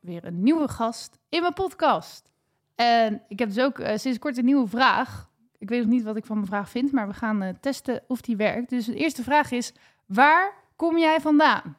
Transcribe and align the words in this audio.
weer 0.00 0.24
een 0.24 0.42
nieuwe 0.42 0.68
gast 0.68 1.18
in 1.28 1.40
mijn 1.40 1.52
podcast. 1.52 2.30
En 2.74 3.22
ik 3.28 3.38
heb 3.38 3.48
dus 3.48 3.64
ook 3.64 3.78
eh, 3.78 3.96
sinds 3.96 4.18
kort 4.18 4.36
een 4.36 4.44
nieuwe 4.44 4.68
vraag. 4.68 5.30
Ik 5.58 5.68
weet 5.68 5.80
nog 5.80 5.90
niet 5.90 6.02
wat 6.02 6.16
ik 6.16 6.24
van 6.24 6.36
mijn 6.36 6.48
vraag 6.48 6.70
vind, 6.70 6.92
maar 6.92 7.08
we 7.08 7.14
gaan 7.14 7.42
eh, 7.42 7.54
testen 7.60 8.02
of 8.08 8.20
die 8.20 8.36
werkt. 8.36 8.70
Dus 8.70 8.84
de 8.84 8.94
eerste 8.94 9.22
vraag 9.22 9.50
is: 9.50 9.72
waar 10.06 10.54
kom 10.76 10.98
jij 10.98 11.20
vandaan? 11.20 11.76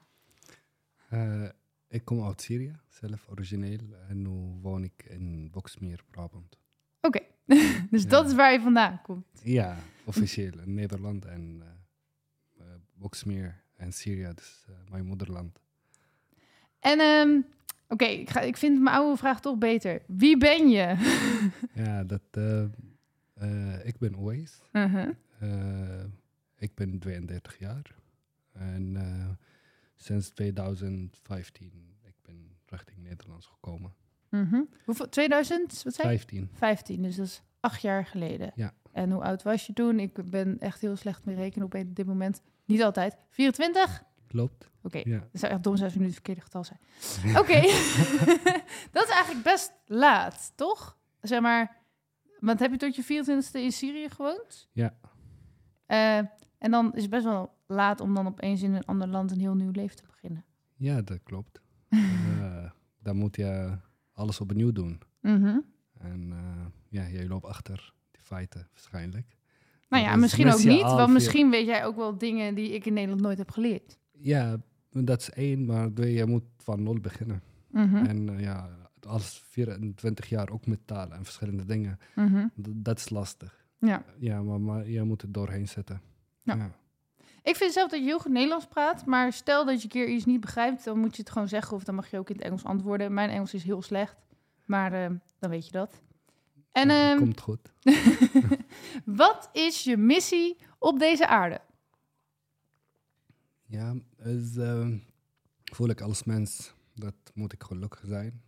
Uh, 1.13 1.49
ik 1.88 2.05
kom 2.05 2.25
uit 2.25 2.41
Syrië, 2.41 2.80
zelf 2.88 3.27
origineel. 3.30 3.80
En 4.07 4.22
nu 4.22 4.59
woon 4.61 4.83
ik 4.83 5.05
in 5.08 5.49
Boksmeer, 5.52 6.03
Brabant. 6.09 6.58
Oké, 7.02 7.19
dus 7.91 8.08
dat 8.08 8.27
is 8.27 8.33
waar 8.33 8.52
je 8.52 8.59
vandaan 8.59 9.02
komt. 9.02 9.25
Ja, 9.44 9.77
officieel 10.03 10.59
in 10.59 10.73
Nederland 10.73 11.25
en 11.25 11.63
Boksmeer 12.94 13.63
en 13.75 13.94
Syrië, 13.94 14.31
dus 14.35 14.66
mijn 14.89 15.05
moederland. 15.05 15.59
En 16.80 16.99
um, 16.99 17.45
oké, 17.91 18.04
okay, 18.04 18.13
ik, 18.13 18.34
ik 18.34 18.58
vind 18.58 18.81
mijn 18.81 18.95
oude 18.95 19.18
vraag 19.18 19.41
toch 19.41 19.58
beter. 19.58 20.02
Wie 20.08 20.38
ben 20.38 20.70
je? 20.70 20.95
ja, 21.84 22.03
dat, 22.03 22.22
ik 23.83 23.98
ben 24.00 24.16
Owees. 24.16 24.61
Uh 24.72 24.94
-huh. 24.94 26.03
ik 26.58 26.75
ben 26.75 27.00
32 27.00 27.59
jaar. 27.59 27.95
En 28.52 28.98
sinds 29.95 30.30
2015 30.30 31.92
ik 32.03 32.16
ben 32.22 32.58
richting 32.66 33.03
Nederlands 33.03 33.45
gekomen. 33.45 33.94
-hmm. 34.30 34.70
Hoeveel? 34.86 35.09
2000? 35.09 35.83
Wat 35.83 35.94
zei 35.94 36.08
15. 36.08 36.50
15, 36.53 37.02
dus 37.02 37.16
dat 37.16 37.26
is 37.26 37.42
acht 37.59 37.81
jaar 37.81 38.05
geleden. 38.05 38.52
Ja. 38.55 38.73
En 38.92 39.11
hoe 39.11 39.23
oud 39.23 39.44
was 39.44 39.67
je 39.67 39.73
toen? 39.73 40.00
Ik 40.00 40.30
ben 40.30 40.59
echt 40.59 40.81
heel 40.81 40.95
slecht 40.95 41.26
mee 41.26 41.36
rekenen 41.36 41.66
op 41.66 41.83
dit 41.88 42.05
moment. 42.05 42.42
Niet 42.66 42.83
altijd. 42.83 43.17
24? 43.30 44.03
Klopt. 44.31 44.69
Oké, 44.81 44.97
okay. 44.97 45.13
ja. 45.13 45.19
dat 45.19 45.41
zou 45.41 45.51
echt 45.51 45.63
dom 45.63 45.75
zijn 45.75 45.85
als 45.85 45.93
we 45.93 45.99
nu 45.99 46.05
het 46.05 46.13
verkeerde 46.13 46.41
getal 46.41 46.63
zijn. 46.63 46.79
Oké, 47.41 47.61
dat 48.95 49.03
is 49.03 49.09
eigenlijk 49.09 49.43
best 49.43 49.73
laat, 49.85 50.53
toch? 50.55 50.97
Zeg 51.21 51.41
maar, 51.41 51.77
want 52.39 52.59
heb 52.59 52.71
je 52.71 52.77
tot 52.77 52.95
je 52.95 53.03
24e 53.03 53.52
in 53.52 53.71
Syrië 53.71 54.09
gewoond? 54.09 54.69
Ja. 54.71 54.93
Uh, 55.87 56.17
en 56.57 56.71
dan 56.71 56.93
is 56.93 57.02
het 57.02 57.11
best 57.11 57.23
wel 57.23 57.53
laat 57.67 57.99
om 57.99 58.13
dan 58.13 58.27
opeens 58.27 58.61
in 58.61 58.73
een 58.73 58.85
ander 58.85 59.07
land 59.07 59.31
een 59.31 59.39
heel 59.39 59.55
nieuw 59.55 59.71
leven 59.71 59.95
te 59.95 60.03
beginnen. 60.05 60.45
Ja, 60.75 61.02
dat 61.02 61.19
klopt. 61.23 61.61
uh, 61.89 62.71
dan 63.05 63.15
moet 63.15 63.35
je 63.35 63.77
alles 64.11 64.39
opnieuw 64.39 64.71
doen. 64.71 65.02
Mm 65.19 65.43
-hmm. 65.43 65.65
En 65.97 66.29
uh, 66.29 66.65
ja, 66.89 67.07
jij 67.09 67.27
loopt 67.27 67.45
achter 67.45 67.93
die 68.11 68.21
feiten 68.21 68.67
waarschijnlijk. 68.71 69.37
Nou 69.89 70.03
ja, 70.03 70.15
misschien 70.15 70.52
ook 70.52 70.63
niet, 70.63 70.81
want 70.81 71.13
misschien 71.13 71.49
weet 71.49 71.65
jij 71.65 71.85
ook 71.85 71.95
wel 71.95 72.17
dingen 72.17 72.55
die 72.55 72.71
ik 72.71 72.85
in 72.85 72.93
Nederland 72.93 73.21
nooit 73.21 73.37
heb 73.37 73.52
geleerd. 73.52 73.99
Ja, 74.22 74.58
dat 74.89 75.22
is 75.22 75.30
één, 75.30 75.66
maar 75.66 75.94
twee, 75.94 76.14
je 76.14 76.25
moet 76.25 76.44
van 76.58 76.83
nul 76.83 77.00
beginnen. 77.00 77.41
-hmm. 77.72 77.95
En 77.95 78.30
uh, 78.30 78.39
ja, 78.39 78.69
als 79.08 79.44
24 79.50 80.30
jaar 80.30 80.50
ook 80.50 80.66
met 80.66 80.80
talen 80.88 81.17
en 81.17 81.23
verschillende 81.23 81.66
dingen, 81.66 82.00
-hmm. 82.14 82.52
dat 82.55 82.97
is 82.97 83.09
lastig. 83.09 83.66
Ja, 83.77 84.03
ja 84.19 84.42
maar, 84.42 84.61
maar 84.61 84.89
je 84.89 85.04
moet 85.04 85.21
het 85.21 85.33
doorheen 85.33 85.67
zetten. 85.67 86.02
Ja. 86.42 86.55
ja. 86.55 86.71
Ik 87.43 87.55
vind 87.55 87.73
zelf 87.73 87.89
dat 87.89 87.99
je 87.99 88.05
heel 88.05 88.20
goed 88.20 88.32
Nederlands 88.32 88.67
praat, 88.67 89.05
maar 89.05 89.33
stel 89.33 89.65
dat 89.65 89.77
je 89.77 89.83
een 89.83 89.89
keer 89.89 90.08
iets 90.08 90.26
niet 90.26 90.39
begrijpt, 90.39 90.83
dan 90.83 90.99
moet 90.99 91.15
je 91.15 91.21
het 91.21 91.32
gewoon 91.32 91.48
zeggen 91.48 91.76
of 91.76 91.83
dan 91.83 91.95
mag 91.95 92.11
je 92.11 92.17
ook 92.17 92.30
in 92.30 92.36
het 92.36 92.45
Engels 92.45 92.64
antwoorden. 92.64 93.14
Mijn 93.14 93.30
Engels 93.30 93.53
is 93.53 93.64
heel 93.64 93.82
slecht, 93.82 94.15
maar 94.65 94.93
uh, 94.93 95.17
dan 95.39 95.49
weet 95.49 95.65
je 95.65 95.71
dat. 95.71 96.02
En, 96.71 96.89
ja, 96.89 97.11
uh, 97.11 97.17
komt 97.17 97.42
goed. 97.42 97.71
wat 99.05 99.49
is 99.53 99.83
je 99.83 99.98
missie 99.98 100.58
op 100.80 100.99
deze 100.99 101.27
aarde? 101.27 101.61
Ja, 103.71 103.95
is, 104.17 104.55
uh, 104.55 104.87
voel 105.64 105.89
ik 105.89 106.02
als 106.02 106.23
mens 106.23 106.73
dat 106.95 107.15
moet 107.33 107.54
ik 107.54 107.64
gelukkig 107.64 108.04
zijn. 108.05 108.42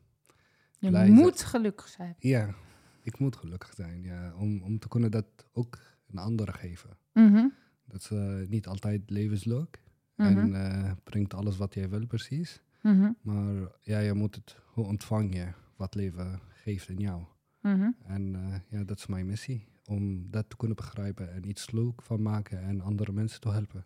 Je 0.80 0.90
Blij 0.90 1.10
moet 1.10 1.38
zijn. 1.38 1.50
gelukkig 1.50 1.88
zijn. 1.88 2.16
Ja, 2.20 2.56
ik 3.02 3.20
moet 3.20 3.36
gelukkig 3.36 3.74
zijn, 3.74 4.02
ja, 4.02 4.34
om, 4.36 4.62
om 4.62 4.80
te 4.80 4.88
kunnen 4.88 5.12
dat 5.12 5.26
ook 5.52 5.80
een 6.08 6.18
andere 6.18 6.52
geven. 6.52 6.98
Mm 7.14 7.34
-hmm. 7.34 7.54
Dat 7.86 8.02
is 8.02 8.12
uh, 8.12 8.48
niet 8.48 8.68
altijd 8.68 9.10
levensleuk 9.10 9.82
mm 10.16 10.26
-hmm. 10.26 10.38
en 10.38 10.54
uh, 10.54 10.92
brengt 11.04 11.34
alles 11.34 11.58
wat 11.58 11.74
jij 11.74 11.90
wil 11.90 12.06
precies. 12.06 12.62
Mm 12.82 13.00
-hmm. 13.00 13.18
Maar 13.22 13.72
ja, 13.80 14.00
je 14.00 14.14
moet 14.14 14.36
het, 14.36 14.58
hoe 14.66 14.86
ontvang 14.86 15.36
je 15.36 15.48
wat 15.76 15.96
leven 15.96 16.40
geeft 16.50 16.90
in 16.90 17.00
jou. 17.00 17.24
Mhm. 17.62 17.92
En 18.04 18.34
uh, 18.34 18.56
ja, 18.70 18.84
dat 18.84 18.98
is 18.98 19.08
mijn 19.08 19.26
missie. 19.26 19.68
Om 19.86 20.32
dat 20.32 20.50
te 20.50 20.56
kunnen 20.56 20.76
begrijpen 20.76 21.34
en 21.34 21.50
iets 21.50 21.72
leuk 21.72 22.02
van 22.02 22.22
maken 22.22 22.62
en 22.62 22.82
andere 22.82 23.12
mensen 23.12 23.42
te 23.42 23.50
helpen. 23.50 23.86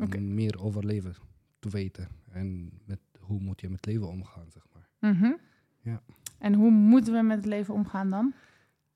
Om 0.00 0.06
okay. 0.06 0.20
meer 0.20 0.62
over 0.62 0.86
leven 0.86 1.14
te 1.58 1.68
weten. 1.68 2.08
En 2.30 2.70
met, 2.84 3.00
hoe 3.18 3.40
moet 3.40 3.60
je 3.60 3.68
met 3.68 3.86
leven 3.86 4.08
omgaan, 4.08 4.50
zeg 4.50 4.66
maar. 4.72 5.12
Mhm. 5.12 5.32
Ja. 5.80 6.02
En 6.38 6.54
hoe 6.54 6.70
moeten 6.70 7.12
we 7.12 7.22
met 7.22 7.36
het 7.36 7.46
leven 7.46 7.74
omgaan 7.74 8.10
dan? 8.10 8.34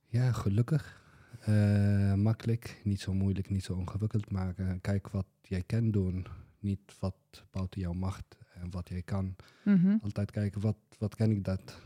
Ja, 0.07 0.33
gelukkig. 0.33 1.03
Uh, 1.49 2.15
makkelijk, 2.15 2.81
niet 2.85 3.01
zo 3.01 3.15
moeilijk, 3.15 3.51
niet 3.51 3.65
zo 3.65 3.79
ingewikkeld 3.79 4.31
maken. 4.31 4.81
Kijk 4.81 5.09
wat 5.09 5.27
jij 5.43 5.63
kan 5.63 5.91
doen, 5.91 6.27
niet 6.59 6.97
wat 6.99 7.45
buiten 7.51 7.81
jouw 7.81 7.93
macht 7.93 8.39
en 8.55 8.71
wat 8.71 8.89
jij 8.89 9.03
kan. 9.03 9.37
Mm 9.65 9.77
-hmm. 9.77 9.99
Altijd 10.03 10.31
kijken, 10.31 10.61
wat, 10.61 10.77
wat 10.99 11.15
kan 11.15 11.31
ik 11.31 11.45
dat 11.45 11.81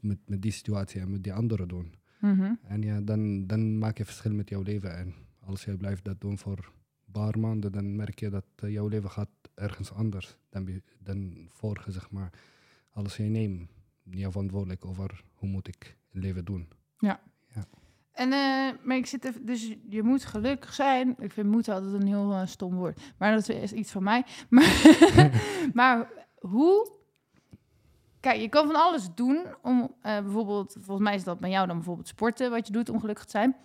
met, 0.00 0.18
met 0.26 0.42
die 0.42 0.52
situatie 0.52 1.00
en 1.00 1.10
met 1.10 1.22
die 1.22 1.32
anderen 1.32 1.68
doen. 1.68 1.94
Mm 2.20 2.38
-hmm. 2.38 2.58
En 2.62 2.82
ja, 2.82 3.00
dan, 3.00 3.46
dan 3.46 3.78
maak 3.78 3.98
je 3.98 4.04
verschil 4.04 4.34
met 4.34 4.48
jouw 4.48 4.62
leven. 4.62 4.96
En 4.96 5.14
als 5.40 5.64
jij 5.64 5.76
blijft 5.76 6.04
dat 6.04 6.20
doen 6.20 6.38
voor 6.38 6.72
paar 7.12 7.38
maanden, 7.38 7.72
dan 7.72 7.96
merk 7.96 8.20
je 8.20 8.30
dat 8.30 8.44
uh, 8.64 8.70
jouw 8.70 8.88
leven 8.88 9.10
gaat 9.10 9.28
ergens 9.54 9.92
anders 9.92 10.36
dan, 10.48 10.82
dan 10.98 11.46
vorige, 11.48 11.92
zeg 11.92 12.10
maar. 12.10 12.32
Als 12.92 13.16
jij 13.16 13.28
neemt, 13.28 13.70
jouw 14.02 14.30
verantwoordelijk 14.30 14.84
over 14.84 15.24
hoe 15.34 15.48
moet 15.48 15.68
ik 15.68 15.96
het 16.12 16.22
leven 16.22 16.44
doen. 16.44 16.68
Ja. 16.98 17.20
ja. 17.54 17.64
En, 18.12 18.28
uh, 18.28 18.84
maar 18.86 18.96
ik 18.96 19.06
zit 19.06 19.24
even, 19.24 19.46
dus 19.46 19.76
je 19.88 20.02
moet 20.02 20.24
gelukkig 20.24 20.74
zijn. 20.74 21.14
Ik 21.18 21.32
vind 21.32 21.48
moeten 21.48 21.74
altijd 21.74 21.92
een 21.92 22.06
heel 22.06 22.32
uh, 22.32 22.46
stom 22.46 22.74
woord. 22.74 23.00
Maar 23.18 23.34
dat 23.34 23.48
is 23.48 23.72
iets 23.72 23.90
van 23.90 24.02
mij. 24.02 24.24
Maar, 24.48 24.90
maar 25.74 26.10
hoe... 26.38 26.98
Kijk, 28.20 28.40
je 28.40 28.48
kan 28.48 28.66
van 28.66 28.76
alles 28.76 29.08
doen 29.14 29.46
om 29.62 29.80
uh, 29.80 29.88
bijvoorbeeld... 30.02 30.76
Volgens 30.80 31.06
mij 31.08 31.14
is 31.14 31.24
dat 31.24 31.40
bij 31.40 31.50
jou 31.50 31.66
dan 31.66 31.76
bijvoorbeeld 31.76 32.08
sporten, 32.08 32.50
wat 32.50 32.66
je 32.66 32.72
doet 32.72 32.88
om 32.88 33.00
gelukkig 33.00 33.24
te 33.24 33.30
zijn. 33.30 33.56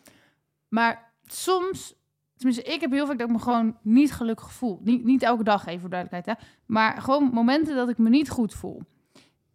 Maar 0.68 1.14
soms... 1.24 1.96
Tenminste, 2.35 2.63
ik 2.63 2.81
heb 2.81 2.91
heel 2.91 3.06
vaak 3.07 3.18
dat 3.18 3.28
ik 3.28 3.34
me 3.35 3.41
gewoon 3.41 3.78
niet 3.81 4.12
gelukkig 4.13 4.51
voel. 4.51 4.79
Niet, 4.84 5.03
niet 5.03 5.23
elke 5.23 5.44
dag, 5.44 5.66
even 5.66 5.79
voor 5.81 5.90
duidelijkheid. 5.90 6.38
Hè? 6.40 6.46
Maar 6.66 7.01
gewoon 7.01 7.29
momenten 7.34 7.75
dat 7.75 7.90
ik 7.90 7.97
me 7.97 8.09
niet 8.09 8.29
goed 8.29 8.53
voel. 8.53 8.81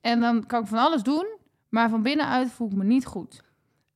En 0.01 0.21
dan 0.21 0.47
kan 0.47 0.63
ik 0.63 0.67
van 0.69 0.79
alles 0.79 1.03
doen, 1.03 1.27
maar 1.69 1.89
van 1.91 2.03
binnenuit 2.03 2.51
voel 2.51 2.69
ik 2.69 2.77
me 2.77 2.85
niet 2.85 3.07
goed. 3.07 3.45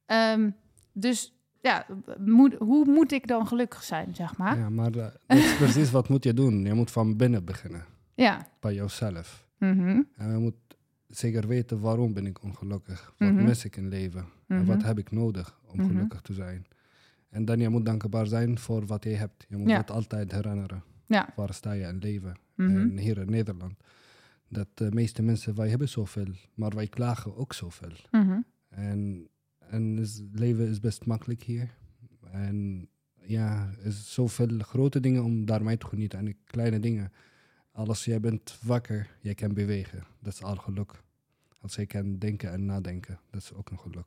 Um, 0.06 0.54
dus 0.92 1.38
ja, 1.60 1.86
moet, 2.18 2.54
hoe 2.54 2.84
moet 2.84 3.12
ik 3.12 3.26
dan 3.26 3.46
gelukkig 3.46 3.82
zijn, 3.82 4.14
zeg 4.14 4.36
maar? 4.36 4.58
Ja, 4.58 4.68
maar 4.70 4.96
uh, 4.96 5.06
dat 5.26 5.36
is 5.38 5.56
precies 5.56 5.90
wat 5.90 6.08
moet 6.08 6.24
je 6.24 6.34
doen. 6.34 6.64
Je 6.64 6.74
moet 6.74 6.90
van 6.90 7.16
binnen 7.16 7.44
beginnen. 7.44 7.84
Ja. 8.14 8.46
Bij 8.60 8.74
jezelf. 8.74 9.46
Mm 9.58 9.78
-hmm. 9.78 10.08
En 10.16 10.30
je 10.32 10.38
moet 10.38 10.54
zeker 11.08 11.46
weten 11.46 11.80
waarom 11.80 12.12
ben 12.14 12.26
ik 12.26 12.42
ongelukkig. 12.42 13.12
Wat 13.18 13.30
Mhm. 13.30 13.44
mis 13.44 13.64
ik 13.64 13.76
in 13.76 13.88
leven? 13.88 14.26
En 14.48 14.64
wat 14.66 14.76
Mhm. 14.78 14.86
heb 14.86 14.98
ik 14.98 15.10
nodig 15.10 15.58
om 15.66 15.78
Mhm. 15.80 15.88
gelukkig 15.88 16.20
te 16.20 16.32
zijn? 16.32 16.66
En 17.34 17.44
dan 17.44 17.58
je 17.60 17.68
moet 17.68 17.84
dankbaar 17.86 18.26
zijn 18.26 18.58
voor 18.58 18.86
wat 18.86 19.04
je 19.04 19.10
hebt. 19.10 19.44
Je 19.48 19.56
moet 19.56 19.68
Ja. 19.68 19.76
het 19.76 19.90
altijd 19.90 20.32
herinneren. 20.32 20.82
Ja. 21.06 21.32
Waar 21.36 21.54
sta 21.54 21.72
je 21.72 21.86
in 21.86 21.98
leven? 21.98 22.36
Mhm. 22.54 22.70
En 22.76 22.98
hier 22.98 23.18
in 23.18 23.30
Nederland. 23.30 23.74
Dat 24.48 24.68
de 24.74 24.90
meeste 24.92 25.22
mensen, 25.22 25.54
wij 25.54 25.68
hebben 25.68 25.88
zoveel. 25.88 26.34
Maar 26.54 26.70
wij 26.74 26.86
klagen 26.86 27.36
ook 27.36 27.52
zoveel. 27.52 27.92
Mhm. 28.10 28.40
En, 28.68 29.28
en 29.58 29.98
is, 29.98 30.22
leven 30.32 30.68
is 30.68 30.80
best 30.80 31.06
makkelijk 31.06 31.42
hier. 31.42 31.74
En 32.30 32.88
ja, 33.20 33.70
er 33.80 33.86
is 33.86 34.14
zoveel 34.14 34.58
grote 34.58 35.00
dingen 35.00 35.24
om 35.24 35.44
daarmee 35.44 35.76
te 35.78 35.86
genieten. 35.86 36.18
En 36.18 36.36
kleine 36.44 36.80
dingen. 36.80 37.12
Als 37.72 38.04
jij 38.04 38.20
bent 38.20 38.58
wakker, 38.62 39.16
jij 39.20 39.34
kan 39.34 39.54
bewegen. 39.54 40.04
Dat 40.22 40.32
is 40.32 40.42
al 40.42 40.56
geluk. 40.56 41.02
Als 41.60 41.74
jij 41.74 41.86
kan 41.86 42.18
denken 42.18 42.52
en 42.52 42.64
nadenken, 42.64 43.18
dat 43.30 43.42
is 43.42 43.52
ook 43.52 43.70
een 43.70 43.78
geluk. 43.78 44.06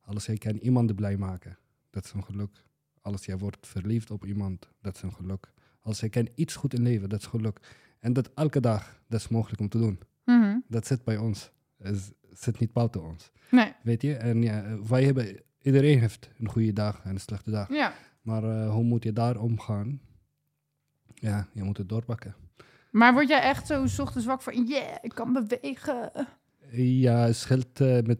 Als 0.00 0.26
jij 0.26 0.36
kan 0.36 0.56
iemand 0.56 0.94
blij 0.94 1.16
maken, 1.16 1.58
dat 1.92 2.04
is 2.04 2.12
een 2.12 2.24
geluk. 2.24 2.64
Als 3.00 3.24
jij 3.24 3.38
wordt 3.38 3.66
verliefd 3.66 4.10
op 4.10 4.24
iemand, 4.24 4.68
dat 4.80 4.96
is 4.96 5.02
een 5.02 5.12
geluk. 5.12 5.52
Als 5.82 6.00
jij 6.00 6.08
kan 6.08 6.28
iets 6.34 6.56
goed 6.56 6.74
in 6.74 6.82
leven, 6.82 7.08
dat 7.08 7.20
is 7.20 7.26
geluk. 7.26 7.60
En 7.98 8.12
dat 8.12 8.30
elke 8.34 8.60
dag, 8.60 9.00
dat 9.08 9.20
is 9.20 9.28
mogelijk 9.28 9.60
om 9.60 9.68
te 9.68 9.78
doen. 9.78 10.00
Mhm. 10.24 10.58
Dat 10.68 10.86
zit 10.86 11.04
bij 11.04 11.16
ons. 11.16 11.50
is, 11.78 12.10
zit 12.30 12.58
niet 12.58 12.72
buiten 12.72 13.02
ons. 13.02 13.30
Nee. 13.50 13.72
Weet 13.82 14.02
je? 14.02 14.14
En 14.14 14.42
ja, 14.42 14.82
wij 14.88 15.04
hebben, 15.04 15.40
iedereen 15.62 15.98
heeft 15.98 16.30
een 16.38 16.48
goede 16.48 16.72
dag 16.72 17.04
en 17.04 17.10
een 17.10 17.20
slechte 17.20 17.50
dag. 17.50 17.68
Ja. 17.68 17.94
Maar 18.22 18.44
eh, 18.44 18.70
hoe 18.72 18.84
moet 18.84 19.02
je 19.02 19.12
daar 19.12 19.36
omgaan? 19.36 20.00
Ja, 21.14 21.48
je 21.52 21.62
moet 21.62 21.76
het 21.76 21.88
doorpakken. 21.88 22.34
Maar 22.90 23.12
word 23.12 23.28
jij 23.28 23.40
echt 23.40 23.66
zo 23.66 23.82
ochtends 23.82 24.26
wakker 24.26 24.52
van, 24.52 24.66
yeah, 24.66 24.96
ik 25.02 25.14
kan 25.14 25.32
bewegen. 25.32 26.12
Ja, 26.72 27.26
het 27.26 27.36
scheelt 27.36 27.80
eh, 27.80 28.02
met 28.02 28.18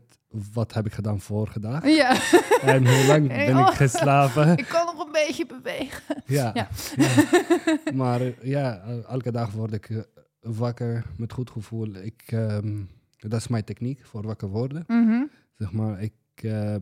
wat 0.52 0.74
heb 0.74 0.86
ik 0.86 0.92
gedaan 0.92 1.20
vorige 1.20 1.60
dag. 1.60 1.86
Ja, 1.86 2.32
En 2.60 2.86
hoe 2.86 3.06
lang 3.06 3.28
ben 3.46 3.56
oh. 3.56 3.68
ik 3.68 3.74
geslapen. 3.74 4.56
ik 4.56 4.66
kan 4.66 4.84
nog 4.84 5.06
een 5.06 5.12
beetje 5.12 5.46
bewegen. 5.46 6.22
Ja. 6.26 6.50
Ja. 6.54 6.68
ja. 6.96 7.92
Maar 7.94 8.46
ja, 8.46 8.80
elke 9.08 9.32
dag 9.32 9.50
word 9.50 9.72
ik 9.72 9.90
eh, 9.90 10.00
wakker 10.40 11.04
met 11.16 11.32
goed 11.32 11.50
gevoel. 11.50 11.94
Ik, 11.94 12.22
ehm, 12.26 12.82
dat 13.16 13.40
is 13.40 13.48
mijn 13.48 13.64
techniek 13.64 14.04
voor 14.04 14.22
wakker 14.22 14.48
worden. 14.48 14.84
Mhm. 14.86 15.24
Zeg 15.56 15.72
maar, 15.72 16.02
ik, 16.02 16.12
eh, 16.34 16.74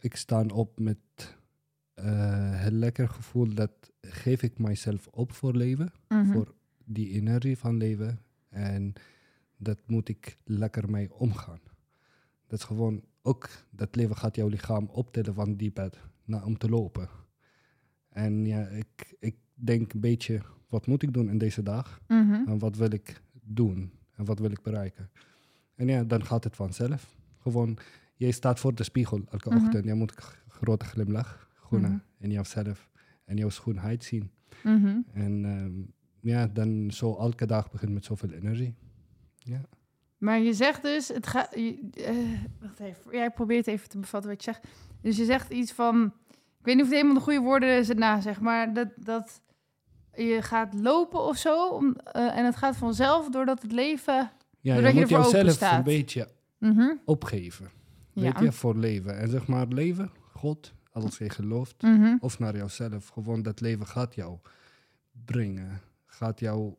ik 0.00 0.16
sta 0.16 0.44
op 0.54 0.78
met 0.78 0.98
eh 1.94 2.60
heel 2.60 2.70
lekker 2.70 3.08
gevoel 3.08 3.54
dat 3.54 3.70
geef 4.00 4.42
ik 4.42 4.58
mijzelf 4.58 5.06
op 5.06 5.32
voor 5.32 5.54
leven. 5.54 5.92
Mhm. 6.08 6.32
Voor 6.32 6.54
die 6.84 7.10
energie 7.10 7.58
van 7.58 7.76
leven. 7.76 8.20
En 8.48 8.92
dat 9.58 9.78
moet 9.86 10.08
ik 10.08 10.38
lekker 10.44 10.90
mee 10.90 11.14
omgaan. 11.14 11.60
Dat 12.46 12.58
is 12.58 12.64
gewoon 12.64 13.04
ook, 13.22 13.48
dat 13.70 13.96
leven 13.96 14.16
gaat 14.16 14.36
jouw 14.36 14.48
lichaam 14.48 14.88
optillen 14.92 15.34
van 15.34 15.56
die 15.56 15.72
bed 15.72 15.98
naar, 16.24 16.44
om 16.44 16.58
te 16.58 16.68
lopen. 16.68 17.08
En 18.08 18.46
ja, 18.46 18.66
ik, 18.66 19.16
ik 19.18 19.36
denk 19.54 19.92
een 19.92 20.00
beetje, 20.00 20.40
wat 20.68 20.86
moet 20.86 21.02
ik 21.02 21.12
doen 21.12 21.28
in 21.28 21.38
deze 21.38 21.62
dag? 21.62 22.00
Mhm. 22.08 22.32
En 22.46 22.58
wat 22.58 22.76
wil 22.76 22.92
ik 22.92 23.22
doen? 23.42 23.92
En 24.16 24.24
wat 24.24 24.38
wil 24.38 24.50
ik 24.50 24.62
bereiken? 24.62 25.10
En 25.74 25.88
ja, 25.88 26.04
dan 26.04 26.24
gaat 26.24 26.44
het 26.44 26.56
vanzelf. 26.56 27.16
Gewoon, 27.38 27.78
jij 28.16 28.30
staat 28.30 28.60
voor 28.60 28.74
de 28.74 28.82
spiegel 28.82 29.20
elke 29.30 29.48
Mhm. 29.54 29.64
ochtend. 29.64 29.84
Je 29.84 29.94
moet 29.94 30.12
grote 30.48 30.84
glimlach 30.84 31.48
groene 31.54 31.88
Mhm. 31.88 31.98
in 32.18 32.30
jouzelf 32.30 32.90
en 33.24 33.36
jouw 33.36 33.48
schoonheid 33.48 34.04
zien. 34.04 34.30
Mhm. 34.64 35.00
En 35.12 35.44
ehm, 35.44 35.72
ja, 36.20 36.46
dan 36.46 36.90
zo 36.90 37.16
elke 37.16 37.46
dag 37.46 37.70
begint 37.70 37.92
met 37.92 38.04
zoveel 38.04 38.30
energie. 38.30 38.74
Ja. 39.48 39.60
Maar 40.18 40.38
je 40.40 40.52
zegt 40.52 40.82
dus, 40.82 41.08
het 41.08 41.26
gaat. 41.26 41.52
eh, 41.52 42.14
wacht 42.60 42.80
even, 42.80 43.02
jij 43.12 43.30
probeert 43.30 43.66
even 43.66 43.88
te 43.88 43.98
bevatten 43.98 44.30
wat 44.30 44.44
je 44.44 44.52
zegt. 44.52 44.66
Dus 45.02 45.16
je 45.16 45.24
zegt 45.24 45.50
iets 45.50 45.72
van, 45.72 46.04
ik 46.30 46.64
weet 46.64 46.74
niet 46.74 46.84
of 46.84 46.90
het 46.90 46.96
helemaal 46.96 47.14
de 47.18 47.20
goede 47.24 47.40
woorden 47.40 47.78
is 47.78 47.88
na, 47.94 48.20
zeg 48.20 48.40
maar 48.40 48.72
dat, 48.74 48.88
dat 48.96 49.40
je 50.14 50.42
gaat 50.42 50.74
lopen 50.74 51.20
of 51.20 51.36
zo, 51.36 51.68
om, 51.68 51.94
eh, 51.96 52.36
en 52.38 52.44
het 52.44 52.56
gaat 52.56 52.76
vanzelf 52.76 53.28
doordat 53.30 53.62
het 53.62 53.72
leven. 53.72 54.30
Ja, 54.60 54.74
Doordat 54.74 54.92
je 54.92 54.98
je 54.98 55.04
moet 55.06 55.14
ervoor 55.16 55.44
jezelf 55.44 55.72
een 55.72 55.82
beetje 55.82 56.28
Mhm. 56.58 56.94
opgeven. 57.04 57.70
Ja. 58.12 58.22
Weet 58.22 58.38
je, 58.38 58.52
voor 58.52 58.76
leven. 58.76 59.18
En 59.18 59.28
zeg 59.28 59.46
maar, 59.46 59.66
leven, 59.66 60.10
God, 60.32 60.72
als 60.92 61.18
je 61.18 61.30
gelooft, 61.30 61.82
Mhm. 61.82 62.16
of 62.20 62.38
naar 62.38 62.56
jouzelf. 62.56 63.08
Gewoon 63.08 63.42
dat 63.42 63.60
leven 63.60 63.86
gaat 63.86 64.14
jou 64.14 64.38
brengen. 65.24 65.80
Gaat 66.06 66.40
jou 66.40 66.74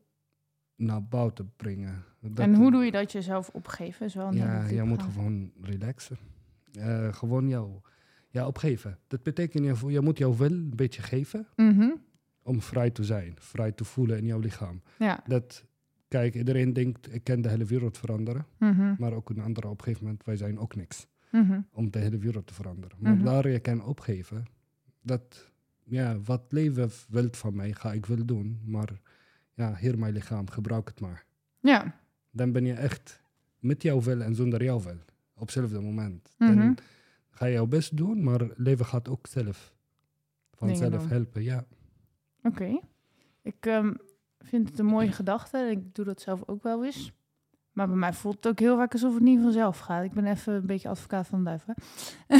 naar 0.79 1.03
buiten 1.03 1.51
brengen. 1.55 2.03
Dat, 2.21 2.39
En 2.39 2.55
hoe 2.55 2.71
doe 2.71 2.83
je 2.85 2.91
dat 2.91 3.11
jezelf 3.11 3.49
opgeven? 3.49 4.05
Is 4.05 4.13
wel 4.15 4.33
Ja, 4.33 4.65
je 4.67 4.83
moet 4.83 5.03
gewoon 5.03 5.51
relaxen. 5.61 6.17
Eh, 6.73 7.13
gewoon 7.13 7.47
jou 7.47 7.71
ja, 8.29 8.47
opgeven. 8.47 8.97
Dat 9.07 9.23
betekent, 9.23 9.79
je, 9.81 9.91
je 9.91 10.01
moet 10.01 10.17
jouw 10.17 10.35
wil 10.35 10.51
een 10.51 10.75
beetje 10.75 11.01
geven 11.01 11.47
Mhm. 11.55 11.89
om 12.43 12.61
vrij 12.61 12.89
te 12.89 13.03
zijn. 13.03 13.33
Vrij 13.39 13.71
te 13.71 13.83
voelen 13.83 14.17
in 14.17 14.25
jouw 14.25 14.39
lichaam. 14.39 14.81
Ja. 14.99 15.23
Dat, 15.27 15.65
kijk, 16.07 16.35
iedereen 16.35 16.73
denkt, 16.73 17.13
ik 17.13 17.23
kan 17.23 17.41
de 17.41 17.49
hele 17.49 17.65
wereld 17.65 17.97
veranderen. 17.97 18.45
Mhm. 18.57 18.93
Maar 18.97 19.13
ook 19.13 19.29
een 19.29 19.41
andere 19.41 19.67
op 19.67 19.77
een 19.77 19.83
gegeven 19.83 20.03
moment, 20.05 20.23
wij 20.25 20.35
zijn 20.35 20.59
ook 20.59 20.75
niks. 20.75 21.07
Mhm. 21.31 21.61
Om 21.71 21.91
de 21.91 21.99
hele 21.99 22.17
wereld 22.17 22.47
te 22.47 22.53
veranderen. 22.53 22.97
Maar 22.99 23.23
daar 23.23 23.49
je 23.49 23.59
kan 23.59 23.83
opgeven, 23.85 24.45
dat, 25.01 25.51
ja, 25.83 26.19
wat 26.19 26.41
leven 26.49 26.89
wilt 27.09 27.37
van 27.37 27.55
mij, 27.55 27.73
ga 27.73 27.93
ik 27.93 28.05
wel 28.05 28.25
doen. 28.25 28.59
Maar 28.65 28.89
ja, 29.59 29.75
hier 29.75 29.99
mijn 29.99 30.13
lichaam, 30.13 30.49
gebruik 30.49 30.87
het 30.87 30.99
maar. 30.99 31.25
Ja. 31.59 31.95
Dan 32.31 32.51
ben 32.51 32.65
je 32.65 32.73
echt 32.73 33.21
met 33.59 33.81
jouw 33.83 34.01
wil 34.01 34.21
en 34.21 34.35
zonder 34.35 34.63
jouw 34.63 34.81
wil. 34.81 34.97
Op 35.33 35.41
hetzelfde 35.41 35.79
moment. 35.79 36.29
Mhm. 36.37 36.55
Dan 36.55 36.77
ga 37.29 37.45
je 37.45 37.53
jouw 37.53 37.65
best 37.65 37.97
doen, 37.97 38.23
maar 38.23 38.41
leven 38.55 38.85
gaat 38.85 39.09
ook 39.09 39.27
zelf 39.27 39.73
vanzelf 40.53 41.07
helpen. 41.09 41.43
Ja. 41.43 41.65
Oké. 42.43 42.79
Ik 43.41 43.65
ehm, 43.65 43.93
vind 44.39 44.69
het 44.69 44.79
een 44.79 44.85
mooie 44.85 45.11
gedachte. 45.11 45.57
Ik 45.57 45.95
doe 45.95 46.05
dat 46.05 46.21
zelf 46.21 46.43
ook 46.45 46.63
wel 46.63 46.85
eens. 46.85 47.11
Maar 47.71 47.87
bij 47.87 47.97
mij 47.97 48.13
voelt 48.13 48.35
het 48.35 48.47
ook 48.47 48.59
heel 48.59 48.77
vaak 48.77 48.93
alsof 48.93 49.13
het 49.13 49.23
niet 49.23 49.41
vanzelf 49.41 49.79
gaat. 49.79 50.03
Ik 50.03 50.13
ben 50.13 50.25
even 50.25 50.53
een 50.53 50.65
beetje 50.65 50.89
advocaat 50.89 51.27
van 51.27 51.37
de 51.37 51.43
duivel. 51.43 51.73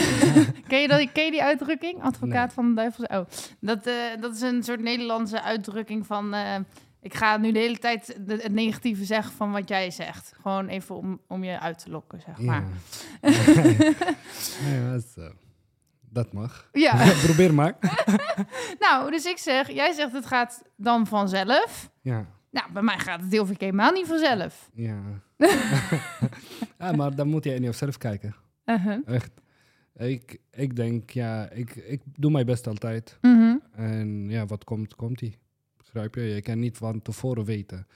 ken, 0.67 0.81
je 0.81 0.87
dat, 0.87 1.11
ken 1.11 1.25
je 1.25 1.31
die 1.31 1.43
uitdrukking? 1.43 2.01
Advocaat 2.01 2.45
Nee. 2.45 2.55
van 2.55 2.69
de 2.69 2.73
duivel? 2.75 3.03
Oh, 3.03 3.25
dat, 3.59 3.85
eh, 3.87 3.95
dat 4.19 4.35
is 4.35 4.41
een 4.41 4.63
soort 4.63 4.81
Nederlandse 4.81 5.41
uitdrukking 5.41 6.05
van... 6.05 6.33
eh, 6.33 6.55
ik 7.01 7.13
ga 7.13 7.37
nu 7.37 7.51
de 7.51 7.59
hele 7.59 7.77
tijd 7.77 8.19
het 8.27 8.51
negatieve 8.51 9.05
zeggen 9.05 9.33
van 9.33 9.51
wat 9.51 9.69
jij 9.69 9.91
zegt. 9.91 10.33
Gewoon 10.41 10.67
even 10.67 10.95
om, 10.95 11.21
om 11.27 11.43
je 11.43 11.59
uit 11.59 11.79
te 11.79 11.89
lokken, 11.89 12.21
zeg 12.21 12.37
maar. 12.37 12.63
ja, 13.21 14.91
dat, 14.91 15.03
is, 15.03 15.13
eh, 15.17 15.29
dat 15.99 16.33
mag. 16.33 16.69
Ja. 16.71 17.11
Probeer 17.25 17.53
maar. 17.53 17.77
nou, 18.85 19.11
dus 19.11 19.25
ik 19.25 19.37
zeg, 19.37 19.71
jij 19.71 19.93
zegt 19.93 20.11
het 20.11 20.25
gaat 20.25 20.63
dan 20.75 21.07
vanzelf. 21.07 21.91
Ja. 22.01 22.25
Nou, 22.51 22.71
bij 22.71 22.81
mij 22.81 22.99
gaat 22.99 23.21
het 23.21 23.31
heel 23.31 23.45
vaak 23.45 23.59
helemaal 23.59 23.91
niet 23.91 24.07
vanzelf. 24.07 24.69
Ja. 24.73 25.01
ja, 26.79 26.91
maar 26.91 27.15
dan 27.15 27.27
moet 27.27 27.43
je 27.43 27.53
in 27.53 27.63
jezelf 27.63 27.97
kijken. 27.97 28.35
Uh-huh. 28.65 28.97
Echt. 29.05 29.31
Ik, 29.95 30.37
ik 30.51 30.75
denk, 30.75 31.09
ja, 31.09 31.49
ik, 31.49 31.75
ik 31.75 32.01
doe 32.15 32.31
mijn 32.31 32.45
best 32.45 32.67
altijd. 32.67 33.17
Mhm. 33.21 33.55
En 33.71 34.29
ja, 34.29 34.45
wat 34.45 34.63
komt, 34.63 34.95
komt 34.95 35.19
die. 35.19 35.37
Begrijp 35.91 36.15
je? 36.15 36.21
Je 36.21 36.41
kan 36.41 36.59
niet 36.59 36.77
van 36.77 37.01
tevoren 37.01 37.45
weten. 37.45 37.87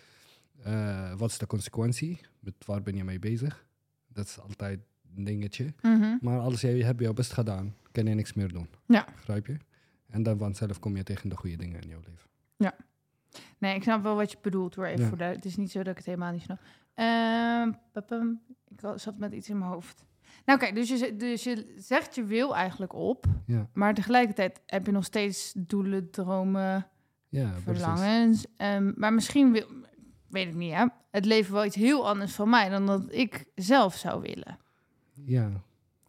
eh, 0.64 1.14
wat 1.18 1.30
is 1.30 1.38
de 1.38 1.48
consequentie? 1.48 2.20
Met 2.40 2.54
waar 2.66 2.82
ben 2.82 2.96
je 2.96 3.04
mee 3.04 3.20
bezig? 3.20 3.66
Dat 4.08 4.26
is 4.26 4.40
altijd 4.40 4.80
een 5.16 5.24
dingetje. 5.24 5.74
Mhm. 5.82 6.18
Maar 6.22 6.40
als 6.40 6.62
jij 6.62 6.80
hebt 6.80 7.00
jouw 7.00 7.14
best 7.14 7.34
gedaan, 7.34 7.76
kan 7.92 8.06
je 8.06 8.14
niks 8.14 8.34
meer 8.34 8.54
doen. 8.54 8.70
Ja. 8.88 9.06
Begrijp 9.16 9.48
je? 9.48 9.58
En 10.10 10.24
dan 10.24 10.38
vanzelf 10.38 10.80
kom 10.80 10.96
je 10.96 11.04
tegen 11.04 11.30
de 11.30 11.36
goede 11.38 11.56
dingen 11.56 11.82
in 11.82 11.88
jouw 11.90 12.00
leven. 12.06 12.30
Nee, 13.58 13.76
ik 13.76 13.84
snap 13.84 14.04
wel 14.04 14.16
wat 14.16 14.32
je 14.32 14.38
bedoelt 14.42 14.76
hoor. 14.76 14.86
Even 14.86 15.02
Ja. 15.02 15.08
voor 15.08 15.18
de, 15.18 15.24
het 15.24 15.46
is 15.46 15.56
niet 15.56 15.72
zo 15.72 15.78
dat 15.80 15.88
ik 15.92 15.98
het 15.98 16.06
helemaal 16.06 16.32
niet 16.32 16.42
snap. 16.42 16.60
Ehm, 16.94 17.72
ik 18.68 18.80
zat 18.96 19.18
met 19.18 19.34
iets 19.34 19.50
in 19.50 19.58
mijn 19.58 19.72
hoofd. 19.72 20.06
Nou 20.46 20.60
kijk, 20.60 20.76
dus 20.76 20.90
je, 20.90 21.16
dus 21.16 21.44
je 21.44 21.74
zegt 21.78 22.16
je 22.16 22.24
wil 22.24 22.56
eigenlijk 22.56 22.94
op. 22.94 23.26
Ja, 23.46 23.70
Maar 23.74 23.94
tegelijkertijd 23.94 24.60
heb 24.66 24.86
je 24.86 24.92
nog 24.92 25.04
steeds 25.06 25.54
doelen, 25.58 26.10
dromen, 26.10 26.88
ja 27.42 27.54
verlangens. 27.64 28.46
Ehm, 28.58 28.92
maar 28.96 29.14
misschien 29.14 29.52
wil, 29.52 29.66
weet 30.30 30.48
ik 30.48 30.56
niet 30.56 30.74
hè, 30.74 30.86
het 31.12 31.26
leven 31.26 31.54
wel 31.54 31.66
iets 31.66 31.76
heel 31.76 32.08
anders 32.10 32.32
van 32.32 32.50
mij 32.50 32.70
dan 32.70 32.86
dat 32.86 33.04
ik 33.10 33.46
zelf 33.56 33.96
zou 33.96 34.22
willen. 34.22 34.58
Ja, 35.26 35.50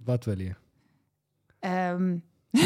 wat 0.04 0.24
wil 0.24 0.38
je? 0.38 0.54
Ehm, 1.60 2.16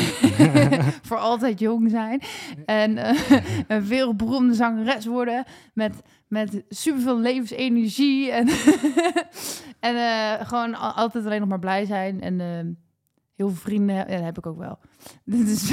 voor 1.09 1.17
altijd 1.17 1.59
jong 1.59 1.91
zijn. 1.91 2.21
En 2.65 2.99
eh, 2.99 3.41
een 3.69 3.87
wereldberoemde 3.87 4.55
zangeres 4.55 5.07
worden. 5.07 5.45
Met, 5.75 5.95
met 6.29 6.63
superveel 6.69 7.19
levensenergie. 7.21 8.31
En, 8.31 8.49
en 9.81 9.97
eh, 9.97 10.47
gewoon 10.47 10.75
al- 10.75 10.93
altijd 10.93 11.25
alleen 11.25 11.41
nog 11.41 11.49
maar 11.49 11.59
blij 11.59 11.85
zijn. 11.85 12.21
En 12.21 12.41
eh, 12.41 12.47
heel 13.37 13.49
veel 13.49 13.61
vrienden. 13.63 13.97
Ja, 13.97 14.05
dat 14.05 14.21
heb 14.25 14.39
ik 14.39 14.47
ook 14.47 14.59
wel. 14.59 14.79
Dus, 15.25 15.69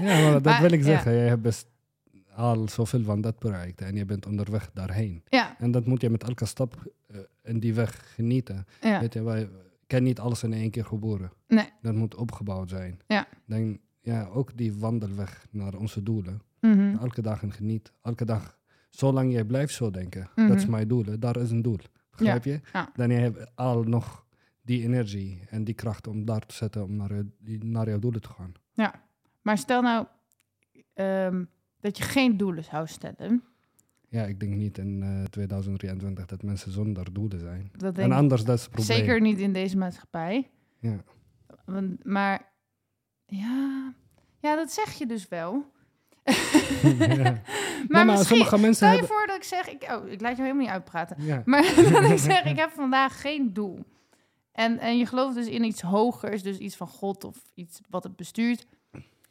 Ja, 0.00 0.20
maar 0.22 0.32
dat 0.32 0.42
Maar, 0.44 0.60
wil 0.60 0.72
ik 0.72 0.78
ja. 0.80 0.84
zeggen. 0.86 1.12
Jij 1.14 1.28
hebt 1.28 1.42
best 1.42 1.66
al 2.40 2.68
zoveel 2.68 3.02
van 3.02 3.20
dat 3.20 3.38
bereikt 3.38 3.80
en 3.80 3.96
je 3.96 4.04
bent 4.04 4.26
onderweg 4.26 4.70
daarheen. 4.74 5.22
ja, 5.28 5.58
En 5.58 5.70
dat 5.70 5.86
moet 5.86 6.00
je 6.00 6.10
met 6.10 6.22
elke 6.22 6.46
stap 6.46 6.92
eh, 7.06 7.16
in 7.42 7.60
die 7.60 7.74
weg 7.74 8.14
genieten. 8.14 8.66
ja. 8.80 9.00
Weet 9.00 9.12
je, 9.14 9.22
wij 9.22 9.50
kan 9.86 10.02
niet 10.02 10.18
alles 10.20 10.42
in 10.42 10.52
één 10.52 10.70
keer 10.70 10.84
geboren. 10.84 11.32
Nee. 11.48 11.68
Dat 11.82 11.94
moet 11.94 12.14
opgebouwd 12.14 12.70
zijn. 12.70 13.00
Ja. 13.06 13.26
Dan, 13.46 13.78
ja, 14.00 14.24
ook 14.26 14.56
die 14.56 14.74
wandelweg 14.74 15.46
naar 15.50 15.74
onze 15.74 16.02
doelen. 16.02 16.40
Mhm. 16.60 16.96
Elke 17.00 17.22
dag 17.22 17.42
en 17.42 17.52
geniet. 17.52 17.92
Elke 18.02 18.24
dag. 18.24 18.58
Zolang 18.90 19.32
jij 19.32 19.44
blijft 19.44 19.74
zo 19.74 19.90
denken. 19.90 20.30
Mhm. 20.34 20.48
Dat 20.48 20.56
is 20.56 20.66
mijn 20.66 20.88
doel. 20.88 21.04
Daar 21.18 21.36
is 21.36 21.50
een 21.50 21.62
doel. 21.62 21.78
Begrijp 22.10 22.44
je? 22.44 22.60
ja. 22.72 22.90
Dan 22.94 23.10
heb 23.10 23.34
je 23.36 23.48
al 23.54 23.82
nog 23.82 24.26
die 24.62 24.82
energie 24.82 25.42
en 25.48 25.64
die 25.64 25.74
kracht 25.74 26.06
om 26.06 26.24
daar 26.24 26.46
te 26.46 26.54
zetten 26.54 26.84
om 26.84 26.96
naar, 26.96 27.12
je- 27.44 27.58
naar 27.64 27.88
jouw 27.88 27.98
doelen 27.98 28.20
te 28.20 28.28
gaan. 28.28 28.52
Maar 29.42 29.58
stel 29.58 29.82
nou 29.82 30.06
ehm, 30.94 31.44
dat 31.80 31.98
je 31.98 32.04
geen 32.04 32.36
doelen 32.36 32.64
zou 32.64 32.86
stellen. 32.86 33.44
Ja, 34.08 34.24
ik 34.24 34.40
denk 34.40 34.54
niet 34.54 34.78
in 34.78 35.02
eh 35.02 35.24
2023 35.24 36.26
dat 36.26 36.42
mensen 36.42 36.72
zonder 36.72 37.12
doelen 37.12 37.40
zijn. 37.40 37.70
Dat 37.72 37.98
En 37.98 38.12
anders, 38.12 38.44
dat 38.44 38.56
is 38.56 38.62
het 38.62 38.70
probleem. 38.70 38.96
zeker 38.96 39.20
niet 39.20 39.38
in 39.38 39.52
deze 39.52 39.76
maatschappij. 39.76 40.50
Ja. 40.78 40.96
Want, 41.64 42.04
maar 42.04 42.52
ja, 43.26 43.94
ja, 44.38 44.56
dat 44.56 44.72
zeg 44.72 44.92
je 44.92 45.06
dus 45.06 45.28
wel. 45.28 45.64
ja. 46.98 47.42
Maar, 47.88 48.04
maar 48.04 48.16
misschien, 48.16 48.36
sommige 48.36 48.58
mensen 48.58 48.74
stel 48.74 48.88
je 48.88 48.98
hebben... 48.98 49.16
voor 49.16 49.26
dat 49.26 49.36
ik 49.36 49.42
zeg, 49.42 49.68
ik, 49.68 49.82
oh, 49.90 50.08
ik 50.08 50.20
laat 50.20 50.36
je 50.36 50.42
helemaal 50.42 50.62
niet 50.62 50.72
uitpraten. 50.72 51.16
Ja. 51.24 51.42
Maar 51.50 51.62
dat 51.92 52.10
ik 52.10 52.18
zeg, 52.18 52.44
ik 52.44 52.56
heb 52.56 52.70
vandaag 52.70 53.20
geen 53.20 53.52
doel. 53.52 53.84
En, 54.52 54.78
en 54.78 54.98
je 54.98 55.06
gelooft 55.06 55.34
dus 55.34 55.46
in 55.46 55.64
iets 55.64 55.80
hogers, 55.80 56.42
dus 56.42 56.58
iets 56.58 56.76
van 56.76 56.86
God 56.86 57.24
of 57.24 57.36
iets 57.54 57.80
wat 57.88 58.04
het 58.04 58.16
bestuurt. 58.16 58.66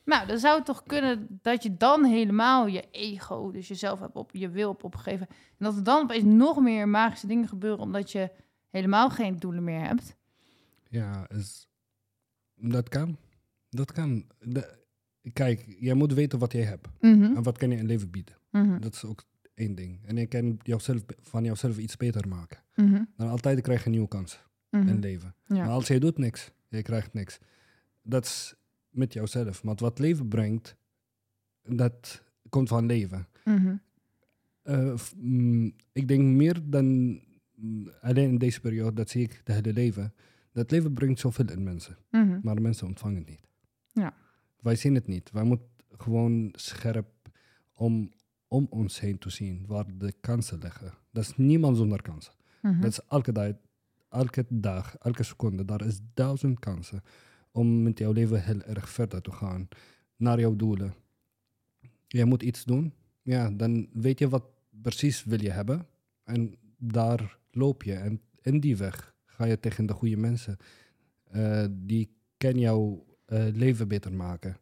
Nou, 0.09 0.27
dan 0.27 0.37
zou 0.39 0.55
het 0.57 0.65
toch 0.65 0.83
kunnen 0.83 1.39
dat 1.41 1.63
je 1.63 1.77
dan 1.77 2.03
helemaal 2.05 2.67
je 2.67 2.83
ego, 2.91 3.51
dus 3.51 3.67
jezelf 3.67 3.99
hebt 3.99 4.15
op 4.15 4.29
je 4.35 4.49
wil 4.49 4.69
op 4.69 4.83
opgegeven. 4.83 5.27
En 5.29 5.35
dat 5.65 5.75
er 5.75 5.83
dan 5.83 6.01
opeens 6.03 6.23
nog 6.23 6.59
meer 6.61 6.87
magische 6.87 7.27
dingen 7.27 7.47
gebeuren, 7.47 7.79
omdat 7.79 8.11
je 8.11 8.31
helemaal 8.69 9.09
geen 9.09 9.37
doelen 9.37 9.63
meer 9.63 9.81
hebt. 9.85 10.15
Ja, 10.89 11.29
is, 11.29 11.67
dat 12.55 12.89
kan. 12.89 13.17
Dat 13.69 13.91
kan. 13.91 14.25
De- 14.39 14.77
kijk, 15.33 15.75
jij 15.79 15.93
moet 15.93 16.13
weten 16.13 16.39
wat 16.39 16.51
jij 16.51 16.63
hebt. 16.63 16.87
Mhm, 16.99 17.23
En 17.23 17.43
wat 17.43 17.57
kan 17.57 17.69
je 17.71 17.77
in 17.77 17.85
leven 17.85 18.09
bieden. 18.11 18.35
mhm, 18.51 18.79
Dat 18.79 18.93
is 18.93 19.03
ook 19.05 19.23
één 19.53 19.75
ding. 19.75 20.05
En 20.05 20.15
je 20.15 20.25
kan 20.27 20.59
jouzelf, 20.63 21.01
van 21.21 21.43
jouzelf 21.43 21.77
iets 21.77 21.97
beter 21.97 22.27
maken. 22.27 22.63
mhm, 22.75 23.03
Dan 23.17 23.29
altijd 23.29 23.61
krijg 23.61 23.79
je 23.79 23.85
een 23.85 23.91
nieuwe 23.91 24.07
kans 24.07 24.39
in 24.71 24.99
leven. 24.99 25.35
Ja. 25.45 25.55
Maar 25.55 25.69
als 25.69 25.87
jij 25.87 25.99
doet 25.99 26.17
niks, 26.17 26.51
je 26.67 26.81
krijgt 26.81 27.13
niks. 27.13 27.39
Dat 28.01 28.25
is 28.25 28.53
met 28.89 29.13
jouzelf. 29.13 29.61
Want 29.61 29.79
wat 29.79 29.99
leven 29.99 30.27
brengt, 30.27 30.75
dat 31.63 32.23
komt 32.49 32.67
van 32.67 32.85
leven. 32.85 33.27
Mhm, 33.45 33.75
Eh, 34.63 34.95
mm, 35.15 35.71
ik 35.91 36.07
denk 36.07 36.21
meer 36.21 36.59
dan 36.69 36.85
mm, 37.55 37.91
alleen 38.01 38.29
in 38.29 38.37
deze 38.37 38.59
periode, 38.59 38.95
dat 38.95 39.09
zie 39.09 39.23
ik 39.23 39.41
de 39.43 39.53
hele 39.53 39.73
leven. 39.73 40.13
Dat 40.51 40.71
leven 40.71 40.93
brengt 40.93 41.19
zoveel 41.19 41.49
in 41.49 41.63
mensen, 41.63 41.97
mhm. 42.11 42.39
maar 42.41 42.61
mensen 42.61 42.87
ontvangen 42.87 43.17
het 43.17 43.27
niet. 43.29 43.47
Ja. 43.91 44.13
Wij 44.59 44.75
zien 44.75 44.95
het 44.95 45.07
niet. 45.07 45.31
Wij 45.31 45.43
moeten 45.43 45.67
gewoon 45.97 46.49
scherp 46.51 47.07
om, 47.73 48.11
om 48.47 48.67
ons 48.69 48.99
heen 48.99 49.17
te 49.17 49.29
zien 49.29 49.65
waar 49.67 49.85
de 49.97 50.13
kansen 50.21 50.59
liggen. 50.59 50.93
Dat 51.11 51.23
is 51.23 51.37
niemand 51.37 51.77
zonder 51.77 52.01
kansen. 52.01 52.33
Mhm. 52.61 52.81
Dat 52.81 52.91
is 52.91 52.99
elke 53.07 53.31
dag, 53.31 53.53
elke 54.09 54.45
dag, 54.49 54.97
elke 54.97 55.23
seconde. 55.23 55.65
Daar 55.65 55.85
is 55.85 55.99
duizend 56.13 56.59
kansen 56.59 57.01
om 57.51 57.83
met 57.83 57.99
jouw 57.99 58.11
leven 58.11 58.43
heel 58.43 58.61
erg 58.61 58.89
verder 58.89 59.21
te 59.21 59.31
gaan. 59.31 59.67
Naar 60.15 60.39
jouw 60.39 60.55
doelen. 60.55 60.93
Jij 62.07 62.25
moet 62.25 62.43
iets 62.43 62.65
doen. 62.65 62.93
Ja, 63.21 63.49
dan 63.49 63.87
weet 63.93 64.19
je 64.19 64.29
wat 64.29 64.43
precies 64.81 65.23
wil 65.23 65.41
je 65.41 65.51
hebben. 65.51 65.85
En 66.23 66.55
daar 66.77 67.37
loop 67.51 67.83
je. 67.83 67.93
En 67.93 68.21
in 68.41 68.59
die 68.59 68.77
weg 68.77 69.15
ga 69.25 69.45
je 69.45 69.59
tegen 69.59 69.85
de 69.85 69.93
goede 69.93 70.17
mensen. 70.17 70.57
Eh, 71.23 71.65
die 71.71 72.09
kan 72.37 72.59
jouw 72.59 73.05
eh, 73.25 73.45
leven 73.53 73.87
beter 73.87 74.13
maken. 74.13 74.57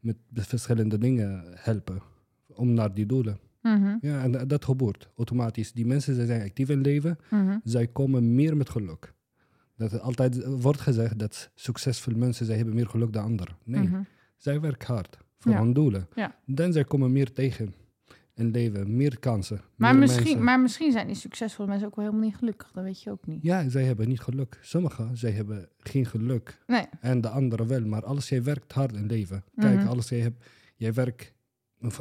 Met 0.00 0.16
verschillende 0.32 0.98
dingen 0.98 1.44
helpen. 1.54 2.02
Om 2.46 2.74
naar 2.74 2.94
die 2.94 3.06
doelen. 3.06 3.38
Mhm, 3.62 3.96
Ja, 4.00 4.22
en 4.22 4.48
dat 4.48 4.64
gebeurt 4.64 5.08
automatisch. 5.16 5.72
Die 5.72 5.86
mensen 5.86 6.14
zij 6.14 6.26
zijn 6.26 6.42
actief 6.42 6.68
in 6.68 6.80
leven 6.80 7.18
mhm. 7.30 7.58
zij 7.64 7.86
komen 7.86 8.34
meer 8.34 8.56
met 8.56 8.70
geluk. 8.70 9.14
Dat 9.80 9.92
er 9.92 10.00
altijd 10.00 10.44
wordt 10.46 10.80
gezegd 10.80 11.18
dat 11.18 11.50
succesvolle 11.54 12.16
mensen 12.16 12.46
zij 12.46 12.56
hebben 12.56 12.74
meer 12.74 12.86
geluk 12.88 13.12
dan 13.12 13.24
anderen. 13.24 13.56
Nee, 13.64 13.82
Mhm. 13.88 14.02
zij 14.36 14.60
werken 14.60 14.94
hard 14.94 15.18
voor 15.38 15.52
Ja. 15.52 15.58
hun 15.58 15.72
doelen. 15.72 16.08
Ja. 16.14 16.34
Dan 16.46 16.72
zij 16.72 16.84
komen 16.84 17.12
meer 17.12 17.32
tegen 17.32 17.74
in 18.34 18.50
leven, 18.50 18.96
meer 18.96 19.18
kansen. 19.18 19.60
Maar, 19.76 19.90
meer 19.90 20.00
misschien, 20.00 20.24
mensen. 20.24 20.44
maar 20.44 20.60
misschien 20.60 20.92
zijn 20.92 21.06
die 21.06 21.16
succesvolle 21.16 21.68
mensen 21.68 21.86
ook 21.86 21.96
wel 21.96 22.04
helemaal 22.04 22.26
niet 22.26 22.36
gelukkig. 22.36 22.70
Dat 22.72 22.84
weet 22.84 23.02
je 23.02 23.10
ook 23.10 23.26
niet. 23.26 23.42
Ja, 23.42 23.68
zij 23.68 23.84
hebben 23.84 24.08
niet 24.08 24.20
geluk. 24.20 24.58
Sommigen, 24.62 25.16
zij 25.16 25.30
hebben 25.30 25.68
geen 25.78 26.06
geluk. 26.06 26.62
Nee. 26.66 26.86
En 27.00 27.20
de 27.20 27.28
anderen 27.28 27.66
wel. 27.66 27.80
Maar 27.86 28.04
als 28.04 28.28
jij 28.28 28.42
werkt 28.42 28.72
hard 28.72 28.94
in 28.94 29.06
leven. 29.06 29.44
Kijk, 29.56 29.78
Mhm. 29.78 29.86
als 29.88 30.08
jij 30.08 30.18
hebt, 30.20 30.44
jij 30.76 30.92
werkt, 30.92 31.32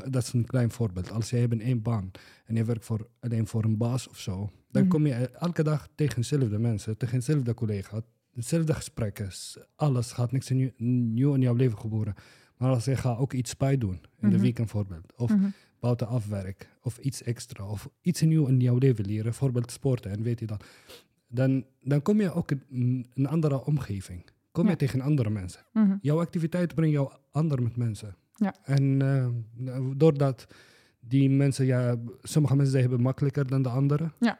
dat 0.10 0.24
is 0.24 0.34
een 0.34 0.46
klein 0.46 0.72
voorbeeld. 0.72 1.12
Als 1.12 1.30
jij 1.30 1.40
hebt 1.40 1.62
één 1.62 1.82
baan 1.82 2.12
en 2.46 2.56
je 2.56 2.64
werkt 2.64 2.86
voor, 2.86 3.08
alleen 3.20 3.48
voor 3.48 3.64
een 3.64 3.78
baas 3.78 4.08
of 4.08 4.20
zo. 4.20 4.50
Dan 4.72 4.82
Mhm. 4.82 4.92
kom 4.92 5.06
je 5.06 5.14
elke 5.14 5.64
dag 5.64 5.88
tegen 5.96 6.16
dezelfde 6.16 6.60
mensen, 6.60 6.98
tegen 6.98 7.18
dezelfde 7.18 7.54
collega's, 7.54 8.02
dezelfde 8.34 8.74
gesprekken. 8.74 9.30
Alles 9.76 10.12
gaat 10.12 10.32
niks 10.32 10.50
nieuw, 10.50 10.70
nieuw 10.78 11.34
in 11.34 11.42
jouw 11.42 11.54
leven 11.54 11.78
gebeuren. 11.78 12.14
Maar 12.58 12.70
als 12.70 12.86
je 12.86 12.96
gaat 12.96 13.18
ook 13.18 13.34
iets 13.34 13.58
bij 13.58 13.78
doen, 13.78 13.94
in 14.20 14.30
de 14.30 14.36
Mhm. 14.36 14.42
weekend 14.42 14.72
bijvoorbeeld, 14.72 15.14
of 15.16 15.30
Mhm. 15.36 15.50
buiten 15.80 16.08
afwerk, 16.08 16.70
of 16.82 16.98
iets 16.98 17.24
extra, 17.24 17.66
of 17.66 17.90
iets 18.02 18.22
nieuw 18.22 18.46
in 18.48 18.60
jouw 18.60 18.78
leven 18.78 19.06
leren, 19.06 19.24
bijvoorbeeld 19.24 19.72
sporten, 19.72 20.12
en 20.12 20.22
weet 20.24 20.40
je 20.40 20.46
dat, 20.46 20.64
dan, 21.28 21.66
dan 21.82 22.02
kom 22.02 22.22
je 22.22 22.34
ook 22.34 22.52
in 22.52 23.08
een 23.14 23.28
andere 23.28 23.66
omgeving. 23.66 24.26
Kom 24.52 24.70
je 24.70 24.76
tegen 24.76 25.02
andere 25.02 25.30
mensen. 25.30 25.62
Mhm. 25.74 25.96
Jouw 26.02 26.20
activiteit 26.20 26.76
brengt 26.76 26.94
jou 26.94 27.12
ander 27.32 27.62
met 27.64 27.76
mensen. 27.76 28.16
Ja. 28.40 28.56
En 28.64 29.02
eh, 29.02 29.80
doordat 29.96 30.48
die 31.00 31.30
mensen, 31.30 31.66
ja, 31.66 31.96
sommige 32.22 32.56
mensen 32.56 32.72
zij 32.72 32.82
hebben 32.82 33.02
makkelijker 33.02 33.48
dan 33.48 33.62
de 33.62 33.70
anderen. 33.70 34.14
Ja. 34.20 34.40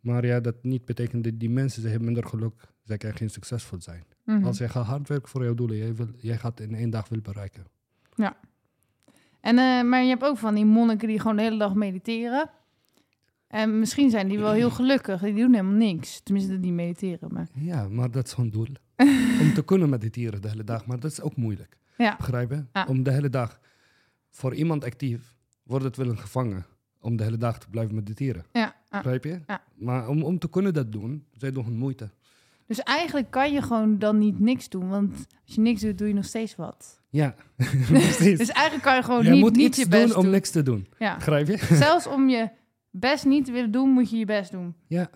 Maar 0.00 0.26
ja, 0.26 0.40
dat 0.40 0.54
niet 0.62 0.84
betekent 0.84 1.24
dat 1.24 1.32
die 1.38 1.50
mensen, 1.50 1.82
ze 1.82 1.88
hebben 1.88 2.06
minder 2.06 2.26
geluk. 2.26 2.54
Zij 2.84 2.96
kunnen 2.96 3.16
geen 3.16 3.30
succesvol 3.30 3.80
zijn. 3.80 4.04
Mhm. 4.24 4.44
Als 4.44 4.58
jij 4.58 4.68
gaat 4.68 4.86
hard 4.86 5.08
werken 5.08 5.28
voor 5.28 5.44
jouw 5.44 5.54
doelen, 5.54 5.76
jij, 5.76 5.94
wil, 5.94 6.08
jij 6.16 6.38
gaat 6.38 6.60
in 6.60 6.74
één 6.74 6.90
dag 6.90 7.08
wil 7.08 7.20
bereiken. 7.20 7.64
En, 9.46 9.58
eh, 9.58 9.82
maar 9.82 10.02
je 10.02 10.08
hebt 10.08 10.24
ook 10.24 10.38
van 10.38 10.54
die 10.54 10.64
monniken 10.64 11.08
die 11.08 11.20
gewoon 11.20 11.36
de 11.36 11.42
hele 11.42 11.58
dag 11.58 11.74
mediteren. 11.74 12.50
En 13.48 13.78
misschien 13.78 14.10
zijn 14.10 14.28
die 14.28 14.38
wel 14.38 14.52
heel 14.52 14.70
gelukkig. 14.80 15.20
Die 15.20 15.34
doen 15.34 15.54
helemaal 15.54 15.76
niks. 15.76 16.20
Tenminste, 16.20 16.60
die 16.60 16.72
mediteren. 16.72 17.32
Maar 17.32 17.48
Ja, 17.54 17.88
maar 17.88 18.10
dat 18.10 18.26
is 18.26 18.34
hun 18.34 18.50
doel. 18.50 18.68
Om 19.42 19.54
te 19.54 19.62
kunnen 19.64 19.88
mediteren 19.88 20.42
de 20.42 20.48
hele 20.48 20.64
dag, 20.64 20.86
maar 20.86 21.00
dat 21.00 21.10
is 21.10 21.20
ook 21.20 21.36
moeilijk. 21.36 21.76
Ja. 21.96 22.18
Om 22.88 23.02
de 23.02 23.10
hele 23.10 23.28
dag, 23.28 23.60
voor 24.30 24.54
iemand 24.54 24.84
actief, 24.84 25.36
wordt 25.62 25.84
het 25.84 25.96
wel 25.96 26.08
een 26.08 26.18
gevangen. 26.18 26.66
Om 27.00 27.16
de 27.16 27.24
hele 27.24 27.36
dag 27.36 27.58
te 27.58 27.68
blijven 27.70 27.94
mediteren. 27.94 28.44
ja. 28.52 28.74
Begrijp 28.90 29.24
je? 29.24 29.40
Ja. 29.46 29.62
Maar 29.74 30.08
om, 30.08 30.22
om 30.22 30.38
te 30.38 30.48
kunnen 30.50 30.74
dat 30.74 30.92
doen, 30.92 31.26
zij 31.32 31.50
doen 31.52 31.64
hun 31.64 31.76
moeite. 31.76 32.10
Dus 32.66 32.80
eigenlijk 32.80 33.30
kan 33.30 33.52
je 33.52 33.62
gewoon 33.62 33.98
dan 33.98 34.18
niet 34.18 34.40
niks 34.40 34.68
doen. 34.68 34.88
Want 34.88 35.12
als 35.44 35.54
je 35.54 35.60
niks 35.60 35.80
doet, 35.80 35.98
doe 35.98 36.08
je 36.08 36.14
nog 36.14 36.24
steeds 36.24 36.56
wat. 36.56 37.00
Ja, 37.10 37.34
precies. 37.86 38.38
Dus 38.38 38.48
eigenlijk 38.48 38.84
kan 38.84 38.94
je 38.94 39.02
gewoon 39.02 39.30
niet, 39.30 39.40
moet 39.40 39.56
niet 39.56 39.66
iets 39.66 39.78
je 39.78 39.88
best 39.88 40.14
doen 40.14 40.24
om 40.24 40.30
niks 40.30 40.50
te 40.50 40.62
doen. 40.62 40.86
Ja. 40.98 41.16
Begrijp 41.16 41.46
je? 41.46 41.58
Zelfs 41.74 42.06
om 42.06 42.28
je 42.28 42.50
best 42.90 43.24
niet 43.24 43.44
te 43.44 43.52
willen 43.52 43.70
doen, 43.70 43.90
moet 43.90 44.10
je 44.10 44.16
je 44.16 44.24
best 44.24 44.50
doen. 44.50 44.74
Ja, 44.86 45.10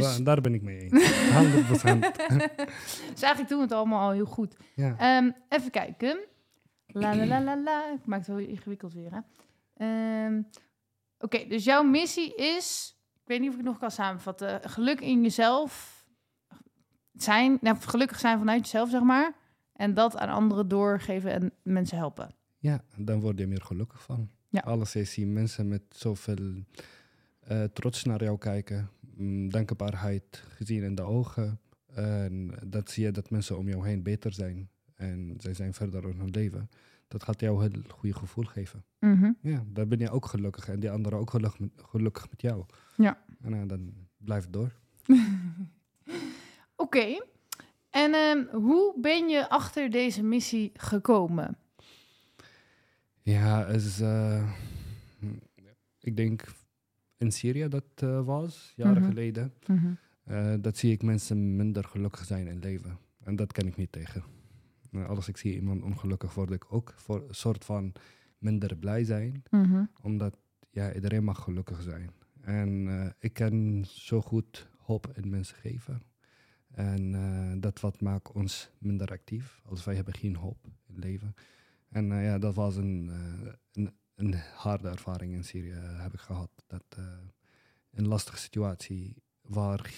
Dus, 0.00 0.16
daar 0.16 0.40
ben 0.40 0.54
ik 0.54 0.62
mee 0.62 0.78
eens. 0.78 0.92
100 1.82 2.16
dus 3.12 3.22
eigenlijk 3.22 3.48
doen 3.48 3.58
we 3.58 3.64
het 3.64 3.72
allemaal 3.72 4.06
al 4.06 4.10
heel 4.10 4.24
goed. 4.24 4.56
Ja. 4.74 4.96
Ehm, 4.98 5.30
even 5.48 5.70
kijken. 5.70 6.18
La 6.86 7.16
la 7.16 7.26
la 7.26 7.42
la 7.48 7.62
la. 7.62 7.92
Ik 7.92 8.06
maak 8.06 8.18
het 8.18 8.28
wel 8.28 8.38
ingewikkeld 8.38 8.92
weer, 8.92 9.10
hè. 9.12 9.20
Ehm, 9.76 10.42
Oké, 11.18 11.46
dus 11.48 11.64
jouw 11.64 11.82
missie 11.82 12.34
is... 12.34 12.96
Ik 13.12 13.30
weet 13.30 13.40
niet 13.40 13.48
of 13.48 13.54
ik 13.54 13.60
het 13.60 13.70
nog 13.70 13.78
kan 13.78 13.90
samenvatten. 13.90 14.70
Geluk 14.70 15.00
in 15.00 15.22
jezelf 15.22 16.04
zijn. 17.12 17.58
Nou, 17.60 17.76
gelukkig 17.80 18.18
zijn 18.18 18.38
vanuit 18.38 18.60
jezelf, 18.60 18.90
zeg 18.90 19.02
maar. 19.02 19.32
En 19.72 19.94
dat 19.94 20.16
aan 20.16 20.28
anderen 20.28 20.68
doorgeven 20.68 21.32
en 21.32 21.52
mensen 21.62 21.96
helpen. 21.98 22.34
ja, 22.58 22.84
dan 22.96 23.20
word 23.20 23.38
je 23.38 23.46
meer 23.46 23.62
gelukkig 23.62 24.02
van. 24.02 24.30
Ja. 24.48 24.60
Alles 24.60 24.92
je 24.92 25.04
ziet 25.04 25.26
mensen 25.26 25.68
met 25.68 25.82
zoveel 25.88 26.64
eh, 27.40 27.64
trots 27.64 28.04
naar 28.04 28.22
jou 28.22 28.38
kijken. 28.38 28.90
Mm, 29.16 29.50
dankbaarheid 29.50 30.44
gezien 30.48 30.82
in 30.82 30.94
de 30.94 31.02
ogen. 31.02 31.60
En 31.94 32.50
dat 32.66 32.90
zie 32.90 33.04
je 33.04 33.10
dat 33.10 33.30
mensen 33.30 33.58
om 33.58 33.68
jou 33.68 33.86
heen 33.86 34.02
beter 34.02 34.32
zijn. 34.32 34.68
En 34.94 35.34
zij 35.38 35.54
zijn 35.54 35.74
verder 35.74 36.08
in 36.08 36.18
hun 36.18 36.30
leven. 36.30 36.70
Dat 37.08 37.22
gaat 37.22 37.40
jou 37.40 37.64
een 37.64 37.72
heel 37.72 37.82
goede 37.88 38.14
gevoel 38.14 38.44
geven. 38.44 38.84
Mhm. 38.98 39.32
Ja, 39.40 39.64
dan 39.66 39.88
ben 39.88 39.98
je 39.98 40.10
ook 40.10 40.26
gelukkig. 40.26 40.68
En 40.68 40.80
die 40.80 40.90
anderen 40.90 41.18
ook 41.18 41.30
gelukkig 41.30 41.60
met, 41.60 41.70
gelukkig 41.76 42.30
met 42.30 42.40
jou. 42.40 42.64
Ja. 42.96 43.18
En 43.40 43.50
nou, 43.50 43.66
dan 43.66 43.92
blijf 44.16 44.42
het 44.42 44.52
door. 44.52 44.72
Oké. 46.76 47.22
En 47.90 48.14
ehm, 48.14 48.56
hoe 48.56 48.94
ben 49.00 49.28
je 49.28 49.48
achter 49.48 49.90
deze 49.90 50.22
missie 50.22 50.70
gekomen? 50.74 51.56
Ja, 53.22 53.66
is, 53.66 54.00
eh, 54.00 54.50
ik 56.00 56.16
denk 56.16 56.44
in 57.24 57.32
Syrië 57.32 57.68
dat 57.68 57.84
eh, 57.94 58.24
was, 58.24 58.72
jaren 58.76 59.02
Mhm. 59.02 59.10
geleden. 59.10 59.52
Eh, 60.24 60.54
dat 60.60 60.76
zie 60.76 60.92
ik 60.92 61.02
mensen 61.02 61.56
minder 61.56 61.84
gelukkig 61.84 62.24
zijn 62.24 62.46
in 62.46 62.58
leven. 62.58 62.98
En 63.22 63.36
dat 63.36 63.52
kan 63.52 63.66
ik 63.66 63.76
niet 63.76 63.92
tegen. 63.92 64.22
Uh, 64.90 65.08
als 65.08 65.28
ik 65.28 65.36
zie 65.36 65.54
iemand 65.54 65.82
ongelukkig, 65.82 66.34
word 66.34 66.50
ik 66.50 66.72
ook 66.72 66.92
voor 66.96 67.24
een 67.28 67.34
soort 67.34 67.64
van 67.64 67.92
minder 68.38 68.76
blij 68.76 69.04
zijn. 69.04 69.42
Mhm. 69.50 69.84
Omdat 70.02 70.36
ja, 70.70 70.94
iedereen 70.94 71.24
mag 71.24 71.42
gelukkig 71.42 71.82
zijn. 71.82 72.10
En 72.40 72.88
eh, 72.88 73.10
ik 73.18 73.32
kan 73.32 73.84
zo 73.88 74.20
goed 74.20 74.68
hoop 74.78 75.12
in 75.14 75.30
mensen 75.30 75.56
geven. 75.56 76.02
En 76.70 77.14
eh, 77.14 77.60
dat 77.60 77.80
wat 77.80 78.00
maakt 78.00 78.32
ons 78.32 78.70
minder 78.78 79.08
actief. 79.08 79.62
Als 79.64 79.84
wij 79.84 79.94
hebben 79.94 80.14
geen 80.14 80.36
hoop 80.36 80.58
in 80.64 80.94
het 80.94 81.04
leven. 81.04 81.34
En 81.88 82.12
eh, 82.12 82.24
ja, 82.24 82.38
dat 82.38 82.54
was 82.54 82.76
een, 82.76 83.08
eh, 83.10 83.52
een, 83.72 83.90
een 84.14 84.34
harde 84.54 84.88
ervaring 84.88 85.32
in 85.32 85.44
Syrië 85.44 85.70
eh, 85.70 86.02
heb 86.02 86.12
ik 86.12 86.20
gehad. 86.20 86.50
Dat 86.66 86.84
eh, 86.96 87.04
een 87.90 88.08
lastige 88.08 88.38
situatie 88.38 89.22
waar 89.40 89.92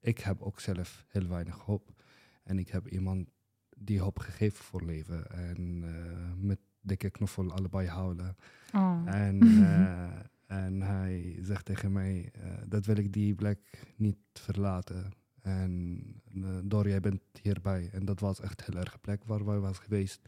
ik 0.00 0.18
heb 0.18 0.42
ook 0.42 0.60
zelf 0.60 1.04
heel 1.08 1.28
weinig 1.28 1.58
hoop. 1.58 2.02
En 2.42 2.58
ik 2.58 2.68
heb 2.68 2.88
iemand 2.88 3.28
die 3.76 4.00
hoop 4.00 4.18
gegeven 4.18 4.64
voor 4.64 4.84
leven. 4.84 5.30
En 5.30 5.82
eh, 5.84 6.32
met 6.36 6.58
dikke 6.80 7.10
knuffel 7.10 7.52
allebei 7.52 7.88
houden. 7.88 8.36
Oh. 8.72 9.02
En, 9.04 9.40
en 10.46 10.82
hij 10.82 11.38
zegt 11.40 11.64
tegen 11.64 11.92
mij, 11.92 12.32
dat 12.66 12.86
wil 12.86 12.96
ik 12.96 13.12
die 13.12 13.34
plek 13.34 13.84
niet 13.96 14.18
verlaten. 14.32 15.12
En 15.44 16.02
uh, 16.34 16.58
Door, 16.62 16.88
jij 16.88 17.00
bent 17.00 17.22
hierbij. 17.42 17.90
En 17.92 18.04
dat 18.04 18.20
was 18.20 18.40
echt 18.40 18.60
een 18.60 18.72
heel 18.72 18.82
erg 18.82 19.00
plek 19.00 19.24
waar 19.24 19.44
wij 19.44 19.58
was 19.58 19.78
geweest. 19.78 20.20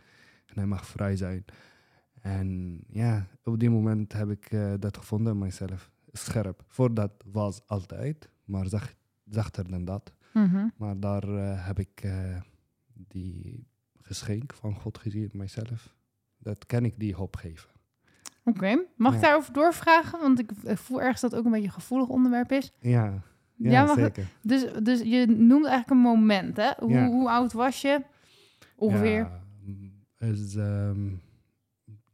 En 0.47 0.55
hij 0.55 0.67
mag 0.67 0.87
vrij 0.87 1.17
zijn. 1.17 1.45
En 2.27 2.81
ja, 2.89 3.27
op 3.45 3.59
die 3.59 3.71
moment 3.71 4.13
heb 4.13 4.31
ik 4.31 4.53
uh, 4.53 4.75
dat 4.79 4.97
gevonden 4.97 5.33
in 5.33 5.39
mijzelf. 5.39 5.91
Scherp. 6.13 6.65
Voordat 6.67 7.13
was 7.33 7.61
altijd, 7.67 8.29
maar 8.45 8.67
zacht, 8.67 8.97
zachter 9.25 9.71
dan 9.71 9.85
dat. 9.85 10.13
Mm 10.33 10.49
-hmm. 10.49 10.73
Maar 10.77 11.01
daar 11.01 11.29
uh, 11.29 11.67
heb 11.67 11.79
ik 11.79 12.09
die 12.93 13.67
geschenk 14.01 14.55
van 14.55 14.75
God 14.75 14.99
gezien 14.99 15.31
mijzelf. 15.33 15.95
Dat 16.39 16.67
kan 16.67 16.85
ik 16.85 16.99
die 16.99 17.15
hoop 17.15 17.37
geven. 17.37 17.71
Oké, 18.45 18.57
okay. 18.59 18.87
mag 18.97 19.13
ja. 19.13 19.19
ik 19.19 19.25
daarover 19.25 19.53
doorvragen? 19.53 20.21
Want 20.21 20.39
ik 20.39 20.51
voel 20.65 21.01
ergens 21.03 21.21
dat 21.21 21.31
het 21.31 21.41
ook 21.41 21.47
een 21.47 21.53
beetje 21.53 21.67
een 21.67 21.73
gevoelig 21.73 22.09
onderwerp 22.09 22.53
is. 22.53 22.73
Ja, 22.79 23.23
ja, 23.55 23.71
ja 23.71 23.95
zeker. 23.95 24.29
Dus, 24.43 24.67
dus 24.83 25.01
je 25.01 25.27
noemt 25.27 25.67
eigenlijk 25.67 25.91
een 25.91 26.11
moment, 26.11 26.57
hè? 26.57 26.71
Hoe, 26.79 26.91
ja. 26.91 27.07
hoe 27.07 27.31
oud 27.31 27.53
was 27.53 27.81
je? 27.81 28.03
Ongeveer? 28.77 29.31
Ja, 30.19 30.27
is 30.27 30.55
um, 30.55 31.21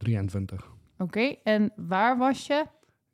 23. 0.02 0.60
Oké, 0.64 1.02
okay. 1.02 1.40
en 1.42 1.72
waar 1.76 2.18
was 2.18 2.46
je? 2.46 2.66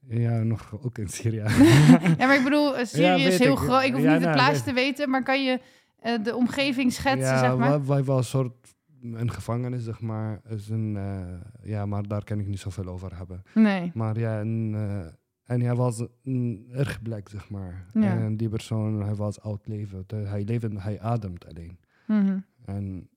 Ja, 0.09 0.43
nog 0.43 0.83
ook 0.85 0.99
in 0.99 1.09
Syrië. 1.09 1.37
ja, 2.19 2.27
maar 2.27 2.37
ik 2.37 2.45
bedoel, 2.45 2.87
Syrië 2.87 3.23
is 3.23 3.39
heel 3.39 3.57
groot. 3.57 3.85
Ik 3.85 3.93
hoef 3.93 4.03
niet 4.03 4.11
het 4.11 4.33
plaats 4.33 4.65
te 4.65 4.73
weten, 4.73 5.11
maar 5.11 5.23
kan 5.23 5.45
je 5.45 5.61
uh, 6.07 6.25
de 6.25 6.37
omgeving 6.37 6.93
schetsen, 6.93 7.35
ja, 7.35 7.39
zeg 7.39 7.57
maar? 7.57 7.71
Wij, 7.71 7.85
wij 7.85 8.05
waren 8.05 8.17
een 8.17 8.25
soort 8.25 8.77
een 9.03 9.31
gevangenis, 9.31 9.85
zeg 9.85 10.01
maar. 10.01 10.41
Is 10.49 10.69
een, 10.69 10.95
uh, 10.95 11.71
ja, 11.71 11.87
maar 11.87 12.03
daar 12.03 12.25
kan 12.25 12.39
ik 12.39 12.47
niet 12.47 12.59
zoveel 12.59 12.87
over 12.87 13.17
hebben. 13.17 13.43
Nee. 13.55 13.91
Maar 13.95 14.19
ja, 14.19 14.41
een, 14.41 14.73
uh, 14.73 15.07
en 15.45 15.61
hij 15.61 15.75
was 15.75 16.05
een 16.25 16.69
erg 16.73 17.03
blijk, 17.03 17.29
zeg 17.29 17.51
maar. 17.51 17.87
Ja. 17.93 18.19
En 18.19 18.37
die 18.37 18.49
persoon, 18.49 19.03
hij 19.03 19.15
was 19.15 19.41
oud 19.41 19.67
leven. 19.67 20.05
De, 20.07 20.17
hij 20.17 20.45
leefde, 20.45 20.81
hij 20.81 21.01
ademt 21.01 21.47
alleen. 21.49 21.79
Mm 22.07 22.27
-hmm. 22.27 22.45
En, 22.65 23.09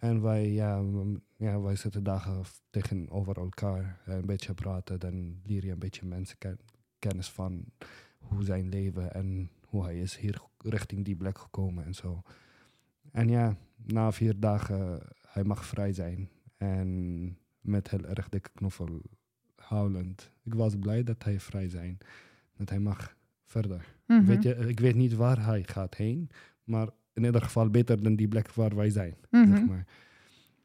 en 0.00 0.22
wij, 0.22 0.50
ja, 0.50 0.82
ja, 1.36 1.60
wij 1.60 1.76
zitten 1.76 2.02
dagen 2.02 2.42
tegenover 2.70 3.36
elkaar. 3.36 4.00
Een 4.04 4.26
beetje 4.26 4.54
praten, 4.54 5.00
dan 5.00 5.40
leer 5.44 5.64
je 5.64 5.72
een 5.72 5.78
beetje 5.78 6.06
mensen 6.06 6.38
ken, 6.38 6.58
kennis 6.98 7.30
van 7.30 7.64
hoe 8.18 8.44
zijn 8.44 8.68
leven 8.68 9.14
en 9.14 9.50
hoe 9.66 9.84
hij 9.84 10.00
is 10.00 10.16
hier 10.16 10.42
richting 10.58 11.04
die 11.04 11.16
plek 11.16 11.38
gekomen 11.38 11.84
en 11.84 11.94
zo. 11.94 12.22
En 13.12 13.28
ja, 13.28 13.56
na 13.76 14.12
vier 14.12 14.40
dagen, 14.40 15.02
hij 15.26 15.44
mag 15.44 15.64
vrij 15.64 15.92
zijn. 15.92 16.28
En 16.56 17.38
met 17.60 17.90
heel 17.90 18.04
erg 18.04 18.28
dikke 18.28 18.50
knoffel 18.54 19.02
huilend. 19.56 20.30
Ik 20.42 20.54
was 20.54 20.76
blij 20.76 21.02
dat 21.02 21.24
hij 21.24 21.40
vrij 21.40 21.68
zijn. 21.68 21.98
Dat 22.56 22.68
hij 22.68 22.80
mag 22.80 23.16
verder. 23.44 23.76
Mhm. 24.06 24.18
Mm 24.18 24.18
-hmm. 24.18 24.26
weet 24.26 24.42
je, 24.42 24.54
ik 24.68 24.80
weet 24.80 24.94
niet 24.94 25.14
waar 25.14 25.44
hij 25.44 25.62
gaat 25.62 25.94
heen. 25.94 26.30
Maar 26.64 26.88
in 27.12 27.24
ieder 27.24 27.42
geval 27.42 27.70
beter 27.70 28.02
dan 28.02 28.16
die 28.16 28.28
plek 28.28 28.52
waar 28.52 28.76
wij 28.76 28.90
zijn. 28.90 29.16
Mm 29.30 29.42
-hmm. 29.42 29.56
zeg 29.56 29.66
maar. 29.66 29.86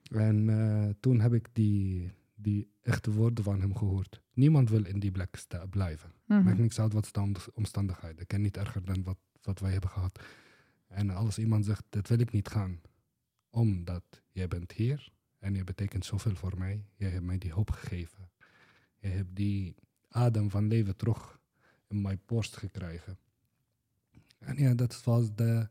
En 0.09 0.47
uh, 0.47 0.89
toen 0.99 1.19
heb 1.19 1.33
ik 1.33 1.47
die, 1.53 2.11
die 2.35 2.67
echte 2.81 3.11
woorden 3.11 3.43
van 3.43 3.61
hem 3.61 3.75
gehoord. 3.75 4.21
Niemand 4.33 4.69
wil 4.69 4.85
in 4.85 4.99
die 4.99 5.11
plek 5.11 5.45
blijven. 5.69 6.11
Mm 6.25 6.35
-hmm. 6.35 6.45
Maakt 6.45 6.57
niks 6.57 6.79
uit 6.79 6.93
wat 6.93 7.09
de 7.11 7.51
omstandigheden. 7.53 8.19
Ik 8.19 8.27
ken 8.27 8.41
niet 8.41 8.57
erger 8.57 8.85
dan 8.85 9.03
wat, 9.03 9.17
wat 9.41 9.59
wij 9.59 9.71
hebben 9.71 9.89
gehad. 9.89 10.19
En 10.87 11.09
als 11.09 11.37
iemand 11.37 11.65
zegt, 11.65 11.83
dat 11.89 12.07
wil 12.07 12.19
ik 12.19 12.31
niet 12.31 12.47
gaan. 12.47 12.81
Omdat 13.49 14.03
jij 14.31 14.47
bent 14.47 14.71
hier. 14.71 15.11
En 15.39 15.53
je 15.55 15.63
betekent 15.63 16.05
zoveel 16.05 16.35
voor 16.35 16.57
mij. 16.57 16.85
Je 16.95 17.05
hebt 17.05 17.25
mij 17.25 17.37
die 17.37 17.53
hoop 17.53 17.71
gegeven. 17.71 18.29
Je 18.97 19.07
hebt 19.07 19.35
die 19.35 19.75
adem 20.09 20.49
van 20.49 20.67
leven 20.67 20.95
terug 20.95 21.39
in 21.87 22.01
mijn 22.01 22.21
borst 22.25 22.57
gekregen. 22.57 23.17
En 24.39 24.57
ja, 24.57 24.73
dat 24.73 25.03
was 25.03 25.35
de 25.35 25.67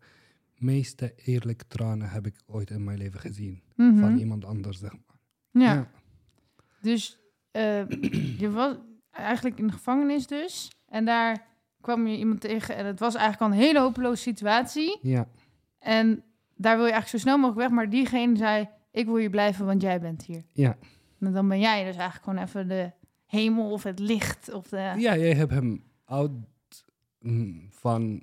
meeste 0.58 1.14
eerlijke 1.16 1.66
tranen 1.66 2.10
heb 2.10 2.26
ik 2.26 2.42
ooit 2.46 2.70
in 2.70 2.84
mijn 2.84 2.98
leven 2.98 3.20
gezien. 3.20 3.62
Mm 3.76 3.90
-hmm. 3.90 4.00
Van 4.00 4.18
iemand 4.18 4.44
anders, 4.44 4.78
zeg 4.78 4.92
maar. 4.92 5.16
Ja. 5.62 5.74
ja. 5.74 5.90
Dus 6.80 7.18
uh, 7.52 7.88
je 8.42 8.50
was 8.50 8.76
eigenlijk 9.10 9.58
in 9.58 9.66
de 9.66 9.72
gevangenis 9.72 10.26
dus. 10.26 10.72
En 10.86 11.04
daar 11.04 11.46
kwam 11.80 12.06
je 12.06 12.18
iemand 12.18 12.40
tegen. 12.40 12.76
En 12.76 12.86
het 12.86 13.00
was 13.00 13.14
eigenlijk 13.14 13.52
al 13.52 13.58
een 13.58 13.64
hele 13.64 13.80
hopeloze 13.80 14.22
situatie. 14.22 14.98
Ja. 15.02 15.28
En 15.78 16.24
daar 16.56 16.76
wil 16.76 16.86
je 16.86 16.92
eigenlijk 16.92 17.08
zo 17.08 17.28
snel 17.28 17.36
mogelijk 17.38 17.68
weg. 17.68 17.70
Maar 17.70 17.90
diegene 17.90 18.36
zei, 18.36 18.68
ik 18.90 19.06
wil 19.06 19.16
hier 19.16 19.30
blijven, 19.30 19.66
want 19.66 19.82
jij 19.82 20.00
bent 20.00 20.24
hier. 20.24 20.44
Ja. 20.52 20.76
En 21.20 21.32
dan 21.32 21.48
ben 21.48 21.60
jij 21.60 21.84
dus 21.84 21.96
eigenlijk 21.96 22.24
gewoon 22.24 22.44
even 22.44 22.68
de 22.68 22.92
hemel 23.26 23.70
of 23.70 23.82
het 23.82 23.98
licht. 23.98 24.52
Of 24.52 24.68
de... 24.68 24.76
Ja, 24.76 25.16
jij 25.16 25.34
hebt 25.34 25.50
hem 25.50 25.84
oud 26.04 26.32
van, 27.70 28.22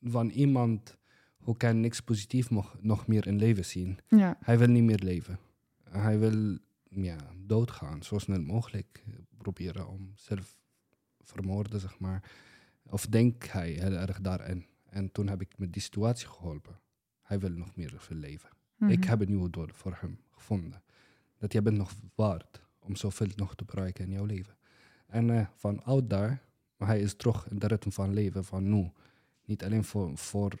van 0.00 0.28
iemand 0.28 0.98
who 1.42 1.52
kan 1.52 1.80
niks 1.80 2.00
positief 2.00 2.50
nog, 2.50 2.76
nog 2.80 3.06
meer 3.06 3.26
in 3.26 3.36
leven 3.36 3.64
zien. 3.64 3.98
Ja. 4.08 4.36
Hij 4.40 4.58
wil 4.58 4.68
niet 4.68 4.82
meer 4.82 4.98
leven. 4.98 5.38
Hij 5.90 6.18
wil 6.18 6.58
ja, 6.88 7.16
doodgaan, 7.46 8.02
zo 8.02 8.18
snel 8.18 8.40
mogelijk. 8.40 9.04
Proberen 9.36 9.88
om 9.88 10.12
zelf 10.14 10.56
vermoorden, 11.20 11.80
zeg 11.80 11.98
maar. 11.98 12.30
Of 12.82 13.06
denk 13.06 13.44
hij 13.44 13.70
heel 13.70 13.92
erg 13.92 14.20
daarin. 14.20 14.66
En 14.88 15.12
toen 15.12 15.28
heb 15.28 15.40
ik 15.40 15.58
met 15.58 15.72
die 15.72 15.82
situatie 15.82 16.28
geholpen. 16.28 16.80
Hij 17.22 17.38
wil 17.38 17.50
nog 17.50 17.76
meer 17.76 17.94
veel 17.96 18.16
leven. 18.16 18.48
Mhm. 18.76 18.90
Ik 18.90 19.04
heb 19.04 19.20
een 19.20 19.28
nieuwe 19.28 19.50
doel 19.50 19.68
voor 19.72 19.96
hem 20.00 20.18
gevonden. 20.30 20.82
Dat 21.38 21.52
jij 21.52 21.62
bent 21.62 21.76
nog 21.76 21.92
waard 22.14 22.62
om 22.78 22.96
zoveel 22.96 23.28
nog 23.36 23.54
te 23.54 23.64
bereiken 23.64 24.04
in 24.04 24.10
jouw 24.10 24.24
leven. 24.24 24.56
En 25.06 25.28
uh, 25.28 25.46
van 25.56 25.84
oud 25.84 26.10
daar, 26.10 26.42
maar 26.76 26.88
hij 26.88 27.00
is 27.00 27.14
terug 27.14 27.48
in 27.48 27.58
de 27.58 27.66
ritme 27.66 27.92
van 27.92 28.12
leven 28.12 28.44
van 28.44 28.68
nu. 28.68 28.90
Niet 29.44 29.64
alleen 29.64 29.84
voor, 29.84 30.18
voor 30.18 30.52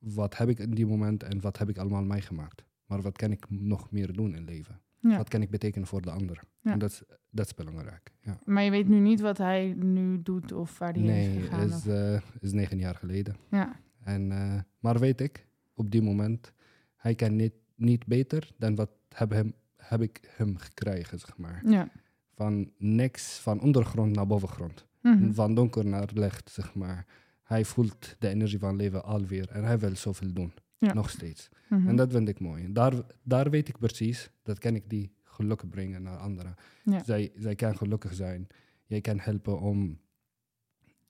wat 0.00 0.36
heb 0.36 0.48
ik 0.48 0.58
in 0.58 0.70
die 0.70 0.86
moment 0.86 1.22
en 1.22 1.40
wat 1.40 1.58
heb 1.58 1.68
ik 1.68 1.78
allemaal 1.78 2.04
meegemaakt. 2.04 2.64
Maar 2.86 3.02
wat 3.02 3.16
kan 3.16 3.30
ik 3.30 3.50
nog 3.50 3.90
meer 3.90 4.12
doen 4.12 4.34
in 4.34 4.44
leven? 4.44 4.80
Ja. 5.00 5.16
Wat 5.16 5.28
kan 5.28 5.42
ik 5.42 5.50
betekenen 5.50 5.88
voor 5.88 6.02
de 6.02 6.10
ander? 6.10 6.42
Ja. 6.60 6.72
En 6.72 6.78
dat 6.78 6.90
is, 6.90 7.02
dat 7.30 7.46
is 7.46 7.54
belangrijk. 7.54 8.12
Ja. 8.20 8.38
Maar 8.44 8.62
je 8.62 8.70
weet 8.70 8.88
nu 8.88 8.98
niet 8.98 9.20
wat 9.20 9.38
hij 9.38 9.74
nu 9.76 10.22
doet 10.22 10.52
of 10.52 10.78
waar 10.78 10.92
hij 10.92 11.02
nee, 11.02 11.36
is 11.36 11.44
gegaan? 11.44 11.68
is, 11.68 11.86
uh, 11.86 12.20
is 12.40 12.52
negen 12.52 12.78
jaar 12.78 12.94
geleden. 12.94 13.36
Ja. 13.50 13.80
En, 14.02 14.30
uh, 14.30 14.60
maar 14.78 14.98
weet 14.98 15.20
ik, 15.20 15.46
op 15.74 15.90
die 15.90 16.02
moment, 16.02 16.52
hij 16.96 17.14
kan 17.14 17.36
niet, 17.36 17.54
niet 17.74 18.06
beter 18.06 18.50
dan 18.56 18.74
wat 18.74 18.90
heb, 19.08 19.30
hem, 19.30 19.54
heb 19.76 20.00
ik 20.00 20.20
hem 20.36 20.56
gekregen, 20.56 21.18
zeg 21.18 21.36
maar. 21.36 21.62
Ja. 21.66 21.88
Van 22.34 22.70
niks, 22.78 23.38
van 23.38 23.60
ondergrond 23.60 24.14
naar 24.14 24.26
bovengrond. 24.26 24.86
Mm 25.02 25.18
-hmm. 25.18 25.34
Van 25.34 25.54
donker 25.54 25.86
naar 25.86 26.08
licht, 26.14 26.50
zeg 26.50 26.74
maar. 26.74 27.06
Hij 27.50 27.64
voelt 27.64 28.16
de 28.18 28.28
energie 28.28 28.58
van 28.58 28.76
leven 28.76 29.04
alweer 29.04 29.48
en 29.50 29.64
hij 29.64 29.78
wil 29.78 29.96
zoveel 29.96 30.32
doen. 30.32 30.52
Ja. 30.78 30.92
Nog 30.92 31.10
steeds. 31.10 31.48
Mm 31.68 31.78
-hmm. 31.78 31.88
En 31.88 31.96
dat 31.96 32.12
vind 32.12 32.28
ik 32.28 32.40
mooi. 32.40 32.72
Daar, 32.72 32.92
daar 33.22 33.50
weet 33.50 33.68
ik 33.68 33.78
precies, 33.78 34.30
dat 34.42 34.58
kan 34.58 34.74
ik 34.74 34.90
die 34.90 35.12
geluk 35.24 35.70
brengen 35.70 36.02
naar 36.02 36.16
anderen. 36.16 36.54
Ja. 36.84 37.02
Zij, 37.04 37.32
zij 37.36 37.54
kan 37.54 37.76
gelukkig 37.76 38.14
zijn. 38.14 38.46
Jij 38.86 39.00
kan 39.00 39.18
helpen 39.20 39.60
om, 39.60 39.98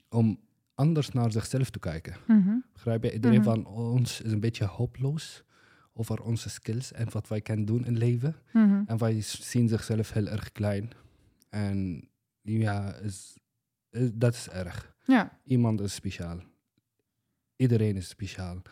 om 0.08 0.40
anders 0.74 1.10
naar 1.10 1.32
zichzelf 1.32 1.70
te 1.70 1.78
kijken. 1.78 2.16
Mm 2.26 2.42
-hmm. 2.42 2.64
Begrijp 2.72 3.04
je? 3.04 3.12
Iedereen 3.12 3.40
Mhm. 3.40 3.48
van 3.48 3.66
ons 3.66 4.20
is 4.20 4.32
een 4.32 4.40
beetje 4.40 4.64
hopeloos 4.64 5.44
over 5.92 6.22
onze 6.22 6.48
skills 6.50 6.92
en 6.92 7.10
wat 7.10 7.28
wij 7.28 7.40
kunnen 7.40 7.64
doen 7.64 7.84
in 7.84 7.96
leven. 7.98 8.36
Mhm. 8.52 8.82
En 8.86 8.98
wij 8.98 9.20
zien 9.20 9.68
zichzelf 9.68 10.12
heel 10.12 10.26
erg 10.26 10.52
klein. 10.52 10.90
En 11.48 12.08
ja, 12.42 12.94
is, 12.94 13.38
is, 13.90 14.10
dat 14.14 14.34
is 14.34 14.48
erg. 14.48 14.98
Ja. 15.10 15.38
Iemand 15.44 15.80
is 15.80 15.94
speciaal. 15.94 16.38
Iedereen 17.56 17.96
is 17.96 18.08
speciaal. 18.08 18.62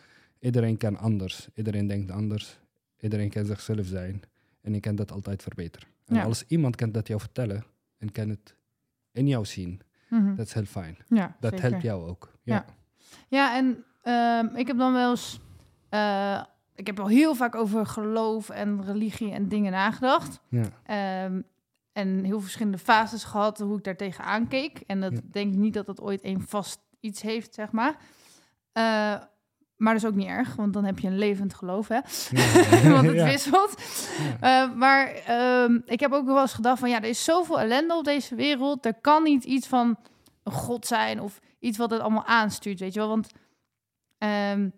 Iedereen 0.41 0.77
kan 0.77 0.97
anders. 0.97 1.49
Iedereen 1.55 1.87
denkt 1.87 2.11
anders. 2.11 2.59
Iedereen 3.01 3.31
kan 3.31 3.45
zichzelf 3.47 3.87
zijn. 3.87 4.23
En 4.61 4.75
je 4.75 4.81
kan 4.81 4.97
dat 4.97 5.13
altijd 5.13 5.43
verbeteren. 5.43 5.89
En 6.07 6.15
Ja. 6.17 6.23
als 6.25 6.45
iemand 6.49 6.77
kan 6.77 6.93
dat 6.93 7.09
jou 7.09 7.21
vertellen 7.21 7.65
en 7.99 8.13
kan 8.13 8.29
het 8.29 8.55
in 9.13 9.27
jou 9.29 9.45
zien, 9.45 9.81
Mhm. 10.09 10.35
dat 10.35 10.47
is 10.47 10.53
heel 10.53 10.65
fijn. 10.65 10.97
ja, 11.09 11.37
Dat 11.41 11.51
zeker. 11.53 11.71
helpt 11.71 11.83
jou 11.85 12.09
ook. 12.09 12.33
Ja. 12.43 12.65
Ja. 13.29 13.57
En 13.57 13.85
ehm, 14.03 14.57
ik 14.57 14.67
heb 14.67 14.79
dan 14.79 14.93
wel 14.93 15.11
eens... 15.11 15.41
eh, 15.89 16.43
ik 16.75 16.87
heb 16.87 17.01
al 17.01 17.09
heel 17.09 17.35
vaak 17.35 17.55
over 17.55 17.87
geloof 17.87 18.49
en 18.51 18.85
religie 18.85 19.33
en 19.33 19.49
dingen 19.49 19.73
nagedacht. 19.73 20.41
Ja. 20.49 20.65
Ehm, 20.85 21.41
en 21.99 22.25
heel 22.25 22.41
verschillende 22.41 22.79
fases 22.79 23.25
gehad 23.25 23.59
hoe 23.59 23.77
ik 23.79 23.85
daar 23.85 23.97
tegenaan 23.97 24.49
keek. 24.49 24.81
En 24.87 25.01
dat 25.01 25.13
Ja. 25.13 25.21
denk 25.31 25.53
ik 25.53 25.59
niet 25.59 25.75
dat 25.75 25.87
dat 25.87 26.01
ooit 26.01 26.21
één 26.21 26.41
vast 26.41 26.81
iets 27.01 27.23
heeft, 27.23 27.55
zeg 27.55 27.73
maar. 27.73 27.97
Eh, 28.73 28.83
maar 29.77 29.93
dat 29.95 30.03
is 30.03 30.09
ook 30.09 30.15
niet 30.15 30.27
erg, 30.27 30.55
want 30.55 30.73
dan 30.73 30.85
heb 30.85 30.99
je 30.99 31.07
een 31.07 31.19
levend 31.19 31.55
geloof, 31.55 31.89
hè? 31.89 32.01
want 32.95 33.07
het 33.07 33.17
Ja. 33.17 33.25
wisselt. 33.25 33.83
Eh, 34.41 34.73
maar 34.75 35.07
ehm, 35.09 35.79
ik 35.85 36.01
heb 36.01 36.13
ook 36.13 36.27
wel 36.27 36.41
eens 36.41 36.53
gedacht 36.53 36.79
van... 36.79 36.91
ja, 36.91 36.97
er 36.97 37.09
is 37.09 37.25
zoveel 37.25 37.61
ellende 37.61 37.95
op 37.95 38.05
deze 38.05 38.35
wereld. 38.35 38.87
Er 38.87 39.01
kan 39.01 39.23
niet 39.23 39.45
iets 39.45 39.67
van 39.67 39.97
een 40.43 40.53
god 40.53 40.87
zijn... 40.87 41.21
of 41.21 41.41
iets 41.59 41.79
wat 41.79 41.91
het 41.91 42.01
allemaal 42.01 42.25
aanstuurt, 42.27 42.81
weet 42.81 42.93
je 42.95 43.01
wel. 43.01 43.09
Want 43.09 43.29
ehm, 44.19 44.69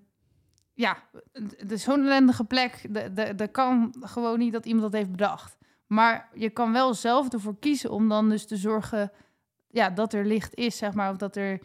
ja, 0.74 0.96
het 1.32 1.72
is 1.72 1.82
zo'n 1.82 2.00
ellendige 2.04 2.44
plek. 2.44 2.84
Er 3.16 3.48
kan 3.48 3.94
gewoon 4.00 4.38
niet 4.38 4.52
dat 4.52 4.66
iemand 4.66 4.82
dat 4.82 5.00
heeft 5.00 5.10
bedacht. 5.10 5.56
Maar 5.92 6.28
je 6.34 6.50
kan 6.50 6.72
wel 6.72 6.94
zelf 6.94 7.32
ervoor 7.32 7.58
kiezen 7.58 7.90
om 7.90 8.08
dan 8.08 8.28
dus 8.28 8.46
te 8.46 8.56
zorgen 8.56 9.12
ja, 9.68 9.90
dat 9.90 10.12
er 10.12 10.26
licht 10.26 10.54
is, 10.54 10.76
zeg 10.76 10.94
maar. 10.94 11.10
Of 11.10 11.16
dat 11.16 11.36
er 11.36 11.60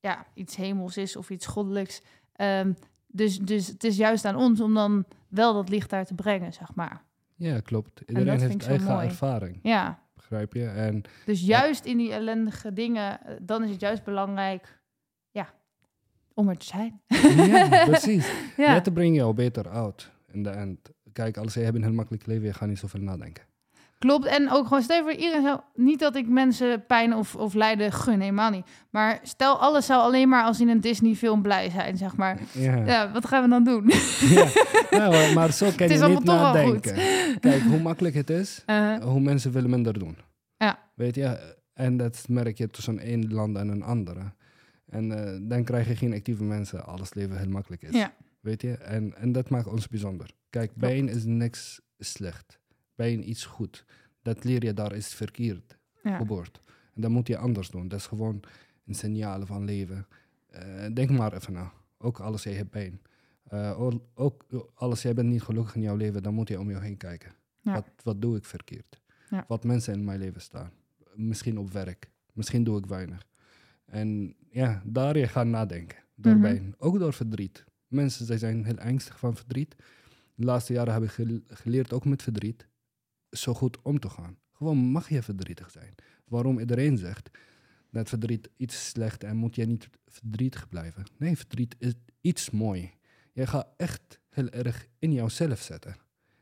ja, 0.00 0.26
iets 0.34 0.56
hemels 0.56 0.96
is 0.96 1.16
of 1.16 1.30
iets 1.30 1.46
goddelijks. 1.46 2.02
Ehm, 2.32 2.72
dus, 3.06 3.38
dus 3.38 3.66
het 3.66 3.84
is 3.84 3.96
juist 3.96 4.24
aan 4.24 4.36
ons 4.36 4.60
om 4.60 4.74
dan 4.74 5.04
wel 5.28 5.54
dat 5.54 5.68
licht 5.68 5.90
daar 5.90 6.04
te 6.04 6.14
brengen, 6.14 6.52
zeg 6.52 6.74
maar. 6.74 7.04
Ja, 7.34 7.60
klopt. 7.60 8.00
Iedereen 8.06 8.40
heeft 8.40 8.66
eigen 8.66 8.86
mooi. 8.92 9.06
ervaring, 9.06 9.58
Ja, 9.62 10.02
begrijp 10.14 10.52
je? 10.52 10.66
En 10.66 11.02
dus 11.24 11.40
juist 11.40 11.84
in 11.84 11.96
die 11.96 12.12
ellendige 12.12 12.72
dingen, 12.72 13.24
eh, 13.24 13.34
dan 13.42 13.62
is 13.64 13.70
het 13.70 13.80
juist 13.80 14.04
belangrijk, 14.04 14.80
ja, 15.30 15.54
om 16.34 16.48
er 16.48 16.56
te 16.56 16.66
zijn. 16.66 17.00
ja, 17.50 17.84
precies. 17.84 18.32
Ja, 18.56 18.72
Net 18.72 18.94
brengt 18.94 19.16
jou 19.16 19.34
beter 19.34 19.68
out 19.68 20.10
in 20.32 20.42
de 20.42 20.50
end. 20.50 20.90
Kijk, 21.12 21.36
als 21.36 21.54
je 21.54 21.60
hebt 21.60 21.76
een 21.76 21.82
heel 21.82 21.92
makkelijk 21.92 22.26
leven, 22.26 22.46
je 22.46 22.52
gaat 22.52 22.68
niet 22.68 22.78
zoveel 22.78 23.00
nadenken. 23.00 23.48
Klopt. 24.00 24.26
En 24.26 24.50
ook 24.50 24.66
gewoon, 24.66 24.82
stel 24.82 25.02
voor 25.02 25.12
iedereen 25.12 25.42
zou, 25.42 25.60
niet 25.74 25.98
dat 25.98 26.16
ik 26.16 26.28
mensen 26.28 26.86
pijn 26.86 27.14
of, 27.14 27.36
of 27.36 27.54
lijden 27.54 27.92
gun, 27.92 28.20
helemaal 28.20 28.50
niet. 28.50 28.66
Maar 28.90 29.20
stel, 29.22 29.58
alles 29.58 29.86
zou 29.86 30.00
alleen 30.02 30.28
maar 30.28 30.44
als 30.44 30.60
in 30.60 30.68
een 30.68 30.80
Disney-film 30.80 31.42
blij 31.42 31.70
zijn, 31.70 31.96
zeg 31.96 32.16
maar. 32.16 32.38
Ja, 32.52 32.76
ja. 32.76 32.84
Ja, 32.86 33.12
wat 33.12 33.26
gaan 33.26 33.42
we 33.42 33.48
dan 33.48 33.64
doen? 33.64 33.90
Nou, 34.90 35.34
maar- 35.34 35.52
zo 35.52 35.70
kan 35.76 35.88
je 35.88 36.04
niet 36.08 36.24
nadenken. 36.24 36.94
Kijk, 37.40 37.62
hoe 37.62 37.80
makkelijk 37.80 38.14
het 38.14 38.30
is, 38.30 38.62
Eh, 38.66 38.96
hoe 39.12 39.20
mensen 39.20 39.52
willen 39.52 39.70
minder 39.70 39.98
doen. 39.98 40.16
Ja. 40.56 40.78
Weet 40.94 41.14
je, 41.14 41.56
en 41.74 41.96
dat 41.96 42.24
merk 42.28 42.58
je 42.58 42.68
tussen 42.68 42.98
één 42.98 43.32
land 43.32 43.56
en 43.56 43.68
een 43.68 43.82
andere. 43.82 44.20
En 44.86 45.26
eh, 45.26 45.38
dan 45.42 45.64
krijg 45.64 45.88
je 45.88 45.96
geen 45.96 46.12
actieve 46.14 46.44
mensen, 46.44 46.86
alles 46.86 47.14
leven 47.14 47.38
heel 47.38 47.48
makkelijk 47.48 47.82
is. 47.82 47.94
Ja. 47.94 48.12
Weet 48.40 48.62
je, 48.62 48.72
en, 48.76 49.14
en 49.16 49.32
dat 49.32 49.48
maakt 49.50 49.66
ons 49.66 49.88
bijzonder. 49.88 50.30
Kijk, 50.50 50.74
bij 50.74 50.98
een 50.98 51.08
is 51.08 51.24
niks 51.24 51.80
slecht. 51.98 52.59
Iets 53.08 53.44
goed. 53.44 53.84
Dat 54.22 54.44
leer 54.44 54.64
je 54.64 54.74
daar 54.74 54.94
is 54.94 55.14
verkeerd 55.14 55.78
ja. 56.02 56.16
geboord. 56.16 56.60
En 56.94 57.00
dat 57.02 57.10
moet 57.10 57.26
je 57.26 57.36
anders 57.36 57.70
doen. 57.70 57.88
Dat 57.88 57.98
is 57.98 58.06
gewoon 58.06 58.40
een 58.86 58.94
signaal 58.94 59.46
van 59.46 59.64
leven. 59.64 60.06
Eh, 60.50 60.86
denk 60.94 61.10
maar 61.10 61.32
even 61.32 61.52
na. 61.52 61.72
Ook 61.98 62.20
alles 62.20 62.42
jij 62.42 62.52
hebt 62.54 62.70
pijn. 62.70 63.00
Eh, 63.44 63.80
ook 64.14 64.46
alles 64.74 65.02
jij 65.02 65.14
bent 65.14 65.28
niet 65.28 65.42
gelukkig 65.42 65.74
in 65.74 65.82
jouw 65.82 65.96
leven, 65.96 66.22
dan 66.22 66.34
moet 66.34 66.48
je 66.48 66.60
om 66.60 66.70
je 66.70 66.80
heen 66.80 66.96
kijken. 66.96 67.32
Ja. 67.60 67.72
Wat, 67.72 67.86
wat 68.02 68.22
doe 68.22 68.36
ik 68.36 68.44
verkeerd? 68.44 69.00
Ja. 69.30 69.44
Wat 69.48 69.64
mensen 69.64 69.94
in 69.94 70.04
mijn 70.04 70.18
leven 70.18 70.40
staan. 70.40 70.70
Misschien 71.14 71.58
op 71.58 71.72
werk. 71.72 72.10
Misschien 72.32 72.64
doe 72.64 72.78
ik 72.78 72.86
weinig. 72.86 73.26
En 73.84 74.34
ja, 74.50 74.82
daar 74.84 75.18
je 75.18 75.28
gaan 75.28 75.50
nadenken. 75.50 75.98
Door 76.14 76.38
pijn. 76.38 76.74
Ook 76.78 76.98
door 76.98 77.12
verdriet. 77.12 77.64
Mensen 77.88 78.26
zij 78.26 78.38
zijn 78.38 78.64
heel 78.64 78.78
angstig 78.78 79.18
van 79.18 79.36
verdriet. 79.36 79.76
De 80.34 80.44
laatste 80.44 80.72
jaren 80.72 80.92
heb 80.92 81.02
ik 81.02 81.10
gel- 81.10 81.40
geleerd 81.46 81.92
ook 81.92 82.04
met 82.04 82.22
verdriet 82.22 82.68
zo 83.30 83.54
goed 83.54 83.82
om 83.82 83.98
te 83.98 84.08
gaan. 84.08 84.38
Gewoon 84.52 84.78
mag 84.78 85.08
je 85.08 85.22
verdrietig 85.22 85.70
zijn. 85.70 85.94
Waarom 86.24 86.58
iedereen 86.58 86.98
zegt 86.98 87.30
dat 87.90 88.08
verdriet 88.08 88.50
iets 88.56 88.88
slecht 88.88 89.24
en 89.24 89.36
moet 89.36 89.54
je 89.54 89.66
niet 89.66 89.88
verdrietig 90.06 90.68
blijven. 90.68 91.04
Nee, 91.18 91.36
verdriet 91.36 91.76
is 91.78 91.92
iets 92.20 92.50
mooi. 92.50 92.92
Je 93.32 93.46
gaat 93.46 93.68
echt 93.76 94.20
heel 94.28 94.48
erg 94.48 94.86
in 94.98 95.12
jouzelf 95.12 95.60
zetten. 95.60 95.96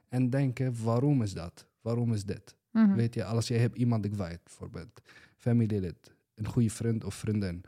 En 0.09 0.31
denken, 0.31 0.83
waarom 0.85 1.23
is 1.23 1.33
dat? 1.33 1.67
Waarom 1.81 2.13
is 2.13 2.25
dit? 2.25 2.57
Mhm. 2.71 2.95
Weet 2.95 3.15
je, 3.15 3.25
als 3.25 3.49
je 3.49 3.55
hebt 3.55 3.77
iemand 3.77 4.09
kwijt, 4.09 4.45
bijvoorbeeld 4.45 5.01
familielid, 5.37 6.15
een 6.35 6.47
goede 6.47 6.71
vriend 6.71 7.05
of 7.05 7.15
vriendin. 7.15 7.65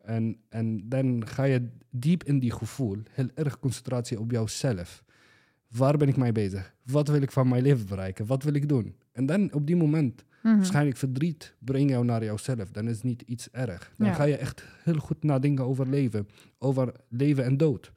En, 0.00 0.40
en 0.48 0.88
dan 0.88 1.26
ga 1.26 1.44
je 1.44 1.68
diep 1.90 2.24
in 2.24 2.38
die 2.38 2.52
gevoel, 2.52 3.02
heel 3.10 3.28
erg 3.34 3.58
concentratie 3.58 4.20
op 4.20 4.30
jouzelf. 4.30 5.04
Waar 5.76 5.96
ben 5.96 6.08
ik 6.08 6.16
mee 6.16 6.32
bezig? 6.32 6.74
Wat 6.82 7.08
wil 7.08 7.22
ik 7.22 7.30
van 7.30 7.48
mijn 7.48 7.62
leven 7.62 7.86
bereiken? 7.86 8.26
Wat 8.26 8.42
wil 8.42 8.54
ik 8.54 8.68
doen? 8.68 8.94
En 9.12 9.26
dan 9.26 9.52
op 9.52 9.66
die 9.66 9.76
moment, 9.76 10.24
Mhm. 10.42 10.56
waarschijnlijk 10.56 10.96
verdriet, 10.96 11.54
breng 11.58 11.90
jou 11.90 12.04
naar 12.04 12.24
jouzelf. 12.24 12.70
Dan 12.70 12.88
is 12.88 12.94
het 12.94 13.04
niet 13.04 13.22
iets 13.22 13.50
erg. 13.50 13.92
Dan 13.96 14.06
Ja. 14.06 14.12
ga 14.14 14.24
je 14.24 14.36
echt 14.36 14.64
heel 14.82 14.98
goed 14.98 15.22
nadenken 15.22 15.64
over 15.64 15.88
leven. 15.88 16.28
Over 16.58 16.92
leven 17.08 17.44
en 17.44 17.56
dood. 17.56 17.92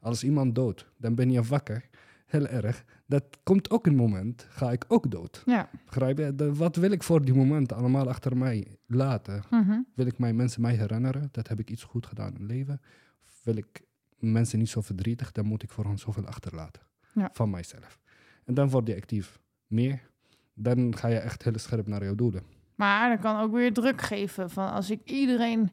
Als 0.00 0.24
iemand 0.24 0.54
dood, 0.54 0.90
dan 0.96 1.14
ben 1.14 1.30
je 1.30 1.42
wakker. 1.42 1.88
Heel 2.26 2.46
erg. 2.46 2.84
Dat 3.06 3.24
komt 3.42 3.70
ook 3.70 3.86
een 3.86 3.96
moment, 3.96 4.46
ga 4.48 4.72
ik 4.72 4.84
ook 4.88 5.10
dood. 5.10 5.42
Ja. 5.46 5.70
Begrijp 5.84 6.18
je? 6.18 6.34
De- 6.34 6.54
wat 6.54 6.76
wil 6.76 6.90
ik 6.90 7.02
voor 7.02 7.24
die 7.24 7.34
moment 7.34 7.72
allemaal 7.72 8.08
achter 8.08 8.36
mij 8.36 8.76
laten? 8.86 9.42
Mhm. 9.50 9.78
Wil 9.94 10.06
ik 10.06 10.18
mijn 10.18 10.36
mensen 10.36 10.60
mij 10.62 10.74
herinneren? 10.74 11.28
Dat 11.32 11.48
heb 11.48 11.58
ik 11.58 11.70
iets 11.70 11.82
goed 11.82 12.06
gedaan 12.06 12.34
in 12.34 12.40
het 12.40 12.50
leven. 12.50 12.80
Of 13.24 13.40
wil 13.44 13.56
ik 13.56 13.80
mensen 14.18 14.58
niet 14.58 14.68
zo 14.68 14.80
verdrietig? 14.80 15.32
Dan 15.32 15.44
moet 15.46 15.62
ik 15.62 15.70
voor 15.70 15.84
hen 15.84 15.98
zoveel 15.98 16.26
achterlaten. 16.26 16.82
Ja. 17.14 17.30
Van 17.32 17.50
mijzelf. 17.50 17.98
En 18.44 18.54
dan 18.54 18.70
word 18.70 18.86
je 18.86 18.96
actief. 18.96 19.38
Meer. 19.66 20.08
Dan 20.54 20.96
ga 20.96 21.08
je 21.08 21.18
echt 21.18 21.42
heel 21.42 21.58
scherp 21.58 21.86
naar 21.86 22.04
jouw 22.04 22.14
doelen. 22.14 22.42
Maar 22.74 23.08
dat 23.08 23.20
kan 23.20 23.40
ook 23.40 23.52
weer 23.52 23.72
druk 23.72 24.00
geven. 24.00 24.50
Van 24.50 24.72
als 24.72 24.90
ik 24.90 25.00
iedereen 25.04 25.70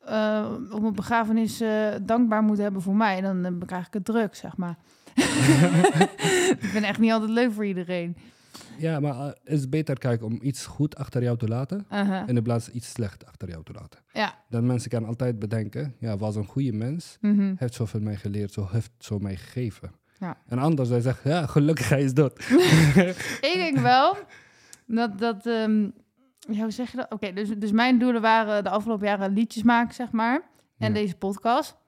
eh, 0.00 0.52
op 0.70 0.80
mijn 0.80 0.94
begrafenis 0.94 1.60
eh, 1.60 1.94
dankbaar 2.02 2.42
moet 2.42 2.58
hebben 2.58 2.82
voor 2.82 2.96
mij, 2.96 3.20
dan 3.20 3.44
eh, 3.44 3.52
krijg 3.66 3.86
ik 3.86 3.92
het 3.92 4.04
druk, 4.04 4.34
zeg 4.34 4.56
maar. 4.56 4.76
ik 6.60 6.70
ben 6.72 6.82
echt 6.82 6.98
niet 6.98 7.12
altijd 7.12 7.30
leuk 7.30 7.52
voor 7.52 7.66
iedereen. 7.66 8.16
Ja, 8.78 9.00
maar 9.00 9.14
het 9.24 9.38
is 9.44 9.68
beter 9.68 9.98
kijken 9.98 10.26
om 10.26 10.38
iets 10.42 10.66
goed 10.66 10.96
achter 10.96 11.22
jou 11.22 11.38
te 11.38 11.48
laten. 11.48 11.86
Uh-huh. 11.92 12.28
In 12.28 12.42
plaats 12.42 12.70
iets 12.70 12.90
slecht 12.90 13.26
achter 13.26 13.48
jou 13.48 13.64
te 13.64 13.72
laten. 13.72 14.00
Ja. 14.12 14.34
Dan 14.48 14.66
mensen 14.66 14.90
kan 14.90 15.04
altijd 15.04 15.38
bedenken, 15.38 15.94
ja, 15.98 16.16
was 16.16 16.36
een 16.36 16.46
goede 16.46 16.72
mens. 16.72 17.16
Mhm. 17.20 17.54
heeft 17.56 17.74
zoveel 17.74 18.00
mij 18.00 18.16
geleerd, 18.16 18.52
zo 18.52 18.68
heeft 18.70 18.92
zo 18.98 19.18
mij 19.18 19.36
gegeven. 19.36 19.90
Ja. 20.20 20.36
En 20.48 20.58
anders, 20.58 20.88
hij 20.88 21.00
zegt, 21.00 21.20
ja, 21.24 21.46
gelukkig 21.46 21.88
hij 21.88 22.02
is 22.02 22.14
dood. 22.14 22.38
Ik 23.50 23.52
denk 23.54 23.78
wel 23.78 24.16
dat 24.86 25.18
dat. 25.18 25.40
ja, 25.44 26.62
hoe 26.62 26.70
zeg 26.70 26.90
je 26.90 26.96
dat? 26.96 27.12
Oké, 27.12 27.32
dus, 27.32 27.48
dus 27.56 27.72
mijn 27.72 27.98
doelen 27.98 28.22
waren 28.22 28.64
de 28.64 28.70
afgelopen 28.70 29.06
jaren 29.06 29.32
liedjes 29.32 29.62
maken, 29.62 29.94
zeg 29.94 30.10
maar. 30.12 30.40
En 30.78 30.88
Ja. 30.88 30.94
deze 31.00 31.14
podcast. 31.16 31.78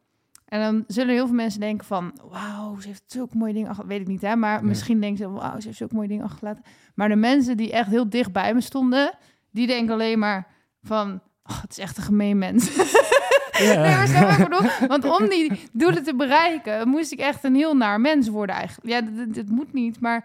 En 0.44 0.60
dan 0.60 0.84
zullen 0.86 1.14
heel 1.14 1.26
veel 1.26 1.34
mensen 1.34 1.60
denken 1.60 1.86
van... 1.86 2.18
Wauw, 2.30 2.80
ze 2.80 2.86
heeft 2.88 3.02
zulke 3.06 3.36
mooie 3.36 3.52
dingen 3.52 3.68
achter... 3.68 3.86
Weet 3.86 4.00
ik 4.00 4.06
niet, 4.06 4.20
hè? 4.22 4.36
Maar 4.36 4.60
Ja. 4.60 4.66
misschien 4.66 5.00
denken 5.00 5.18
ze... 5.18 5.30
Wauw, 5.30 5.60
ze 5.60 5.66
heeft 5.66 5.78
zulke 5.78 5.94
mooie 5.94 6.08
dingen 6.08 6.24
achtergelaten. 6.24 6.64
Maar 6.94 7.08
de 7.08 7.16
mensen 7.16 7.56
die 7.56 7.72
echt 7.72 7.88
heel 7.88 8.08
dicht 8.08 8.32
bij 8.32 8.54
me 8.54 8.60
stonden... 8.60 9.14
Die 9.50 9.66
denken 9.66 9.94
alleen 9.94 10.18
maar 10.18 10.46
van... 10.82 11.20
Oh, 11.44 11.60
het 11.62 11.70
is 11.70 11.78
echt 11.78 11.96
een 11.96 12.02
gemeen 12.02 12.38
mens. 12.38 12.70
Ja. 13.58 13.82
Nee, 13.82 13.96
maar 13.96 14.08
snap 14.08 14.20
je 14.30 14.36
wat 14.36 14.38
ik 14.38 14.48
bedoel? 14.48 14.88
Want 14.88 15.20
om 15.20 15.28
die 15.28 15.52
doelen 15.72 16.02
te 16.02 16.14
bereiken, 16.16 16.88
moest 16.88 17.12
ik 17.12 17.18
echt 17.18 17.44
een 17.44 17.54
heel 17.54 17.74
naar 17.76 18.00
mens 18.00 18.28
worden 18.28 18.54
eigenlijk. 18.54 18.90
Ja, 18.94 19.26
dit 19.26 19.48
moet 19.50 19.72
niet, 19.72 20.00
maar 20.00 20.24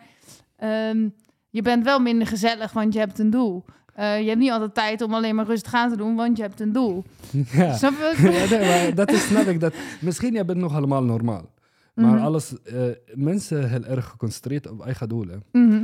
ehm, 0.57 1.07
je 1.49 1.61
bent 1.61 1.83
wel 1.83 1.99
minder 1.99 2.27
gezellig, 2.27 2.71
want 2.71 2.93
je 2.93 2.99
hebt 2.99 3.19
een 3.19 3.29
doel. 3.29 3.65
Eh, 3.93 4.19
je 4.21 4.27
hebt 4.27 4.39
niet 4.39 4.51
altijd 4.51 4.73
tijd 4.73 5.01
om 5.01 5.13
alleen 5.13 5.35
maar 5.35 5.45
rustig 5.45 5.73
aan 5.73 5.89
te 5.89 5.97
doen, 5.97 6.15
want 6.15 6.37
je 6.37 6.43
hebt 6.43 6.59
een 6.59 6.71
doel. 6.71 7.03
Ja. 7.51 7.73
Snap 7.77 7.91
je? 7.91 8.47
Ja, 8.49 8.57
nee, 8.57 8.93
dat 8.93 9.11
is 9.11 9.27
snap 9.27 9.45
ik. 9.47 9.59
Dat, 9.59 9.73
misschien 10.01 10.33
jij 10.33 10.45
bent 10.45 10.59
nog 10.59 10.75
allemaal 10.75 11.03
normaal. 11.03 11.53
Maar 11.93 12.13
Mhm. 12.13 12.23
alles, 12.23 12.61
eh, 12.63 12.83
mensen 13.13 13.69
heel 13.69 13.83
erg 13.83 14.05
geconcentreerd 14.05 14.69
op 14.69 14.81
eigen 14.85 15.09
doelen. 15.09 15.43
Mhm. 15.51 15.83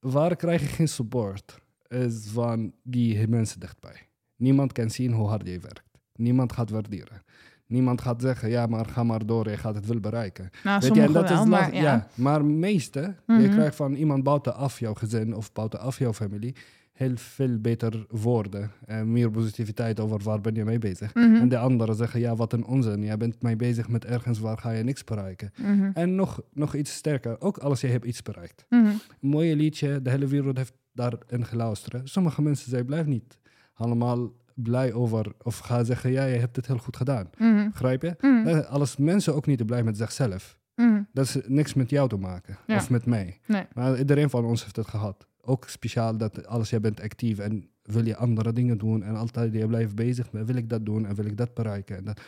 Waar 0.00 0.36
krijg 0.36 0.60
je 0.60 0.66
geen 0.66 0.88
support? 0.88 1.58
Is 1.88 2.28
van 2.32 2.72
die 2.82 3.28
mensen 3.28 3.60
dichtbij. 3.60 4.08
Niemand 4.36 4.72
kan 4.72 4.90
zien 4.90 5.12
hoe 5.12 5.28
hard 5.28 5.46
je 5.46 5.58
werkt. 5.60 5.82
Niemand 6.18 6.52
gaat 6.52 6.70
waarderen. 6.70 7.22
Niemand 7.66 8.00
gaat 8.00 8.20
zeggen, 8.22 8.48
ja, 8.50 8.66
maar 8.66 8.86
ga 8.86 9.02
maar 9.02 9.26
door, 9.26 9.50
je 9.50 9.56
gaat 9.56 9.74
het 9.74 9.86
wel 9.86 10.00
bereiken. 10.00 10.50
Nou, 10.64 10.80
Weet 10.80 10.94
je, 10.94 11.00
en 11.02 11.12
dat 11.12 11.28
wel, 11.28 11.42
is 11.42 11.48
maar 11.48 11.74
ja. 11.74 11.80
ja. 11.82 12.08
maar 12.14 12.44
meeste, 12.44 13.00
je 13.26 13.32
Mhm. 13.32 13.50
krijgt 13.50 13.76
van 13.76 13.94
iemand 13.94 14.22
buitenaf 14.22 14.80
jouw 14.80 14.94
gezin 14.94 15.34
of 15.34 15.52
buitenaf 15.52 15.98
jouw 15.98 16.12
familie 16.12 16.54
heel 16.92 17.16
veel 17.16 17.58
beter 17.58 18.06
woorden 18.08 18.70
en 18.86 19.12
meer 19.12 19.30
positiviteit 19.30 20.00
over 20.00 20.20
waar 20.22 20.40
ben 20.40 20.54
je 20.54 20.64
mee 20.64 20.78
bezig. 20.78 21.14
Mhm. 21.14 21.34
En 21.34 21.48
de 21.48 21.58
anderen 21.58 21.94
zeggen, 21.94 22.20
ja, 22.20 22.36
wat 22.36 22.52
een 22.52 22.64
onzin. 22.64 23.02
Jij 23.02 23.16
bent 23.16 23.42
mee 23.42 23.56
bezig 23.56 23.88
met 23.88 24.04
ergens 24.04 24.38
waar 24.38 24.58
ga 24.58 24.70
je 24.70 24.82
niks 24.84 25.04
bereiken. 25.04 25.52
Mhm. 25.56 25.90
En 25.94 26.14
nog, 26.14 26.40
nog 26.52 26.74
iets 26.74 26.94
sterker, 26.94 27.40
ook 27.40 27.58
als 27.58 27.80
je 27.80 27.86
hebt 27.86 28.04
iets 28.04 28.22
bereikt. 28.22 28.64
Een 28.68 29.00
mooie 29.20 29.56
liedje, 29.56 30.02
de 30.02 30.10
hele 30.10 30.26
wereld 30.26 30.56
heeft 30.56 30.72
daarin 30.92 31.44
geluisterd. 31.46 32.08
Sommige 32.08 32.42
mensen 32.42 32.70
zijn 32.70 32.84
blijven 32.86 33.10
niet 33.10 33.38
allemaal 33.74 34.30
blij 34.62 34.92
over 34.92 35.32
of 35.42 35.58
gaan 35.58 35.84
zeggen, 35.84 36.10
ja, 36.10 36.24
je 36.24 36.38
hebt 36.38 36.56
het 36.56 36.66
heel 36.66 36.78
goed 36.78 36.96
gedaan. 36.96 37.30
Mhm. 37.38 37.68
Begrijp 37.70 38.02
je? 38.02 38.16
Mhm. 38.20 38.46
Eh, 38.48 38.66
Als 38.70 38.96
mensen 38.96 39.34
ook 39.34 39.46
niet 39.46 39.66
blij 39.66 39.82
met 39.82 39.96
zichzelf, 39.96 40.58
Mhm. 40.74 41.02
dat 41.12 41.24
is 41.24 41.36
niks 41.46 41.74
met 41.74 41.90
jou 41.90 42.08
te 42.08 42.16
maken. 42.16 42.56
Ja. 42.66 42.76
Of 42.76 42.90
met 42.90 43.06
mij. 43.06 43.40
Nee. 43.46 43.66
Maar 43.74 43.98
iedereen 43.98 44.30
van 44.30 44.44
ons 44.44 44.62
heeft 44.62 44.76
het 44.76 44.86
gehad. 44.88 45.26
Ook 45.40 45.68
speciaal 45.68 46.16
dat 46.16 46.46
als 46.46 46.70
jij 46.70 46.80
bent 46.80 47.00
actief 47.00 47.38
en 47.38 47.68
wil 47.82 48.04
je 48.06 48.16
andere 48.16 48.52
dingen 48.52 48.78
doen 48.78 49.02
en 49.02 49.16
altijd 49.16 49.52
je 49.52 49.66
blijft 49.66 49.94
bezig 49.94 50.32
met 50.32 50.46
wil 50.46 50.56
ik 50.56 50.68
dat 50.68 50.84
doen 50.86 51.06
en 51.06 51.14
wil 51.14 51.24
ik 51.24 51.36
dat 51.36 51.54
bereiken. 51.54 51.96
En 51.96 52.04
dat, 52.04 52.20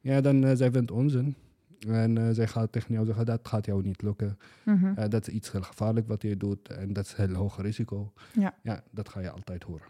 ja, 0.00 0.20
dan 0.20 0.44
uh, 0.44 0.50
zij 0.54 0.70
vindt 0.70 0.90
onzin. 0.90 1.34
En 1.88 2.16
uh, 2.18 2.28
zij 2.32 2.46
gaat 2.46 2.72
tegen 2.72 2.94
jou 2.94 3.06
zeggen, 3.06 3.26
dat 3.26 3.48
gaat 3.48 3.66
jou 3.66 3.82
niet 3.82 4.02
lukken. 4.02 4.38
Mhm. 4.64 4.84
Uh, 4.86 5.04
dat 5.08 5.28
is 5.28 5.34
iets 5.34 5.52
heel 5.52 5.62
gevaarlijk 5.62 6.08
wat 6.08 6.22
je 6.22 6.36
doet 6.36 6.68
en 6.68 6.92
dat 6.92 7.04
is 7.04 7.14
heel 7.14 7.34
hoog 7.34 7.62
risico. 7.62 8.12
Ja. 8.32 8.54
ja, 8.62 8.82
dat 8.90 9.08
ga 9.08 9.20
je 9.20 9.30
altijd 9.30 9.62
horen. 9.62 9.86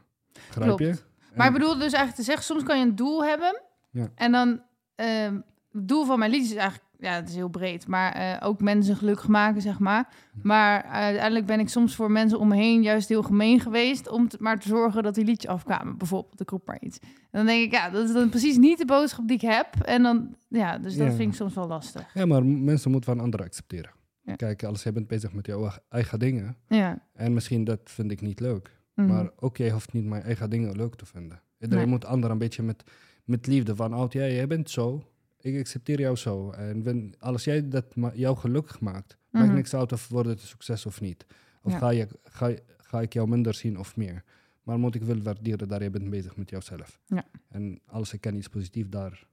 Begrijp 0.46 0.78
je? 0.78 0.94
Maar 1.36 1.46
ik 1.46 1.52
bedoel 1.52 1.72
dus 1.74 1.80
eigenlijk 1.92 2.14
te 2.14 2.22
zeggen, 2.22 2.44
soms 2.44 2.62
kan 2.62 2.78
je 2.78 2.84
een 2.84 2.96
doel 2.96 3.24
hebben. 3.24 3.60
Ja. 3.90 4.08
En 4.14 4.32
dan, 4.32 4.60
ehm, 4.94 5.34
het 5.72 5.88
doel 5.88 6.04
van 6.04 6.18
mijn 6.18 6.30
liedjes 6.30 6.50
is 6.50 6.56
eigenlijk 6.56 6.82
ja, 6.98 7.12
het 7.14 7.28
is 7.28 7.34
heel 7.34 7.48
breed, 7.48 7.86
maar 7.86 8.12
eh, 8.12 8.46
ook 8.48 8.60
mensen 8.60 8.96
gelukkig 8.96 9.28
maken, 9.28 9.62
zeg 9.62 9.78
maar. 9.78 10.08
Maar 10.42 10.82
uiteindelijk 10.82 11.46
ben 11.46 11.60
ik 11.60 11.68
soms 11.68 11.94
voor 11.94 12.10
mensen 12.10 12.38
om 12.38 12.48
me 12.48 12.56
heen 12.56 12.82
juist 12.82 13.08
heel 13.08 13.22
gemeen 13.22 13.60
geweest 13.60 14.08
om 14.08 14.28
te, 14.28 14.36
maar 14.40 14.58
te 14.60 14.68
zorgen 14.68 15.02
dat 15.02 15.14
die 15.14 15.24
liedje 15.24 15.48
afkwamen, 15.48 15.96
bijvoorbeeld, 15.98 16.38
de 16.38 16.44
roep 16.46 16.66
maar 16.66 16.80
iets. 16.80 16.98
En 17.00 17.08
dan 17.30 17.46
denk 17.46 17.64
ik, 17.64 17.72
ja, 17.72 17.90
dat 17.90 18.04
is 18.08 18.12
dan 18.14 18.28
precies 18.28 18.56
niet 18.56 18.78
de 18.78 18.84
boodschap 18.84 19.26
die 19.28 19.36
ik 19.36 19.42
heb. 19.42 19.68
En 19.84 20.02
dan, 20.02 20.36
ja, 20.48 20.78
dus 20.78 20.96
dat 20.96 21.06
Ja. 21.06 21.12
vind 21.14 21.30
ik 21.30 21.36
soms 21.36 21.54
wel 21.54 21.66
lastig. 21.66 22.14
Ja, 22.14 22.26
maar 22.26 22.44
mensen 22.44 22.90
moeten 22.90 23.14
van 23.14 23.22
anderen 23.24 23.46
accepteren. 23.46 23.90
Ja. 24.22 24.34
Kijk, 24.34 24.62
als 24.64 24.82
jij 24.82 24.92
bent 24.92 25.06
bezig 25.06 25.32
met 25.32 25.46
jouw 25.46 25.70
eigen 25.88 26.18
dingen, 26.18 26.56
Ja. 26.68 26.98
en 27.14 27.32
misschien 27.34 27.64
dat 27.64 27.80
vind 27.84 28.10
ik 28.10 28.20
niet 28.20 28.40
leuk, 28.40 28.70
Mhm. 28.94 29.06
maar 29.08 29.30
ook 29.36 29.56
jij 29.56 29.70
hoeft 29.70 29.92
niet 29.92 30.04
mijn 30.04 30.22
eigen 30.22 30.50
dingen 30.50 30.76
leuk 30.76 30.94
te 30.94 31.06
vinden. 31.06 31.42
Iedereen 31.58 31.84
Nee. 31.84 31.92
moet 31.94 32.04
anderen 32.04 32.30
een 32.30 32.38
beetje 32.38 32.62
met, 32.62 32.84
met 33.24 33.46
liefde 33.46 33.76
van, 33.76 33.92
oud, 33.92 34.12
ja, 34.12 34.20
jij 34.26 34.46
bent 34.46 34.70
zo, 34.70 35.08
ik 35.40 35.58
accepteer 35.58 36.00
jou 36.00 36.16
zo. 36.16 36.50
En 36.50 37.14
als 37.18 37.44
jij 37.44 37.68
dat 37.68 37.84
jou 38.14 38.36
gelukkig 38.36 38.80
maakt, 38.80 39.16
maakt 39.30 39.46
Mhm. 39.46 39.54
niks 39.54 39.74
uit 39.74 39.92
of 39.92 40.08
wordt 40.08 40.28
het 40.28 40.40
een 40.40 40.46
succes 40.46 40.86
of 40.86 41.00
niet. 41.00 41.26
Of 41.62 41.72
Ja. 41.72 41.78
ga, 41.78 41.90
je, 41.90 42.08
ga, 42.22 42.54
ga 42.78 43.00
ik 43.00 43.12
jou 43.12 43.28
minder 43.28 43.54
zien 43.54 43.78
of 43.78 43.96
meer. 43.96 44.24
Maar 44.62 44.78
moet 44.78 44.94
ik 44.94 45.02
wel 45.02 45.22
waarderen 45.22 45.68
dat 45.68 45.82
je 45.82 45.90
bent 45.90 46.10
bezig 46.10 46.36
met 46.36 46.50
jouzelf. 46.50 47.00
Ja. 47.06 47.24
En 47.48 47.80
als 47.86 48.12
ik 48.12 48.20
kan 48.20 48.34
iets 48.34 48.48
positiefs 48.48 48.88
daar 48.90 49.26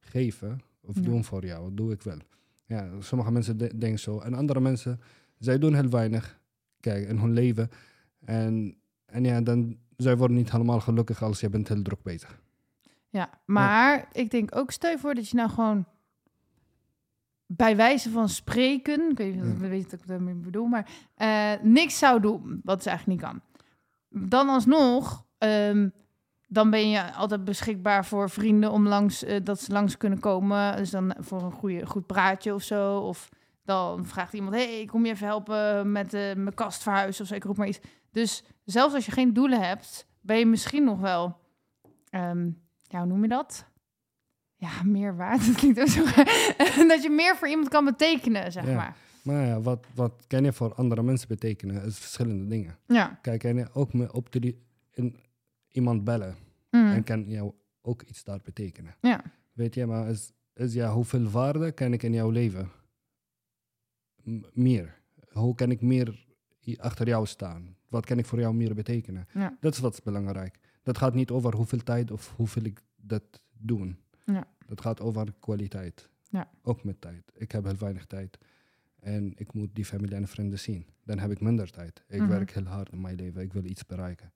geven 0.00 0.60
of 0.80 0.94
Ja. 0.96 1.02
doen 1.02 1.24
voor 1.24 1.44
jou, 1.46 1.74
doe 1.74 1.92
ik 1.92 2.02
wel. 2.02 2.18
Ja, 2.66 2.90
sommige 3.00 3.30
mensen 3.32 3.56
de- 3.56 3.78
denken 3.78 3.98
zo. 3.98 4.18
En 4.20 4.34
andere 4.34 4.60
mensen, 4.60 5.00
zij 5.38 5.58
doen 5.58 5.74
heel 5.74 5.88
weinig. 5.88 6.40
Kijk, 6.80 7.08
in 7.08 7.18
hun 7.18 7.32
leven. 7.32 7.70
En, 8.24 8.76
en 9.06 9.24
ja, 9.24 9.40
dan, 9.40 9.76
zij 9.96 10.16
worden 10.16 10.36
niet 10.36 10.52
helemaal 10.52 10.80
gelukkig 10.80 11.22
als 11.22 11.40
je 11.40 11.48
bent 11.48 11.68
heel 11.68 11.82
druk 11.82 12.02
bezig. 12.02 12.40
Ja, 13.08 13.30
maar 13.44 14.08
ik 14.12 14.30
denk 14.30 14.56
ook, 14.56 14.70
stel 14.70 14.90
je 14.90 14.98
voor 14.98 15.14
dat 15.14 15.28
je 15.28 15.36
nou 15.36 15.50
gewoon 15.50 15.84
bij 17.46 17.76
wijze 17.76 18.10
van 18.10 18.28
spreken, 18.28 19.10
ik 19.10 19.16
weet 19.16 19.34
niet 19.34 19.42
of 19.42 19.48
Ja. 19.48 19.52
ik 19.54 19.58
weet 19.58 19.70
niet 19.70 19.90
wat 19.90 20.00
ik 20.00 20.06
daarmee 20.06 20.34
bedoel, 20.34 20.66
maar 20.66 20.88
eh, 21.14 21.52
niks 21.62 21.98
zou 21.98 22.20
doen, 22.20 22.60
wat 22.64 22.82
ze 22.82 22.88
eigenlijk 22.88 23.20
niet 23.20 23.30
kan. 23.30 23.40
Dan 24.30 24.48
alsnog, 24.48 25.24
ehm, 25.38 25.88
dan 26.46 26.70
ben 26.70 26.90
je 26.90 27.12
altijd 27.12 27.44
beschikbaar 27.44 28.06
voor 28.06 28.30
vrienden 28.30 28.70
om 28.70 28.86
langs, 28.88 29.24
eh, 29.24 29.40
dat 29.44 29.60
ze 29.60 29.72
langs 29.72 29.96
kunnen 29.96 30.20
komen. 30.20 30.76
Dus 30.76 30.90
dan 30.90 31.14
voor 31.18 31.42
een 31.42 31.52
goede, 31.52 31.86
goed 31.86 32.06
praatje 32.06 32.54
of 32.54 32.62
zo. 32.62 32.98
Of 32.98 33.28
dan 33.64 34.06
vraagt 34.06 34.32
iemand, 34.32 34.54
hey, 34.54 34.84
kom 34.90 35.04
je 35.06 35.12
even 35.12 35.26
helpen 35.26 35.92
met 35.92 36.14
eh, 36.14 36.34
mijn 36.34 36.54
kast 36.54 36.82
verhuizen 36.82 37.22
of 37.22 37.28
zo, 37.28 37.34
ik 37.34 37.44
roep 37.44 37.56
maar 37.56 37.68
iets. 37.68 37.80
Dus 38.12 38.44
zelfs 38.64 38.94
als 38.94 39.06
je 39.06 39.12
geen 39.12 39.32
doelen 39.32 39.60
hebt, 39.60 40.06
ben 40.20 40.38
je 40.38 40.46
misschien 40.46 40.84
nog 40.84 41.00
wel, 41.00 41.38
ehm, 42.10 42.50
ja, 42.82 42.98
hoe 42.98 43.06
noem 43.06 43.22
je 43.22 43.28
dat? 43.28 43.66
Ja, 44.56 44.82
meer 44.82 45.16
waard. 45.16 45.46
Dat 45.46 45.54
klinkt 45.56 45.80
ook 45.80 45.86
zo 45.88 46.04
dat 46.88 47.02
je 47.02 47.10
meer 47.10 47.36
voor 47.36 47.48
iemand 47.48 47.68
kan 47.68 47.84
betekenen, 47.84 48.52
zeg 48.52 48.66
Ja. 48.66 48.74
maar. 48.74 48.96
Maar 49.22 49.46
ja, 49.46 49.60
wat, 49.60 49.86
wat 49.94 50.24
kan 50.26 50.44
je 50.44 50.52
voor 50.52 50.74
andere 50.74 51.02
mensen 51.02 51.28
betekenen, 51.28 51.84
is 51.84 51.98
verschillende 51.98 52.46
dingen. 52.46 52.78
Ja. 52.86 53.18
Kijk, 53.22 53.44
en 53.44 53.72
ook 53.74 53.92
me 53.92 54.12
op 54.12 54.32
de, 54.32 54.56
in, 54.90 55.16
iemand 55.68 56.04
bellen 56.04 56.36
Mm. 56.70 56.86
en 56.90 57.04
kan 57.04 57.24
jou 57.28 57.52
ook 57.82 58.02
iets 58.02 58.24
daar 58.24 58.40
betekenen. 58.44 58.94
Ja. 59.00 59.22
Weet 59.52 59.74
je, 59.74 59.86
maar 59.86 60.08
is, 60.08 60.32
is 60.54 60.72
ja, 60.74 60.92
hoeveel 60.92 61.30
waarde 61.30 61.72
kan 61.72 61.92
ik 61.92 62.02
in 62.02 62.12
jouw 62.12 62.30
leven? 62.30 62.70
M- 64.24 64.40
meer. 64.52 65.00
Hoe 65.28 65.54
kan 65.54 65.70
ik 65.70 65.80
meer 65.80 66.26
achter 66.78 67.06
jou 67.06 67.26
staan? 67.26 67.76
Wat 67.92 68.06
kan 68.06 68.18
ik 68.18 68.26
voor 68.26 68.38
jou 68.40 68.54
meer 68.54 68.74
betekenen? 68.74 69.26
Ja. 69.34 69.56
Dat 69.60 69.72
is 69.72 69.78
wat 69.78 69.92
is 69.92 70.02
belangrijk. 70.02 70.58
Dat 70.82 70.98
gaat 70.98 71.14
niet 71.14 71.30
over 71.30 71.54
hoeveel 71.54 71.82
tijd 71.82 72.10
of 72.10 72.32
hoeveel 72.36 72.62
ik 72.64 72.82
dat 72.96 73.22
doe. 73.58 73.94
Ja. 74.24 74.46
Dat 74.66 74.80
gaat 74.80 75.00
over 75.00 75.34
kwaliteit. 75.40 76.08
Ja. 76.28 76.50
Ook 76.62 76.84
met 76.84 77.00
tijd. 77.00 77.32
Ik 77.34 77.52
heb 77.52 77.64
heel 77.64 77.76
weinig 77.78 78.06
tijd. 78.06 78.38
En 79.00 79.32
ik 79.36 79.52
moet 79.52 79.68
die 79.72 79.84
familie 79.84 80.16
en 80.16 80.28
vrienden 80.28 80.58
zien. 80.58 80.86
Dan 81.04 81.18
heb 81.18 81.30
ik 81.30 81.40
minder 81.40 81.70
tijd. 81.70 82.04
Ik 82.08 82.20
Mhm. 82.20 82.28
werk 82.28 82.50
heel 82.50 82.64
hard 82.64 82.92
in 82.92 83.00
mijn 83.00 83.16
leven. 83.16 83.42
Ik 83.42 83.52
wil 83.52 83.64
iets 83.64 83.86
bereiken. 83.86 84.32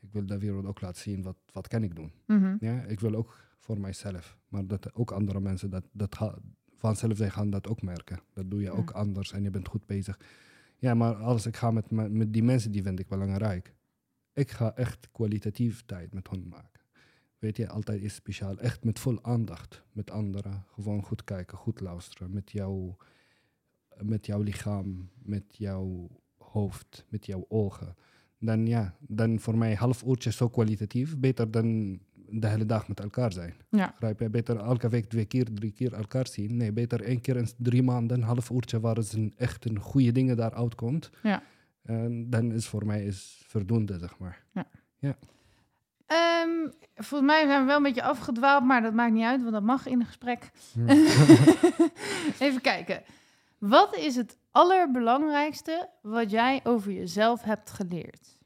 Ik 0.00 0.12
wil 0.12 0.26
de 0.26 0.38
wereld 0.38 0.66
ook 0.66 0.80
laten 0.80 1.02
zien 1.02 1.22
wat, 1.22 1.36
wat 1.52 1.68
kan 1.68 1.82
ik 1.82 1.94
doen. 1.96 2.12
Mhm. 2.26 2.56
Ja, 2.60 2.82
ik 2.82 3.00
wil 3.00 3.14
ook 3.14 3.36
voor 3.58 3.80
mijzelf. 3.80 4.36
Maar 4.48 4.66
dat 4.66 4.94
ook 4.94 5.10
andere 5.10 5.40
mensen 5.40 5.70
dat, 5.70 5.84
dat 5.92 6.18
vanzelf 6.76 7.16
zij 7.16 7.30
gaan 7.30 7.50
dat 7.50 7.68
ook 7.68 7.82
merken. 7.82 8.20
Dat 8.32 8.50
doe 8.50 8.60
je 8.60 8.70
ook 8.70 8.90
anders 8.90 9.32
en 9.32 9.42
je 9.42 9.50
bent 9.50 9.68
goed 9.68 9.86
bezig. 9.86 10.18
Ja, 10.82 10.94
maar 10.94 11.14
als 11.14 11.46
ik 11.46 11.56
ga 11.56 11.70
met, 11.70 11.90
me- 11.90 12.08
met 12.08 12.32
die 12.32 12.42
mensen, 12.42 12.72
die 12.72 12.82
vind 12.82 12.98
ik 12.98 13.08
belangrijk. 13.08 13.74
Ik 14.32 14.50
ga 14.50 14.74
echt 14.76 15.08
kwalitatief 15.12 15.82
tijd 15.84 16.12
met 16.12 16.30
hen 16.30 16.48
maken. 16.48 16.80
Weet 17.38 17.56
je, 17.56 17.68
altijd 17.68 18.02
is 18.02 18.14
speciaal. 18.14 18.58
Echt 18.58 18.84
met 18.84 18.98
vol 18.98 19.24
aandacht 19.24 19.82
met 19.92 20.10
anderen. 20.10 20.64
Gewoon 20.74 21.02
goed 21.02 21.24
kijken, 21.24 21.58
goed 21.58 21.80
luisteren. 21.80 22.32
Met, 22.32 22.52
jou, 22.52 22.94
met 24.02 24.26
jouw 24.26 24.40
lichaam, 24.40 25.10
met 25.22 25.44
jouw 25.48 26.08
hoofd, 26.36 27.06
met 27.08 27.26
jouw 27.26 27.44
ogen. 27.48 27.96
Dan 28.38 28.66
ja, 28.66 28.96
dan 29.00 29.38
voor 29.40 29.58
mij 29.58 29.74
half 29.74 30.02
uurtje 30.02 30.32
zo 30.32 30.48
kwalitatief. 30.48 31.18
Beter 31.18 31.50
dan 31.50 31.98
de 32.40 32.46
hele 32.46 32.66
dag 32.66 32.88
met 32.88 33.00
elkaar 33.00 33.32
zijn. 33.32 33.54
Ja. 33.68 33.86
Begrijp 33.86 34.20
je? 34.20 34.30
Beter 34.30 34.56
elke 34.56 34.88
week 34.88 35.04
twee 35.04 35.24
keer, 35.24 35.46
drie 35.54 35.72
keer 35.72 35.92
elkaar 35.92 36.26
zien. 36.26 36.56
Nee, 36.56 36.72
beter 36.72 37.02
één 37.02 37.20
keer 37.20 37.36
in 37.36 37.48
drie 37.56 37.82
maanden, 37.82 38.16
een 38.16 38.22
half 38.22 38.50
uurtje 38.50 38.80
waar 38.80 38.96
het 38.96 39.12
een, 39.12 39.32
echt 39.36 39.64
een 39.64 39.78
goede 39.78 40.12
dingen 40.12 40.36
daar 40.36 40.54
uitkomt. 40.54 41.10
Ja. 41.22 41.42
En 41.82 42.30
dan 42.30 42.52
is 42.52 42.66
voor 42.66 42.86
mij 42.86 43.04
is 43.04 43.42
voldoende, 43.46 43.98
zeg 43.98 44.18
maar. 44.18 44.44
Ehm, 46.06 46.70
volgens 46.94 47.30
mij 47.30 47.46
zijn 47.46 47.60
we 47.60 47.66
wel 47.66 47.76
een 47.76 47.82
beetje 47.82 48.02
afgedwaald, 48.02 48.64
maar 48.64 48.82
dat 48.82 48.94
maakt 48.94 49.12
niet 49.12 49.24
uit, 49.24 49.40
want 49.40 49.52
dat 49.52 49.62
mag 49.62 49.86
in 49.86 50.00
een 50.00 50.06
gesprek. 50.06 50.50
Even 52.38 52.60
kijken. 52.60 53.02
Wat 53.58 53.96
is 53.96 54.16
het 54.16 54.38
allerbelangrijkste 54.50 55.88
wat 56.02 56.30
jij 56.30 56.60
over 56.64 56.92
jezelf 56.92 57.42
hebt 57.42 57.70
geleerd? 57.70 58.40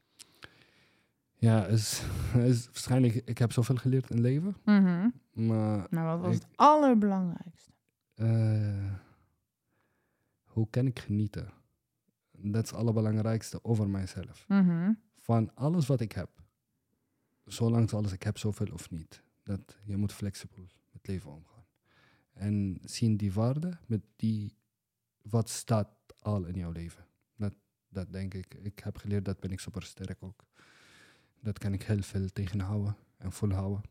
Ja, 1.39 1.65
is, 1.65 2.01
is 2.51 2.65
waarschijnlijk, 2.65 3.13
ik 3.25 3.37
heb 3.37 3.51
zoveel 3.51 3.75
geleerd 3.75 4.09
in 4.09 4.21
leven. 4.21 4.55
Mhm. 4.65 5.09
Maar 5.31 5.87
Nou, 5.89 6.05
wat 6.07 6.19
was 6.19 6.35
Ik- 6.35 6.41
het 6.41 6.51
allerbelangrijkste? 6.55 7.71
eh, 8.13 8.93
hoe 10.43 10.69
kan 10.69 10.85
ik 10.85 10.99
genieten? 10.99 11.49
Dat 12.31 12.63
is 12.63 12.69
het 12.69 12.79
allerbelangrijkste 12.79 13.63
over 13.63 13.89
mijzelf. 13.89 14.45
Mhm. 14.47 14.93
Van 15.17 15.55
alles 15.55 15.87
wat 15.87 15.99
ik 16.01 16.11
heb. 16.11 16.29
Zolang 17.45 17.91
als 17.91 18.11
ik 18.11 18.23
heb, 18.23 18.37
zoveel 18.37 18.73
of 18.73 18.89
niet. 18.91 19.23
Dat 19.43 19.77
je 19.83 19.97
moet 19.97 20.13
flexibel 20.13 20.67
met 20.91 21.07
leven 21.07 21.31
omgaan. 21.31 21.65
En 22.33 22.77
zien 22.83 23.17
die 23.17 23.33
waarde 23.33 23.77
met 23.85 24.01
die, 24.15 24.57
wat 25.21 25.49
staat 25.49 25.89
al 26.19 26.45
in 26.45 26.55
jouw 26.55 26.71
leven. 26.71 27.05
Dat, 27.35 27.53
dat 27.89 28.11
denk 28.11 28.33
ik. 28.33 28.53
Ik 28.53 28.79
heb 28.79 28.97
geleerd, 28.97 29.25
dat 29.25 29.39
ben 29.39 29.51
ik 29.51 29.59
super 29.59 29.83
sterk 29.83 30.23
ook. 30.23 30.45
Dat 31.47 31.57
kan 31.57 31.73
ik 31.73 31.83
heel 31.83 32.01
veel 32.01 32.27
tegenhouden 32.33 32.95
en 33.17 33.31
volhouden. 33.31 33.81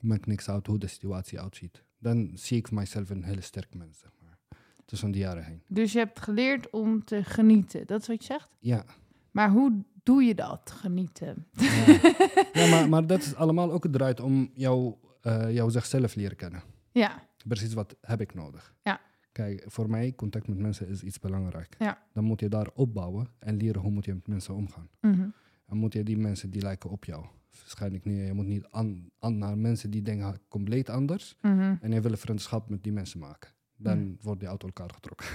Maakt 0.00 0.26
niks 0.26 0.48
uit 0.48 0.66
hoe 0.66 0.78
de 0.78 0.86
situatie 0.86 1.40
uitziet. 1.40 1.82
Dan 1.98 2.30
zie 2.34 2.56
ik 2.58 2.70
mijzelf 2.70 3.10
een 3.10 3.24
hele 3.24 3.40
sterk 3.40 3.74
mens, 3.74 3.98
zeg 3.98 4.10
maar. 4.22 4.38
Tussen 4.84 5.10
de 5.10 5.18
jaren 5.18 5.44
heen. 5.44 5.62
Dus 5.66 5.92
je 5.92 5.98
hebt 5.98 6.20
geleerd 6.20 6.70
om 6.70 7.04
te 7.04 7.24
genieten, 7.24 7.86
dat 7.86 8.00
is 8.00 8.06
wat 8.06 8.18
je 8.18 8.32
zegt? 8.32 8.48
Ja, 8.58 8.84
Maar 9.30 9.50
hoe 9.50 9.84
doe 10.02 10.22
je 10.22 10.34
dat, 10.34 10.70
genieten? 10.70 11.46
Ja, 11.52 11.86
ja 12.52 12.70
maar, 12.70 12.88
maar 12.88 13.06
dat 13.06 13.20
is 13.20 13.34
allemaal 13.34 13.72
ook 13.72 13.86
draait 13.90 14.20
om 14.20 14.50
jou, 14.54 14.94
eh 15.20 15.52
jou 15.54 15.70
zichzelf 15.70 16.14
leren 16.14 16.36
kennen. 16.36 16.62
Ja, 16.90 17.28
Precies 17.48 17.74
wat 17.74 17.96
heb 18.00 18.20
ik 18.20 18.34
nodig. 18.34 18.74
Ja. 18.82 19.00
Kijk, 19.32 19.64
voor 19.66 19.90
mij, 19.90 20.12
contact 20.14 20.48
met 20.48 20.58
mensen 20.58 20.88
is 20.88 21.02
iets 21.02 21.18
belangrijk. 21.18 21.76
Ja. 21.78 22.02
Dan 22.12 22.24
moet 22.24 22.40
je 22.40 22.48
daar 22.48 22.68
opbouwen 22.74 23.28
en 23.38 23.56
leren 23.56 23.80
hoe 23.80 23.90
moet 23.90 24.04
je 24.04 24.14
met 24.14 24.26
mensen 24.26 24.54
omgaan. 24.54 24.88
Mhm. 25.00 25.28
Dan 25.66 25.76
moet 25.78 25.92
je 25.92 26.02
die 26.02 26.18
mensen 26.18 26.50
die 26.50 26.62
lijken 26.62 26.90
op 26.90 27.04
jou. 27.04 27.24
Waarschijnlijk 27.60 28.04
niet. 28.04 28.26
Je 28.26 28.32
moet 28.32 28.46
niet 28.46 28.66
aan, 28.70 29.10
aan 29.18 29.38
naar 29.38 29.58
mensen 29.58 29.90
die 29.90 30.02
denken 30.02 30.40
compleet 30.48 30.90
anders. 30.90 31.36
Mhm. 31.40 31.74
En 31.80 31.92
je 31.92 32.00
wil 32.00 32.10
een 32.10 32.16
vriendschap 32.18 32.68
met 32.68 32.82
die 32.82 32.92
mensen 32.92 33.18
maken. 33.20 33.50
Dan 33.76 34.16
wordt 34.20 34.40
die 34.40 34.48
uit 34.48 34.62
elkaar 34.62 34.90
getrokken. 34.94 35.26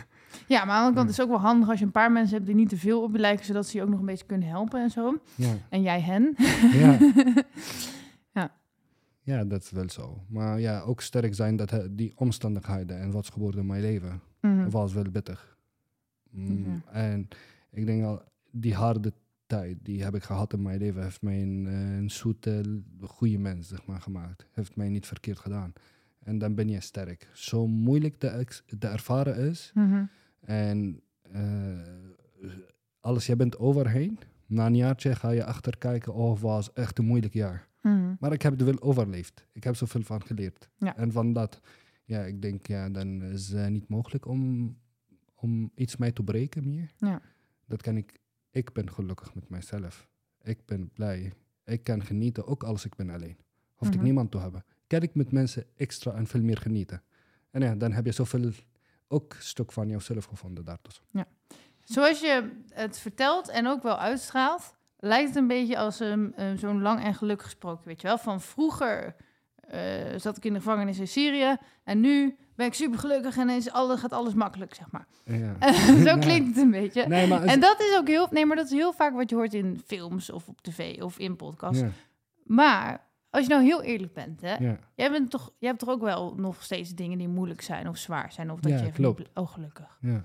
Ja, 0.48 0.66
maar 0.66 0.76
aan 0.76 0.82
de 0.82 0.86
andere 0.88 0.96
kant 0.96 1.10
is 1.10 1.18
het 1.18 1.26
ook 1.26 1.32
wel 1.32 1.42
handig 1.42 1.70
als 1.70 1.80
je 1.80 1.86
een 1.86 1.92
paar 1.92 2.12
mensen 2.12 2.34
hebt 2.36 2.46
die 2.46 2.56
niet 2.56 2.70
te 2.70 2.78
veel 2.78 3.04
op 3.04 3.12
je 3.12 3.20
lijken, 3.20 3.46
zodat 3.46 3.68
ze 3.68 3.78
je 3.78 3.84
ook 3.84 3.90
nog 3.90 4.00
een 4.00 4.06
beetje 4.06 4.26
kunnen 4.26 4.48
helpen 4.48 4.82
en 4.82 4.90
zo. 4.90 5.18
Ja, 5.36 5.54
En 5.70 5.82
jij 5.82 6.02
hen. 6.02 6.36
ja. 6.74 6.98
Ja. 8.34 8.52
ja, 9.22 9.44
dat 9.46 9.62
is 9.62 9.72
wel 9.72 9.90
zo. 9.90 10.24
Maar 10.28 10.60
ja, 10.60 10.82
ook 10.82 11.02
sterk 11.02 11.36
zijn 11.36 11.56
dat 11.56 11.88
die 11.92 12.12
omstandigheden 12.16 13.00
en 13.00 13.12
wat 13.12 13.24
is 13.24 13.30
gebeurd 13.30 13.56
in 13.56 13.66
mijn 13.66 13.82
leven. 13.82 14.22
Mhm. 14.42 14.70
was 14.70 14.94
wel 14.94 15.10
pittig. 15.12 15.58
Mm. 16.30 16.82
En 16.92 17.28
ik 17.72 17.86
denk 17.86 18.04
al, 18.04 18.22
die 18.52 18.74
harde 18.76 19.14
tijd 19.48 19.78
die 19.82 20.04
heb 20.04 20.16
ik 20.16 20.24
gehad 20.24 20.54
in 20.54 20.62
mijn 20.62 20.80
leven, 20.80 21.04
heeft 21.04 21.22
mij 21.22 21.42
een, 21.42 21.68
eh, 21.68 21.98
een 21.98 22.10
zoete, 22.10 22.82
goede 23.02 23.38
mens 23.38 23.68
zeg 23.68 23.86
maar, 23.86 24.02
gemaakt. 24.02 24.46
Heeft 24.52 24.76
mij 24.76 24.90
niet 24.90 25.06
verkeerd 25.06 25.40
gedaan. 25.40 25.74
En 26.20 26.38
dan 26.38 26.56
ben 26.56 26.70
je 26.70 26.82
sterk. 26.82 27.30
Zo 27.34 27.68
moeilijk 27.68 28.18
te, 28.18 28.46
ervaren 28.80 29.36
is. 29.36 29.72
Mhm. 29.74 30.06
En 30.40 31.02
eh, 31.22 31.80
als 33.00 33.26
je 33.26 33.36
bent 33.36 33.58
overheen, 33.58 34.20
na 34.46 34.66
een 34.66 34.76
jaartje 34.76 35.16
ga 35.16 35.30
je 35.30 35.46
achterkijken, 35.46 36.14
oh, 36.14 36.32
het 36.32 36.42
was 36.42 36.74
echt 36.74 36.98
een 36.98 37.06
moeilijk 37.06 37.34
jaar. 37.34 37.68
Mhm. 37.82 38.14
Maar 38.20 38.34
ik 38.34 38.42
heb 38.42 38.52
het 38.52 38.62
wel 38.62 38.82
overleefd. 38.82 39.46
Ik 39.52 39.64
heb 39.64 39.76
zoveel 39.76 40.04
van 40.04 40.26
geleerd. 40.26 40.70
Ja. 40.78 40.98
En 40.98 41.12
van 41.12 41.34
dat, 41.34 41.62
ja, 42.04 42.22
ik 42.22 42.42
denk, 42.42 42.68
ja, 42.68 42.90
dan 42.90 43.24
is 43.24 43.50
het 43.50 43.70
niet 43.70 43.90
mogelijk 43.90 44.26
om, 44.26 44.76
om 45.36 45.72
iets 45.76 45.96
mij 45.96 46.12
te 46.12 46.24
breken 46.24 46.68
meer. 46.68 46.92
Ja. 46.98 47.22
Dat 47.66 47.82
kan 47.82 47.98
ik, 47.98 48.20
ik 48.58 48.74
ben 48.74 48.92
gelukkig 48.92 49.34
met 49.36 49.50
mijzelf. 49.50 50.08
Ik 50.44 50.66
ben 50.66 50.90
blij. 50.94 51.34
Ik 51.66 51.84
kan 51.84 52.04
genieten, 52.06 52.48
ook 52.48 52.64
als 52.64 52.86
ik 52.86 52.96
ben 52.96 53.10
alleen. 53.10 53.38
Hoef 53.76 53.88
Mhm. 53.88 53.98
ik 53.98 54.04
niemand 54.04 54.32
te 54.32 54.38
hebben. 54.40 54.64
Kan 54.88 55.02
ik 55.02 55.16
met 55.16 55.32
mensen 55.32 55.66
extra 55.76 56.14
en 56.14 56.28
veel 56.28 56.42
meer 56.42 56.58
genieten. 56.58 57.02
En 57.52 57.62
ja, 57.62 57.76
dan 57.76 57.92
heb 57.92 58.06
je 58.06 58.12
zoveel, 58.12 58.52
ook 59.08 59.36
stuk 59.40 59.72
van 59.72 59.88
jezelf 59.88 60.26
gevonden 60.26 60.66
daartussen. 60.66 61.04
Zoals 61.84 62.20
je 62.20 62.62
het 62.70 63.00
vertelt 63.00 63.50
en 63.50 63.68
ook 63.68 63.84
wel 63.84 63.98
uitstraalt, 64.00 64.76
lijkt 64.98 65.28
het 65.28 65.38
een 65.38 65.48
beetje 65.48 65.78
als 65.78 66.00
een, 66.00 66.34
eh, 66.36 66.54
zo'n 66.58 66.82
lang 66.82 67.04
en 67.04 67.14
gelukkig 67.14 67.46
gesproken, 67.46 67.88
weet 67.88 68.02
je 68.02 68.08
wel. 68.08 68.18
Van 68.18 68.42
vroeger 68.42 69.16
eh, 69.68 69.80
zat 70.20 70.38
ik 70.38 70.46
in 70.46 70.54
de 70.54 70.60
gevangenis 70.60 71.00
in 71.00 71.08
Syrië 71.08 71.56
en 71.84 72.00
nu 72.00 72.36
ben 72.56 72.66
ik 72.68 72.74
super 72.74 73.00
gelukkig 73.00 73.38
en 73.38 73.50
is 73.50 73.72
alles, 73.72 74.00
gaat 74.00 74.12
alles 74.12 74.34
makkelijk, 74.34 74.74
zeg 74.74 74.92
maar. 74.92 75.08
Ja. 75.26 75.56
Zo 76.06 76.16
Nee. 76.16 76.20
klinkt 76.20 76.48
het 76.56 76.58
een 76.66 76.72
beetje. 76.72 77.08
Nee, 77.08 77.28
maar... 77.28 77.44
En 77.44 77.60
dat 77.60 77.80
is 77.80 77.98
ook 78.00 78.08
heel, 78.08 78.28
nee, 78.32 78.46
maar 78.46 78.56
dat 78.56 78.66
is 78.66 78.72
heel 78.72 78.94
vaak 78.94 79.14
wat 79.14 79.30
je 79.30 79.36
hoort 79.36 79.54
in 79.54 79.82
films 79.86 80.30
of 80.32 80.48
op 80.48 80.62
tv 80.62 81.02
of 81.02 81.20
in 81.20 81.36
podcasts. 81.36 81.80
ja, 81.82 81.90
Maar 82.44 83.06
als 83.30 83.44
je 83.44 83.50
nou 83.50 83.64
heel 83.64 83.82
eerlijk 83.84 84.14
bent, 84.14 84.42
hè, 84.42 84.56
ja. 84.56 84.78
jij, 84.96 85.12
bent 85.12 85.30
toch, 85.30 85.52
jij 85.60 85.70
hebt 85.70 85.80
toch 85.82 85.90
ook 85.90 86.02
wel 86.02 86.34
nog 86.36 86.64
steeds 86.64 86.90
dingen 86.96 87.18
die 87.18 87.28
moeilijk 87.28 87.62
zijn 87.62 87.88
of 87.88 87.98
zwaar 87.98 88.32
zijn? 88.32 88.52
Of 88.52 88.60
dat 88.60 88.72
Ja, 88.72 88.86
je 88.86 88.92
klopt. 88.92 89.20
niet- 89.20 89.30
Oh, 89.34 89.48
gelukkig. 89.52 89.98
Ja. 90.02 90.24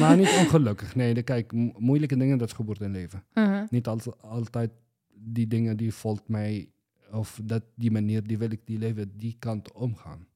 maar 0.00 0.16
niet 0.16 0.36
ongelukkig. 0.38 0.94
Nee, 0.94 1.14
de, 1.14 1.22
kijk, 1.22 1.52
mo- 1.52 1.72
moeilijke 1.78 2.16
dingen, 2.16 2.38
dat 2.38 2.48
is 2.48 2.54
geboorte 2.54 2.84
en 2.84 2.90
leven. 2.90 3.24
Uh-huh. 3.34 3.62
Niet 3.70 3.86
al, 3.86 3.98
altijd 4.20 4.70
die 5.14 5.46
dingen 5.46 5.76
die 5.76 5.94
volgt 5.94 6.28
mij, 6.28 6.68
of 7.14 7.40
dat, 7.44 7.62
die 7.74 7.90
manier, 7.90 8.26
die 8.26 8.38
wil 8.38 8.50
ik 8.50 8.60
die 8.66 8.78
leven, 8.78 9.16
die 9.18 9.36
kant 9.38 9.72
omgaan. 9.72 10.26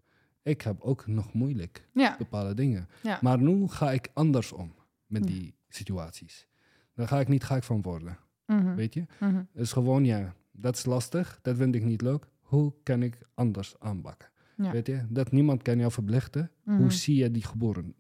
Ik 0.43 0.61
heb 0.63 0.81
ook 0.81 1.07
nog 1.07 1.33
moeilijk 1.33 1.89
Ja, 1.93 2.15
bepaalde 2.19 2.55
dingen. 2.55 2.89
Ja. 3.03 3.19
Maar 3.23 3.39
nu 3.41 3.69
ga 3.69 3.93
ik 3.93 4.09
anders 4.15 4.53
om 4.53 4.75
met 5.07 5.27
die 5.27 5.55
situaties. 5.69 6.47
Daar 6.95 7.09
ga 7.09 7.21
ik 7.21 7.29
niet 7.29 7.45
gek 7.45 7.63
van 7.65 7.83
worden, 7.83 8.19
Mhm. 8.47 8.75
weet 8.75 8.95
je? 8.95 9.05
Mhm. 9.21 9.35
Het 9.37 9.47
is 9.63 9.73
gewoon, 9.73 10.05
ja, 10.05 10.35
dat 10.53 10.77
is 10.77 10.85
lastig, 10.85 11.39
dat 11.43 11.57
vind 11.57 11.75
ik 11.75 11.85
niet 11.85 12.01
leuk. 12.03 12.27
Hoe 12.41 12.75
kan 12.83 13.03
ik 13.03 13.19
anders 13.35 13.79
aanpakken? 13.79 14.29
Ja. 14.57 14.71
Weet 14.73 14.87
je, 14.87 15.07
dat 15.09 15.33
niemand 15.33 15.63
kan 15.63 15.79
jou 15.79 15.93
verplichten. 15.93 16.51
Mhm. 16.65 16.77
Hoe 16.77 16.93
zie 16.93 17.17
je 17.17 17.31
die 17.31 17.45
geboren? 17.45 17.95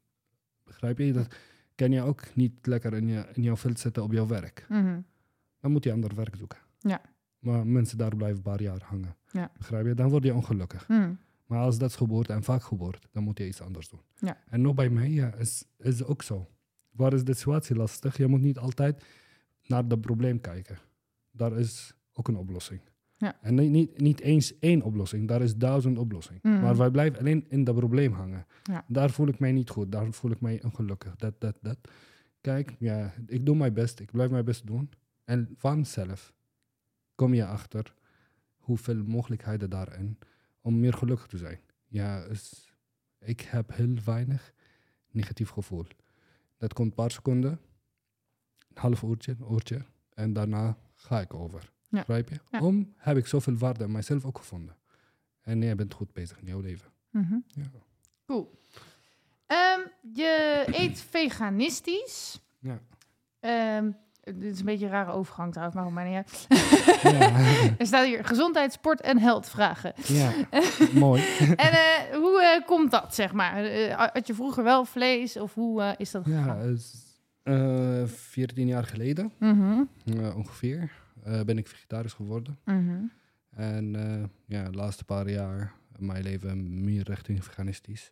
Begrijp 0.64 0.98
je? 0.98 1.12
Dat 1.12 1.34
kan 1.74 1.92
je 1.92 2.02
ook 2.02 2.34
niet 2.34 2.66
lekker 2.66 2.94
in, 2.94 3.08
je, 3.08 3.26
in 3.32 3.42
jouw 3.42 3.56
veld 3.56 3.78
zetten 3.78 4.02
op 4.02 4.12
jouw 4.12 4.26
werk. 4.26 4.66
Mhm. 4.68 5.00
Dan 5.60 5.72
moet 5.72 5.84
je 5.84 5.92
ander 5.92 6.14
werk 6.14 6.36
zoeken. 6.36 6.58
Ja. 6.78 7.00
Maar 7.38 7.66
mensen 7.66 7.98
daar 7.98 8.16
blijven 8.16 8.36
een 8.36 8.42
paar 8.42 8.62
jaar 8.62 8.82
hangen. 8.84 9.16
Ja. 9.32 9.52
Begrijp 9.58 9.86
je? 9.86 9.94
Dan 9.94 10.08
word 10.08 10.24
je 10.24 10.34
ongelukkig. 10.34 10.88
Mhm. 10.88 11.12
Maar 11.46 11.58
als 11.58 11.78
dat 11.78 11.90
is 11.90 11.96
geboorte 11.96 12.32
en 12.32 12.42
vaak 12.42 12.62
geboorte, 12.62 13.08
dan 13.12 13.22
moet 13.22 13.38
je 13.38 13.46
iets 13.46 13.60
anders 13.60 13.88
doen. 13.88 14.00
Ja. 14.14 14.36
En 14.48 14.60
nog 14.60 14.74
bij 14.74 14.90
mij 14.90 15.10
ja, 15.10 15.34
is, 15.34 15.64
is 15.78 16.04
ook 16.04 16.22
zo. 16.22 16.48
Waar 16.90 17.12
is 17.12 17.24
de 17.24 17.34
situatie 17.34 17.76
lastig? 17.76 18.16
Je 18.16 18.26
moet 18.26 18.40
niet 18.40 18.58
altijd 18.58 19.04
naar 19.66 19.84
het 19.88 20.00
probleem 20.00 20.40
kijken. 20.40 20.78
Daar 21.30 21.58
is 21.58 21.94
ook 22.12 22.28
een 22.28 22.36
oplossing. 22.36 22.80
Ja. 23.16 23.36
En 23.40 23.54
niet, 23.54 23.70
niet, 23.70 24.00
niet 24.00 24.20
eens 24.20 24.58
één 24.58 24.82
oplossing, 24.82 25.28
daar 25.28 25.42
is 25.42 25.56
duizend 25.56 25.98
oplossingen. 25.98 26.40
Mhm. 26.42 26.60
Maar 26.60 26.76
wij 26.76 26.90
blijven 26.90 27.18
alleen 27.18 27.44
in 27.48 27.64
dat 27.64 27.74
probleem 27.74 28.12
hangen. 28.12 28.46
Ja. 28.62 28.84
Daar 28.88 29.10
voel 29.10 29.28
ik 29.28 29.38
mij 29.38 29.52
niet 29.52 29.70
goed, 29.70 29.92
daar 29.92 30.12
voel 30.12 30.30
ik 30.30 30.40
mij 30.40 30.62
ongelukkig. 30.64 31.16
Dat, 31.16 31.40
dat, 31.40 31.56
dat. 31.60 31.78
Kijk, 32.40 32.76
ja, 32.78 33.12
ik 33.26 33.46
doe 33.46 33.56
mijn 33.56 33.72
best, 33.72 34.00
ik 34.00 34.10
blijf 34.10 34.30
mijn 34.30 34.44
best 34.44 34.66
doen. 34.66 34.90
En 35.24 35.48
vanzelf 35.56 36.32
kom 37.18 37.34
je 37.34 37.46
achter 37.46 37.94
hoeveel 38.56 39.02
mogelijkheden 39.04 39.70
daarin 39.70 40.18
om 40.60 40.80
meer 40.80 40.92
gelukkig 40.92 41.26
te 41.26 41.36
zijn. 41.36 41.60
Ja, 41.86 42.22
is, 42.22 42.74
ik 43.18 43.40
heb 43.40 43.74
heel 43.74 43.94
weinig 44.04 44.52
negatief 45.10 45.50
gevoel. 45.50 45.86
Dat 46.56 46.72
komt 46.72 46.88
een 46.88 46.94
paar 46.94 47.10
seconden, 47.10 47.50
een 48.68 48.80
half 48.82 49.02
uurtje, 49.02 49.36
een 49.38 49.52
uurtje. 49.52 49.84
En 50.14 50.32
daarna 50.32 50.76
ga 50.94 51.20
ik 51.20 51.34
over. 51.34 51.72
Ja. 51.88 51.98
Begrijp 51.98 52.28
je? 52.28 52.40
Ja. 52.50 52.60
Om 52.60 52.92
heb 52.96 53.16
ik 53.16 53.26
zoveel 53.26 53.56
waarde 53.56 53.84
in 53.84 53.92
mijzelf 53.92 54.24
ook 54.24 54.38
gevonden. 54.38 54.76
En 55.40 55.62
jij 55.62 55.74
bent 55.74 55.94
goed 55.94 56.12
bezig 56.12 56.40
in 56.40 56.46
jouw 56.46 56.60
leven. 56.60 56.90
Mhm. 57.10 57.38
Ja. 57.46 57.70
Cool. 58.26 58.58
Ehm, 59.46 59.80
je 60.12 60.64
eet 60.66 61.00
veganistisch. 61.00 62.40
Ja. 62.58 62.80
Ehm, 63.40 63.90
dit 64.34 64.52
is 64.52 64.58
een 64.58 64.64
beetje 64.64 64.84
een 64.86 64.90
rare 64.92 65.12
overgang 65.12 65.52
trouwens, 65.52 65.80
maar 65.80 65.92
mij 65.92 66.08
niet 66.08 66.16
uit. 66.16 66.46
Ja. 67.02 67.30
Er 67.78 67.86
staat 67.86 68.06
hier 68.06 68.24
gezondheid, 68.24 68.72
sport 68.72 69.00
en 69.00 69.18
held 69.18 69.48
vragen. 69.48 69.92
ja, 70.06 70.32
mooi. 70.94 71.22
en 71.66 71.72
eh, 71.72 72.14
hoe 72.16 72.42
eh, 72.42 72.66
komt 72.66 72.90
dat, 72.90 73.14
zeg 73.14 73.32
maar? 73.32 73.64
Eh, 73.64 73.94
had 74.12 74.26
je 74.26 74.34
vroeger 74.34 74.64
wel 74.64 74.84
vlees 74.84 75.36
of 75.36 75.54
hoe 75.54 75.94
is 75.98 76.10
dat 76.10 76.24
Ja, 76.26 76.42
gegaan? 76.42 76.78
eh 77.42 78.06
14 78.06 78.66
jaar 78.66 78.84
geleden 78.84 79.32
Mhm, 79.38 79.82
ongeveer 80.36 80.90
ben 81.44 81.58
ik 81.58 81.66
vegetarisch 81.68 82.12
geworden. 82.12 82.58
mhm, 82.64 83.02
En 83.54 83.92
ja, 84.46 84.64
de 84.70 84.76
laatste 84.76 85.04
paar 85.04 85.30
jaar 85.30 85.72
mijn 85.98 86.22
leven 86.22 86.84
meer 86.84 87.02
richting 87.04 87.44
veganistisch. 87.44 88.10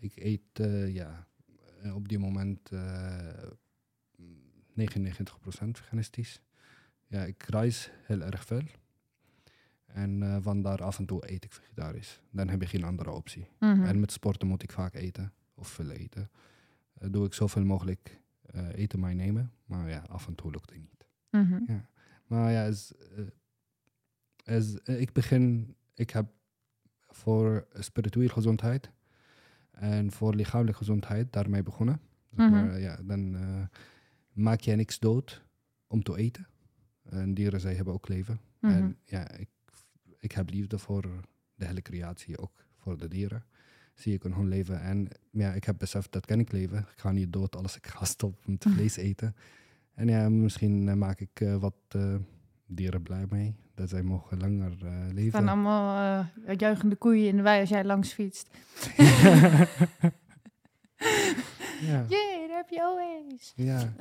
Ik 0.00 0.12
eet 0.16 0.68
ja, 0.94 1.26
op 1.94 2.08
die 2.08 2.18
moment 2.18 2.70
99% 4.78 5.70
veganistisch. 5.70 6.40
Ja, 7.06 7.24
ik 7.24 7.42
reis 7.42 7.90
heel 8.02 8.22
erg 8.22 8.44
veel. 8.44 8.62
En 9.86 10.22
eh 10.22 10.36
vandaar 10.40 10.82
af 10.82 10.98
en 10.98 11.06
toe 11.06 11.32
eet 11.32 11.44
ik 11.44 11.52
vegetarisch. 11.52 12.22
Dan 12.30 12.48
heb 12.48 12.60
je 12.60 12.66
geen 12.66 12.84
andere 12.84 13.10
optie. 13.10 13.48
mhm. 13.58 13.84
En 13.84 14.00
met 14.00 14.12
sporten 14.12 14.48
moet 14.48 14.62
ik 14.62 14.72
vaak 14.72 14.94
eten, 14.94 15.32
of 15.54 15.68
veel 15.68 15.90
eten. 15.90 16.30
Eh, 16.94 17.08
doe 17.10 17.26
ik 17.26 17.34
zoveel 17.34 17.64
mogelijk 17.64 18.20
eh, 18.42 18.68
eten 18.74 19.00
meenemen. 19.00 19.52
Maar 19.64 19.90
ja, 19.90 20.04
af 20.08 20.26
en 20.26 20.34
toe 20.34 20.50
lukt 20.50 20.70
het 20.70 20.78
niet. 20.78 21.06
Mhm. 21.30 21.78
Maar 22.26 22.52
ja, 22.52 22.64
is, 22.64 22.92
is, 24.44 24.74
ik 24.74 25.12
begin, 25.12 25.74
ik 25.94 26.10
heb 26.10 26.26
voor 27.08 27.66
spirituele 27.72 28.28
gezondheid 28.28 28.90
en 29.70 30.12
voor 30.12 30.34
lichamelijke 30.34 30.78
gezondheid 30.78 31.32
daarmee 31.32 31.62
begonnen. 31.62 32.00
Mhm. 32.30 32.50
maar, 32.50 32.80
ja, 32.80 32.98
dan 33.02 33.36
maak 34.38 34.60
je 34.60 34.74
niks 34.74 34.98
dood 34.98 35.42
om 35.86 36.02
te 36.02 36.16
eten. 36.16 36.46
En 37.10 37.34
dieren, 37.34 37.60
zij 37.60 37.74
hebben 37.74 37.94
ook 37.94 38.08
leven. 38.08 38.40
Mhm. 38.60 38.72
En 38.72 38.96
ja, 39.04 39.30
ik, 39.30 39.48
ik 40.18 40.32
heb 40.32 40.50
liefde 40.50 40.78
voor 40.78 41.02
de 41.54 41.66
hele 41.66 41.82
creatie, 41.82 42.38
ook 42.38 42.52
voor 42.76 42.98
de 42.98 43.08
dieren. 43.08 43.44
Zie 43.94 44.14
ik 44.14 44.22
hun 44.22 44.48
leven. 44.48 44.80
En 44.80 45.08
ja, 45.30 45.52
ik 45.52 45.64
heb 45.64 45.78
beseft 45.78 46.12
dat 46.12 46.26
kan 46.26 46.38
ik 46.40 46.52
leven. 46.52 46.78
Ik 46.78 46.98
ga 46.98 47.12
niet 47.12 47.32
dood 47.32 47.56
als 47.56 47.76
ik 47.76 47.86
ga 47.86 48.04
stoppen 48.04 48.52
met 48.52 48.66
vlees 48.68 48.96
eten. 48.96 49.36
En 49.94 50.08
ja, 50.08 50.28
misschien 50.28 50.88
eh, 50.88 50.94
maak 50.94 51.20
ik 51.20 51.40
eh, 51.40 51.56
wat 51.56 51.74
eh, 51.88 52.14
dieren 52.66 53.02
blij 53.02 53.24
mee. 53.28 53.54
Dat 53.74 53.88
zij 53.88 54.02
mogen 54.02 54.38
langer 54.38 54.84
Er 54.86 55.14
leven. 55.14 55.30
staan 55.30 55.48
allemaal 55.48 56.26
eh, 56.46 56.56
juichende 56.56 56.96
koeien 56.96 57.28
in 57.28 57.36
de 57.36 57.42
wei 57.42 57.60
als 57.60 57.68
jij 57.68 57.84
langs 57.84 58.12
fietst. 58.12 58.48
ja. 61.80 62.04
Jee, 62.14 62.48
daar 62.48 62.56
heb 62.56 62.68
je 62.68 62.82
always. 62.82 63.52
Ja. 63.56 63.92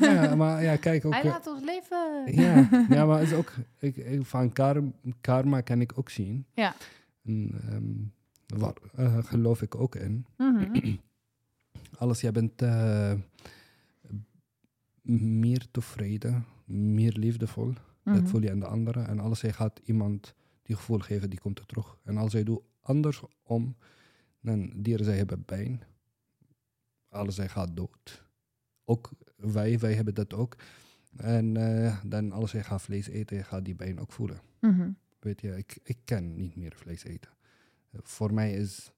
ja, 0.12 0.34
maar 0.34 0.62
ja, 0.62 0.76
kijk 0.76 1.04
ook. 1.04 1.12
Hij 1.12 1.22
eh, 1.22 1.28
laat 1.28 1.46
ons 1.46 1.64
leven. 1.64 2.32
ja, 2.34 2.68
ja, 2.96 3.06
maar 3.06 3.22
is 3.22 3.32
ook, 3.32 3.52
ik, 3.78 3.96
ik, 3.96 4.26
van 4.26 4.52
karma, 4.52 4.90
karma 5.20 5.60
kan 5.60 5.80
ik 5.80 5.92
ook 5.98 6.10
zien. 6.10 6.46
Ja. 6.54 6.74
En, 7.24 7.60
ehm, 7.68 8.60
waar 8.60 8.74
eh, 8.94 9.24
geloof 9.24 9.62
ik 9.62 9.74
ook 9.74 9.94
in. 9.94 10.26
Mhm. 10.36 10.94
Alles, 11.98 12.20
jij 12.20 12.32
bent 12.32 12.62
eh, 12.62 13.12
meer 15.02 15.66
tevreden, 15.70 16.46
meer 16.64 17.12
liefdevol. 17.12 17.72
Mhm. 18.02 18.16
Dat 18.16 18.30
voel 18.30 18.42
je 18.42 18.50
aan 18.50 18.60
de 18.60 18.66
anderen. 18.66 19.08
En 19.08 19.20
als 19.20 19.40
jij 19.40 19.52
gaat 19.52 19.80
iemand 19.84 20.34
die 20.62 20.76
gevoel 20.76 20.98
geven, 20.98 21.30
die 21.30 21.40
komt 21.40 21.58
er 21.58 21.66
terug. 21.66 21.98
En 22.04 22.16
als 22.16 22.32
jij 22.32 22.44
doet 22.44 22.60
andersom, 22.80 23.76
dan 24.40 24.72
dieren 24.76 25.04
zij 25.04 25.16
hebben 25.16 25.44
pijn. 25.44 25.82
Alles 27.12 27.34
zij 27.34 27.48
gaat 27.48 27.76
dood. 27.76 28.22
Ook 28.84 29.10
wij, 29.36 29.78
wij 29.78 29.94
hebben 29.94 30.14
dat 30.14 30.34
ook. 30.34 30.56
En 31.16 31.56
eh, 31.56 31.96
dan 32.04 32.32
als 32.32 32.52
jij 32.52 32.62
gaat 32.64 32.82
vlees 32.82 33.06
eten, 33.08 33.36
je 33.36 33.42
gaat 33.44 33.64
die 33.64 33.74
pijn 33.74 34.00
ook 34.00 34.12
voelen. 34.12 34.40
Mhm. 34.60 34.90
Weet 35.20 35.40
je, 35.40 35.56
ik, 35.56 35.78
ik 35.82 35.98
kan 36.04 36.36
niet 36.36 36.56
meer 36.56 36.72
vlees 36.76 37.04
eten. 37.04 37.30
Voor 37.92 38.34
mij 38.34 38.52
is... 38.52 38.92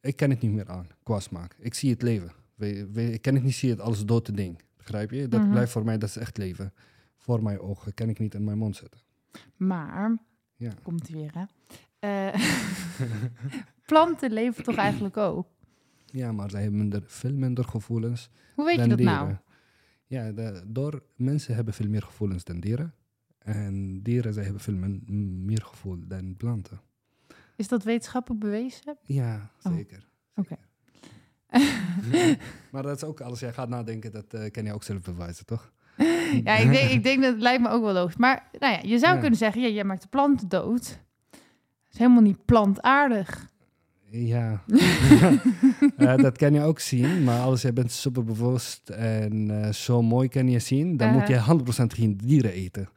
Ik 0.00 0.16
kan 0.16 0.30
het 0.30 0.40
niet 0.40 0.52
meer 0.52 0.68
aan, 0.68 0.88
qua 1.02 1.20
smaak. 1.20 1.54
Ik 1.58 1.74
zie 1.74 1.90
het 1.90 2.02
leven. 2.02 2.32
We, 2.54 2.88
we- 2.92 3.12
ik 3.12 3.22
kan 3.22 3.34
het 3.34 3.42
niet 3.42 3.54
zien 3.54 3.70
het 3.70 3.80
als 3.80 4.04
dode 4.06 4.32
ding. 4.32 4.62
Begrijp 4.76 5.10
je? 5.10 5.28
Dat 5.28 5.40
Mhm. 5.40 5.50
blijft 5.50 5.72
voor 5.72 5.84
mij, 5.84 5.98
dat 5.98 6.08
is 6.08 6.16
echt 6.16 6.36
leven. 6.36 6.72
Voor 7.16 7.42
mijn 7.42 7.60
ogen 7.60 7.94
kan 7.94 8.08
ik 8.08 8.18
niet 8.18 8.34
in 8.34 8.44
mijn 8.44 8.58
mond 8.58 8.76
zetten. 8.76 9.00
Maar, 9.56 10.16
Ja. 10.56 10.72
komt 10.82 11.08
weer 11.08 11.32
hè. 11.34 11.44
Eh, 11.98 12.40
planten 13.86 14.32
leven 14.32 14.64
toch 14.64 14.76
eigenlijk 14.76 15.16
ook? 15.16 15.46
Ja, 16.12 16.32
maar 16.32 16.50
zij 16.50 16.60
hebben 16.62 16.78
minder, 16.78 17.02
veel 17.06 17.32
minder 17.34 17.64
gevoelens 17.64 18.30
Hoe 18.54 18.64
weet 18.64 18.74
je 18.74 18.80
dan 18.80 18.88
dat 18.88 18.98
dieren. 18.98 19.16
nou? 19.16 19.36
Ja, 20.06 20.32
de- 20.32 20.62
door 20.66 21.02
mensen 21.16 21.54
hebben 21.54 21.74
veel 21.74 21.88
meer 21.88 22.02
gevoelens 22.02 22.44
dan 22.44 22.60
dieren. 22.60 22.94
En 23.38 24.02
dieren 24.02 24.32
zij 24.34 24.42
hebben 24.42 24.60
veel 24.62 24.76
meer 25.18 25.62
gevoel 25.62 25.96
dan 26.06 26.36
planten. 26.36 26.80
Is 27.56 27.68
dat 27.68 27.82
wetenschappelijk 27.82 28.40
bewezen? 28.40 28.96
Ja, 29.02 29.50
Oh, 29.62 29.72
zeker. 29.74 30.08
oké. 30.34 30.56
Ja. 30.56 30.56
Maar 32.72 32.82
dat 32.82 32.96
is 32.96 33.04
ook, 33.04 33.20
als 33.20 33.40
jij 33.40 33.52
gaat 33.52 33.68
nadenken, 33.68 34.12
dat 34.12 34.34
eh, 34.34 34.50
kan 34.50 34.64
je 34.64 34.72
ook 34.72 34.82
zelf 34.82 35.00
bewijzen, 35.02 35.46
toch? 35.46 35.72
Ja, 36.44 36.56
ik 36.56 36.70
denk, 36.70 36.90
ik 36.90 37.02
denk 37.02 37.22
dat 37.22 37.32
het 37.32 37.42
lijkt 37.42 37.62
me 37.62 37.68
ook 37.68 37.82
wel 37.82 37.92
logisch. 37.92 38.16
Maar 38.16 38.48
nou 38.58 38.72
ja, 38.72 38.80
je 38.82 38.98
zou 38.98 39.14
Ja. 39.14 39.20
kunnen 39.20 39.38
zeggen, 39.38 39.62
ja, 39.62 39.68
jij 39.68 39.84
maakt 39.84 40.02
de 40.02 40.08
planten 40.08 40.48
dood. 40.48 40.98
Dat 41.30 41.92
is 41.92 41.98
helemaal 41.98 42.22
niet 42.22 42.44
plantaardig. 42.44 43.48
Ja, 44.10 44.62
Eh, 45.96 46.16
dat 46.16 46.36
kan 46.38 46.52
je 46.54 46.60
ook 46.62 46.78
zien. 46.80 47.24
Maar 47.24 47.40
als 47.40 47.62
je 47.62 47.72
bent 47.72 47.92
superbewust 47.92 48.88
en 48.90 49.62
eh, 49.64 49.72
zo 49.72 50.02
mooi 50.02 50.28
kan 50.28 50.48
je 50.48 50.58
zien, 50.58 50.96
dan 50.96 51.12
moet 51.12 51.28
Uh-huh. 51.28 51.46
je 51.46 51.82
100% 51.82 51.92
geen 51.94 52.16
dieren 52.16 52.52
eten. 52.52 52.88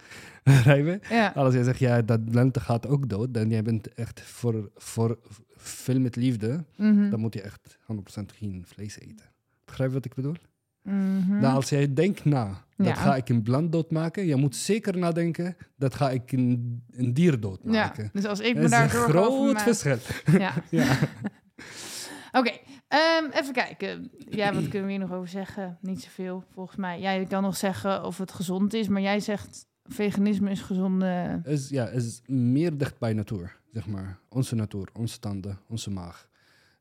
Ja, 1.10 1.32
Als 1.36 1.54
je 1.54 1.64
zegt, 1.64 1.80
ja, 1.80 2.02
dat 2.02 2.20
lente 2.32 2.60
gaat 2.60 2.88
ook 2.88 3.10
dood, 3.10 3.34
dan 3.34 3.50
jij 3.50 3.62
bent 3.64 3.94
echt 3.94 4.22
voor, 4.22 4.70
voor 4.76 5.20
veel 5.56 6.00
met 6.00 6.16
liefde, 6.16 6.64
Mhm. 6.78 7.10
dan 7.10 7.20
moet 7.20 7.34
je 7.34 7.42
echt 7.42 7.78
100% 7.86 8.32
geen 8.32 8.64
vlees 8.68 9.00
eten. 9.00 9.26
Begrijp 9.66 9.90
je 9.90 9.96
wat 9.96 10.06
ik 10.06 10.14
bedoel? 10.16 10.36
Nou, 10.84 11.56
als 11.56 11.70
jij 11.70 11.94
denkt 11.94 12.26
na, 12.26 12.64
dat 12.78 12.88
Ja. 12.88 12.94
ga 12.94 13.16
ik 13.16 13.30
een 13.30 13.42
plant 13.44 13.72
doodmaken, 13.72 14.26
je 14.26 14.36
moet 14.36 14.56
zeker 14.56 14.98
nadenken, 14.98 15.56
dat 15.78 15.96
ga 15.96 16.10
ik 16.10 16.32
een, 16.32 16.84
een 16.92 17.14
dier 17.14 17.32
ja, 17.32 17.38
doodmaken. 17.38 18.10
dus 18.14 18.26
als 18.26 18.40
ik 18.40 18.56
me 18.56 18.70
daar 18.70 18.90
zorgen 18.90 19.20
over 19.20 19.32
groot 19.32 19.54
maak- 19.54 19.64
verschil. 19.64 19.98
Ja. 20.40 20.54
ja. 20.70 20.98
Oké, 22.40 22.52
ehm, 22.88 23.26
even 23.34 23.54
kijken. 23.54 24.12
Ja, 24.30 24.54
wat 24.54 24.68
kunnen 24.68 24.86
we 24.88 24.92
hier 24.94 25.02
nog 25.02 25.12
over 25.14 25.28
zeggen? 25.28 25.78
Niet 25.82 26.02
zoveel, 26.02 26.44
volgens 26.54 26.78
mij. 26.78 27.00
Ja, 27.00 27.12
je 27.12 27.28
kan 27.28 27.42
nog 27.42 27.58
zeggen 27.58 28.06
of 28.06 28.18
het 28.18 28.32
gezond 28.32 28.74
is, 28.74 28.88
maar 28.88 29.02
jij 29.02 29.20
zegt 29.20 29.66
veganisme 29.84 30.50
is 30.52 30.62
gezonde... 30.62 31.42
Is, 31.44 31.70
ja, 31.70 31.88
is 31.88 32.22
meer 32.28 32.78
dicht 32.78 32.98
bij 33.00 33.14
natuur, 33.14 33.60
zeg 33.74 33.88
maar. 33.88 34.20
Onze 34.30 34.56
natuur, 34.56 34.90
onze 34.94 35.20
tanden, 35.20 35.60
onze 35.68 35.90
maag. 35.90 36.28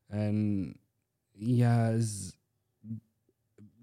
En 0.07 0.73
ja, 1.31 1.87
is, 1.87 2.37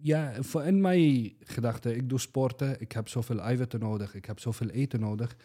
ja 0.00 0.42
voor 0.42 0.64
in 0.64 0.80
mijn 0.80 1.32
gedachte, 1.40 1.94
ik 1.96 2.08
doe 2.08 2.20
sporten, 2.20 2.80
ik 2.80 2.92
heb 2.92 3.08
zoveel 3.08 3.40
eiwitten 3.40 3.80
nodig, 3.80 4.14
ik 4.14 4.24
heb 4.24 4.38
zoveel 4.40 4.68
eten 4.68 5.00
nodig. 5.00 5.36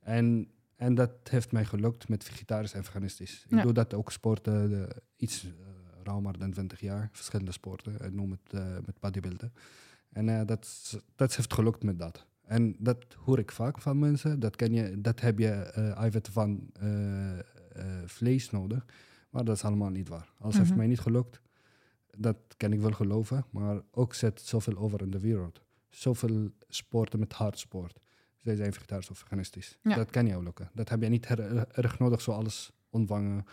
En, 0.00 0.48
en 0.76 0.94
dat 0.94 1.10
heeft 1.24 1.52
mij 1.52 1.64
gelukt 1.64 2.08
met 2.08 2.24
vegetarisch 2.24 2.72
en 2.72 2.84
veganistisch. 2.84 3.44
Ik 3.48 3.56
Ja. 3.56 3.62
doe 3.62 3.72
dat 3.72 3.94
ook 3.94 4.12
sporten, 4.12 4.68
de, 4.70 4.88
iets 5.16 5.44
uh, 5.44 5.50
ruimer 6.02 6.38
dan 6.38 6.50
20 6.50 6.80
jaar, 6.80 7.08
verschillende 7.12 7.52
sporten. 7.52 7.94
Ik 8.04 8.12
noem 8.12 8.30
het 8.30 8.52
eh, 8.52 8.72
met 8.86 9.00
bodybuilden. 9.00 9.52
En 10.12 10.28
eh, 10.28 10.46
dat, 10.46 10.96
dat 11.16 11.36
heeft 11.36 11.54
gelukt 11.54 11.82
met 11.82 11.98
dat. 11.98 12.26
En 12.42 12.74
dat 12.78 13.04
hoor 13.24 13.38
ik 13.38 13.52
vaak 13.52 13.80
van 13.80 13.98
mensen. 13.98 14.40
Dat, 14.40 14.56
kan 14.56 14.72
je, 14.72 15.00
dat 15.00 15.20
heb 15.20 15.38
je 15.38 15.48
eh 15.50 15.96
eiwitten 15.96 16.32
van 16.32 16.70
vlees 18.06 18.50
nodig. 18.50 18.86
Maar 19.30 19.44
dat 19.44 19.56
is 19.56 19.64
allemaal 19.64 19.90
niet 19.90 20.08
waar. 20.08 20.32
Als 20.38 20.56
heeft 20.56 20.68
Mhm. 20.68 20.78
mij 20.78 20.86
niet 20.86 21.00
gelukt, 21.00 21.40
dat 22.18 22.36
kan 22.56 22.72
ik 22.72 22.80
wel 22.80 22.92
geloven. 22.92 23.44
Maar 23.50 23.80
ook 23.90 24.14
zet 24.14 24.40
zoveel 24.40 24.76
over 24.76 25.02
in 25.02 25.10
de 25.10 25.20
wereld. 25.20 25.60
Zoveel 25.88 26.50
sporten 26.68 27.18
met 27.18 27.32
hardsport. 27.32 28.00
Zij 28.42 28.56
zijn 28.56 28.72
vegetarisch 28.72 29.10
of 29.10 29.18
veganistisch. 29.18 29.78
Ja. 29.82 29.94
Dat 29.94 30.10
kan 30.10 30.26
jou 30.26 30.42
lukken. 30.42 30.70
Dat 30.74 30.88
heb 30.88 31.02
je 31.02 31.08
niet 31.08 31.26
erg 31.26 31.98
nodig 31.98 32.20
zoals 32.20 32.72
ontvangen. 32.90 33.44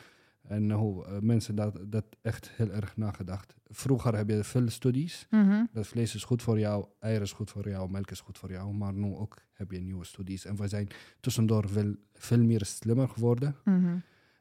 En 0.48 0.72
hoe 0.72 1.06
eh, 1.06 1.20
mensen 1.20 1.56
dat, 1.56 1.80
dat 1.88 2.06
echt 2.22 2.50
heel 2.50 2.72
erg 2.72 2.98
nagedacht. 2.98 3.54
Vroeger 3.66 4.16
heb 4.16 4.30
je 4.30 4.44
veel 4.44 4.70
studies. 4.70 5.28
Mhm. 5.30 5.66
Dat 5.72 5.88
vlees 5.88 6.16
is 6.16 6.24
goed 6.24 6.42
voor 6.42 6.60
jou, 6.60 6.86
eieren 7.00 7.24
is 7.24 7.32
goed 7.32 7.50
voor 7.50 7.70
jou, 7.70 7.90
melk 7.92 8.12
is 8.12 8.20
goed 8.20 8.38
voor 8.38 8.52
jou. 8.52 8.74
Maar 8.74 8.94
nu 8.94 9.16
ook 9.16 9.38
heb 9.54 9.72
je 9.72 9.80
nieuwe 9.80 10.06
studies. 10.06 10.46
En 10.46 10.56
we 10.56 10.68
zijn 10.68 10.88
tussendoor 11.20 11.70
veel, 11.70 11.96
veel 12.14 12.44
meer 12.44 12.66
slimmer 12.66 13.10
geworden. 13.10 13.56
Mhm. 13.64 13.98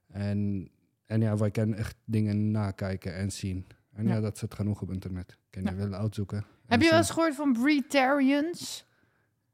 En, 0.07 0.71
en 1.07 1.21
ja, 1.21 1.37
wij 1.37 1.51
kunnen 1.51 1.79
echt 1.79 1.97
dingen 2.05 2.51
nakijken 2.51 3.15
en 3.15 3.33
zien. 3.33 3.67
En 3.97 4.07
ja, 4.07 4.15
Ja. 4.15 4.21
dat 4.21 4.39
zit 4.39 4.55
genoeg 4.55 4.83
op 4.83 4.93
internet. 4.93 5.37
Kan 5.51 5.63
je 5.63 5.69
Ja. 5.69 5.75
wel 5.77 5.93
uitzoeken. 5.93 6.45
Heb 6.67 6.83
je 6.83 6.89
wel 6.89 6.99
eens 6.99 7.11
gehoord 7.11 7.35
van 7.35 7.53
breatarians? 7.53 8.85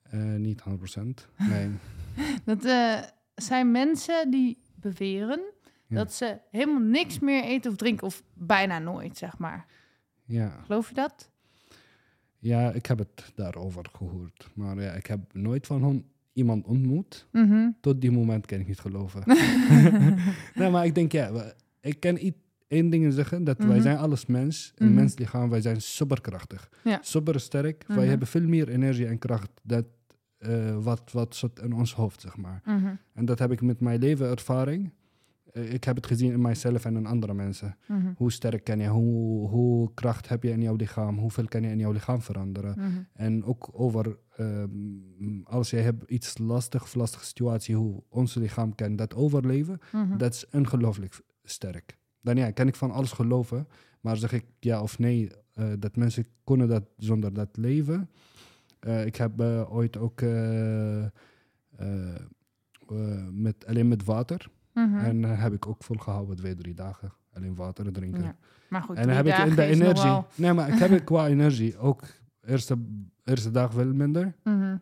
Eh, 0.02 0.20
niet 0.20 0.60
100%. 0.60 1.28
Nee. 1.50 1.70
Dat 2.44 2.64
eh, 2.64 2.98
zijn 3.34 3.70
mensen 3.70 4.30
die 4.30 4.58
beweren 4.74 5.40
Ja. 5.86 5.96
dat 5.96 6.12
ze 6.12 6.38
helemaal 6.50 6.80
niks 6.80 7.18
meer 7.18 7.42
eten 7.44 7.70
of 7.70 7.76
drinken, 7.76 8.06
of 8.06 8.22
bijna 8.34 8.78
nooit, 8.78 9.18
zeg 9.18 9.38
maar. 9.38 9.66
ja. 10.24 10.48
Geloof 10.64 10.88
je 10.88 10.94
dat? 10.94 11.30
ja, 12.38 12.70
ik 12.72 12.86
heb 12.86 12.98
het 12.98 13.32
daarover 13.34 13.84
gehoord. 13.92 14.48
Maar 14.54 14.80
ja, 14.80 14.92
ik 14.92 15.06
heb 15.06 15.20
nooit 15.34 15.66
van 15.66 15.82
hun 15.82 16.06
iemand 16.32 16.66
ontmoet. 16.66 17.26
Mhm. 17.32 17.70
Tot 17.80 18.00
die 18.00 18.10
moment 18.10 18.46
kan 18.46 18.58
ik 18.60 18.66
niet 18.66 18.80
geloven. 18.80 19.22
nee, 20.54 20.70
maar 20.70 20.84
ik 20.84 20.94
denk, 20.94 21.12
ja, 21.12 21.52
ik 21.80 22.00
kan 22.00 22.16
i- 22.16 22.40
één 22.72 22.90
ding 22.90 23.12
zeggen, 23.12 23.44
dat 23.44 23.58
wij 23.58 23.66
Mhm. 23.66 23.80
zijn 23.82 23.96
alles 23.96 24.26
mens. 24.26 24.72
Een 24.76 24.86
Mhm. 24.86 24.94
mens 24.94 25.18
lichaam, 25.18 25.50
wij 25.50 25.60
zijn 25.60 25.80
superkrachtig. 25.80 26.68
Ja. 26.84 26.98
Super 27.02 27.40
sterk. 27.40 27.84
Mhm. 27.88 27.98
Wij 27.98 28.06
hebben 28.06 28.28
veel 28.28 28.46
meer 28.48 28.68
energie 28.68 29.06
en 29.06 29.18
kracht 29.18 29.50
dat, 29.62 29.84
eh, 30.38 30.76
wat, 30.82 31.12
wat 31.12 31.34
zit 31.36 31.60
in 31.60 31.72
ons 31.72 31.94
hoofd, 31.94 32.20
zeg 32.20 32.36
maar. 32.36 32.60
Mhm. 32.64 32.94
En 33.14 33.24
dat 33.24 33.38
heb 33.38 33.52
ik 33.52 33.62
met 33.62 33.80
mijn 33.80 33.98
levenervaring. 34.00 34.92
Eh, 35.52 35.72
ik 35.72 35.84
heb 35.84 35.96
het 35.96 36.06
gezien 36.06 36.32
in 36.32 36.40
mijzelf 36.40 36.84
en 36.84 36.96
in 36.96 37.06
andere 37.06 37.34
mensen. 37.34 37.76
Hoe 38.16 38.32
sterk 38.32 38.64
kan 38.64 38.78
je, 38.78 38.88
hoe, 38.88 39.48
hoe 39.48 39.90
kracht 39.94 40.28
heb 40.28 40.42
je 40.42 40.50
in 40.50 40.62
jouw 40.62 40.74
lichaam, 40.76 41.18
hoeveel 41.18 41.44
kan 41.44 41.62
je 41.62 41.68
in 41.68 41.78
jouw 41.78 41.92
lichaam 41.92 42.22
veranderen. 42.22 43.06
En 43.12 43.44
ook 43.44 43.68
over 43.72 44.18
ehm, 44.36 45.42
als 45.44 45.70
je 45.70 45.76
hebt 45.76 46.10
iets 46.10 46.38
lastig 46.38 46.82
of 46.82 46.94
lastige 46.94 47.24
situatie, 47.24 47.74
hoe 47.76 48.02
ons 48.08 48.34
lichaam 48.34 48.74
kan 48.74 48.96
dat 48.96 49.14
overleven, 49.14 49.78
dat 50.16 50.32
is 50.34 50.46
ongelooflijk 50.52 51.20
sterk. 51.44 51.96
Dan 52.22 52.36
ja, 52.36 52.50
kan 52.50 52.66
ik 52.66 52.76
van 52.76 52.90
alles 52.90 53.12
geloven, 53.12 53.68
maar 54.00 54.16
zeg 54.16 54.32
ik 54.32 54.44
ja 54.60 54.82
of 54.82 54.98
nee, 54.98 55.30
eh, 55.52 55.72
dat 55.78 55.96
mensen 55.96 56.26
kunnen 56.44 56.68
dat 56.68 56.84
zonder 56.96 57.32
dat 57.32 57.56
leven. 57.56 58.10
Eh, 58.80 59.06
ik 59.06 59.16
heb 59.16 59.40
eh, 59.40 59.74
ooit 59.74 59.96
ook 59.96 60.20
met, 63.30 63.66
alleen 63.66 63.88
met 63.88 64.04
water. 64.04 64.50
Mhm. 64.72 64.96
En 64.96 65.22
heb 65.24 65.52
ik 65.52 65.66
ook 65.66 65.84
volgehouden 65.84 66.36
twee, 66.36 66.54
drie 66.54 66.74
dagen. 66.74 67.12
Alleen 67.32 67.54
water 67.54 67.92
drinken. 67.92 68.22
Ja. 68.22 68.36
Maar 68.68 68.82
goed, 68.82 68.96
En 68.96 69.06
dan 69.06 69.16
heb 69.16 69.26
ik 69.26 69.36
in 69.36 69.54
de 69.54 69.64
energie. 69.64 70.22
Nee, 70.34 70.52
maar 70.52 70.68
ik 70.68 70.78
heb 70.78 71.04
qua 71.04 71.26
energie 71.28 71.78
ook 71.78 72.02
eerste, 72.44 72.78
eerste 73.24 73.50
dag 73.50 73.72
wel 73.72 73.92
minder. 73.94 74.34
Mhm. 74.44 74.76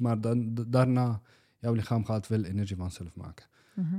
Maar 0.00 0.20
dan, 0.20 0.54
daarna, 0.68 1.20
jouw 1.58 1.72
lichaam 1.72 2.04
gaat 2.04 2.28
wel 2.28 2.44
energie 2.44 2.76
vanzelf 2.76 3.14
maken. 3.14 3.46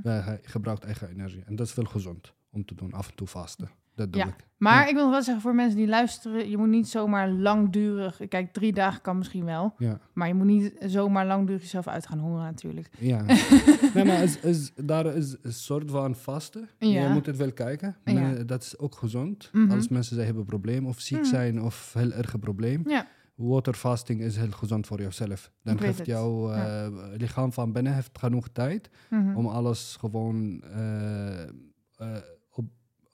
Eh, 0.03 0.25
hij 0.25 0.39
gebruikt 0.41 0.83
eigen 0.83 1.09
energie. 1.09 1.43
En 1.45 1.55
dat 1.55 1.67
is 1.67 1.75
wel 1.75 1.85
gezond 1.85 2.33
om 2.55 2.65
te 2.65 2.75
doen, 2.75 2.93
af 2.93 3.09
en 3.09 3.15
toe 3.15 3.27
vasten. 3.27 3.69
Dat 3.95 4.13
doe 4.13 4.21
Ja. 4.21 4.27
ik. 4.27 4.35
Maar 4.57 4.81
Ja. 4.83 4.87
ik 4.87 4.93
wil 4.93 5.03
nog 5.03 5.11
wel 5.11 5.21
zeggen 5.23 5.41
voor 5.43 5.55
mensen 5.55 5.77
die 5.77 5.87
luisteren, 5.87 6.49
je 6.49 6.57
moet 6.57 6.67
niet 6.67 6.87
zomaar 6.87 7.29
langdurig, 7.29 8.21
kijk, 8.29 8.53
drie 8.53 8.73
dagen 8.73 9.01
kan 9.01 9.17
misschien 9.17 9.45
wel, 9.45 9.73
Ja, 9.77 9.99
maar 10.13 10.27
je 10.27 10.33
moet 10.33 10.45
niet 10.45 10.73
zomaar 10.79 11.25
langdurig 11.25 11.61
jezelf 11.61 11.87
uit 11.87 12.07
gaan 12.07 12.19
hongeren 12.19 12.43
natuurlijk. 12.45 12.89
ja. 12.99 13.21
nee, 13.93 14.05
maar 14.05 14.23
is, 14.23 14.39
is, 14.39 14.71
daar 14.75 15.05
is 15.05 15.35
een 15.41 15.53
soort 15.53 15.91
van 15.91 16.15
vasten. 16.15 16.69
Ja. 16.79 17.01
Je 17.07 17.09
moet 17.13 17.25
het 17.25 17.37
wel 17.37 17.51
kijken. 17.51 17.95
Nee, 18.03 18.45
dat 18.45 18.63
is 18.63 18.77
ook 18.77 18.95
gezond. 18.95 19.49
Mhm. 19.51 19.71
Als 19.71 19.87
mensen 19.87 20.15
ze 20.15 20.21
hebben 20.21 20.41
een 20.41 20.47
probleem 20.47 20.85
of 20.85 20.99
ziek 20.99 21.17
Mhm. 21.19 21.27
zijn 21.27 21.61
of 21.61 21.93
heel 21.93 22.11
erg 22.11 22.33
een 22.33 22.39
probleem. 22.39 22.81
Ja. 22.89 23.07
Waterfasting 23.35 24.21
is 24.21 24.37
heel 24.37 24.51
gezond 24.51 24.87
voor 24.87 25.01
jezelf. 25.01 25.51
Dan 25.63 25.79
geeft 25.79 25.97
het. 25.97 26.07
jouw 26.07 26.51
eh, 26.51 26.87
lichaam 27.17 27.53
van 27.53 27.71
binnen 27.71 27.93
heeft 27.93 28.17
genoeg 28.19 28.47
tijd 28.51 28.89
Mhm. 29.09 29.35
om 29.35 29.45
alles 29.47 29.95
gewoon 29.99 30.61
eh, 30.61 31.41
eh, 31.43 31.47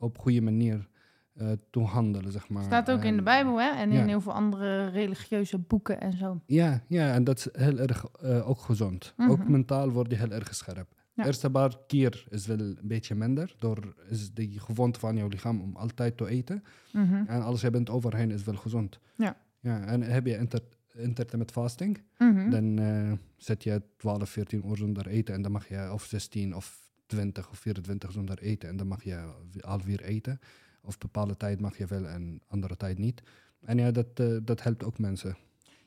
op, 0.01 0.17
goede 0.17 0.41
manier 0.41 0.87
eh, 1.33 1.51
te 1.69 1.79
handelen, 1.79 2.31
zeg 2.31 2.49
maar. 2.49 2.63
Staat 2.63 2.91
ook 2.91 3.03
in 3.03 3.15
de 3.15 3.21
Bijbel 3.21 3.59
hè? 3.59 3.69
en 3.69 3.91
ja. 3.91 4.01
in 4.01 4.07
heel 4.07 4.21
veel 4.21 4.33
andere 4.33 4.87
religieuze 4.89 5.57
boeken 5.57 6.01
en 6.01 6.17
zo. 6.17 6.41
Ja, 6.45 6.83
ja, 6.87 7.13
en 7.13 7.23
dat 7.23 7.37
is 7.37 7.47
heel 7.51 7.77
erg 7.79 8.05
eh, 8.21 8.49
ook 8.49 8.59
gezond. 8.59 9.13
Mhm. 9.17 9.29
Ook 9.29 9.47
mentaal 9.47 9.89
word 9.89 10.11
je 10.11 10.17
heel 10.17 10.31
erg 10.31 10.55
scherp. 10.55 10.87
Ja. 11.13 11.25
Eerste 11.25 11.49
paar 11.49 11.77
keer 11.87 12.25
is 12.29 12.45
wel 12.45 12.59
een 12.59 12.77
beetje 12.81 13.15
minder, 13.15 13.55
door 13.59 13.95
is 14.09 14.33
die 14.33 14.59
gewoonte 14.59 14.99
van 14.99 15.15
jouw 15.17 15.27
lichaam 15.27 15.61
om 15.61 15.75
altijd 15.75 16.17
te 16.17 16.27
eten. 16.27 16.63
Mhm. 16.93 17.23
En 17.27 17.41
als 17.41 17.61
je 17.61 17.69
bent 17.69 17.89
overheen 17.89 18.31
is 18.31 18.43
wel 18.43 18.55
gezond. 18.55 18.99
Ja. 19.15 19.37
ja 19.59 19.81
en 19.85 20.01
heb 20.01 20.25
je 20.25 20.37
inter 20.37 20.61
intermittent 20.95 21.51
fasting, 21.51 22.01
Mhm. 22.17 22.49
dan 22.49 22.79
eh, 22.79 23.11
zet 23.37 23.63
je 23.63 23.81
12, 23.97 24.29
14 24.29 24.63
uur 24.69 24.77
zonder 24.77 25.07
eten 25.07 25.33
en 25.33 25.41
dan 25.41 25.51
mag 25.51 25.67
je, 25.67 25.89
of 25.93 26.03
16 26.03 26.55
of 26.55 26.80
20 27.11 27.49
of 27.49 27.57
24 27.57 28.11
zonder 28.11 28.39
eten 28.39 28.69
en 28.69 28.77
dan 28.77 28.87
mag 28.87 29.03
je 29.03 29.33
alweer 29.61 30.01
eten. 30.01 30.39
Of 30.81 30.97
bepaalde 30.97 31.37
tijd 31.37 31.61
mag 31.61 31.77
je 31.77 31.85
wel 31.85 32.07
en 32.07 32.41
andere 32.47 32.77
tijd 32.77 32.97
niet. 32.97 33.23
En 33.61 33.77
ja, 33.77 33.91
dat, 33.91 34.07
eh, 34.13 34.37
dat 34.43 34.63
helpt 34.63 34.83
ook 34.83 34.99
mensen. 34.99 35.37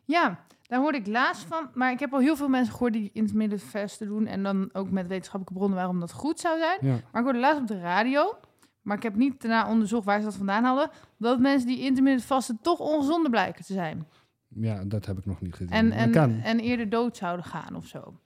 Ja, 0.05 0.45
daar 0.63 0.81
hoorde 0.81 0.99
ik 0.99 1.07
laatst 1.07 1.45
van. 1.45 1.69
Maar 1.75 1.93
ik 1.93 2.01
heb 2.01 2.13
al 2.13 2.21
heel 2.21 2.37
veel 2.37 2.49
mensen 2.49 2.73
gehoord 2.73 2.93
die 2.93 3.11
intermittent 3.13 3.63
fasten 3.63 4.07
doen. 4.07 4.27
En 4.27 4.43
dan 4.43 4.69
ook 4.73 4.91
met 4.91 5.07
wetenschappelijke 5.07 5.53
bronnen 5.53 5.79
waarom 5.79 6.01
dat 6.01 6.13
goed 6.13 6.41
zou 6.41 6.59
zijn. 6.59 6.79
Ja. 6.81 6.93
Maar 6.93 7.21
ik 7.21 7.23
hoorde 7.23 7.39
laatst 7.39 7.61
op 7.61 7.67
de 7.67 7.81
radio. 7.81 8.37
Maar 8.83 8.97
ik 8.97 9.03
heb 9.03 9.15
niet 9.15 9.41
daarna 9.41 9.69
onderzocht 9.69 10.05
waar 10.05 10.19
ze 10.19 10.25
dat 10.25 10.35
vandaan 10.35 10.65
hadden. 10.65 10.91
Dat 11.17 11.39
mensen 11.39 11.69
die 11.69 11.81
intermittent 11.81 12.25
vasten 12.25 12.59
toch 12.63 12.79
ongezonder 12.79 13.31
blijken 13.31 13.65
te 13.65 13.73
zijn. 13.73 14.07
Ja, 14.49 14.85
dat 14.85 15.07
heb 15.07 15.19
ik 15.19 15.27
nog 15.27 15.41
niet 15.41 15.55
gezien. 15.55 15.73
En, 15.73 15.93
en, 15.93 16.43
en 16.43 16.61
eerder 16.61 16.89
dood 16.89 17.17
zouden 17.17 17.45
gaan 17.45 17.77
of 17.77 17.87
zo. 17.87 18.19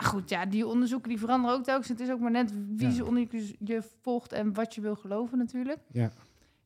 Maar 0.00 0.02
goed, 0.10 0.30
ja, 0.30 0.46
die 0.46 0.66
onderzoeken 0.66 1.08
die 1.08 1.18
veranderen 1.18 1.56
ook 1.56 1.64
telkens. 1.64 1.88
Het 1.88 2.00
is 2.00 2.10
ook 2.10 2.20
maar 2.20 2.30
net 2.30 2.52
wie 2.76 2.86
Ja. 2.88 2.90
ze 2.94 3.04
onderzoek 3.04 3.56
je 3.58 3.82
volgt 4.02 4.32
en 4.32 4.52
wat 4.54 4.74
je 4.74 4.80
wil 4.80 4.94
geloven 4.94 5.38
natuurlijk. 5.38 5.78
Ja. 5.92 6.10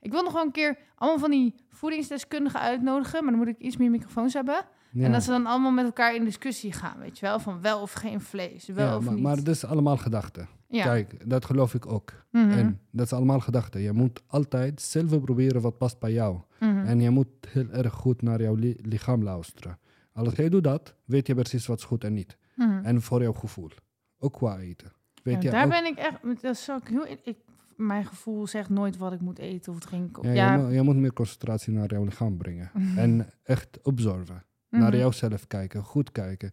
Ik 0.00 0.10
wil 0.10 0.22
nog 0.22 0.32
wel 0.32 0.44
een 0.44 0.50
keer 0.50 0.78
allemaal 0.96 1.18
van 1.18 1.30
die 1.30 1.54
voedingsdeskundigen 1.68 2.60
uitnodigen, 2.60 3.22
maar 3.24 3.30
dan 3.32 3.38
moet 3.40 3.48
ik 3.48 3.58
iets 3.58 3.76
meer 3.76 3.90
microfoons 3.90 4.32
hebben. 4.34 4.64
Ja. 4.92 5.04
En 5.04 5.12
dat 5.12 5.22
ze 5.22 5.30
dan 5.30 5.46
allemaal 5.46 5.70
met 5.70 5.84
elkaar 5.84 6.14
in 6.14 6.24
discussie 6.24 6.72
gaan, 6.72 6.98
weet 6.98 7.18
je 7.18 7.26
wel, 7.26 7.38
van 7.40 7.60
wel 7.60 7.80
of 7.80 7.92
geen 7.92 8.20
vlees, 8.20 8.66
wel 8.66 8.86
ja, 8.86 8.96
of 8.96 9.04
maar, 9.04 9.14
niet. 9.14 9.22
maar 9.22 9.36
dat 9.36 9.48
is 9.48 9.64
allemaal 9.64 9.96
gedachten. 9.96 10.48
ja. 10.68 10.84
Kijk, 10.84 11.28
dat 11.30 11.44
geloof 11.44 11.74
ik 11.74 11.86
ook. 11.86 12.12
Mhm. 12.30 12.50
En 12.50 12.80
dat 12.90 13.06
is 13.06 13.12
allemaal 13.12 13.40
gedachten. 13.40 13.80
Je 13.80 13.92
moet 13.92 14.22
altijd 14.26 14.80
zelf 14.82 15.20
proberen 15.20 15.60
wat 15.60 15.78
past 15.78 15.98
bij 15.98 16.12
jou. 16.12 16.40
Mhm. 16.60 16.78
En 16.86 17.00
je 17.00 17.10
moet 17.10 17.28
heel 17.48 17.68
erg 17.70 17.92
goed 17.92 18.22
naar 18.22 18.42
jouw 18.42 18.54
li- 18.54 18.76
lichaam 18.82 19.22
luisteren. 19.22 19.78
Als 20.12 20.34
jij 20.34 20.48
doet 20.48 20.64
dat, 20.64 20.94
weet 21.04 21.26
je 21.26 21.34
precies 21.34 21.66
wat 21.66 21.78
is 21.78 21.84
goed 21.84 22.04
en 22.04 22.12
niet. 22.12 22.36
Mhm. 22.58 22.84
En 22.84 23.02
voor 23.02 23.22
jouw 23.22 23.32
gevoel. 23.32 23.70
Ook 24.18 24.32
qua 24.32 24.58
eten. 24.58 24.92
Weet 25.22 25.42
Ja, 25.42 25.50
daar 25.50 25.64
ook- 25.64 25.70
ben 25.70 25.86
ik 25.86 25.96
echt, 25.98 26.42
dat 26.42 26.82
ik 26.82 26.88
heel, 26.88 27.06
ik, 27.24 27.36
mijn 27.76 28.04
gevoel 28.06 28.46
zegt 28.46 28.68
nooit 28.68 28.96
wat 28.96 29.12
ik 29.12 29.20
moet 29.20 29.38
eten 29.38 29.72
of 29.72 29.78
drinken. 29.78 30.22
ja, 30.22 30.32
Ja, 30.34 30.54
Je, 30.56 30.62
moet, 30.62 30.72
je 30.72 30.82
moet 30.82 30.96
meer 30.96 31.12
concentratie 31.12 31.72
naar 31.72 31.90
jouw 31.90 32.04
lichaam 32.04 32.36
brengen. 32.36 32.70
Mhm. 32.74 32.98
En 33.04 33.26
echt 33.42 33.78
observen. 33.82 34.44
Mhm. 34.68 34.82
Naar 34.82 34.96
jouzelf 34.96 35.46
kijken. 35.46 35.82
Goed 35.82 36.12
kijken. 36.12 36.50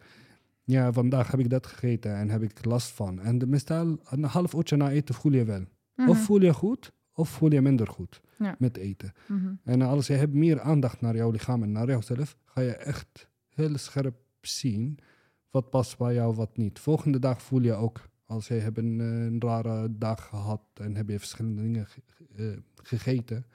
Ja, 0.64 0.92
vandaag 0.94 1.32
heb 1.32 1.40
ik 1.40 1.50
dat 1.50 1.68
gegeten 1.68 2.16
en 2.16 2.30
heb 2.30 2.42
ik 2.42 2.66
last 2.66 2.92
van. 2.92 3.20
En 3.20 3.38
de- 3.38 3.48
meestal 3.48 3.98
een 4.10 4.24
half 4.24 4.54
uurtje 4.54 4.76
na 4.76 4.90
eten 4.92 5.16
voel 5.16 5.32
je 5.32 5.44
wel. 5.46 5.64
Mhm. 5.96 6.10
Of 6.10 6.24
voel 6.24 6.42
je 6.42 6.54
goed, 6.54 6.92
of 7.14 7.30
voel 7.30 7.52
je 7.52 7.62
minder 7.62 7.88
goed 7.88 8.22
Ja. 8.38 8.56
met 8.60 8.78
eten. 8.78 9.14
Mhm. 9.28 9.54
En 9.64 9.82
als 9.82 10.08
je 10.08 10.14
hebt 10.14 10.34
meer 10.34 10.62
aandacht 10.62 11.02
naar 11.02 11.16
jouw 11.16 11.32
lichaam 11.32 11.64
en 11.64 11.72
naar 11.72 11.88
jouzelf, 11.88 12.38
ga 12.46 12.62
je 12.62 12.76
echt 12.76 13.30
heel 13.48 13.78
scherp 13.78 14.16
zien 14.42 15.00
wat 15.56 15.70
past 15.70 15.98
bij 15.98 16.14
jou, 16.14 16.36
wat 16.36 16.58
niet. 16.58 16.80
Volgende 16.80 17.20
dag 17.20 17.42
voel 17.42 17.62
je 17.62 17.74
ook, 17.74 18.02
als 18.26 18.48
je 18.48 18.54
hebt 18.54 18.78
een, 18.78 19.00
eh, 19.02 19.08
een 19.26 19.42
rare 19.42 19.98
dag 19.98 20.28
gehad 20.28 20.62
en 20.74 20.96
heb 20.96 21.10
je 21.10 21.20
verschillende 21.20 21.62
dingen 21.62 21.86
ge- 21.88 22.02
eh, 22.36 22.58
gegeten. 22.84 23.46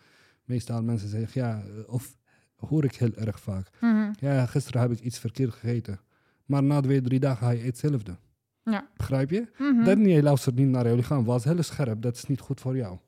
Meestal 0.45 0.83
mensen 0.83 1.09
zeggen, 1.09 1.41
ja, 1.41 1.63
eh, 1.63 1.93
of 1.93 2.17
hoor 2.57 2.85
ik 2.85 2.95
heel 2.95 3.15
erg 3.15 3.41
vaak. 3.41 3.71
Mhm. 3.81 4.13
Ja, 4.19 4.47
gisteren 4.47 4.81
heb 4.81 4.91
ik 4.91 5.01
iets 5.01 5.19
verkeerd 5.19 5.55
gegeten. 5.55 6.01
Maar 6.45 6.63
na 6.63 6.81
twee, 6.81 7.01
drie 7.01 7.21
dagen 7.21 7.47
ga 7.47 7.51
je 7.51 7.63
hetzelfde. 7.65 8.17
Ja. 8.65 8.89
Begrijp 8.97 9.31
je? 9.31 9.47
Mhm. 9.59 9.85
Dat 9.85 9.99
niet, 9.99 10.15
je 10.15 10.23
luistert 10.23 10.55
niet 10.57 10.69
naar 10.69 10.87
jouw 10.87 10.97
lichaam. 10.97 11.25
Was 11.25 11.45
heel 11.45 11.63
scherp, 11.63 12.03
dat 12.03 12.17
is 12.17 12.25
niet 12.25 12.41
goed 12.41 12.61
voor 12.61 12.77
jou. 12.77 12.99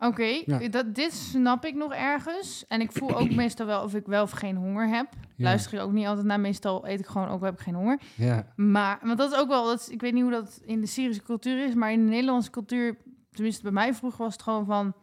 Oké, 0.00 0.42
Ja. 0.46 0.68
dat 0.68 0.94
dit 0.94 1.12
snap 1.12 1.64
ik 1.64 1.74
nog 1.74 1.92
ergens. 1.94 2.64
En 2.68 2.80
ik 2.80 2.92
voel 2.92 3.16
ook 3.18 3.30
meestal 3.30 3.66
wel 3.66 3.82
of 3.82 3.94
ik 3.94 4.06
wel 4.06 4.22
of 4.22 4.30
geen 4.30 4.56
honger 4.56 4.88
heb. 4.88 5.06
Ja. 5.36 5.44
Luister 5.44 5.74
ik 5.74 5.80
ook 5.80 5.92
niet 5.92 6.06
altijd 6.06 6.26
naar. 6.26 6.40
Meestal 6.40 6.88
eet 6.88 7.00
ik 7.00 7.06
gewoon 7.06 7.28
ook 7.28 7.42
heb 7.44 7.54
ik 7.54 7.60
geen 7.60 7.74
honger. 7.74 8.00
Ja, 8.16 8.46
Maar, 8.56 8.98
want 9.02 9.18
dat 9.18 9.32
is 9.32 9.38
ook 9.38 9.48
wel, 9.48 9.64
dat 9.64 9.80
is- 9.80 9.88
ik 9.88 10.00
weet 10.00 10.12
niet 10.12 10.22
hoe 10.22 10.32
dat 10.32 10.60
in 10.64 10.80
de 10.80 10.86
Syrische 10.86 11.22
cultuur 11.22 11.64
is, 11.64 11.74
maar 11.74 11.92
in 11.92 12.04
de 12.04 12.10
Nederlandse 12.10 12.50
cultuur, 12.50 12.96
tenminste 13.30 13.62
bij 13.62 13.72
mij 13.72 13.94
vroeger 13.94 14.24
was 14.24 14.32
het 14.32 14.42
gewoon 14.42 14.64
van 14.64 14.94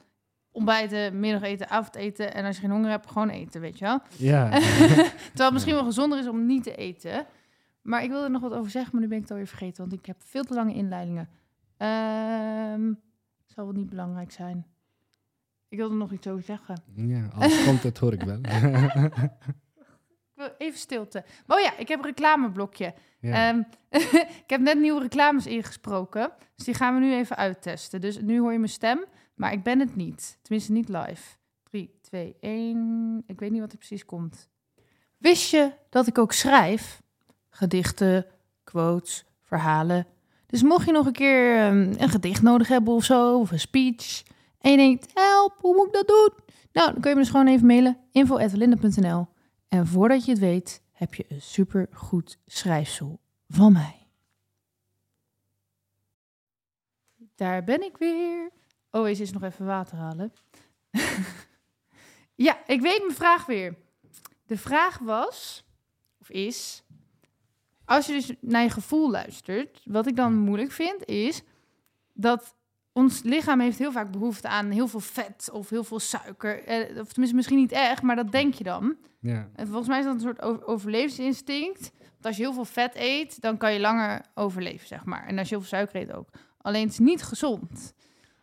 ontbijten, 0.51 1.19
middageten, 1.19 1.69
avondeten. 1.69 2.33
En 2.33 2.45
als 2.45 2.55
je 2.55 2.61
geen 2.61 2.71
honger 2.71 2.89
hebt, 2.89 3.11
gewoon 3.11 3.29
eten, 3.29 3.61
weet 3.61 3.77
je 3.79 3.85
wel. 3.85 3.99
ja. 4.17 4.49
Terwijl 4.49 5.09
het 5.35 5.51
misschien 5.53 5.73
wel 5.75 5.83
gezonder 5.83 6.19
is 6.19 6.27
om 6.27 6.45
niet 6.45 6.63
te 6.63 6.75
eten. 6.75 7.25
Maar 7.81 8.03
ik 8.03 8.09
wilde 8.09 8.25
er 8.25 8.31
nog 8.31 8.41
wat 8.41 8.53
over 8.53 8.71
zeggen, 8.71 8.91
maar 8.91 9.01
nu 9.01 9.07
ben 9.07 9.15
ik 9.17 9.23
het 9.23 9.31
alweer 9.31 9.47
vergeten, 9.47 9.87
want 9.89 9.99
ik 9.99 10.05
heb 10.05 10.17
veel 10.19 10.43
te 10.43 10.53
lange 10.53 10.73
inleidingen. 10.73 11.29
Ehm 11.77 12.93
zal 13.45 13.65
wel 13.65 13.73
niet 13.73 13.89
belangrijk 13.89 14.31
zijn. 14.31 14.65
Ik 15.69 15.77
wilde 15.77 15.93
er 15.93 15.99
nog 15.99 16.11
iets 16.11 16.27
over 16.27 16.43
zeggen. 16.43 16.81
ja 16.95 17.27
als 17.35 17.63
komt 17.65 17.83
het 17.83 17.97
hoor 17.97 18.13
ik 18.13 18.21
wel. 18.21 18.39
Even 20.57 20.79
stilte. 20.79 21.23
Oh 21.47 21.59
ja, 21.59 21.77
ik 21.77 21.87
heb 21.87 21.99
een 21.99 22.05
reclameblokje. 22.05 22.93
ja. 23.19 23.49
Ehm, 23.49 23.61
ik 24.43 24.43
heb 24.47 24.61
net 24.61 24.79
nieuwe 24.79 25.01
reclames 25.01 25.45
ingesproken. 25.45 26.31
Dus 26.55 26.65
die 26.65 26.73
gaan 26.73 26.93
we 26.93 26.99
nu 26.99 27.13
even 27.13 27.35
uittesten. 27.35 28.01
Dus 28.01 28.21
nu 28.21 28.39
hoor 28.39 28.51
je 28.51 28.57
mijn 28.57 28.71
stem, 28.71 29.05
maar 29.35 29.51
ik 29.51 29.63
ben 29.63 29.79
het 29.79 29.95
niet. 29.95 30.39
Tenminste, 30.41 30.71
niet 30.71 30.89
live. 30.89 31.35
3, 31.63 31.99
2, 32.01 32.35
1. 32.39 33.23
Ik 33.25 33.39
weet 33.39 33.51
niet 33.51 33.59
wat 33.59 33.71
er 33.71 33.77
precies 33.77 34.05
komt. 34.05 34.49
Wist 35.17 35.51
je 35.51 35.71
dat 35.89 36.07
ik 36.07 36.17
ook 36.17 36.31
schrijf? 36.31 37.01
Gedichten, 37.49 38.25
quotes, 38.63 39.25
verhalen. 39.41 40.07
Dus 40.45 40.63
mocht 40.63 40.85
je 40.85 40.91
nog 40.91 41.05
een 41.05 41.11
keer 41.11 41.57
ehm, 41.57 41.93
een 41.97 42.09
gedicht 42.09 42.41
nodig 42.41 42.67
hebben 42.67 42.93
of 42.93 43.03
zo, 43.03 43.39
of 43.39 43.51
een 43.51 43.59
speech. 43.59 44.23
En 44.59 44.71
je 44.71 44.77
denkt, 44.77 45.11
help, 45.13 45.57
hoe 45.57 45.75
moet 45.75 45.87
ik 45.87 45.93
dat 45.93 46.07
doen? 46.07 46.31
Nou, 46.71 46.91
dan 46.91 47.01
kun 47.01 47.09
je 47.09 47.15
me 47.15 47.21
dus 47.21 47.31
gewoon 47.31 47.47
even 47.47 47.67
mailen. 47.67 47.97
info.linde.nl 48.11 49.27
En 49.67 49.87
voordat 49.87 50.25
je 50.25 50.31
het 50.31 50.39
weet, 50.39 50.81
heb 50.91 51.13
je 51.13 51.25
een 51.27 51.41
supergoed 51.41 52.39
schrijfsel 52.45 53.19
van 53.47 53.73
mij. 53.73 54.07
Daar 57.35 57.63
ben 57.63 57.83
ik 57.83 57.97
weer. 57.97 58.51
Oh, 58.91 59.07
eens 59.07 59.31
nog 59.31 59.43
even 59.43 59.65
water 59.65 59.97
halen. 59.97 60.33
ja, 62.35 62.57
ik 62.65 62.81
weet 62.81 63.01
mijn 63.01 63.15
vraag 63.15 63.45
weer. 63.45 63.77
De 64.45 64.57
vraag 64.57 64.97
was, 64.97 65.65
of 66.19 66.29
is, 66.29 66.83
als 67.85 68.05
je 68.05 68.13
dus 68.13 68.31
naar 68.41 68.63
je 68.63 68.69
gevoel 68.69 69.11
luistert, 69.11 69.81
wat 69.85 70.07
ik 70.07 70.15
dan 70.15 70.37
moeilijk 70.37 70.71
vind, 70.71 71.05
is 71.05 71.43
dat 72.13 72.55
ons 72.97 73.21
lichaam 73.23 73.59
heeft 73.59 73.77
heel 73.79 73.91
vaak 73.91 74.11
behoefte 74.11 74.47
aan 74.47 74.69
heel 74.71 74.87
veel 74.87 74.99
vet 74.99 75.49
of 75.53 75.69
heel 75.69 75.83
veel 75.83 75.99
suiker. 75.99 76.63
Eh, 76.63 76.79
of 76.79 77.07
tenminste, 77.07 77.35
misschien 77.35 77.57
niet 77.57 77.71
echt, 77.71 78.01
maar 78.01 78.15
dat 78.15 78.31
denk 78.31 78.53
je 78.53 78.63
dan. 78.63 78.95
ja. 79.19 79.47
En 79.55 79.67
volgens 79.67 79.87
mij 79.87 79.99
is 79.99 80.05
dat 80.05 80.13
een 80.13 80.19
soort 80.19 80.41
over- 80.41 80.65
overlevingsinstinct. 80.67 81.91
Want 81.99 82.25
als 82.25 82.37
je 82.37 82.41
heel 82.43 82.53
veel 82.53 82.65
vet 82.65 82.95
eet, 82.95 83.41
dan 83.41 83.57
kan 83.57 83.73
je 83.73 83.79
langer 83.79 84.21
overleven, 84.33 84.87
zeg 84.87 85.05
maar. 85.05 85.25
En 85.27 85.37
als 85.37 85.49
je 85.49 85.55
heel 85.55 85.63
veel 85.63 85.77
suiker 85.77 86.01
eet 86.01 86.13
ook. 86.13 86.29
Alleen 86.61 86.81
het 86.83 86.91
is 86.91 86.99
niet 86.99 87.23
gezond. 87.23 87.93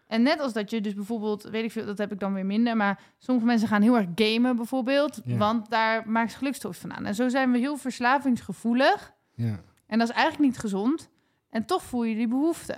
En 0.07 0.23
net 0.23 0.41
als 0.41 0.53
dat 0.53 0.71
je 0.71 0.81
dus 0.81 0.95
bijvoorbeeld, 0.95 1.43
weet 1.43 1.65
ik 1.65 1.73
veel, 1.73 1.87
dat 1.87 1.99
heb 1.99 2.13
ik 2.13 2.21
dan 2.21 2.35
weer 2.35 2.47
minder. 2.47 2.77
Maar 2.77 3.01
sommige 3.19 3.47
mensen 3.47 3.69
gaan 3.69 3.83
heel 3.83 3.97
erg 3.97 4.07
gamen 4.15 4.57
bijvoorbeeld. 4.57 5.21
Ja. 5.25 5.37
Want 5.37 5.71
daar 5.71 6.09
maakt 6.09 6.31
ze 6.31 6.37
gelukstof 6.39 6.77
van 6.77 6.93
aan. 6.95 7.05
En 7.07 7.15
zo 7.15 7.29
zijn 7.29 7.53
we 7.53 7.59
heel 7.59 7.77
verslavingsgevoelig. 7.77 9.13
ja. 9.35 9.61
En 9.87 9.99
dat 9.99 10.09
is 10.09 10.15
eigenlijk 10.15 10.45
niet 10.51 10.59
gezond. 10.61 11.09
En 11.51 11.65
toch 11.67 11.83
voel 11.83 12.05
je 12.05 12.15
die 12.15 12.29
behoefte. 12.29 12.75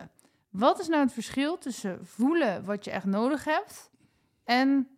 Wat 0.56 0.80
is 0.80 0.88
nou 0.88 1.02
het 1.02 1.12
verschil 1.12 1.58
tussen 1.58 1.98
voelen 2.06 2.64
wat 2.64 2.84
je 2.84 2.90
echt 2.90 3.04
nodig 3.04 3.44
hebt 3.44 3.90
en 4.44 4.88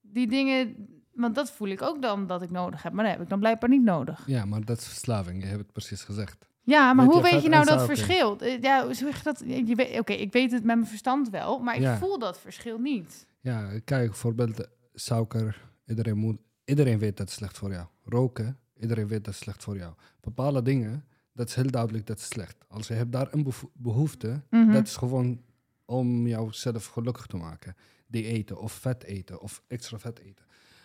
die 0.00 0.26
dingen, 0.26 0.76
want 1.12 1.34
dat 1.34 1.50
voel 1.50 1.68
ik 1.68 1.82
ook 1.82 2.02
dan 2.02 2.26
dat 2.26 2.42
ik 2.42 2.50
nodig 2.50 2.82
heb, 2.82 2.92
maar 2.92 3.04
dat 3.04 3.12
heb 3.12 3.22
ik 3.22 3.28
dan 3.28 3.38
blijkbaar 3.38 3.68
niet 3.70 3.82
nodig. 3.82 4.22
Ja, 4.26 4.44
maar 4.44 4.64
dat 4.64 4.78
is 4.78 4.86
verslaving. 4.86 5.42
Je 5.42 5.48
hebt 5.48 5.60
het 5.62 5.72
precies 5.72 6.02
gezegd. 6.02 6.48
Ja, 6.62 6.92
maar 6.92 7.04
Weet 7.06 7.14
hoe 7.14 7.22
weet 7.22 7.42
je 7.42 7.48
nou 7.48 7.64
dat 7.64 7.84
verschil? 7.84 8.38
Eh, 8.38 8.60
Ja, 8.62 8.84
hoe 8.84 8.94
zeg 8.94 9.16
je 9.16 9.22
dat? 9.22 9.98
Oké, 9.98 10.12
ik 10.12 10.32
weet 10.32 10.52
het 10.52 10.64
met 10.64 10.76
mijn 10.76 10.86
verstand 10.88 11.30
wel, 11.30 11.58
maar 11.58 11.74
ik 11.74 11.80
Ja. 11.80 11.96
voel 11.96 12.18
dat 12.18 12.38
verschil 12.40 12.78
niet. 12.78 13.26
Ja, 13.40 13.68
kijk, 13.84 14.06
bijvoorbeeld 14.10 14.60
eh, 14.60 14.66
suiker. 14.94 15.68
Iedereen, 15.86 16.16
moet, 16.16 16.36
iedereen 16.64 16.98
weet 16.98 17.16
dat 17.16 17.26
het 17.28 17.36
slecht 17.36 17.58
voor 17.58 17.70
jou. 17.70 17.86
Roken, 18.04 18.58
iedereen 18.80 19.08
weet 19.08 19.24
dat 19.24 19.34
het 19.34 19.42
slecht 19.42 19.62
voor 19.64 19.76
jou. 19.76 19.92
Bepaalde 20.20 20.62
dingen, 20.62 21.04
dat 21.32 21.48
is 21.48 21.54
heel 21.54 21.70
duidelijk 21.70 22.06
dat 22.06 22.20
het 22.20 22.32
slecht. 22.32 22.56
Als 22.68 22.86
je 22.88 22.94
hebt 22.94 23.12
daar 23.12 23.28
een 23.34 23.46
behoefte, 23.74 24.42
Mhm. 24.50 24.72
dat 24.72 24.86
is 24.86 24.96
gewoon 24.96 25.42
om 25.84 26.26
jouzelf 26.26 26.86
gelukkig 26.86 27.26
te 27.26 27.36
maken. 27.36 27.74
Die 28.06 28.24
eten 28.24 28.60
of 28.60 28.72
vet 28.72 29.02
eten 29.04 29.40
of 29.40 29.62
extra 29.66 29.98
vet 29.98 30.18
eten. 30.18 30.44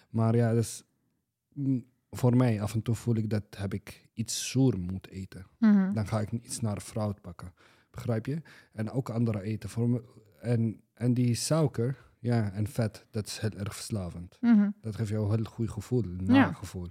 Maar 0.10 0.36
ja, 0.36 0.54
dus, 0.54 0.84
voor 2.10 2.36
mij 2.36 2.62
af 2.62 2.74
en 2.74 2.82
toe 2.82 2.96
voel 2.96 3.16
ik 3.16 3.30
dat 3.30 3.43
heb 3.58 3.74
ik 3.74 4.10
iets 4.14 4.50
zoer 4.50 4.80
moet 4.80 5.08
eten. 5.10 5.46
Mhm. 5.60 5.93
Dan 5.93 6.08
ga 6.08 6.20
ik 6.20 6.32
iets 6.32 6.60
naar 6.60 6.80
fruit 6.82 7.22
pakken. 7.22 7.54
Begrijp 7.91 8.26
je? 8.26 8.41
En 8.74 8.91
ook 8.91 9.10
andere 9.10 9.41
eten. 9.41 9.70
Voor 9.70 9.89
me, 9.89 10.04
en, 10.41 10.82
en 10.93 11.14
die 11.14 11.36
suiker 11.36 12.12
ja, 12.20 12.52
en 12.52 12.68
vet, 12.68 13.06
dat 13.12 13.26
is 13.28 13.38
heel 13.39 13.52
erg 13.52 13.76
verslavend. 13.76 14.38
Mhm. 14.41 14.70
Dat 14.82 14.96
geeft 14.96 15.10
jou 15.10 15.30
een 15.30 15.36
heel 15.36 15.43
goed 15.46 15.70
gevoel, 15.70 16.04
een 16.04 16.26
Ja. 16.26 16.32
nagevoel. 16.34 16.88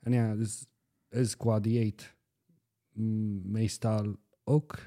En 0.00 0.12
ja, 0.12 0.34
dus 0.34 0.66
is 1.08 1.36
qua 1.36 1.60
dieet 1.60 2.14
meestal 3.42 4.16
ook. 4.44 4.78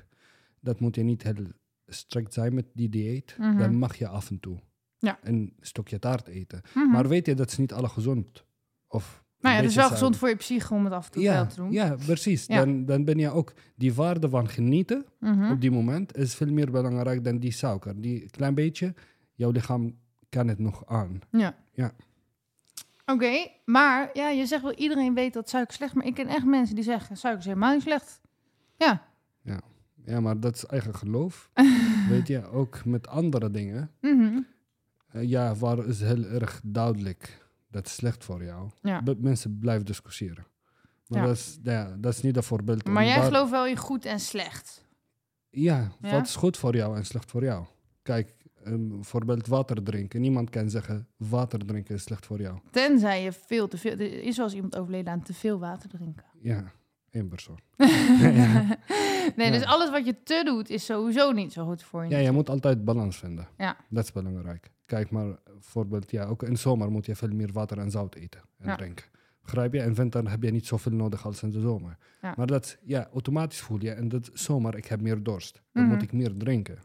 Dat 0.59 0.79
moet 0.79 0.95
je 0.95 1.03
niet 1.03 1.23
heel 1.23 1.45
strikt 1.85 2.33
zijn 2.33 2.53
met 2.53 2.65
die 2.73 2.89
dieet. 2.89 3.35
Mhm. 3.39 3.57
Dan 3.57 3.75
mag 3.77 3.95
je 3.95 4.07
af 4.07 4.29
en 4.29 4.39
toe 4.39 4.59
Ja. 4.97 5.19
een 5.23 5.53
stokje 5.59 5.99
taart 5.99 6.27
eten. 6.27 6.61
Mhm. 6.73 6.89
Maar 6.91 7.07
weet 7.07 7.25
je, 7.25 7.33
dat 7.35 7.51
is 7.51 7.57
niet 7.57 7.73
alle 7.73 7.89
gezond. 7.89 8.45
Of 8.87 9.23
nou 9.39 9.55
ja, 9.55 9.61
het 9.61 9.69
is 9.69 9.75
wel 9.75 9.89
gezond 9.89 10.17
voor 10.17 10.29
je 10.29 10.35
psyche 10.35 10.73
om 10.73 10.83
het 10.83 10.93
af 10.93 11.05
en 11.05 11.11
toe 11.11 11.21
Ja, 11.21 11.33
wel 11.33 11.47
te 11.47 11.55
doen. 11.55 11.71
ja, 11.71 11.95
precies. 12.05 12.45
Ja. 12.45 12.57
Dan, 12.65 12.85
dan 12.85 13.05
ben 13.05 13.17
je 13.17 13.29
ook 13.29 13.53
die 13.75 13.93
waarde 13.93 14.29
van 14.29 14.47
genieten 14.49 15.05
Mhm. 15.19 15.51
op 15.51 15.61
die 15.61 15.71
moment 15.71 16.15
is 16.17 16.35
veel 16.35 16.51
meer 16.51 16.71
belangrijk 16.71 17.23
dan 17.23 17.37
die 17.39 17.51
suiker. 17.51 18.01
Die 18.01 18.29
klein 18.29 18.55
beetje, 18.55 18.93
jouw 19.33 19.51
lichaam 19.51 19.97
kan 20.29 20.47
het 20.47 20.59
nog 20.59 20.85
aan. 20.85 21.19
Ja. 21.31 21.55
Ja. 21.73 21.91
Oké, 23.11 23.47
maar 23.65 24.09
ja, 24.13 24.29
je 24.29 24.45
zegt 24.45 24.61
wel 24.63 24.73
iedereen 24.73 25.13
weet 25.13 25.33
dat 25.33 25.49
suiker 25.49 25.73
slecht, 25.73 25.93
maar 25.93 26.05
ik 26.05 26.13
ken 26.13 26.27
echt 26.27 26.45
mensen 26.45 26.75
die 26.75 26.83
zeggen 26.83 27.17
suiker 27.17 27.39
is 27.41 27.47
helemaal 27.47 27.73
niet 27.73 27.81
slecht. 27.81 28.21
Ja. 28.77 29.05
Ja, 30.05 30.19
maar 30.19 30.39
dat 30.39 30.55
is 30.55 30.65
eigen 30.65 30.95
geloof. 30.95 31.49
Weet 32.09 32.27
je, 32.27 32.45
ook 32.45 32.85
met 32.85 33.07
andere 33.07 33.51
dingen. 33.51 33.91
Mhm. 34.01 34.39
Eh, 35.11 35.23
ja, 35.29 35.55
waar 35.55 35.85
is 35.87 35.99
heel 36.01 36.23
erg 36.23 36.61
duidelijk 36.63 37.45
dat 37.69 37.85
is 37.85 37.93
slecht 37.93 38.23
voor 38.23 38.43
jou. 38.43 38.69
Ja. 38.81 39.01
Mensen 39.17 39.59
blijven 39.59 39.85
discussiëren. 39.85 40.45
Maar 41.07 41.19
Ja. 41.21 41.25
dat, 41.27 41.35
is, 41.35 41.59
ja, 41.63 41.95
dat 41.99 42.13
is 42.13 42.21
niet 42.21 42.35
een 42.35 42.43
voorbeeld. 42.43 42.85
Maar 42.85 43.05
jij 43.05 43.15
daar- 43.15 43.23
gelooft 43.25 43.51
wel 43.51 43.65
in 43.67 43.77
goed 43.77 44.05
en 44.05 44.19
slecht. 44.19 44.85
Ja, 45.49 45.91
Ja? 46.01 46.11
wat 46.11 46.25
is 46.27 46.35
goed 46.35 46.57
voor 46.57 46.75
jou 46.75 46.97
en 46.97 47.05
slecht 47.05 47.31
voor 47.31 47.43
jou? 47.43 47.65
Kijk, 48.01 48.35
een 48.71 48.97
voorbeeld 49.01 49.47
water 49.47 49.83
drinken. 49.83 50.21
Niemand 50.21 50.49
kan 50.49 50.69
zeggen 50.69 51.07
water 51.17 51.65
drinken 51.65 51.95
is 51.95 52.03
slecht 52.03 52.25
voor 52.25 52.39
jou. 52.41 52.59
Tenzij 52.71 53.23
je 53.23 53.31
veel 53.31 53.67
te 53.67 53.77
veel... 53.77 53.91
Er 53.91 54.23
is 54.23 54.37
wel 54.37 54.45
eens 54.45 54.55
iemand 54.55 54.77
overleden 54.77 55.13
aan 55.13 55.21
te 55.23 55.33
veel 55.33 55.59
water 55.59 55.89
drinken. 55.89 56.25
Ja, 56.41 56.71
één 57.09 57.27
persoon. 57.27 57.59
nee, 59.35 59.51
dus 59.51 59.61
Ja. 59.61 59.67
alles 59.67 59.89
wat 59.89 60.05
je 60.05 60.23
te 60.23 60.41
doet 60.45 60.69
is 60.69 60.85
sowieso 60.85 61.31
niet 61.31 61.53
zo 61.53 61.65
goed 61.65 61.83
voor 61.83 62.03
je. 62.03 62.09
Ja, 62.09 62.17
je 62.17 62.31
moet 62.31 62.49
altijd 62.49 62.85
balans 62.85 63.17
vinden. 63.17 63.47
Ja. 63.57 63.77
Dat 63.89 64.03
is 64.03 64.11
belangrijk. 64.11 64.69
Kijk 64.85 65.09
maar, 65.09 65.35
bijvoorbeeld, 65.53 66.11
ja, 66.11 66.25
ook 66.25 66.43
in 66.43 66.57
zomer 66.57 66.91
moet 66.91 67.05
je 67.05 67.15
veel 67.15 67.33
meer 67.33 67.51
water 67.51 67.77
en 67.77 67.91
zout 67.91 68.15
eten 68.15 68.41
en 68.57 68.67
Ja. 68.69 68.75
drinken. 68.75 69.05
Begrijp 69.41 69.73
je? 69.73 69.79
In 69.79 69.93
winter 69.95 70.29
heb 70.29 70.43
je 70.43 70.51
niet 70.51 70.65
zoveel 70.65 70.91
nodig 70.91 71.25
als 71.25 71.43
in 71.43 71.49
de 71.51 71.59
zomer. 71.59 71.97
Ja. 72.21 72.33
Maar 72.37 72.47
dat, 72.47 72.77
ja, 72.83 73.07
automatisch 73.13 73.59
voel 73.61 73.81
je, 73.81 73.91
en 73.91 74.09
dat 74.09 74.29
zomer, 74.33 74.75
ik 74.77 74.85
heb 74.85 75.01
meer 75.01 75.23
dorst. 75.23 75.61
Dan 75.71 75.83
Mhm. 75.83 75.93
moet 75.93 76.01
ik 76.03 76.11
meer 76.13 76.33
drinken. 76.37 76.77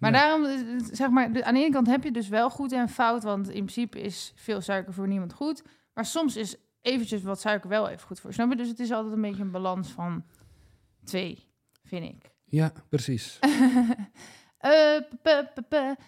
Maar 0.00 0.12
Ja. 0.12 0.18
daarom, 0.18 0.44
eh, 0.44 0.84
zeg 0.92 1.10
maar, 1.10 1.24
aan 1.24 1.54
de 1.54 1.60
ene 1.60 1.70
kant 1.70 1.86
heb 1.86 2.04
je 2.04 2.10
dus 2.12 2.28
wel 2.28 2.50
goed 2.50 2.72
en 2.72 2.88
fout, 2.88 3.22
want 3.22 3.46
in 3.46 3.52
principe 3.64 4.00
is 4.00 4.32
veel 4.36 4.60
suiker 4.60 4.92
voor 4.92 5.08
niemand 5.08 5.32
goed. 5.32 5.62
Maar 5.94 6.04
soms 6.04 6.36
is 6.36 6.56
eventjes 6.80 7.22
wat 7.22 7.40
suiker 7.40 7.68
wel 7.68 7.88
even 7.88 8.06
goed 8.06 8.20
voor. 8.20 8.32
Snap 8.32 8.50
je? 8.50 8.56
Dus 8.56 8.68
het 8.68 8.80
is 8.80 8.90
altijd 8.92 9.14
een 9.14 9.20
beetje 9.20 9.42
een 9.42 9.50
balans 9.50 9.88
van 9.88 10.24
twee, 11.04 11.48
vind 11.84 12.04
ik. 12.04 12.30
Ja, 12.44 12.72
precies. 12.88 13.38
Eh, 14.58 14.96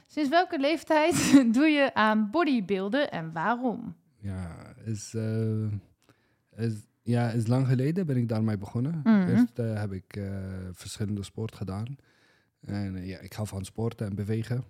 Sinds 0.06 0.28
welke 0.30 0.58
leeftijd 0.58 1.14
doe 1.54 1.66
je 1.66 1.94
aan 1.94 2.30
bodybuilden 2.30 3.10
en 3.10 3.32
waarom? 3.32 3.96
Ja, 4.18 4.56
is, 4.84 5.14
eh, 5.14 5.66
is, 6.56 6.72
ja, 7.02 7.30
is 7.30 7.46
lang 7.46 7.66
geleden 7.66 8.06
ben 8.06 8.16
ik 8.16 8.28
daarmee 8.28 8.58
begonnen. 8.58 9.00
Mhm. 9.04 9.28
Eerst 9.28 9.58
eh, 9.58 9.80
heb 9.80 9.92
ik 9.92 10.16
eh, 10.16 10.24
verschillende 10.72 11.22
sport 11.22 11.54
gedaan. 11.54 11.96
En 12.62 12.96
eh, 12.96 13.06
ja, 13.08 13.18
ik 13.18 13.32
hou 13.32 13.48
van 13.48 13.64
sporten 13.64 14.06
en 14.06 14.14
bewegen. 14.14 14.64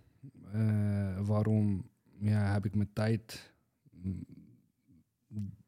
Eh, 0.53 1.21
waarom 1.27 1.89
ja, 2.21 2.53
heb 2.53 2.65
ik 2.65 2.75
mijn 2.75 2.93
tijd 2.93 3.53
mm, 3.91 4.25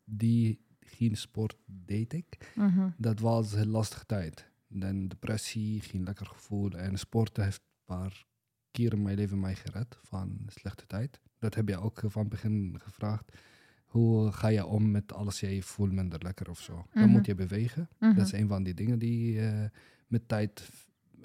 die 0.04 0.60
geen 0.80 1.16
sport 1.16 1.56
deed 1.66 2.12
ik. 2.12 2.52
Mhm. 2.54 2.88
Dat 2.96 3.20
was 3.20 3.52
een 3.52 3.58
heel 3.58 3.66
lastige 3.66 4.06
tijd. 4.06 4.50
Dan 4.68 5.08
depressie, 5.08 5.80
geen 5.80 6.02
lekker 6.04 6.26
gevoel. 6.26 6.70
En 6.70 6.98
sporten 6.98 7.44
heeft 7.44 7.60
een 7.60 7.96
paar 7.96 8.26
keer 8.70 8.92
in 8.92 9.02
mijn 9.02 9.16
leven 9.16 9.40
mij 9.40 9.54
gered 9.54 9.98
van 10.02 10.38
slechte 10.46 10.86
tijd. 10.86 11.20
Dat 11.38 11.54
heb 11.54 11.68
je 11.68 11.78
ook 11.78 12.02
van 12.06 12.20
het 12.20 12.30
begin 12.30 12.76
gevraagd. 12.82 13.36
Hoe 13.84 14.32
ga 14.32 14.48
je 14.48 14.66
om 14.66 14.90
met 14.90 15.12
alles 15.12 15.40
je 15.40 15.62
voelt 15.62 15.92
minder 15.92 16.22
lekker 16.22 16.50
of 16.50 16.60
zo? 16.60 16.86
Dan 16.92 17.02
Mhm. 17.02 17.12
moet 17.12 17.26
je 17.26 17.34
bewegen. 17.34 17.88
Mhm. 17.98 18.14
Dat 18.14 18.26
is 18.26 18.32
een 18.32 18.48
van 18.48 18.62
die 18.62 18.74
dingen 18.74 18.98
die 18.98 19.40
eh, 19.40 19.64
met 20.06 20.28
tijd 20.28 20.70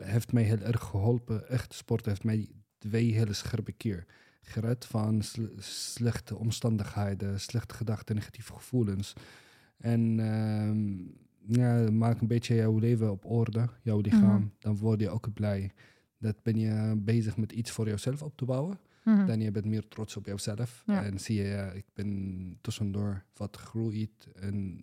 heeft 0.01 0.33
mij 0.33 0.43
heel 0.43 0.59
erg 0.59 0.81
geholpen. 0.83 1.49
Echt, 1.49 1.73
sport 1.73 2.05
heeft 2.05 2.23
mij 2.23 2.49
twee 2.77 3.13
hele 3.13 3.33
scherpe 3.33 3.71
keer 3.71 4.05
gered 4.41 4.85
van 4.85 5.21
sle- 5.21 5.53
slechte 5.59 6.37
omstandigheden, 6.37 7.39
slechte 7.39 7.75
gedachten, 7.75 8.15
negatieve 8.15 8.53
gevoelens. 8.53 9.13
En 9.77 10.19
ehm, 10.19 11.59
ja, 11.59 11.91
maak 11.91 12.21
een 12.21 12.27
beetje 12.27 12.55
jouw 12.55 12.77
leven 12.77 13.11
op 13.11 13.25
orde, 13.25 13.69
jouw 13.81 13.99
lichaam. 13.99 14.41
Mhm. 14.41 14.47
Dan 14.59 14.77
word 14.77 14.99
je 14.99 15.09
ook 15.09 15.33
blij. 15.33 15.71
Dat 16.17 16.43
ben 16.43 16.57
je 16.59 16.95
bezig 16.97 17.37
met 17.37 17.51
iets 17.51 17.71
voor 17.71 17.87
jezelf 17.87 18.21
op 18.21 18.37
te 18.37 18.45
bouwen. 18.45 18.79
Mhm. 19.03 19.25
Dan 19.25 19.41
je 19.41 19.51
bent 19.51 19.65
meer 19.65 19.87
trots 19.87 20.17
op 20.17 20.25
jezelf. 20.25 20.83
Ja. 20.85 21.03
En 21.03 21.19
zie 21.19 21.35
je, 21.35 21.43
ja, 21.43 21.71
ik 21.71 21.85
ben 21.93 22.57
tussendoor 22.61 23.23
wat 23.33 23.57
gegroeid. 23.57 24.27
En 24.35 24.81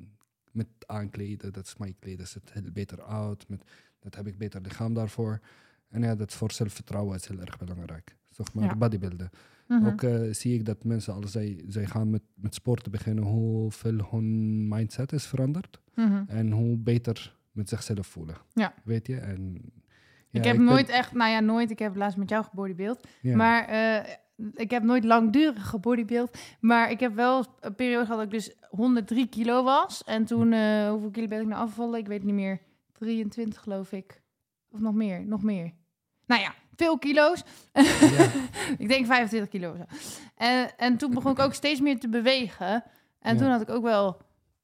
met 0.53 0.67
aankleden, 0.87 1.53
dat 1.53 1.67
is 1.67 1.77
mijn 1.77 1.99
kleden, 1.99 2.27
ziet 2.27 2.53
heel 2.53 2.73
beter 2.73 3.03
uit. 3.03 3.49
Met, 3.49 3.63
dat 4.07 4.15
heb 4.15 4.27
ik 4.27 4.39
beter 4.39 4.61
lichaam 4.61 4.95
daarvoor. 4.95 5.41
En 5.89 6.03
ja, 6.03 6.15
dat 6.15 6.33
voor 6.33 6.53
zelfvertrouwen 6.53 7.15
is 7.17 7.27
heel 7.29 7.41
erg 7.41 7.59
belangrijk. 7.59 8.17
Zeg 8.31 8.55
maar, 8.55 8.65
Ja. 8.65 8.77
bodybuilden. 8.77 9.31
Mhm. 9.69 9.87
Ook 9.87 10.03
eh, 10.03 10.21
zie 10.31 10.55
ik 10.55 10.65
dat 10.65 10.85
mensen, 10.85 11.15
als 11.15 11.31
zij, 11.33 11.65
zij 11.69 11.87
gaan 11.87 12.11
met, 12.11 12.23
met 12.35 12.55
sporten 12.55 12.93
beginnen, 12.93 13.25
hoeveel 13.25 14.07
hun 14.11 14.69
mindset 14.69 15.13
is 15.13 15.27
veranderd. 15.27 15.81
Mhm. 15.95 16.23
En 16.27 16.51
hoe 16.51 16.77
beter 16.77 17.37
met 17.53 17.69
zichzelf 17.69 18.07
voelen. 18.07 18.37
Ja. 18.53 18.75
Weet 18.85 19.07
je? 19.07 19.17
En, 19.17 19.61
ja, 20.31 20.41
ik 20.41 20.45
heb 20.45 20.59
nooit 20.59 20.89
echt, 20.89 21.13
nou 21.13 21.31
ja, 21.31 21.41
nooit. 21.41 21.71
Ik 21.71 21.79
heb 21.79 21.97
laatst 21.97 22.19
met 22.19 22.29
jou 22.29 22.45
gebodybuild. 22.45 23.07
ja. 23.21 23.37
Maar 23.37 23.65
eh, 23.69 24.13
ik 24.55 24.71
heb 24.71 24.83
nooit 24.83 25.05
langdurig 25.05 25.67
gebodybuild. 25.69 26.39
Maar 26.61 26.91
ik 26.91 27.01
heb 27.01 27.15
wel 27.15 27.45
een 27.61 27.75
periode 27.75 28.05
gehad 28.05 28.19
dat 28.19 28.27
ik 28.27 28.33
dus 28.33 28.55
103 28.71 29.29
kilo 29.29 29.63
was. 29.65 30.05
En 30.05 30.25
toen, 30.25 30.53
eh, 30.53 30.89
hoeveel 30.91 31.11
kilo 31.11 31.27
ben 31.29 31.41
ik 31.41 31.47
nou 31.47 31.63
afgevallen? 31.63 31.99
Ik 31.99 32.07
weet 32.07 32.17
het 32.17 32.27
niet 32.27 32.35
meer. 32.35 32.61
23 32.99 33.63
geloof 33.63 33.93
ik. 33.93 34.23
Of 34.71 34.81
nog 34.81 34.95
meer, 34.95 35.27
nog 35.27 35.43
meer. 35.43 35.73
Nou 36.27 36.41
ja, 36.41 36.55
veel 36.75 36.99
kilo's. 36.99 37.43
Ja. 37.73 37.83
ik 38.79 38.89
denk 38.89 39.07
25 39.07 39.49
kilo. 39.51 39.77
En, 40.35 40.79
en 40.79 40.97
toen 40.97 41.15
begon 41.15 41.33
ik 41.33 41.39
ook 41.39 41.55
steeds 41.55 41.81
meer 41.81 41.99
te 42.01 42.09
bewegen. 42.09 42.85
En 43.21 43.35
Ja. 43.35 43.41
toen 43.41 43.51
had 43.51 43.61
ik 43.61 43.69
ook 43.71 43.83
wel 43.83 44.21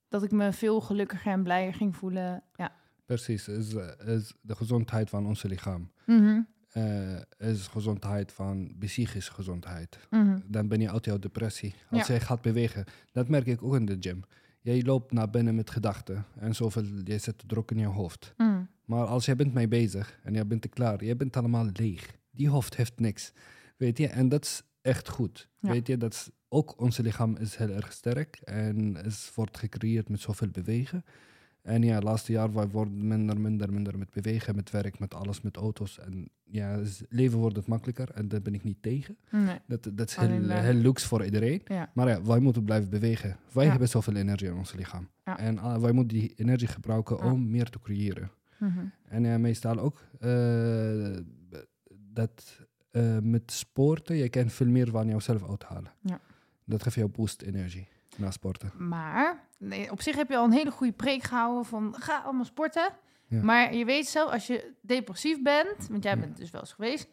dat 0.09 0.23
ik 0.23 0.31
me 0.31 0.51
veel 0.53 0.81
gelukkiger 0.81 1.31
en 1.31 1.43
blijer 1.43 1.73
ging 1.73 1.95
voelen. 1.95 2.43
Ja. 2.55 2.71
Precies, 3.05 3.47
is, 3.47 3.73
is 4.05 4.33
de 4.41 4.55
gezondheid 4.55 5.09
van 5.09 5.25
ons 5.25 5.43
lichaam. 5.43 5.91
Mhm, 6.05 6.41
eh, 6.69 7.15
is 7.37 7.67
gezondheid 7.67 8.31
van 8.31 8.75
psychische 8.79 9.31
gezondheid. 9.33 9.99
mhm. 10.09 10.39
Dan 10.45 10.67
ben 10.67 10.79
je 10.79 10.91
uit 10.91 11.05
jouw 11.05 11.19
depressie. 11.19 11.73
Als 11.89 12.01
Ja. 12.07 12.07
jij 12.07 12.19
gaat 12.19 12.41
bewegen, 12.41 12.85
dat 13.11 13.27
merk 13.27 13.45
ik 13.45 13.63
ook 13.63 13.75
in 13.75 13.85
de 13.85 13.97
gym. 13.99 14.23
Jij 14.63 14.83
loopt 14.83 15.11
naar 15.11 15.29
binnen 15.29 15.55
met 15.55 15.69
gedachten 15.69 16.25
en 16.39 16.55
zoveel, 16.55 16.83
je 17.03 17.17
zit 17.17 17.43
druk 17.47 17.71
in 17.71 17.77
je 17.77 17.85
hoofd. 17.85 18.33
Mhm. 18.37 18.61
Maar 18.85 19.05
als 19.05 19.25
jij 19.25 19.35
bent 19.35 19.53
mee 19.53 19.67
bezig 19.67 20.19
en 20.23 20.33
je 20.33 20.45
bent 20.45 20.63
er 20.63 20.69
klaar, 20.69 21.03
je 21.03 21.15
bent 21.15 21.37
allemaal 21.37 21.69
leeg. 21.73 22.17
Die 22.31 22.49
hoofd 22.49 22.75
heeft 22.75 22.99
niks. 22.99 23.33
Weet 23.77 23.97
je, 23.97 24.07
en 24.07 24.29
dat 24.29 24.43
is 24.43 24.63
echt 24.81 25.09
goed. 25.09 25.49
Ja. 25.59 25.69
Weet 25.69 25.87
je, 25.87 25.97
dat 25.97 26.13
is, 26.13 26.29
ook 26.49 26.81
ons 26.81 26.97
lichaam 26.97 27.35
is 27.37 27.55
heel 27.55 27.69
erg 27.69 27.91
sterk 27.91 28.35
en 28.35 28.95
is, 29.05 29.31
wordt 29.35 29.57
gecreëerd 29.57 30.09
met 30.09 30.19
zoveel 30.19 30.49
bewegen. 30.49 31.05
En 31.63 31.83
ja, 31.83 31.99
laatste 31.99 32.31
jaar 32.31 32.53
wij 32.53 32.67
worden 32.67 33.07
minder, 33.07 33.39
minder, 33.39 33.73
minder 33.73 33.97
met 33.97 34.09
bewegen, 34.09 34.55
met 34.55 34.71
werk, 34.71 34.99
met 34.99 35.13
alles, 35.13 35.41
met 35.41 35.57
auto's. 35.57 35.99
En 35.99 36.29
ja, 36.43 36.79
leven 37.09 37.39
wordt 37.39 37.55
het 37.55 37.67
makkelijker 37.67 38.09
en 38.11 38.27
daar 38.27 38.41
ben 38.41 38.53
ik 38.53 38.63
niet 38.63 38.81
tegen. 38.81 39.17
Nee. 39.31 39.59
Dat, 39.67 39.89
dat 39.93 40.09
is 40.09 40.15
heel, 40.15 40.49
heel 40.49 40.73
luxe 40.73 41.07
voor 41.07 41.25
iedereen. 41.25 41.61
Ja. 41.65 41.91
Maar 41.93 42.07
ja, 42.07 42.21
wij 42.23 42.39
moeten 42.39 42.63
blijven 42.63 42.89
bewegen. 42.89 43.37
Wij 43.51 43.63
Ja. 43.63 43.69
hebben 43.69 43.89
zoveel 43.89 44.15
energie 44.15 44.47
in 44.47 44.55
ons 44.55 44.73
lichaam. 44.73 45.09
Ja. 45.25 45.37
En 45.39 45.57
ah, 45.59 45.81
wij 45.81 45.91
moeten 45.91 46.17
die 46.17 46.33
energie 46.35 46.67
gebruiken 46.67 47.21
om 47.21 47.49
meer 47.49 47.69
te 47.69 47.79
creëren. 47.79 48.31
Mhm. 48.59 48.79
En 49.07 49.23
ja, 49.23 49.37
meestal 49.37 49.79
ook 49.79 50.01
eh, 50.19 51.17
dat 52.13 52.59
eh, 52.91 53.17
met 53.21 53.51
sporten, 53.51 54.15
je 54.15 54.29
kan 54.29 54.49
veel 54.49 54.67
meer 54.67 54.89
van 54.89 55.07
jezelf 55.07 55.49
uithalen. 55.49 55.91
Ja. 56.01 56.19
Dat 56.65 56.83
geeft 56.83 56.95
jou 56.95 57.09
boost 57.09 57.41
energie 57.41 57.87
na 58.17 58.31
sporten. 58.31 58.71
Maar 58.77 59.42
nee, 59.59 59.91
op 59.91 60.01
zich 60.01 60.15
heb 60.15 60.29
je 60.29 60.37
al 60.37 60.45
een 60.45 60.51
hele 60.51 60.71
goede 60.71 60.93
preek 60.93 61.23
gehouden 61.23 61.65
van 61.65 61.95
ga 61.99 62.17
allemaal 62.23 62.45
sporten. 62.45 62.89
Ja. 63.27 63.43
Maar 63.43 63.75
je 63.75 63.85
weet 63.85 64.07
zelf, 64.07 64.31
als 64.31 64.47
je 64.47 64.71
depressief 64.81 65.41
bent, 65.41 65.87
want 65.89 66.03
jij 66.03 66.13
Ja. 66.13 66.19
bent 66.19 66.37
dus 66.37 66.51
wel 66.51 66.61
eens 66.61 66.73
geweest, 66.73 67.07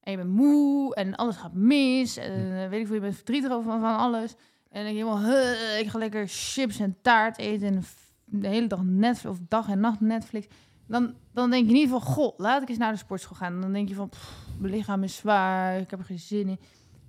en 0.00 0.10
je 0.10 0.16
bent 0.18 0.30
moe 0.30 0.94
en 0.94 1.14
alles 1.14 1.36
gaat 1.36 1.54
mis, 1.54 2.16
en 2.16 2.62
eh, 2.62 2.68
weet 2.68 2.80
ik 2.80 2.86
veel, 2.86 2.94
je 2.94 3.00
bent 3.00 3.14
verdrietig 3.14 3.50
over 3.50 3.70
van, 3.70 3.80
van 3.80 3.96
alles. 3.96 4.32
En 4.70 4.84
dan 4.84 4.94
denk 4.94 4.96
je 4.96 5.04
helemaal, 5.04 5.22
"Huh, 5.32 5.78
ik 5.78 5.88
ga 5.88 5.98
lekker 5.98 6.24
chips 6.28 6.78
en 6.80 6.96
taart 7.02 7.38
eten 7.38 7.66
en 7.66 7.82
de 8.24 8.48
hele 8.48 8.66
dag 8.66 8.82
Netflix, 8.84 9.38
of 9.38 9.46
dag 9.48 9.68
en 9.68 9.80
nacht 9.80 10.00
Netflix. 10.00 10.46
Dan, 10.88 11.14
dan 11.32 11.50
denk 11.50 11.66
je 11.66 11.72
niet 11.72 11.88
van, 11.88 12.00
goh, 12.00 12.38
laat 12.38 12.62
ik 12.62 12.68
eens 12.68 12.78
naar 12.78 12.92
de 12.92 12.98
sportschool 12.98 13.36
gaan. 13.36 13.60
Dan 13.60 13.72
denk 13.72 13.88
je 13.88 13.94
van, 13.94 14.08
pff, 14.08 14.46
mijn 14.58 14.72
lichaam 14.72 15.02
is 15.02 15.16
zwaar, 15.16 15.78
ik 15.80 15.90
heb 15.90 15.98
er 15.98 16.04
geen 16.04 16.18
zin 16.18 16.48
in. 16.48 16.58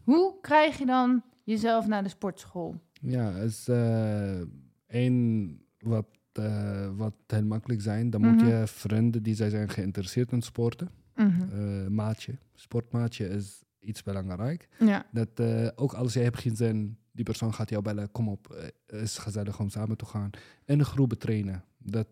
Hoe 0.03 0.33
krijg 0.41 0.77
je 0.77 0.85
dan 0.85 1.23
jezelf 1.43 1.87
naar 1.87 2.03
de 2.03 2.09
sportschool? 2.09 2.75
Ja, 3.01 3.29
is 3.29 3.67
eh 3.67 4.41
één 4.87 5.49
wat, 5.79 6.07
eh, 6.33 6.89
wat 6.95 7.13
heel 7.27 7.45
makkelijk 7.45 7.81
zijn. 7.81 8.09
Dan 8.09 8.21
Mhm. 8.21 8.31
moet 8.33 8.41
je 8.47 8.63
vrienden 8.65 9.23
die 9.23 9.35
zij 9.35 9.49
zijn 9.49 9.69
geïnteresseerd 9.69 10.31
in 10.31 10.41
sporten. 10.41 10.89
Mhm. 11.15 11.41
eh, 11.51 11.87
maatje, 11.87 12.37
sportmaatje 12.53 13.27
is 13.29 13.63
iets 13.79 14.03
belangrijk. 14.03 14.67
Ja. 14.79 15.05
Dat 15.11 15.29
eh, 15.35 15.67
ook 15.75 15.93
als 15.93 16.13
jij 16.13 16.23
hebt 16.23 16.39
geen 16.39 16.55
zin, 16.55 16.97
die 17.11 17.25
persoon 17.25 17.53
gaat 17.53 17.69
jou 17.69 17.81
bellen. 17.83 18.11
Kom 18.11 18.29
op, 18.29 18.71
is 18.87 19.17
gezellig 19.17 19.59
om 19.59 19.69
samen 19.69 19.97
te 19.97 20.05
gaan. 20.05 20.29
En 20.65 20.85
groepen 20.85 21.17
trainen. 21.17 21.63
Dat, 21.77 22.07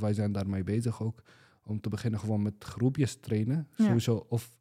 wij 0.00 0.12
zijn 0.12 0.32
daarmee 0.32 0.64
bezig 0.64 1.02
ook. 1.02 1.22
Om 1.62 1.80
te 1.80 1.88
beginnen 1.88 2.20
gewoon 2.20 2.42
met 2.42 2.54
groepjes 2.58 3.16
trainen. 3.20 3.68
Ja. 3.76 3.84
Sowieso 3.84 4.26
of 4.28 4.58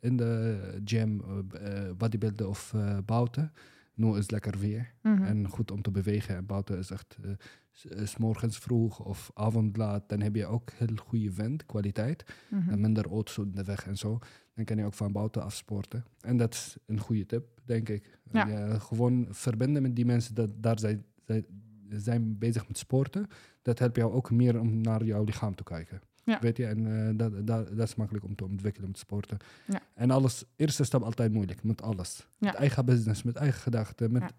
in 0.00 0.16
de 0.16 0.58
gym, 0.84 1.20
eh, 1.52 1.90
bodybuilden 1.96 2.48
of 2.48 2.72
eh 2.74 2.98
bouten. 3.04 3.52
Nu 3.96 4.16
is 4.16 4.30
lekker 4.30 4.58
weer. 4.58 4.92
Mhm. 5.02 5.22
En 5.22 5.48
goed 5.48 5.70
om 5.70 5.82
te 5.82 5.90
bewegen. 5.90 6.36
En 6.36 6.46
bouten 6.46 6.78
is 6.78 6.90
echt 6.90 7.16
eh, 7.22 7.30
s- 8.06 8.16
morgens 8.16 8.58
vroeg 8.58 9.00
of 9.04 9.30
avond 9.34 9.76
laat. 9.76 10.08
Dan 10.08 10.20
heb 10.20 10.34
je 10.34 10.46
ook 10.46 10.70
heel 10.70 10.96
goede 11.06 11.32
wind, 11.32 11.66
kwaliteit. 11.66 12.24
Mhm. 12.50 12.70
En 12.70 12.80
minder 12.80 13.06
auto's 13.10 13.38
op 13.38 13.56
de 13.56 13.64
weg 13.64 13.86
en 13.86 13.96
zo. 13.96 14.18
Dan 14.54 14.64
kan 14.64 14.76
je 14.76 14.84
ook 14.84 14.94
van 14.94 15.12
buiten 15.12 15.42
afsporten. 15.42 16.04
En 16.20 16.36
dat 16.36 16.54
is 16.54 16.76
een 16.86 17.00
goede 17.00 17.26
tip, 17.26 17.60
denk 17.64 17.88
ik. 17.88 18.18
Ja. 18.30 18.48
Ja, 18.48 18.78
gewoon 18.78 19.26
verbinden 19.30 19.82
met 19.82 19.96
die 19.96 20.06
mensen. 20.06 20.34
Dat, 20.34 20.50
daar 20.56 20.78
zij, 20.78 21.02
zijn 21.88 22.38
bezig 22.38 22.68
met 22.68 22.78
sporten, 22.78 23.26
dat 23.62 23.78
helpt 23.78 23.96
jou 23.96 24.12
ook 24.12 24.30
meer 24.30 24.60
om 24.60 24.80
naar 24.80 25.04
jouw 25.04 25.24
lichaam 25.24 25.54
te 25.54 25.62
kijken. 25.64 26.00
Ja. 26.26 26.38
Weet 26.40 26.56
je, 26.56 26.66
en 26.66 27.08
eh, 27.08 27.12
dat, 27.16 27.46
dat, 27.46 27.76
dat 27.76 27.88
is 27.88 27.94
makkelijk 27.94 28.24
om 28.24 28.34
te 28.34 28.44
ontwikkelen 28.44 28.88
met 28.88 28.98
sporten. 28.98 29.38
Ja. 29.66 29.80
En 29.94 30.10
alles, 30.10 30.44
eerste 30.56 30.84
stap 30.84 31.02
altijd 31.02 31.32
moeilijk, 31.32 31.62
met 31.62 31.82
alles. 31.82 32.26
Ja. 32.38 32.46
Met 32.46 32.54
eigen 32.54 32.84
business, 32.84 33.22
met 33.22 33.36
eigen 33.36 33.60
gedachten, 33.60 34.12
met 34.12 34.32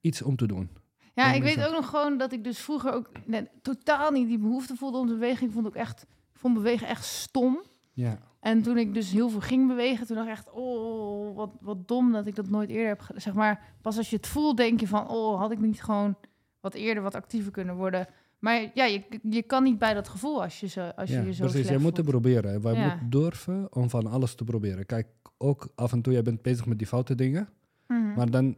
iets 0.00 0.22
om 0.22 0.36
te 0.36 0.46
doen. 0.46 0.70
Ja, 1.14 1.32
ik 1.32 1.42
weet 1.42 1.64
ook 1.64 1.72
nog 1.72 1.88
gewoon 1.88 2.18
dat 2.18 2.32
ik 2.32 2.44
dus 2.44 2.58
vroeger 2.58 2.92
ook 2.92 3.10
nee, 3.26 3.48
totaal 3.62 4.10
niet 4.10 4.28
die 4.28 4.38
behoefte 4.38 4.76
voelde 4.76 4.98
om 4.98 5.06
te 5.06 5.12
bewegen. 5.12 5.46
Ik 5.46 5.52
vond 5.52 5.66
ook 5.66 5.74
echt, 5.74 6.02
ik 6.32 6.38
vond 6.38 6.54
bewegen 6.54 6.86
echt 6.86 7.04
stom. 7.04 7.62
Ja, 7.92 8.18
En 8.40 8.62
toen 8.62 8.78
ik 8.78 8.94
dus 8.94 9.10
heel 9.10 9.28
veel 9.28 9.40
ging 9.40 9.68
bewegen, 9.68 10.06
toen 10.06 10.16
dacht 10.16 10.28
ik 10.28 10.34
echt, 10.34 10.50
oh, 10.50 11.36
wat, 11.36 11.50
wat 11.60 11.88
dom 11.88 12.12
dat 12.12 12.26
ik 12.26 12.34
dat 12.34 12.48
nooit 12.48 12.68
eerder 12.68 12.88
heb 12.88 13.00
gedaan. 13.00 13.20
Zeg 13.20 13.34
maar, 13.34 13.74
pas 13.80 13.96
als 13.96 14.10
je 14.10 14.16
het 14.16 14.26
voelt, 14.26 14.56
denk 14.56 14.80
je 14.80 14.88
van, 14.88 15.08
oh, 15.08 15.38
had 15.38 15.50
ik 15.50 15.58
niet 15.58 15.82
gewoon 15.82 16.16
wat 16.60 16.74
eerder 16.74 17.02
wat 17.02 17.14
actiever 17.14 17.52
kunnen 17.52 17.74
worden. 17.74 18.06
Maar 18.42 18.70
ja, 18.74 18.84
je, 18.84 19.02
je 19.22 19.42
kan 19.42 19.62
niet 19.62 19.78
bij 19.78 19.94
dat 19.94 20.08
gevoel 20.08 20.42
als 20.42 20.60
je, 20.60 20.66
zo, 20.66 20.80
als 20.80 21.08
je 21.10 21.16
ja 21.16 21.22
je 21.22 21.32
zo 21.32 21.44
precies. 21.44 21.68
Jij 21.68 21.78
moet 21.78 21.96
het 21.96 22.06
proberen. 22.06 22.62
Wij 22.62 22.74
Ja. 22.74 22.88
moeten 22.88 23.10
durven 23.10 23.74
om 23.74 23.90
van 23.90 24.06
alles 24.06 24.34
te 24.34 24.44
proberen. 24.44 24.86
Kijk, 24.86 25.06
ook 25.38 25.68
af 25.74 25.92
en 25.92 26.02
toe, 26.02 26.12
jij 26.12 26.22
bent 26.22 26.42
bezig 26.42 26.66
met 26.66 26.78
die 26.78 26.86
foute 26.86 27.14
dingen. 27.14 27.48
Mhm. 27.86 28.12
Maar 28.14 28.30
dan 28.30 28.56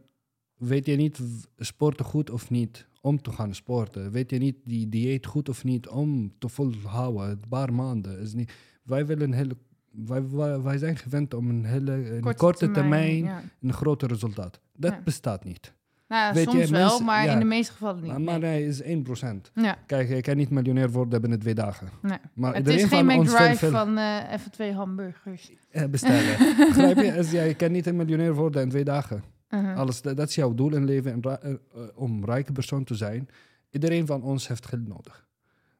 weet 0.57 0.85
je 0.85 0.95
niet 0.95 1.19
sporten 1.57 2.05
goed 2.05 2.29
of 2.29 2.49
niet 2.49 2.87
om 3.01 3.21
te 3.21 3.31
gaan 3.31 3.53
sporten. 3.55 4.11
Weet 4.11 4.29
je 4.29 4.37
niet 4.37 4.55
die 4.63 4.89
dieet 4.89 5.25
goed 5.25 5.49
of 5.49 5.63
niet 5.63 5.87
om 5.87 6.33
te 6.39 6.49
volhouden. 6.49 7.29
Een 7.29 7.49
paar 7.49 7.73
maanden. 7.73 8.19
Is 8.19 8.33
niet, 8.33 8.51
wij, 8.83 9.05
willen 9.05 9.27
een 9.27 9.33
hele, 9.33 9.57
wij, 9.91 10.29
wij, 10.29 10.61
wij 10.61 10.77
zijn 10.77 10.97
gewend 10.97 11.33
om 11.33 11.49
een 11.49 11.65
hele 11.65 12.15
in 12.15 12.35
korte, 12.35 12.71
termijn, 12.71 13.23
ja. 13.23 13.43
een 13.61 13.73
groter 13.73 14.07
resultaat. 14.07 14.59
Dat 14.73 15.03
bestaat 15.03 15.43
niet. 15.43 15.73
Nou, 16.07 16.27
ja, 16.27 16.33
Weet 16.33 16.49
soms 16.49 16.65
je, 16.65 16.71
wel, 16.71 16.81
mensen- 16.87 17.05
maar 17.05 17.25
ja. 17.25 17.31
in 17.33 17.39
de 17.39 17.45
meeste 17.45 17.71
gevallen 17.71 18.03
niet. 18.03 18.17
Maar, 18.17 18.39
nee, 18.39 18.67
is 18.67 18.81
1%. 18.81 19.51
Ja, 19.53 19.77
Kijk, 19.85 20.09
je 20.09 20.21
kan 20.21 20.37
niet 20.37 20.49
miljonair 20.49 20.91
worden 20.91 21.21
binnen 21.21 21.39
twee 21.39 21.53
dagen. 21.55 21.89
nee. 22.01 22.17
Maar 22.33 22.55
Het 22.55 22.67
is 22.67 22.83
geen 22.83 23.05
van 23.05 23.17
ons 23.17 23.31
wil 23.31 23.39
McDrive 23.41 23.69
van 23.69 23.97
eh, 23.97 24.31
even 24.31 24.51
twee 24.51 24.73
hamburgers. 24.73 25.51
eh, 25.69 25.85
bestellen. 25.85 26.37
Begrijp 26.67 26.97
je? 26.97 27.17
Als 27.17 27.31
jij 27.31 27.53
kan 27.53 27.71
niet 27.71 27.85
een 27.85 27.95
miljonair 27.95 28.33
worden 28.33 28.61
in 28.61 28.69
twee 28.69 28.83
dagen. 28.83 29.23
Uh-huh. 29.49 29.77
Alles, 29.77 30.01
dat, 30.01 30.17
dat 30.17 30.29
is 30.29 30.35
jouw 30.35 30.53
doel 30.53 30.73
in 30.75 30.85
leven, 30.85 31.11
en 31.11 31.21
ra- 31.23 31.39
eh, 31.41 31.51
eh, 31.51 31.57
om 31.95 32.11
een 32.11 32.25
rijke 32.25 32.51
persoon 32.51 32.83
te 32.83 32.95
zijn. 32.95 33.29
Iedereen 33.69 34.05
van 34.05 34.21
ons 34.23 34.47
heeft 34.47 34.65
geld 34.65 34.87
nodig. 34.87 35.27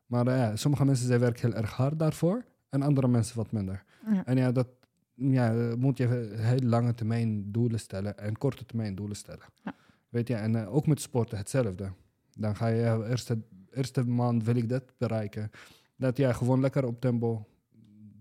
Maar 0.05 0.27
eh, 0.27 0.37
ja, 0.37 0.55
sommige 0.55 0.85
mensen 0.85 1.07
zij 1.07 1.19
werken 1.19 1.49
heel 1.51 1.61
erg 1.61 1.71
hard 1.71 1.99
daarvoor 1.99 2.45
en 2.69 2.81
andere 2.81 3.07
mensen 3.07 3.37
wat 3.37 3.51
minder. 3.51 3.83
Ja. 4.11 4.25
En 4.25 4.37
ja, 4.37 4.51
dat 4.51 4.67
ja, 5.15 5.53
eh, 5.55 5.73
moet 5.73 5.97
je 5.97 6.33
heel 6.35 6.59
lange 6.59 6.93
termijn 6.93 7.51
doelen 7.51 7.79
stellen 7.79 8.17
en 8.17 8.37
korte 8.37 8.65
termijn 8.65 8.95
doelen 8.95 9.15
stellen. 9.15 9.45
Ja. 9.63 9.73
Weet 10.15 10.27
je, 10.27 10.35
en 10.35 10.55
eh, 10.55 10.75
ook 10.75 10.87
met 10.87 11.01
sporten 11.01 11.37
hetzelfde. 11.37 11.91
Dan 12.37 12.55
ga 12.55 12.67
je, 12.67 12.81
ja, 12.81 13.01
eerste, 13.01 13.37
eerste 13.71 14.03
maand 14.03 14.43
wil 14.43 14.55
ik 14.55 14.69
dat 14.69 14.83
bereiken. 14.97 15.49
Dat 15.95 16.17
jij 16.17 16.33
gewoon 16.33 16.59
lekker 16.61 16.85
op 16.85 17.01
tempo, 17.01 17.47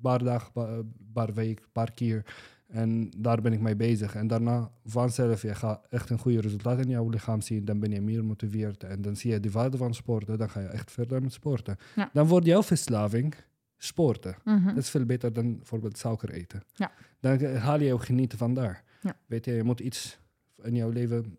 paar 0.03 0.25
dagen, 0.25 0.53
pa- 0.53 0.83
paar 1.13 1.35
week, 1.35 1.67
paar 1.73 1.93
keer. 1.93 2.35
En 2.67 3.11
daar 3.19 3.41
ben 3.41 3.53
ik 3.53 3.61
mee 3.61 3.77
bezig. 3.77 4.15
En 4.15 4.27
daarna 4.27 4.71
vanzelf, 4.85 5.43
je 5.43 5.55
gaat 5.55 5.87
echt 5.91 6.11
een 6.11 6.19
goede 6.19 6.41
resultaat 6.41 6.79
in 6.79 6.89
jouw 6.89 7.09
lichaam 7.09 7.41
zien. 7.41 7.65
Dan 7.65 7.81
ben 7.81 7.91
je 7.91 8.01
meer 8.01 8.19
gemotiveerd. 8.19 8.83
En 8.85 9.03
dan 9.03 9.17
zie 9.17 9.31
je 9.31 9.41
de 9.41 9.51
waarde 9.51 9.77
van 9.77 9.95
sporten. 9.95 10.39
Dan 10.39 10.51
ga 10.51 10.61
je 10.61 10.67
echt 10.67 10.91
verder 10.93 11.23
met 11.23 11.33
sporten. 11.33 11.77
Ja. 11.97 12.11
Dan 12.13 12.27
wordt 12.27 12.47
jouw 12.47 12.63
verslaving 12.63 13.35
sporten. 13.77 14.37
Mhm. 14.45 14.67
Dat 14.67 14.77
is 14.77 14.91
veel 14.91 15.05
beter 15.05 15.33
dan 15.33 15.57
bijvoorbeeld 15.57 15.99
suiker 15.99 16.31
eten. 16.31 16.63
Ja. 16.75 16.93
Dan 17.21 17.39
eh, 17.39 17.63
haal 17.65 17.81
je 17.81 17.93
ook 17.93 18.05
genieten 18.05 18.39
van 18.39 18.55
daar. 18.55 18.85
Ja. 19.03 19.17
Weet 19.27 19.45
je, 19.45 19.53
je 19.53 19.63
moet 19.65 19.81
iets 19.81 20.19
in 20.63 20.75
jouw 20.75 20.91
leven 20.91 21.39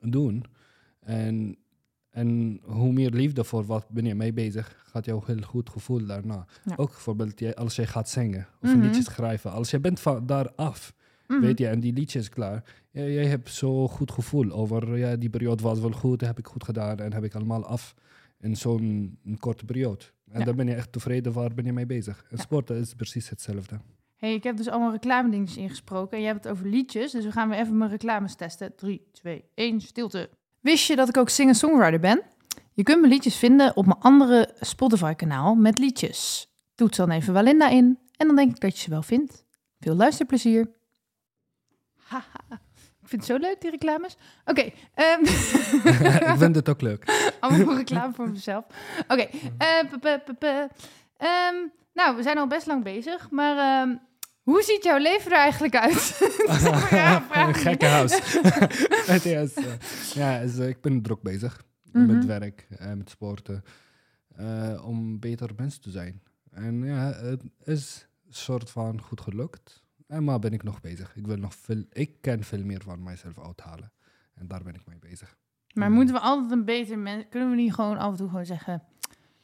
doen. 0.00 0.44
En, 1.00 1.56
en 2.10 2.60
hoe 2.62 2.92
meer 2.92 3.10
liefde 3.10 3.44
voor 3.44 3.64
wat 3.64 3.88
ben 3.88 4.04
je 4.04 4.14
mee 4.14 4.32
bezig, 4.32 4.82
gaat 4.84 5.04
jou 5.04 5.22
heel 5.26 5.40
goed 5.42 5.70
gevoel 5.70 6.06
daarna. 6.06 6.46
Ja. 6.64 6.74
Ook 6.76 6.90
bijvoorbeeld 6.90 7.56
als 7.56 7.76
je 7.76 7.86
gaat 7.86 8.08
zingen 8.08 8.46
of 8.62 8.68
Mhm. 8.68 8.78
een 8.80 8.86
liedje 8.86 9.02
schrijven. 9.02 9.52
Als 9.52 9.70
je 9.70 9.80
bent 9.80 10.00
van 10.00 10.26
daar 10.26 10.50
af, 10.54 10.94
Mhm. 11.28 11.40
weet 11.40 11.58
je, 11.58 11.68
en 11.68 11.80
die 11.80 11.92
liedje 11.92 12.18
is 12.18 12.28
klaar. 12.28 12.64
Jij 12.90 13.26
hebt 13.26 13.50
zo 13.50 13.88
goed 13.88 14.10
gevoel 14.12 14.50
over, 14.50 14.96
ja, 14.98 15.16
die 15.16 15.30
periode 15.30 15.62
was 15.62 15.80
wel 15.80 15.92
goed, 15.92 16.20
heb 16.20 16.38
ik 16.38 16.46
goed 16.46 16.64
gedaan 16.64 16.98
en 16.98 17.12
heb 17.12 17.24
ik 17.24 17.34
allemaal 17.34 17.64
af 17.66 17.94
in 18.40 18.56
zo'n 18.56 19.18
korte 19.38 19.64
periode. 19.64 20.04
En 20.30 20.38
Ja. 20.38 20.44
dan 20.44 20.56
ben 20.56 20.66
je 20.66 20.74
echt 20.74 20.92
tevreden, 20.92 21.32
waar 21.32 21.54
ben 21.54 21.64
je 21.64 21.72
mee 21.72 21.86
bezig? 21.86 22.22
En 22.30 22.36
Ja. 22.36 22.42
sporten 22.42 22.76
is 22.76 22.94
precies 22.94 23.28
hetzelfde. 23.28 23.80
Hey, 24.22 24.34
ik 24.34 24.42
heb 24.44 24.56
dus 24.56 24.68
allemaal 24.68 24.90
reclame 24.90 25.30
dingetjes 25.30 25.56
ingesproken. 25.56 26.10
En 26.16 26.22
jij 26.22 26.32
hebt 26.32 26.44
het 26.44 26.52
over 26.52 26.66
liedjes. 26.66 27.12
Dus 27.12 27.24
we 27.24 27.32
gaan 27.32 27.48
weer 27.48 27.58
even 27.58 27.76
mijn 27.78 27.90
reclames 27.90 28.34
testen. 28.34 28.74
3, 28.76 29.08
2, 29.12 29.44
1, 29.54 29.80
stilte. 29.80 30.30
Wist 30.60 30.86
je 30.86 30.96
dat 30.96 31.08
ik 31.08 31.16
ook 31.16 31.28
singer-songwriter 31.28 32.00
ben? 32.00 32.22
Je 32.72 32.82
kunt 32.82 33.00
mijn 33.00 33.12
liedjes 33.12 33.36
vinden 33.36 33.76
op 33.76 33.86
mijn 33.86 33.98
andere 34.00 34.54
Spotify-kanaal 34.60 35.54
met 35.54 35.78
liedjes. 35.78 36.50
Toets 36.74 36.96
dan 36.96 37.10
even 37.10 37.32
Walinda 37.32 37.68
in. 37.68 37.98
En 38.16 38.26
dan 38.26 38.36
denk 38.36 38.50
ik 38.50 38.60
dat 38.60 38.76
je 38.76 38.82
ze 38.82 38.90
wel 38.90 39.02
vindt. 39.02 39.44
Veel 39.80 39.94
luisterplezier. 39.94 40.70
Haha. 42.06 42.40
Ik 43.02 43.08
vind 43.08 43.28
het 43.28 43.30
zo 43.40 43.46
leuk, 43.48 43.60
die 43.60 43.70
reclames. 43.70 44.16
Oké. 44.44 44.70
ehm, 44.94 45.20
ik 46.30 46.34
vind 46.36 46.56
het 46.56 46.68
ook 46.68 46.80
leuk. 46.80 47.04
Allemaal 47.40 47.76
reclame 47.76 48.12
voor 48.12 48.30
mezelf. 48.30 48.64
Oké. 49.08 49.28
eh, 49.58 49.78
p- 50.00 50.32
p- 50.38 50.44
ehm, 51.16 51.54
nou, 51.94 52.16
we 52.16 52.22
zijn 52.22 52.38
al 52.38 52.46
best 52.46 52.66
lang 52.66 52.82
bezig. 52.84 53.30
Maar 53.30 53.56
ehm, 53.82 53.96
hoe 54.42 54.62
ziet 54.62 54.84
jouw 54.84 54.98
leven 54.98 55.30
er 55.32 55.38
eigenlijk 55.38 55.76
uit? 55.76 55.94
Is 56.48 56.62
toch 56.62 56.90
een 56.90 57.54
gekke 57.54 57.86
huis. 57.86 58.12
Het 59.12 59.24
is, 59.24 59.54
eh, 59.54 59.64
ja, 60.14 60.38
is, 60.38 60.58
eh, 60.58 60.68
ik 60.68 60.80
ben 60.80 61.02
druk 61.02 61.22
bezig 61.22 61.62
Mhm. 61.92 62.06
met 62.06 62.24
werk 62.24 62.66
en 62.78 62.98
met 62.98 63.10
sporten. 63.10 63.62
eh, 64.36 64.82
om 64.86 65.18
beter 65.20 65.50
mens 65.56 65.78
te 65.78 65.90
zijn. 65.90 66.22
En 66.50 66.84
ja, 66.84 67.12
het 67.12 67.42
is 67.64 68.08
een 68.26 68.34
soort 68.34 68.70
van 68.70 69.00
goed 69.00 69.20
gelukt. 69.20 69.82
En 70.06 70.24
maar 70.24 70.38
ben 70.38 70.52
ik 70.52 70.62
nog 70.62 70.80
bezig. 70.80 71.16
Ik 71.16 71.26
wil 71.26 71.36
nog 71.36 71.54
veel, 71.54 71.84
ik 71.92 72.20
kan 72.20 72.42
veel 72.42 72.64
meer 72.64 72.82
van 72.82 73.02
mijzelf 73.02 73.40
uithalen. 73.40 73.92
En 74.34 74.46
daar 74.48 74.62
ben 74.62 74.74
ik 74.74 74.86
mee 74.86 74.98
bezig. 74.98 75.36
Maar 75.74 75.90
moeten 75.90 76.14
we 76.14 76.20
altijd 76.20 76.50
een 76.50 76.64
beter 76.64 76.98
mens... 76.98 77.24
Kunnen 77.30 77.50
we 77.50 77.56
niet 77.56 77.74
gewoon 77.74 77.98
af 77.98 78.10
en 78.10 78.16
toe 78.16 78.28
gewoon 78.28 78.46
zeggen... 78.46 78.82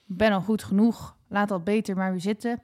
Ik 0.07 0.17
ben 0.17 0.33
al 0.33 0.41
goed 0.41 0.63
genoeg. 0.65 1.17
Laat 1.29 1.51
al 1.51 1.63
beter 1.63 1.97
maar 1.97 2.11
weer 2.11 2.21
zitten. 2.21 2.63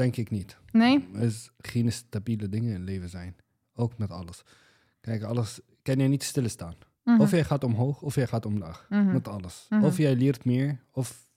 Denk 0.00 0.16
ik 0.16 0.30
niet. 0.30 0.56
Nee? 0.72 1.08
Er 1.14 1.22
is 1.22 1.50
geen 1.58 1.92
stabiele 1.92 2.48
dingen 2.48 2.68
in 2.68 2.74
het 2.74 2.88
leven 2.88 3.08
zijn. 3.08 3.36
Ook 3.74 3.98
met 3.98 4.10
alles. 4.10 4.42
Kijk, 5.00 5.22
alles 5.22 5.60
kan 5.82 5.98
je 5.98 6.08
niet 6.08 6.22
stilstaan. 6.22 6.74
Mhm. 7.04 7.20
Of 7.20 7.30
jij 7.30 7.44
gaat 7.44 7.64
omhoog 7.64 8.02
of 8.02 8.14
jij 8.14 8.26
gaat 8.26 8.46
omlaag. 8.46 8.86
Mhm. 8.88 9.12
Met 9.12 9.28
alles. 9.28 9.66
Mhm. 9.68 9.84
Of 9.84 9.96
jij 9.96 10.16
leert 10.16 10.44
meer. 10.44 10.80
Of 10.92 11.28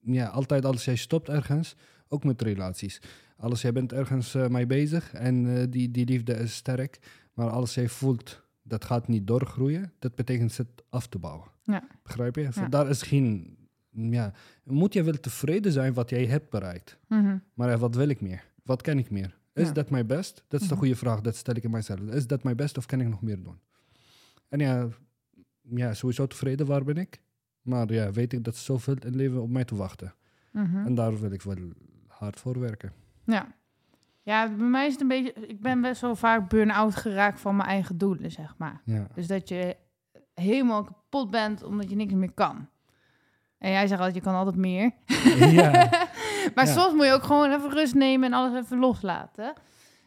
ja, 0.00 0.26
altijd 0.26 0.64
als 0.64 0.84
jij 0.84 0.96
stopt 0.96 1.28
ergens. 1.28 1.76
Ook 2.08 2.24
met 2.24 2.42
relaties. 2.42 3.00
Als 3.36 3.62
jij 3.62 3.72
bent 3.72 3.92
ergens 3.92 4.34
eh, 4.34 4.48
mee 4.48 4.66
bezig 4.66 5.12
en 5.12 5.56
eh, 5.56 5.66
die, 5.70 5.90
die 5.90 6.06
liefde 6.06 6.34
is 6.34 6.54
sterk. 6.54 6.98
Maar 7.34 7.50
als 7.50 7.74
jij 7.74 7.88
voelt 7.88 8.44
dat 8.62 8.84
gaat 8.84 9.08
niet 9.08 9.26
doorgroeien. 9.26 9.92
Dat 9.98 10.14
betekent 10.14 10.56
het 10.56 10.68
af 10.88 11.06
te 11.06 11.18
bouwen. 11.18 11.48
Ja. 11.62 11.88
Begrijp 12.02 12.36
je? 12.36 12.48
Ja. 12.54 12.68
Daar 12.68 12.88
is 12.88 13.02
geen... 13.02 13.56
Ja, 13.96 14.32
moet 14.64 14.92
je 14.92 15.02
wel 15.02 15.20
tevreden 15.20 15.72
zijn 15.72 15.94
wat 15.94 16.10
jij 16.10 16.26
hebt 16.26 16.50
bereikt. 16.50 16.98
Mhm. 17.08 17.38
Maar 17.54 17.70
ja, 17.70 17.76
wat 17.76 17.94
wil 17.94 18.08
ik 18.08 18.20
meer? 18.20 18.44
Wat 18.64 18.82
kan 18.82 18.98
ik 18.98 19.10
meer? 19.10 19.38
Is 19.52 19.72
dat 19.72 19.90
mijn 19.90 20.06
best? 20.06 20.44
Dat 20.48 20.60
is 20.60 20.66
de 20.68 20.72
Mhm. 20.74 20.82
goede 20.82 20.96
vraag, 20.98 21.20
dat 21.20 21.36
stel 21.36 21.54
ik 21.54 21.64
in 21.64 21.70
mijzelf. 21.70 22.00
Is 22.00 22.26
dat 22.26 22.42
mijn 22.42 22.56
best 22.56 22.76
of 22.78 22.86
kan 22.86 23.00
ik 23.00 23.08
nog 23.08 23.22
meer 23.22 23.42
doen? 23.42 23.58
En 24.48 24.58
ja, 24.58 24.88
ja 25.60 25.94
sowieso 25.94 26.26
tevreden, 26.26 26.66
waar 26.66 26.84
ben 26.84 26.96
ik? 26.96 27.20
Maar 27.62 27.92
ja, 27.92 28.10
weet 28.10 28.32
ik 28.32 28.44
dat 28.44 28.54
er 28.54 28.60
zoveel 28.60 28.94
in 29.04 29.16
leven 29.16 29.42
op 29.42 29.50
mij 29.50 29.64
te 29.64 29.76
wachten. 29.76 30.14
Mhm. 30.52 30.76
En 30.86 30.94
daar 30.94 31.20
wil 31.20 31.30
ik 31.30 31.42
wel 31.42 31.56
hard 32.06 32.40
voor 32.40 32.60
werken. 32.60 32.92
Ja. 33.24 33.54
Ja, 34.22 34.48
bij 34.56 34.66
mij 34.66 34.86
is 34.86 34.92
het 34.92 35.00
een 35.00 35.08
beetje... 35.08 35.32
Ik 35.32 35.60
ben 35.60 35.80
best 35.80 36.00
wel 36.00 36.16
vaak 36.16 36.48
burn-out 36.48 36.94
geraakt 36.96 37.40
van 37.40 37.56
mijn 37.56 37.68
eigen 37.68 37.98
doelen, 37.98 38.30
zeg 38.30 38.54
maar. 38.58 38.80
Ja, 38.84 39.06
Dus 39.14 39.26
dat 39.26 39.48
je 39.48 39.76
helemaal 40.34 40.84
kapot 40.84 41.30
bent 41.30 41.62
omdat 41.62 41.90
je 41.90 41.96
niks 41.96 42.12
meer 42.14 42.32
kan. 42.32 42.68
En 43.58 43.70
jij 43.70 43.86
zegt 43.86 43.98
altijd, 44.00 44.14
je 44.16 44.22
kan 44.22 44.34
altijd 44.34 44.56
meer. 44.56 44.90
ja. 45.52 45.70
maar 46.54 46.66
Ja. 46.66 46.72
soms 46.72 46.94
moet 46.94 47.06
je 47.06 47.12
ook 47.12 47.22
gewoon 47.22 47.52
even 47.52 47.70
rust 47.70 47.94
nemen 47.94 48.32
en 48.32 48.38
alles 48.38 48.64
even 48.64 48.78
loslaten. 48.78 49.52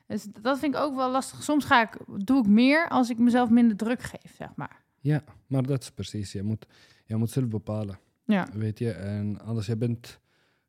Dus 0.08 0.28
dat 0.42 0.60
vind 0.60 0.76
ik 0.76 0.80
ook 0.82 0.96
wel 0.96 1.12
lastig. 1.12 1.44
Soms 1.44 1.66
ga 1.66 1.82
ik, 1.82 1.98
doe 2.26 2.40
ik 2.40 2.48
meer 2.48 2.88
als 2.90 3.10
ik 3.10 3.18
mezelf 3.18 3.50
minder 3.50 3.78
druk 3.78 4.02
geef, 4.02 4.36
zeg 4.36 4.50
maar. 4.56 4.84
ja, 5.00 5.22
maar 5.48 5.64
dat 5.64 5.82
is 5.82 5.92
precies. 5.92 6.32
Je 6.32 6.44
moet, 6.44 6.66
je 7.06 7.16
moet 7.16 7.30
zelf 7.30 7.48
bepalen, 7.48 8.00
Ja. 8.26 8.48
weet 8.54 8.80
je. 8.80 8.92
En 8.92 9.42
als 9.42 9.66
je 9.66 9.78
bent 9.78 10.20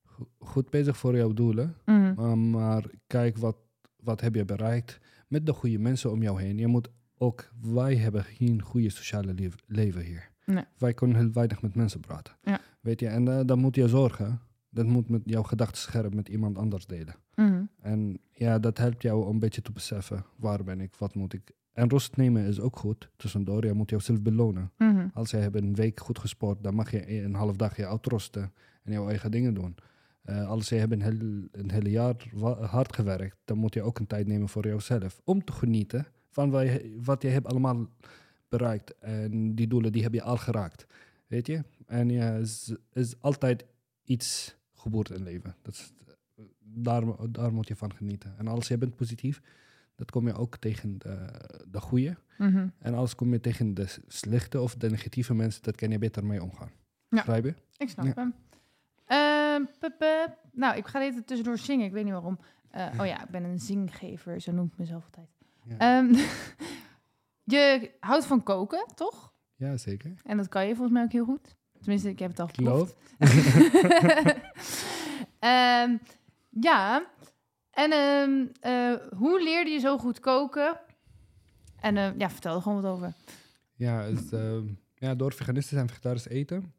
go- 0.04 0.28
goed 0.38 0.70
bezig 0.70 0.96
voor 0.96 1.16
jouw 1.16 1.32
doelen, 1.32 1.76
Mhm. 1.84 2.14
Uh, 2.20 2.32
maar 2.32 2.84
kijk, 3.06 3.38
wat, 3.38 3.56
wat 3.96 4.20
heb 4.20 4.34
je 4.34 4.44
bereikt 4.44 4.98
met 5.28 5.46
de 5.46 5.52
goede 5.52 5.78
mensen 5.78 6.10
om 6.10 6.22
jou 6.22 6.40
heen. 6.42 6.58
Je 6.58 6.66
moet 6.66 6.88
ook, 7.18 7.48
wij 7.60 7.96
hebben 7.96 8.24
geen 8.24 8.62
goede 8.62 8.90
sociale 8.90 9.34
leven 9.66 10.00
hier. 10.02 10.28
Nee. 10.44 10.64
Wij 10.78 10.94
kunnen 10.94 11.16
heel 11.16 11.32
weinig 11.32 11.62
met 11.62 11.74
mensen 11.74 12.00
praten. 12.00 12.34
Ja. 12.42 12.58
Weet 12.80 13.00
je, 13.00 13.08
en 13.08 13.28
eh, 13.28 13.40
dan 13.46 13.58
moet 13.58 13.76
je 13.76 13.88
zorgen. 13.88 14.40
Dat 14.70 14.86
moet 14.86 15.08
met 15.08 15.22
jouw 15.24 15.42
gedachten 15.42 15.78
scherp 15.80 16.14
met 16.14 16.28
iemand 16.28 16.58
anders 16.58 16.86
delen. 16.86 17.14
Mhm. 17.34 17.62
En 17.80 18.20
ja, 18.32 18.58
dat 18.58 18.78
helpt 18.78 19.02
jou 19.02 19.24
om 19.24 19.32
een 19.32 19.38
beetje 19.38 19.62
te 19.62 19.72
beseffen, 19.72 20.24
waar 20.36 20.64
ben 20.64 20.80
ik, 20.80 20.94
wat 20.96 21.14
moet 21.14 21.32
ik 21.32 21.54
en 21.72 21.88
rust 21.88 22.16
nemen 22.16 22.46
is 22.46 22.60
ook 22.60 22.76
goed. 22.76 23.10
Tussendoor, 23.16 23.64
je 23.66 23.72
moet 23.72 23.90
jezelf 23.90 24.22
belonen. 24.22 24.70
Mhm. 24.78 25.06
Als 25.14 25.30
je 25.30 25.36
hebt 25.36 25.56
een 25.56 25.74
week 25.74 26.00
goed 26.00 26.18
gesport, 26.18 26.62
dan 26.62 26.74
mag 26.74 26.90
je 26.90 27.22
een 27.22 27.34
half 27.34 27.56
dag 27.56 27.76
je 27.76 27.86
uitrusten 27.86 28.52
en 28.82 28.92
jouw 28.92 29.08
eigen 29.08 29.30
dingen 29.30 29.54
doen. 29.54 29.74
Eh, 30.22 30.48
als 30.48 30.68
je 30.68 30.74
hebt 30.74 30.92
een, 30.92 31.02
heel, 31.02 31.48
een 31.52 31.70
hele 31.70 31.90
jaar 31.90 32.14
hard 32.60 32.94
gewerkt, 32.94 33.36
dan 33.44 33.58
moet 33.58 33.74
je 33.74 33.82
ook 33.82 33.98
een 33.98 34.06
tijd 34.06 34.26
nemen 34.26 34.48
voor 34.48 34.66
jezelf. 34.66 35.20
Om 35.24 35.44
te 35.44 35.52
genieten 35.52 36.06
van 36.30 36.50
wat 36.50 36.62
je, 36.62 36.96
wat 37.02 37.22
je 37.22 37.28
hebt 37.28 37.46
allemaal 37.46 37.86
bereikt. 38.48 38.98
En 38.98 39.54
die 39.54 39.68
doelen 39.68 39.92
die 39.92 40.02
heb 40.02 40.12
je 40.12 40.22
al 40.22 40.36
geraakt. 40.36 40.86
Weet 41.30 41.46
je? 41.46 41.64
En 41.86 42.08
ja, 42.10 42.32
is, 42.34 42.74
is 42.92 43.20
altijd 43.22 43.64
iets 44.04 44.56
geboord 44.74 45.10
in 45.10 45.22
leven. 45.22 45.54
Dat 45.62 45.74
is, 45.74 45.92
daar, 46.58 47.02
daar 47.30 47.52
moet 47.52 47.68
je 47.68 47.76
van 47.76 47.94
genieten. 47.94 48.34
En 48.38 48.48
als 48.48 48.68
je 48.68 48.78
bent 48.78 48.96
positief, 48.96 49.40
dat 49.94 50.10
kom 50.10 50.26
je 50.26 50.34
ook 50.34 50.56
tegen 50.56 50.98
de, 50.98 51.26
de 51.68 51.80
goede. 51.80 52.16
Mhm. 52.38 52.68
En 52.78 52.94
als 52.94 53.14
kom 53.14 53.32
je 53.32 53.40
tegen 53.40 53.74
de 53.74 53.86
slechte 54.06 54.60
of 54.60 54.74
de 54.74 54.90
negatieve 54.90 55.34
mensen, 55.34 55.62
dat 55.62 55.76
kan 55.76 55.90
je 55.90 55.98
beter 55.98 56.24
mee 56.26 56.42
omgaan. 56.42 56.70
Ja. 57.08 57.16
Begrijp 57.16 57.44
je? 57.44 57.54
Ik 57.76 57.88
snap 57.88 58.06
Ja. 58.06 58.12
hem. 58.14 58.34
Pup, 59.78 59.94
pup. 59.98 60.38
Nou, 60.52 60.76
ik 60.76 60.86
ga 60.86 61.02
even 61.02 61.24
tussendoor 61.24 61.58
zingen. 61.58 61.86
Ik 61.86 61.92
weet 61.92 62.04
niet 62.04 62.12
waarom. 62.12 62.38
Eh, 62.70 62.86
oh 63.00 63.06
ja, 63.06 63.22
ik 63.24 63.30
ben 63.30 63.44
een 63.44 63.58
zinggever. 63.58 64.40
Zo 64.40 64.52
noem 64.52 64.66
ik 64.66 64.78
mezelf 64.78 65.04
altijd. 65.04 65.28
Ja, 65.64 65.78
Ehm, 65.78 66.14
je 67.54 67.90
houdt 68.00 68.24
van 68.26 68.42
koken, 68.42 68.86
toch? 68.94 69.29
Ja 69.60 69.76
zeker. 69.76 70.12
En 70.24 70.36
dat 70.36 70.48
kan 70.48 70.66
je 70.66 70.74
volgens 70.74 70.92
mij 70.92 71.02
ook 71.02 71.12
heel 71.12 71.24
goed. 71.24 71.56
Tenminste, 71.80 72.08
ik 72.08 72.18
heb 72.18 72.30
het 72.30 72.40
al 72.40 72.46
geproefd. 72.46 72.96
Ehm, 75.38 75.96
ja. 76.50 77.06
En 77.70 77.92
ehm, 77.92 78.46
eh, 78.60 78.94
hoe 79.16 79.42
leerde 79.42 79.70
je 79.70 79.78
zo 79.78 79.98
goed 79.98 80.20
koken? 80.20 80.80
En 81.80 81.96
eh, 81.96 82.18
ja, 82.18 82.30
vertel 82.30 82.54
er 82.54 82.62
gewoon 82.62 82.82
wat 82.82 82.92
over. 82.92 83.12
Ja, 83.74 84.02
is, 84.04 84.32
ehm, 84.32 84.66
ja, 84.94 85.14
door 85.14 85.32
veganisten 85.32 85.78
en 85.78 85.88
vegetarisch 85.88 86.28
eten. 86.28 86.72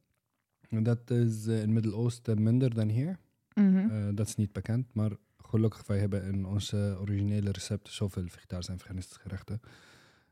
En 0.69 0.83
dat 0.83 1.09
is 1.09 1.47
eh, 1.47 1.53
in 1.53 1.59
het 1.61 1.69
Midden-Oosten 1.69 2.43
minder 2.43 2.73
dan 2.73 2.87
hier. 2.87 3.19
Mhm. 3.53 4.15
Dat 4.15 4.27
is 4.27 4.35
niet 4.35 4.51
bekend, 4.51 4.93
maar 4.93 5.11
gelukkig 5.37 5.87
wij 5.87 5.99
hebben 5.99 6.23
in 6.23 6.45
onze 6.45 6.97
originele 6.99 7.51
recepten 7.51 7.93
zoveel 7.93 8.27
vegetarische 8.27 8.71
en 8.71 8.79
veganistische 8.79 9.21
gerechten. 9.21 9.61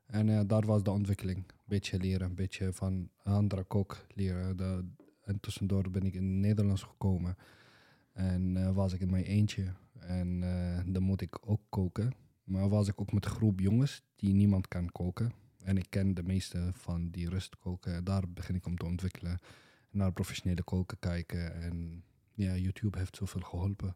En 0.10 0.28
ja, 0.28 0.44
daar 0.44 0.66
was 0.66 0.84
de 0.84 0.92
ontwikkeling. 0.92 1.38
Een 1.38 1.66
beetje 1.66 2.00
leren, 2.00 2.28
een 2.28 2.36
beetje 2.36 2.74
van 2.74 3.10
andere 3.24 3.64
kok 3.64 4.06
leren. 4.14 4.58
De, 4.58 4.86
en 5.24 5.40
tussendoor 5.40 5.90
ben 5.90 6.06
ik 6.06 6.14
in 6.14 6.40
Nederlands 6.40 6.84
gekomen. 6.84 7.38
En 8.14 8.58
eh, 8.58 8.72
was 8.72 8.94
ik 8.94 9.00
in 9.00 9.10
mijn 9.10 9.24
eentje. 9.24 9.74
En 10.00 10.44
eh, 10.44 10.94
dan 10.94 11.04
moet 11.04 11.22
ik 11.22 11.38
ook 11.46 11.62
koken. 11.70 12.14
Maar 12.44 12.70
was 12.70 12.88
ik 12.88 13.02
ook 13.02 13.12
met 13.12 13.26
een 13.26 13.32
groep 13.32 13.60
jongens 13.60 14.04
die 14.16 14.34
niemand 14.34 14.68
kan 14.68 14.92
koken. 14.92 15.32
En 15.64 15.78
ik 15.78 15.86
ken 15.90 16.14
de 16.14 16.24
meeste 16.24 16.70
van 16.74 17.10
die 17.10 17.30
rust 17.30 17.60
koken. 17.60 18.04
Daar 18.04 18.30
begin 18.30 18.56
ik 18.56 18.66
om 18.66 18.78
te 18.78 18.86
ontwikkelen. 18.86 19.40
Naar 19.90 20.12
professionele 20.12 20.64
koken 20.64 21.00
kijken. 21.00 21.62
En 21.62 22.04
ja, 22.34 22.56
YouTube 22.56 22.98
heeft 22.98 23.16
zoveel 23.16 23.42
geholpen. 23.42 23.96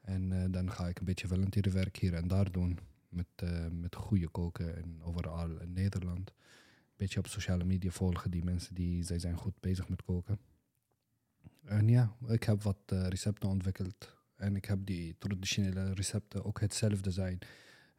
En 0.00 0.32
eh, 0.32 0.44
dan 0.50 0.70
ga 0.70 0.88
ik 0.88 0.98
een 0.98 1.04
beetje 1.04 1.28
volunteerwerk 1.28 1.96
hier 1.96 2.14
en 2.14 2.28
daar 2.28 2.52
doen. 2.52 2.78
Met, 3.12 3.26
eh, 3.36 3.66
met 3.70 3.96
goede 3.96 4.28
koken 4.28 4.76
en 4.76 5.02
overal 5.02 5.60
in 5.60 5.72
Nederland. 5.72 6.28
Een 6.28 6.96
beetje 6.96 7.18
op 7.18 7.26
sociale 7.26 7.64
media 7.64 7.90
volgen 7.90 8.30
die 8.30 8.44
mensen 8.44 8.74
die 8.74 9.02
zij 9.02 9.18
zijn 9.18 9.36
goed 9.36 9.60
bezig 9.60 9.88
met 9.88 10.02
koken. 10.02 10.38
En 11.64 11.88
ja, 11.88 12.16
ik 12.28 12.42
heb 12.42 12.62
wat 12.62 12.76
eh, 12.86 13.06
recepten 13.06 13.48
ontwikkeld. 13.48 14.16
En 14.36 14.56
ik 14.56 14.64
heb 14.64 14.86
die 14.86 15.16
traditionele 15.18 15.94
recepten 15.94 16.44
ook 16.44 16.60
hetzelfde 16.60 17.10
zijn. 17.10 17.38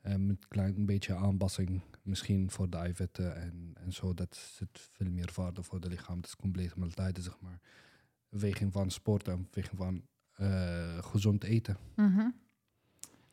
Eh, 0.01 0.16
met 0.16 0.30
een 0.30 0.47
klein 0.47 0.86
beetje 0.86 1.16
aanpassing. 1.16 1.82
Misschien 2.01 2.51
voor 2.51 2.70
de 2.70 2.78
eiwitten 2.78 3.36
en, 3.36 3.72
en 3.74 3.93
zo. 3.93 4.14
Dat 4.14 4.36
zit 4.36 4.89
veel 4.91 5.09
meer 5.09 5.32
waarde 5.36 5.64
voor 5.64 5.80
het 5.80 5.89
lichaam. 5.89 6.18
Het 6.18 6.26
is 6.26 6.36
complete 6.36 6.80
maaltijden, 6.80 7.24
zeg 7.24 7.39
maar. 7.39 7.59
Weging 8.30 8.72
van 8.72 8.91
sport 8.91 9.28
en 9.28 9.47
weging 9.51 9.78
van 9.78 10.03
gezond 11.01 11.43
eten. 11.43 11.78
Mhm. 11.95 12.30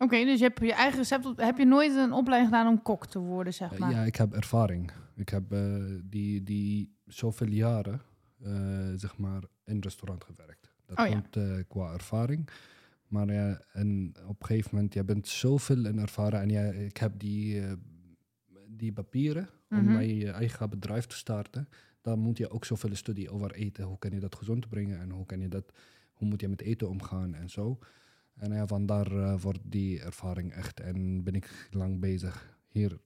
Oké, 0.02 0.24
dus 0.24 0.38
je 0.38 0.44
hebt 0.44 0.60
je 0.60 0.72
eigen 0.72 0.98
recept. 0.98 1.26
Heb 1.36 1.58
je 1.58 1.64
nooit 1.64 1.96
een 1.96 2.12
opleiding 2.12 2.52
gedaan 2.54 2.72
om 2.72 2.82
kok 2.82 3.06
te 3.06 3.18
worden, 3.18 3.54
zeg 3.54 3.72
Eh, 3.72 3.78
maar? 3.78 3.90
ja, 3.90 4.02
ik 4.02 4.16
heb 4.16 4.32
ervaring. 4.32 4.90
Ik 5.16 5.28
heb 5.28 5.52
eh, 5.52 5.74
die, 6.04 6.42
die 6.42 6.94
zoveel 7.06 7.48
jaren 7.48 8.00
eh, 8.42 8.52
zeg 8.96 9.16
maar 9.18 9.42
in 9.64 9.80
restaurant 9.80 10.24
gewerkt. 10.24 10.70
Dat 10.86 10.98
Oh 10.98 11.06
ja. 11.06 11.12
komt 11.12 11.36
eh, 11.36 11.54
qua 11.68 11.92
ervaring. 11.92 12.48
Maar 13.08 13.32
ja, 13.32 13.60
en 13.72 14.14
op 14.26 14.40
een 14.40 14.46
gegeven 14.46 14.70
moment, 14.74 14.94
je 14.94 15.04
bent 15.04 15.28
zoveel 15.28 15.84
in 15.86 15.98
ervaren. 15.98 16.40
En 16.40 16.48
ja, 16.48 16.62
ik 16.62 16.96
heb 16.96 17.18
die, 17.18 17.62
die 18.68 18.92
papieren 18.92 19.48
Mhm. 19.68 19.80
om 19.80 19.92
mijn 19.92 20.16
je 20.16 20.30
eigen 20.30 20.70
bedrijf 20.70 21.06
te 21.06 21.16
starten. 21.16 21.68
Dan 22.00 22.18
moet 22.18 22.38
je 22.38 22.50
ook 22.50 22.64
zoveel 22.64 22.94
studie 22.94 23.30
over 23.30 23.52
eten. 23.52 23.84
Hoe 23.84 23.98
kan 23.98 24.10
je 24.10 24.20
dat 24.20 24.34
gezond 24.34 24.68
brengen 24.68 25.00
en 25.00 25.10
hoe, 25.10 25.26
kan 25.26 25.40
je 25.40 25.48
dat, 25.48 25.72
hoe 26.12 26.28
moet 26.28 26.40
je 26.40 26.48
met 26.48 26.60
eten 26.60 26.88
omgaan 26.88 27.34
en 27.34 27.50
zo. 27.50 27.78
En 28.40 28.52
ja, 28.52 28.66
vandaar 28.66 29.06
eh, 29.12 29.40
wordt 29.40 29.60
die 29.62 30.00
ervaring 30.00 30.52
echt. 30.52 30.80
En 30.80 31.22
ben 31.24 31.34
ik 31.34 31.68
lang 31.70 32.00
bezig 32.00 32.58
hier 32.68 33.00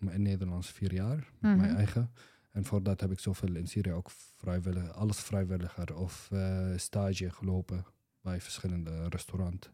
in 0.00 0.22
Nederlands 0.22 0.70
vier 0.72 0.92
jaar, 0.94 1.16
met 1.40 1.56
mijn 1.56 1.58
Mhm. 1.70 1.76
eigen. 1.76 2.10
En 2.52 2.64
voordat 2.64 3.00
heb 3.00 3.10
ik 3.10 3.18
zoveel 3.18 3.54
in 3.54 3.66
Syrië 3.66 3.92
ook 3.92 4.10
vrijwillig, 4.10 4.92
alles 4.92 5.18
vrijwilliger 5.20 5.96
of 5.96 6.28
eh, 6.32 6.72
stage 6.76 7.30
gelopen 7.30 7.84
bij 8.20 8.40
verschillende 8.40 9.08
restaurants. 9.08 9.70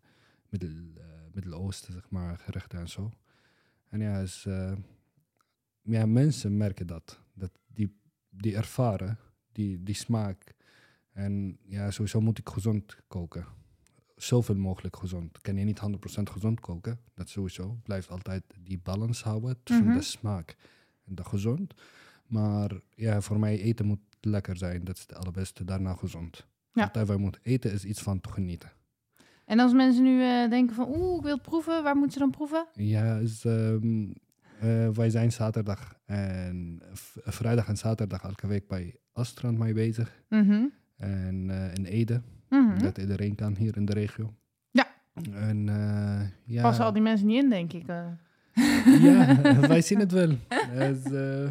Middel, 0.49 0.71
eh, 0.97 1.05
Midden-Oosten, 1.33 1.93
zeg 1.93 2.11
maar, 2.11 2.39
gerechten 2.39 2.79
en 2.79 2.89
zo. 2.89 3.11
En 3.89 4.01
ja, 4.01 4.19
is, 4.19 4.47
ja, 5.83 6.07
mensen 6.07 6.57
merken 6.57 6.87
dat. 6.87 7.21
Dat 7.35 7.51
die, 7.67 7.97
die 8.31 8.57
ervaren, 8.57 9.19
die, 9.53 9.83
die 9.83 9.95
smaak. 9.95 10.55
En 11.13 11.59
ja, 11.63 11.91
sowieso 11.91 12.21
moet 12.21 12.39
ik 12.39 12.49
gezond 12.49 12.97
koken. 13.09 13.47
Zoveel 14.17 14.57
mogelijk 14.57 14.97
gezond. 14.97 15.41
Kan 15.41 15.57
je 15.57 15.65
niet 15.65 15.79
100% 15.81 16.31
gezond 16.31 16.61
koken, 16.61 16.99
dat 17.15 17.29
sowieso. 17.29 17.79
Blijft 17.83 18.11
altijd 18.11 18.43
die 18.61 18.81
balans 18.83 19.23
houden 19.23 19.57
tussen 19.63 19.85
Mhm. 19.87 19.97
de 19.97 20.03
smaak 20.03 20.57
en 21.07 21.15
de 21.15 21.25
gezond. 21.25 21.75
Maar 22.27 22.71
ja, 22.95 23.21
voor 23.21 23.39
mij 23.39 23.61
eten 23.61 23.87
moet 23.87 24.01
lekker 24.21 24.57
zijn. 24.57 24.85
Dat 24.85 24.97
is 24.97 25.03
het 25.03 25.15
allerbeste. 25.15 25.65
Daarna 25.65 25.95
gezond. 25.95 26.47
Ja. 26.73 26.83
Altijd 26.83 27.09
wij 27.09 27.17
moeten 27.17 27.41
eten 27.45 27.73
is 27.73 27.85
iets 27.85 28.03
van 28.03 28.21
te 28.21 28.29
genieten. 28.29 28.73
En 29.45 29.59
als 29.59 29.73
mensen 29.73 30.03
nu 30.03 30.23
eh, 30.23 30.51
denken 30.51 30.75
van, 30.75 30.89
oeh, 30.97 31.17
ik 31.17 31.23
wil 31.23 31.35
het 31.35 31.43
proeven, 31.43 31.83
waar 31.83 31.95
moeten 31.95 32.13
ze 32.13 32.19
dan 32.19 32.31
proeven? 32.31 32.67
Ja, 32.73 33.17
is, 33.17 33.45
ehm, 33.45 34.11
eh, 34.61 34.89
wij 34.89 35.11
zijn 35.11 35.33
zaterdag 35.33 35.95
en 36.05 36.83
vrijdag 37.25 37.69
en 37.69 37.77
zaterdag 37.77 38.23
elke 38.23 38.47
week 38.47 38.69
bij 38.69 38.97
Astrand 39.13 39.59
mee 39.59 39.73
bezig. 39.75 40.23
Mhm. 40.29 40.65
En 40.97 41.51
eh, 41.51 41.75
in 41.75 41.85
Ede, 41.85 42.23
Mhm. 42.55 42.79
dat 42.79 42.99
iedereen 42.99 43.35
kan 43.35 43.57
hier 43.57 43.77
in 43.77 43.85
de 43.85 43.93
regio. 43.93 44.35
Ja. 44.71 44.87
En 45.33 45.69
eh, 45.69 46.29
ja, 46.45 46.63
Passen 46.63 46.85
al 46.85 46.93
die 46.93 47.03
mensen 47.03 47.27
niet 47.27 47.43
in, 47.43 47.51
denk 47.51 47.73
ik. 47.73 47.87
eh. 47.89 48.07
ja, 49.03 49.41
wij 49.69 49.81
zien 49.81 49.99
het 49.99 50.13
wel. 50.13 50.37
Dus, 50.75 51.03
eh, 51.13 51.49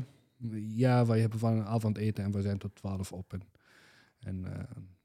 ja, 0.68 1.06
wij 1.06 1.20
hebben 1.20 1.40
van 1.40 1.66
avondeten 1.66 2.24
en 2.24 2.32
we 2.32 2.42
zijn 2.42 2.58
tot 2.58 2.76
12 2.76 3.14
open. 3.14 3.42
En 4.20 4.46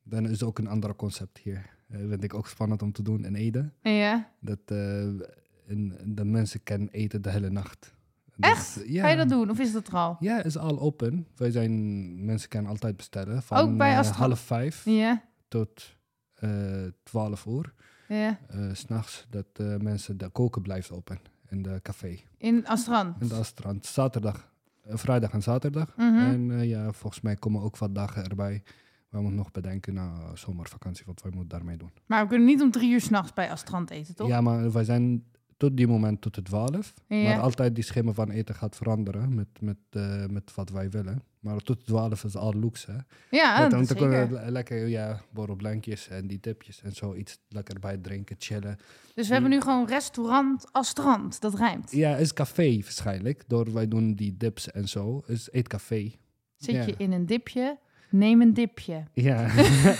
dan 0.02 0.26
is 0.28 0.42
ook 0.42 0.58
een 0.58 0.68
ander 0.68 0.96
concept 0.96 1.38
hier. 1.38 1.76
Eh 1.88 1.98
vind 2.08 2.24
ik 2.24 2.34
ook 2.34 2.48
spannend 2.48 2.82
om 2.82 2.92
te 2.92 3.02
doen 3.02 3.24
in 3.24 3.34
Ede. 3.34 3.70
Ja. 3.82 4.28
Dat 4.40 4.58
de 4.66 6.24
mensen 6.24 6.62
kunnen 6.62 6.88
eten 6.88 7.22
de 7.22 7.30
hele 7.30 7.50
nacht. 7.50 7.94
Echt? 8.38 8.74
Dus, 8.74 8.84
ja. 8.88 9.02
Ga 9.02 9.08
je 9.10 9.16
dat 9.16 9.28
doen? 9.28 9.50
Of 9.50 9.58
is 9.58 9.72
dat 9.72 9.86
er 9.88 9.94
al? 9.94 10.16
Ja, 10.20 10.42
is 10.42 10.56
al 10.58 10.80
open. 10.80 11.26
Wij 11.36 11.50
zijn, 11.50 12.24
mensen 12.24 12.48
kunnen 12.48 12.70
altijd 12.70 12.96
bestellen. 12.96 13.42
Van 13.42 13.58
Ook 13.58 13.76
bij 13.76 13.98
Astra- 13.98 14.16
half 14.18 14.40
vijf 14.40 14.84
Ja. 14.84 15.22
Tot 15.48 15.96
eh 16.34 16.86
12 17.02 17.46
uur. 17.46 17.74
Ja. 18.08 18.38
s 18.72 18.78
S'nachts 18.78 19.26
dat 19.30 19.46
eh, 19.52 19.76
mensen, 19.76 20.18
de 20.18 20.28
koken 20.28 20.62
blijft 20.62 20.90
open. 20.90 21.18
In 21.48 21.62
de 21.62 21.80
café. 21.82 22.18
In 22.36 22.66
Astrand. 22.66 23.20
In 23.20 23.28
de 23.28 23.42
strand. 23.42 23.86
Zaterdag, 23.86 24.52
vrijdag 24.84 25.32
en 25.32 25.42
zaterdag. 25.42 25.96
Mhm. 25.96 26.16
En 26.16 26.68
ja, 26.68 26.92
volgens 26.92 27.22
mij 27.22 27.36
komen 27.36 27.62
ook 27.62 27.76
wat 27.76 27.94
dagen 27.94 28.24
erbij. 28.24 28.62
We 29.08 29.20
moeten 29.20 29.38
nog 29.38 29.50
bedenken 29.50 29.94
na 29.94 30.34
zomervakantie 30.34 31.04
wat 31.06 31.22
wij 31.22 31.32
moeten 31.32 31.58
daarmee 31.58 31.76
doen. 31.76 31.90
Maar 32.06 32.22
we 32.22 32.28
kunnen 32.28 32.46
niet 32.46 32.62
om 32.62 32.70
drie 32.70 32.90
uur 32.92 33.00
s'nachts 33.00 33.32
bij 33.32 33.50
Astrand 33.50 33.90
eten, 33.90 34.14
toch? 34.14 34.28
Ja, 34.28 34.40
maar 34.40 34.72
wij 34.72 34.84
zijn 34.84 35.24
tot 35.58 35.76
die 35.76 35.86
moment 35.86 36.20
tot 36.20 36.34
de 36.34 36.42
12. 36.42 36.94
Ja. 37.08 37.22
Maar 37.22 37.40
altijd 37.40 37.74
die 37.74 37.84
schema 37.84 38.12
van 38.12 38.30
eten 38.30 38.54
gaat 38.54 38.76
veranderen 38.76 39.34
met, 39.34 39.48
met, 39.60 39.76
eh, 39.90 40.26
met 40.26 40.54
wat 40.54 40.70
wij 40.70 40.90
willen. 40.90 41.22
Maar 41.40 41.58
tot 41.58 41.86
12 41.86 42.24
is 42.24 42.36
al 42.36 42.54
luxe. 42.58 42.90
hè. 42.90 42.98
Ja, 43.36 43.68
dat 43.68 43.70
dan 43.70 43.96
kunnen 43.96 44.32
le- 44.32 44.50
lekker 44.50 44.86
ja, 44.86 45.20
borrelblankjes 45.32 46.08
en 46.08 46.26
die 46.26 46.40
tipjes 46.40 46.82
en 46.82 46.92
zo 46.92 47.14
iets 47.14 47.38
lekker 47.48 47.78
bij 47.80 47.96
drinken, 47.96 48.36
chillen. 48.38 48.76
Dus 49.14 49.26
we 49.26 49.32
hebben 49.32 49.50
nu 49.50 49.60
gewoon 49.60 49.86
restaurant 49.86 50.72
Astrand. 50.72 51.40
Dat 51.40 51.54
rijmt. 51.54 51.90
Ja, 51.90 52.16
is 52.16 52.32
café 52.32 52.74
waarschijnlijk. 52.82 53.44
Door 53.46 53.72
wij 53.72 53.88
doen 53.88 54.14
die 54.14 54.36
dips 54.36 54.70
en 54.70 54.88
zo. 54.88 55.22
Is 55.26 55.48
eetcafé. 55.52 56.12
Zit 56.56 56.74
Ja. 56.74 56.82
je 56.84 56.94
in 56.96 57.12
een 57.12 57.26
dipje, 57.26 57.78
neem 58.10 58.40
een 58.40 58.54
dipje. 58.54 59.04
Ja. 59.12 59.48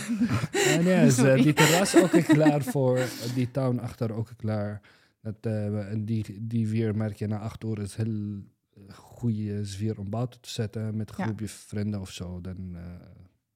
en 0.76 0.84
ja, 0.84 1.00
is, 1.00 1.18
eh, 1.18 1.34
die 1.42 1.52
terras 1.52 1.96
ook 1.96 2.10
klaar 2.10 2.62
voor. 2.62 3.00
Die 3.34 3.50
tuin 3.50 3.80
achter 3.80 4.12
ook 4.12 4.28
klaar. 4.36 4.80
Dat, 5.20 5.34
eh, 5.40 5.90
en 5.90 6.04
die, 6.04 6.46
die 6.46 6.68
weer 6.68 6.96
merk 6.96 7.16
je 7.16 7.26
na 7.26 7.38
acht 7.38 7.64
uur 7.64 7.78
is 7.78 7.94
heel, 7.94 8.06
een 8.06 8.92
goede 8.92 9.64
sfeer 9.64 9.98
om 9.98 10.10
buiten 10.10 10.40
te 10.40 10.50
zetten 10.50 10.96
met 10.96 11.08
een 11.10 11.14
Ja. 11.18 11.24
groepje 11.24 11.48
vrienden 11.48 12.00
of 12.00 12.10
zo, 12.10 12.40
dan 12.40 12.56
uh, 12.72 12.80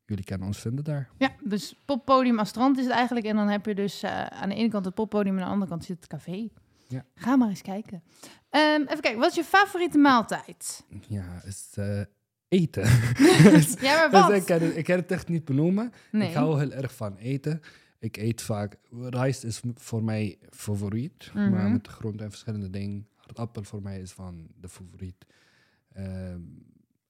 jullie 0.04 0.24
kunnen 0.24 0.46
ons 0.46 0.58
vinden 0.58 0.84
daar. 0.84 1.08
Ja, 1.18 1.32
dus 1.44 1.74
poppodium 1.84 2.38
als 2.38 2.48
strand 2.48 2.78
is 2.78 2.84
het 2.84 2.92
eigenlijk. 2.92 3.26
En 3.26 3.36
dan 3.36 3.48
heb 3.48 3.66
je 3.66 3.74
dus 3.74 4.04
uh, 4.04 4.26
aan 4.26 4.48
de 4.48 4.54
ene 4.54 4.68
kant 4.68 4.84
het 4.84 4.94
poppodium 4.94 5.34
en 5.36 5.40
aan 5.40 5.46
de 5.46 5.52
andere 5.52 5.70
kant 5.70 5.84
zit 5.84 5.96
het 5.96 6.06
café. 6.06 6.48
Ja. 6.88 7.04
Ga 7.14 7.36
maar 7.36 7.48
eens 7.48 7.62
kijken. 7.62 8.02
Um, 8.50 8.82
even 8.82 9.00
kijken, 9.00 9.18
wat 9.20 9.30
is 9.30 9.36
je 9.36 9.44
favoriete 9.44 9.98
maaltijd? 9.98 10.84
Ja, 11.08 11.42
is 11.44 11.76
eten. 12.48 12.82
ja, 13.80 13.96
maar 13.96 14.10
wat? 14.20 14.28
dus 14.28 14.38
ik, 14.38 14.44
kan 14.44 14.60
het, 14.60 14.76
ik 14.76 14.84
kan 14.84 14.96
het 14.96 15.10
echt 15.10 15.28
niet 15.28 15.44
benoemen. 15.44 15.92
Nee. 16.12 16.28
Ik 16.28 16.34
hou 16.34 16.58
heel 16.58 16.72
erg 16.72 16.94
van 16.94 17.16
eten. 17.16 17.60
Ik 18.02 18.16
eet 18.16 18.42
vaak... 18.42 18.76
Rijst 19.00 19.44
is 19.44 19.60
voor 19.74 20.04
mij 20.04 20.38
favoriet. 20.50 21.30
Mhm. 21.34 21.50
Maar 21.50 21.70
met 21.70 21.88
grond 21.88 22.20
en 22.20 22.30
verschillende 22.30 22.70
dingen. 22.70 23.08
Aardappel 23.26 23.62
voor 23.64 23.82
mij 23.82 24.00
is 24.00 24.12
van 24.12 24.48
de 24.60 24.68
favoriet. 24.68 25.26
Um, 25.96 26.64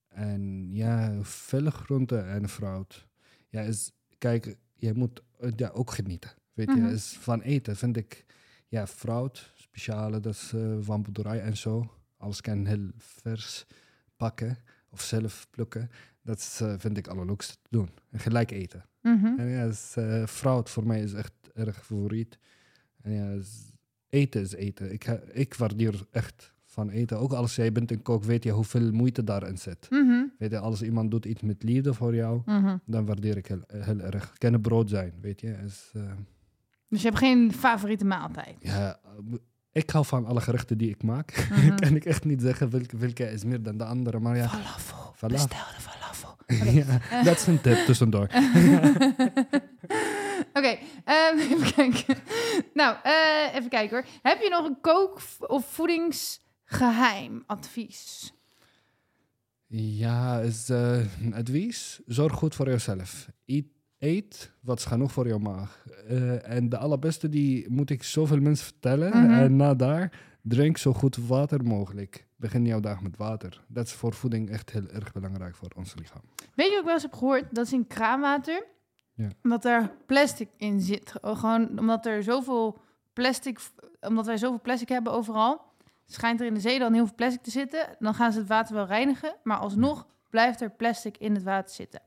en 0.07 0.71
ja, 0.71 1.23
veel 1.23 1.69
groenten 1.69 2.27
en 2.27 2.49
fruit. 2.49 3.05
Ja, 3.49 3.61
is, 3.61 3.91
kijk, 4.17 4.55
je 4.75 4.93
moet 4.93 5.21
ja, 5.55 5.69
ook 5.69 5.91
genieten. 5.91 6.31
Weet 6.53 6.67
Mhm. 6.67 6.85
je, 6.85 6.93
is 6.93 7.17
van 7.19 7.41
eten 7.41 7.75
vind 7.75 7.97
ik... 7.97 8.25
Ja, 8.67 8.87
fruit, 8.87 9.51
speciale, 9.55 10.19
dat 10.19 10.33
is 10.33 10.51
uh, 10.55 10.77
van 10.81 11.01
boerderij 11.01 11.41
en 11.41 11.57
zo. 11.57 11.93
Alles 12.17 12.41
kan 12.41 12.65
heel 12.65 12.89
vers 12.97 13.65
pakken 14.15 14.57
of 14.89 15.01
zelf 15.01 15.47
plukken. 15.49 15.89
Dat 16.23 16.37
is, 16.37 16.59
uh, 16.63 16.73
vind 16.77 16.97
ik 16.97 17.07
allerleukste 17.07 17.53
te 17.61 17.67
doen. 17.69 17.89
En 18.11 18.19
gelijk 18.19 18.51
eten. 18.51 18.85
Mhm. 19.01 19.25
En 19.39 19.47
ja, 19.47 19.71
uh, 19.99 20.25
fruit 20.25 20.69
voor 20.69 20.87
mij 20.87 21.01
is 21.01 21.13
echt 21.13 21.31
erg 21.53 21.85
favoriet. 21.85 22.37
En 23.01 23.11
ja, 23.11 23.37
eten 24.09 24.41
is 24.41 24.53
eten. 24.53 24.91
Ik, 24.93 25.05
ik 25.31 25.53
waardeer 25.55 26.05
echt 26.11 26.53
van 26.65 26.89
eten. 26.89 27.19
Ook 27.19 27.33
als 27.33 27.55
jij 27.55 27.71
bent 27.71 27.91
een 27.91 28.01
kok, 28.01 28.23
weet 28.23 28.43
je 28.43 28.51
hoeveel 28.51 28.91
moeite 28.91 29.23
daarin 29.23 29.57
zit. 29.57 29.87
Mhm. 29.89 30.23
Weet 30.37 30.51
je, 30.51 30.59
als 30.59 30.81
iemand 30.81 31.11
doet 31.11 31.25
iets 31.25 31.41
met 31.41 31.63
liefde 31.63 31.93
voor 31.93 32.15
jou, 32.15 32.41
Mhm. 32.45 32.77
dan 32.85 33.05
waardeer 33.05 33.37
ik 33.37 33.47
heel, 33.47 33.61
heel 33.67 33.99
erg. 33.99 34.29
Het 34.29 34.37
kan 34.37 34.53
een 34.53 34.61
brood 34.61 34.89
zijn, 34.89 35.13
weet 35.21 35.41
je. 35.41 35.47
Is, 35.65 35.91
uh, 35.95 36.11
Dus 36.87 37.01
je 37.01 37.07
hebt 37.07 37.19
geen 37.19 37.53
favoriete 37.53 38.05
maaltijd? 38.05 38.55
ja, 38.59 38.99
ik 39.71 39.89
hou 39.89 40.05
van 40.05 40.25
alle 40.25 40.41
gerechten 40.41 40.77
die 40.77 40.89
ik 40.89 41.03
maak. 41.03 41.47
Mhm. 41.49 41.75
kan 41.83 41.95
ik 41.95 42.05
echt 42.05 42.25
niet 42.25 42.41
zeggen 42.41 42.69
welke, 42.69 42.97
welke 42.97 43.31
is 43.31 43.43
meer 43.43 43.61
dan 43.63 43.77
de 43.77 43.85
andere. 43.85 44.19
Maar 44.19 44.37
ja, 44.37 44.47
Falafel. 44.49 45.02
Falafel. 45.29 45.47
Bestel 45.47 45.75
de 45.75 45.81
falafel. 45.81 46.37
ja 47.11 47.23
dat 47.23 47.39
is 47.39 47.47
een 47.47 47.61
tip 47.61 47.77
tussendoor. 47.85 48.27
Oké, 50.53 50.77
ehm, 51.03 51.37
even 51.51 51.73
kijken. 51.73 52.15
Nou, 52.73 52.95
eh, 53.03 53.55
even 53.55 53.69
kijken 53.69 53.97
hoor. 53.97 54.05
Heb 54.21 54.41
je 54.41 54.49
nog 54.49 54.65
een 54.65 54.77
kook- 54.81 55.19
of 55.39 55.65
voedingsgeheim 55.71 57.43
advies? 57.45 58.33
Ja, 59.75 60.39
is 60.39 60.69
uh, 60.69 60.97
een 61.21 61.33
advies. 61.33 61.99
Zorg 62.05 62.33
goed 62.33 62.55
voor 62.55 62.69
jezelf. 62.69 63.29
Eet, 63.45 63.65
eet 63.99 64.51
wat 64.61 64.77
is 64.79 64.85
genoeg 64.85 65.11
voor 65.11 65.27
je 65.27 65.37
maag. 65.37 65.85
Uh, 66.09 66.49
en 66.49 66.69
de 66.69 66.77
allerbeste 66.77 67.29
die 67.29 67.69
moet 67.69 67.89
ik 67.89 68.03
zoveel 68.03 68.39
mensen 68.39 68.65
vertellen. 68.65 69.09
Mhm. 69.09 69.31
En 69.31 69.55
na 69.55 69.73
daar, 69.73 70.11
drink 70.43 70.77
zo 70.77 70.93
goed 70.93 71.15
water 71.15 71.63
mogelijk. 71.63 72.27
Begin 72.35 72.65
jouw 72.65 72.79
dag 72.79 73.01
met 73.01 73.17
water. 73.17 73.63
Dat 73.67 73.85
is 73.85 73.93
voor 73.93 74.13
voeding 74.13 74.49
echt 74.49 74.69
heel 74.69 74.87
erg 74.87 75.11
belangrijk 75.11 75.55
voor 75.55 75.71
ons 75.75 75.95
lichaam. 75.95 76.21
Weet 76.55 76.67
je 76.67 76.71
wat 76.71 76.79
ik 76.79 76.85
wel 76.85 76.93
eens 76.93 77.03
heb 77.03 77.13
gehoord? 77.13 77.55
Dat 77.55 77.65
is 77.65 77.73
in 77.73 77.87
kraanwater. 77.87 78.65
Ja. 79.13 79.29
Omdat 79.43 79.65
er 79.65 79.91
plastic 80.05 80.49
in 80.57 80.81
zit. 80.81 81.13
Gewoon 81.21 81.79
omdat 81.79 82.05
er 82.05 82.23
zoveel 82.23 82.81
plastic... 83.13 83.59
Omdat 84.01 84.25
wij 84.25 84.37
zoveel 84.37 84.61
plastic 84.61 84.89
hebben 84.89 85.13
overal... 85.13 85.61
schijnt 86.05 86.39
er 86.39 86.45
in 86.45 86.53
de 86.53 86.59
zee 86.59 86.79
dan 86.79 86.93
heel 86.93 87.05
veel 87.05 87.15
plastic 87.15 87.41
te 87.41 87.51
zitten. 87.51 87.95
Dan 87.99 88.13
gaan 88.13 88.31
ze 88.31 88.39
het 88.39 88.47
water 88.47 88.75
wel 88.75 88.85
reinigen. 88.85 89.35
Maar 89.43 89.57
alsnog 89.57 90.07
blijft 90.29 90.61
er 90.61 90.69
plastic 90.69 91.17
in 91.17 91.33
het 91.33 91.43
water 91.43 91.75
zitten. 91.75 92.01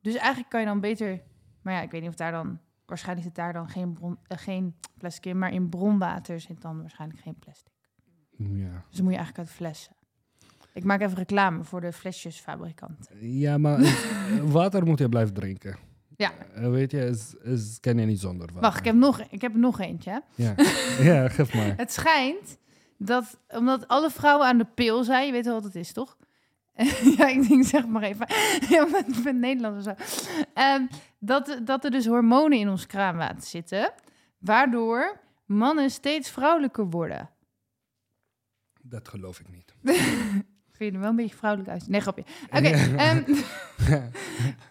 Dus 0.00 0.14
eigenlijk 0.14 0.50
kan 0.50 0.60
je 0.60 0.66
dan 0.66 0.80
beter... 0.80 1.22
Maar 1.62 1.74
ja, 1.74 1.80
ik 1.80 1.90
weet 1.90 2.00
niet 2.00 2.10
of 2.10 2.16
daar 2.16 2.32
dan... 2.32 2.58
Waarschijnlijk 2.92 3.26
zit 3.26 3.36
daar 3.36 3.52
dan 3.52 3.68
geen, 3.68 3.92
bron, 3.92 4.18
uh, 4.28 4.38
geen 4.38 4.74
plastic 4.98 5.26
in. 5.26 5.38
Maar 5.38 5.52
in 5.52 5.68
bronwater 5.68 6.40
zit 6.40 6.62
dan 6.62 6.80
waarschijnlijk 6.80 7.20
geen 7.20 7.34
plastic. 7.38 7.72
Ja. 8.36 8.84
Dus 8.88 8.96
dan 8.96 9.04
moet 9.04 9.12
je 9.12 9.18
eigenlijk 9.18 9.38
uit 9.38 9.50
flessen. 9.50 9.92
Ik 10.72 10.84
maak 10.84 11.00
even 11.00 11.16
reclame 11.16 11.64
voor 11.64 11.80
de 11.80 11.92
flesjesfabrikant. 11.92 13.10
Ja, 13.20 13.58
maar 13.58 13.80
water 14.58 14.84
moet 14.84 14.98
je 14.98 15.08
blijven 15.08 15.34
drinken. 15.34 15.76
Ja. 16.16 16.32
Uh, 16.58 16.70
weet 16.70 16.90
je, 16.90 17.04
is, 17.04 17.34
is, 17.34 17.80
kan 17.80 17.98
je 17.98 18.06
niet 18.06 18.20
zonder 18.20 18.46
water. 18.46 18.62
Wacht, 18.62 18.78
ik 18.78 18.84
heb 18.84 18.94
nog, 18.94 19.20
ik 19.20 19.40
heb 19.40 19.54
nog 19.54 19.80
eentje. 19.80 20.22
Ja, 20.34 20.54
ja 21.00 21.28
geef 21.28 21.54
maar. 21.54 21.76
Het 21.84 21.92
schijnt 21.92 22.58
dat, 22.98 23.38
omdat 23.48 23.88
alle 23.88 24.10
vrouwen 24.10 24.46
aan 24.46 24.58
de 24.58 24.66
pil 24.74 25.04
zijn, 25.04 25.26
je 25.26 25.32
weet 25.32 25.44
wel 25.44 25.54
wat 25.54 25.64
het 25.64 25.74
is, 25.74 25.92
toch? 25.92 26.16
ja, 27.16 27.26
ik 27.28 27.48
denk, 27.48 27.64
zeg 27.64 27.86
maar 27.86 28.02
even. 28.02 28.26
ja, 28.74 28.84
met, 28.84 29.24
met 29.24 29.36
Nederland 29.36 29.76
of 29.76 29.82
zo. 29.82 29.94
Um, 30.60 30.88
dat, 31.18 31.60
dat 31.64 31.84
er 31.84 31.90
dus 31.90 32.06
hormonen 32.06 32.58
in 32.58 32.68
ons 32.68 32.86
kraanwater 32.86 33.42
zitten, 33.42 33.92
waardoor 34.38 35.20
mannen 35.46 35.90
steeds 35.90 36.30
vrouwelijker 36.30 36.90
worden. 36.90 37.30
Dat 38.82 39.08
geloof 39.08 39.40
ik 39.40 39.48
niet. 39.48 39.74
Vind 40.72 40.90
je 40.90 40.92
er 40.92 40.98
wel 40.98 41.10
een 41.10 41.16
beetje 41.16 41.36
vrouwelijk 41.36 41.70
uit? 41.70 41.88
Nee, 41.88 42.00
grapje. 42.00 42.24
Oké, 42.46 42.56
okay, 42.56 43.16
um, 43.16 43.36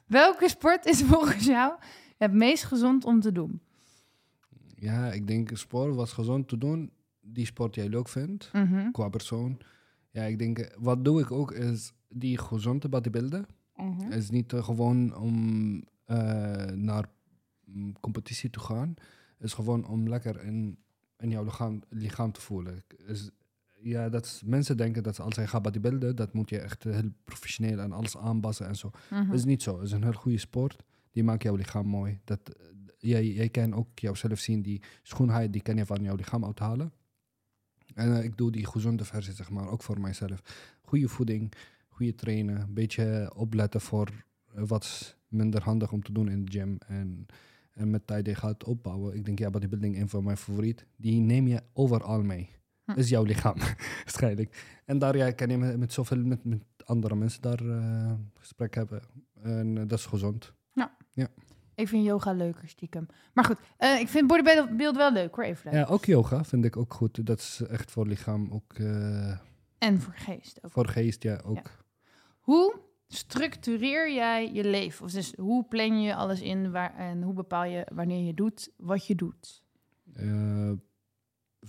welke 0.05 0.49
sport 0.49 0.85
is 0.85 1.01
volgens 1.03 1.45
jou 1.45 1.73
het 2.17 2.33
meest 2.33 2.63
gezond 2.63 3.05
om 3.05 3.19
te 3.19 3.31
doen? 3.31 3.61
Ja, 4.75 5.11
ik 5.11 5.27
denk 5.27 5.57
sport 5.57 5.95
was 5.95 6.13
gezond 6.13 6.47
te 6.47 6.57
doen. 6.57 6.91
Die 7.19 7.45
sport 7.45 7.75
jij 7.75 7.89
leuk 7.89 8.07
vindt, 8.07 8.49
mm 8.53 8.65
-hmm. 8.65 8.91
qua 8.91 9.09
persoon. 9.09 9.57
Ja, 10.11 10.23
ik 10.23 10.39
denk, 10.39 10.75
wat 10.79 11.05
doe 11.05 11.21
ik 11.21 11.31
ook, 11.31 11.51
is 11.51 11.93
die 12.09 12.37
gezonde 12.37 12.89
bodybuilden. 12.89 13.45
Mm 13.75 13.99
-hmm. 13.99 14.11
is 14.11 14.29
niet 14.29 14.53
uh, 14.53 14.63
gewoon 14.63 15.15
om 15.15 15.73
uh, 16.07 16.65
naar 16.65 17.05
um, 17.67 17.99
competitie 17.99 18.49
te 18.49 18.59
gaan. 18.59 18.93
is 19.39 19.53
gewoon 19.53 19.87
om 19.87 20.09
lekker 20.09 20.43
in, 20.43 20.77
in 21.17 21.29
jouw 21.29 21.43
lichaam, 21.43 21.81
lichaam 21.89 22.31
te 22.31 22.41
voelen. 22.41 22.83
Is, 23.07 23.29
ja, 23.81 24.09
dat 24.09 24.25
is, 24.25 24.41
mensen 24.45 24.77
denken 24.77 25.03
dat 25.03 25.19
als 25.19 25.35
je 25.35 25.47
gaat 25.47 25.61
bodybuilden, 25.61 26.15
dat 26.15 26.33
moet 26.33 26.49
je 26.49 26.59
echt 26.59 26.83
heel 26.83 27.11
professioneel 27.23 27.79
en 27.79 27.91
alles 27.91 28.17
aanpassen 28.17 28.67
en 28.67 28.75
zo. 28.75 28.87
Mm 28.87 29.17
-hmm. 29.17 29.27
Dat 29.27 29.35
is 29.35 29.45
niet 29.45 29.63
zo. 29.63 29.75
Het 29.75 29.85
is 29.85 29.91
een 29.91 30.03
heel 30.03 30.11
goede 30.11 30.37
sport. 30.37 30.83
Die 31.11 31.23
maakt 31.23 31.43
jouw 31.43 31.55
lichaam 31.55 31.87
mooi. 31.87 32.19
Dat, 32.23 32.39
jij, 32.97 33.27
jij 33.27 33.49
kan 33.49 33.73
ook 33.73 33.99
jouzelf 33.99 34.39
zien, 34.39 34.61
die 34.61 34.81
schoonheid, 35.03 35.53
die 35.53 35.61
kan 35.61 35.75
je 35.75 35.85
van 35.85 36.03
jouw 36.03 36.15
lichaam 36.15 36.45
uithalen. 36.45 36.91
En 37.93 38.09
uh, 38.09 38.23
ik 38.23 38.37
doe 38.37 38.51
die 38.51 38.65
gezonde 38.65 39.05
versie, 39.05 39.33
zeg 39.33 39.49
maar, 39.49 39.69
ook 39.69 39.83
voor 39.83 39.99
mijzelf. 39.99 40.41
Goede 40.81 41.07
voeding, 41.07 41.53
goede 41.87 42.15
trainen, 42.15 42.61
een 42.61 42.73
beetje 42.73 43.31
opletten 43.35 43.81
voor 43.81 44.09
uh, 44.55 44.63
wat 44.65 45.17
minder 45.27 45.63
handig 45.63 45.91
om 45.91 46.03
te 46.03 46.11
doen 46.11 46.29
in 46.29 46.45
de 46.45 46.51
gym. 46.51 46.77
En, 46.87 47.25
en 47.71 47.89
met 47.89 48.07
tijd 48.07 48.25
je 48.25 48.35
gaat 48.35 48.63
opbouwen. 48.63 49.15
Ik 49.15 49.25
denk, 49.25 49.39
ja, 49.39 49.49
bodybuilding 49.49 49.97
een 49.97 50.09
van 50.09 50.23
mijn 50.23 50.37
favoriet. 50.37 50.85
Die 50.95 51.19
neem 51.19 51.47
je 51.47 51.61
overal 51.73 52.23
mee. 52.23 52.49
Hm. 52.85 52.99
is 52.99 53.09
jouw 53.09 53.23
lichaam, 53.23 53.57
waarschijnlijk. 54.03 54.79
En 54.85 54.99
daar 54.99 55.17
ja, 55.17 55.31
kan 55.31 55.49
je 55.49 55.57
met, 55.57 55.77
met 55.77 55.93
zoveel 55.93 56.17
met, 56.17 56.43
met 56.43 56.61
andere 56.85 57.15
mensen 57.15 57.41
daar 57.41 57.61
uh, 57.61 58.11
gesprek 58.33 58.75
hebben. 58.75 59.01
En 59.41 59.73
dat 59.73 59.99
is 59.99 60.05
gezond. 60.05 60.53
Ja. 60.73 60.97
ja. 61.11 61.27
Ik 61.75 61.87
vind 61.87 62.05
yoga 62.05 62.31
leuker, 62.31 62.69
stiekem. 62.69 63.05
Maar 63.33 63.45
goed, 63.45 63.57
uh, 63.79 63.99
ik 63.99 64.07
vind 64.07 64.27
bodybuild 64.27 64.95
wel 64.95 65.11
leuk 65.11 65.35
hoor, 65.35 65.43
even. 65.43 65.71
Ja, 65.71 65.85
ook 65.85 66.05
yoga 66.05 66.43
vind 66.43 66.65
ik 66.65 66.77
ook 66.77 66.93
goed. 66.93 67.25
Dat 67.25 67.39
is 67.39 67.61
echt 67.69 67.91
voor 67.91 68.07
lichaam 68.07 68.51
ook... 68.51 68.77
Uh, 68.77 69.37
en 69.77 70.01
voor 70.01 70.13
geest 70.15 70.63
ook. 70.63 70.71
Voor 70.71 70.87
geest, 70.87 71.23
ja, 71.23 71.41
ook. 71.45 71.55
Ja. 71.55 71.63
Hoe 72.39 72.79
structureer 73.07 74.13
jij 74.13 74.53
je 74.53 74.63
leven? 74.63 75.05
Of 75.05 75.11
dus 75.11 75.33
hoe 75.35 75.65
plan 75.65 76.01
je 76.01 76.15
alles 76.15 76.41
in 76.41 76.71
waar, 76.71 76.95
en 76.95 77.21
hoe 77.21 77.33
bepaal 77.33 77.65
je 77.65 77.87
wanneer 77.93 78.25
je 78.25 78.33
doet 78.33 78.71
wat 78.77 79.07
je 79.07 79.15
doet? 79.15 79.63
Uh, 80.13 80.71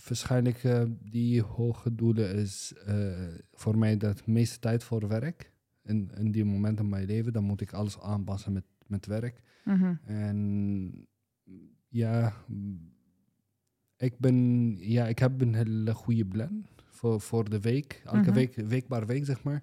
waarschijnlijk 0.07 0.65
uh, 0.65 0.83
die 1.01 1.43
hoge 1.43 1.95
doelen 1.95 2.35
is 2.35 2.75
voor 3.53 3.79
mij 3.79 3.97
de 3.97 4.15
meeste 4.25 4.59
tijd 4.59 4.85
voor 4.85 5.09
werk. 5.09 5.51
In, 5.85 6.11
in 6.17 6.31
die 6.33 6.45
momenten 6.45 6.85
in 6.85 6.91
mijn 6.91 7.07
leven, 7.07 7.33
dan 7.33 7.45
moet 7.45 7.61
ik 7.61 7.73
alles 7.73 8.01
aanpassen 8.01 8.53
met, 8.53 8.65
met 8.93 9.07
werk. 9.07 9.41
Mm 9.65 9.75
-hmm. 9.75 9.99
En 10.05 11.07
ja, 11.89 12.33
ik 13.97 14.19
ben, 14.19 14.37
ja, 14.79 15.07
ik 15.07 15.19
heb 15.19 15.41
een 15.41 15.55
hele 15.55 15.95
goede 15.95 16.25
plan 16.25 16.67
voor, 16.91 17.21
voor 17.21 17.51
de 17.51 17.61
week. 17.61 17.93
Elke 18.05 18.09
Mhm. 18.09 18.19
mm 18.19 18.25
-hmm. 18.25 18.35
week, 18.35 18.55
week 18.55 18.87
per 18.89 19.07
week, 19.07 19.25
zeg 19.25 19.43
maar. 19.43 19.63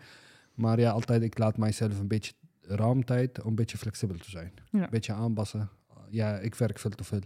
Maar 0.54 0.80
ja, 0.80 0.92
altijd, 0.92 1.22
ik 1.24 1.38
laat 1.38 1.58
mijzelf 1.58 2.00
een 2.00 2.08
beetje 2.08 2.34
ruimtijd 2.62 3.42
om 3.42 3.50
een 3.50 3.56
beetje 3.56 3.78
flexibel 3.78 4.18
te 4.18 4.30
zijn. 4.30 4.52
Ja. 4.72 4.84
Een 4.84 4.90
beetje 4.90 5.14
aanpassen. 5.14 5.70
Ja, 6.10 6.38
ik 6.40 6.56
werk 6.56 6.80
veel 6.80 6.90
te 6.92 7.04
veel. 7.04 7.22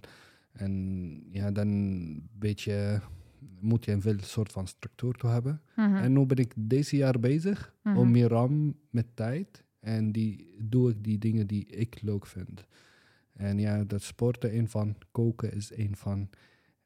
En 0.51 0.71
ja, 1.31 1.51
dan 1.51 1.67
een 1.67 2.29
beetje 2.39 3.01
moet 3.59 3.85
je 3.85 3.91
een 3.91 4.01
veel 4.01 4.17
soort 4.21 4.51
van 4.51 4.67
structuur 4.67 5.13
te 5.13 5.27
hebben. 5.27 5.61
Mm 5.75 5.85
-hmm. 5.85 5.95
En 5.95 6.13
nu 6.13 6.25
ben 6.25 6.37
ik 6.37 6.53
deze 6.57 6.95
jaar 6.95 7.19
bezig 7.19 7.73
Mhm. 7.83 7.97
om 7.97 8.11
meer 8.11 8.27
ruim 8.29 8.75
met 8.89 9.05
tijd. 9.15 9.63
En 9.83 10.11
die 10.11 10.55
doe 10.57 10.89
ik 10.89 11.03
die 11.03 11.17
dingen 11.17 11.47
die 11.47 11.65
ik 11.65 12.01
leuk 12.01 12.25
vind. 12.25 12.65
En 13.33 13.59
ja, 13.59 13.83
dat 13.83 14.01
sporten 14.01 14.57
een 14.57 14.69
van, 14.69 14.95
koken 15.11 15.53
is 15.53 15.77
een 15.77 15.95
van. 15.95 16.29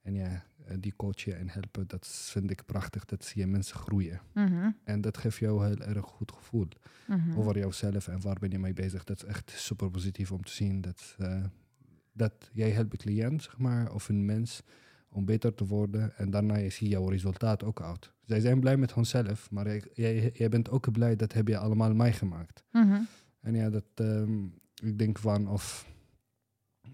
En 0.02 0.14
ja, 0.14 0.46
eh, 0.66 0.76
die 0.80 0.94
coachen 0.96 1.38
en 1.38 1.50
helpen. 1.50 1.88
Dat 1.88 2.08
vind 2.08 2.52
ik 2.52 2.66
prachtig. 2.66 3.06
Dat 3.06 3.26
zie 3.26 3.42
je 3.42 3.48
mensen 3.48 3.76
groeien. 3.78 4.22
Mhm, 4.34 4.70
En 4.84 5.02
dat 5.02 5.18
geeft 5.18 5.38
jou 5.38 5.66
een 5.66 5.82
heel 5.82 5.96
erg 5.96 6.06
goed 6.06 6.32
gevoel 6.32 6.68
mhm. 7.08 7.38
over 7.38 7.58
jouzelf 7.58 8.08
en 8.08 8.22
waar 8.22 8.38
ben 8.40 8.52
je 8.52 8.60
mee 8.60 8.74
bezig. 8.74 9.04
Dat 9.04 9.24
is 9.24 9.30
echt 9.30 9.52
super 9.56 9.90
positief 9.90 10.32
om 10.32 10.44
te 10.44 10.52
zien. 10.52 10.82
Dat, 10.82 11.16
eh, 11.18 11.44
dat 12.14 12.50
jij 12.54 12.70
helpt 12.70 12.92
een 12.92 12.98
cliënt, 12.98 13.44
zeg 13.44 13.58
maar, 13.58 13.94
of 13.94 14.10
een 14.10 14.26
mens 14.26 14.64
om 15.18 15.26
beter 15.26 15.54
te 15.54 15.66
worden. 15.66 16.18
En 16.18 16.30
daarna 16.30 16.70
zie 16.70 16.88
je 16.88 16.94
jouw 16.94 17.08
resultaat 17.10 17.64
ook 17.64 17.82
uit. 17.82 18.12
Zij 18.26 18.40
zijn 18.40 18.60
blij 18.60 18.78
met 18.78 18.94
hunzelf, 18.94 19.52
maar 19.52 19.66
jij, 19.66 19.84
jij, 19.94 20.32
jij 20.34 20.50
bent 20.50 20.70
ook 20.70 20.92
blij 20.92 21.16
dat 21.16 21.34
heb 21.34 21.48
je 21.48 21.58
allemaal 21.58 21.94
meegemaakt. 21.94 22.64
Mhm. 22.72 23.02
En 23.42 23.54
ja, 23.56 23.70
dat, 23.70 23.86
ehm, 23.96 24.46
ik 24.84 24.98
denk 25.00 25.20
van 25.20 25.48
of 25.48 25.88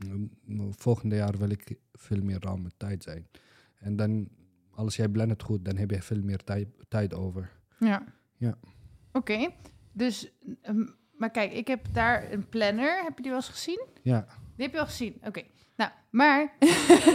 mm, 0.05 0.29
volgende 0.77 1.15
jaar 1.15 1.37
wil 1.37 1.49
ik 1.49 1.79
veel 1.91 2.21
meer 2.21 2.37
ruim 2.39 2.61
met 2.61 2.73
tijd 2.77 3.03
zijn. 3.03 3.27
En 3.75 3.95
dan, 3.95 4.29
als 4.71 4.95
jij 4.95 5.09
plannen 5.09 5.35
het 5.35 5.45
goed, 5.45 5.65
dan 5.65 5.75
heb 5.77 5.91
je 5.91 6.01
veel 6.01 6.21
meer 6.21 6.43
tijd, 6.43 6.67
tijd 6.87 7.13
over. 7.13 7.51
Ja. 7.79 8.03
Ja. 8.37 8.57
Oké, 9.11 9.49
dus, 9.91 10.31
ehm, 10.61 10.85
maar 11.17 11.31
kijk, 11.31 11.53
ik 11.53 11.67
heb 11.67 11.85
daar 11.93 12.31
een 12.31 12.49
planner. 12.49 13.03
Heb 13.03 13.15
je 13.17 13.21
die 13.21 13.31
wel 13.31 13.39
eens 13.39 13.49
gezien? 13.49 13.85
Ja, 14.01 14.25
Die 14.55 14.65
heb 14.65 14.73
je 14.73 14.79
al 14.79 14.85
gezien, 14.85 15.15
oké. 15.23 15.43
Nou, 15.75 15.91
maar 16.09 16.53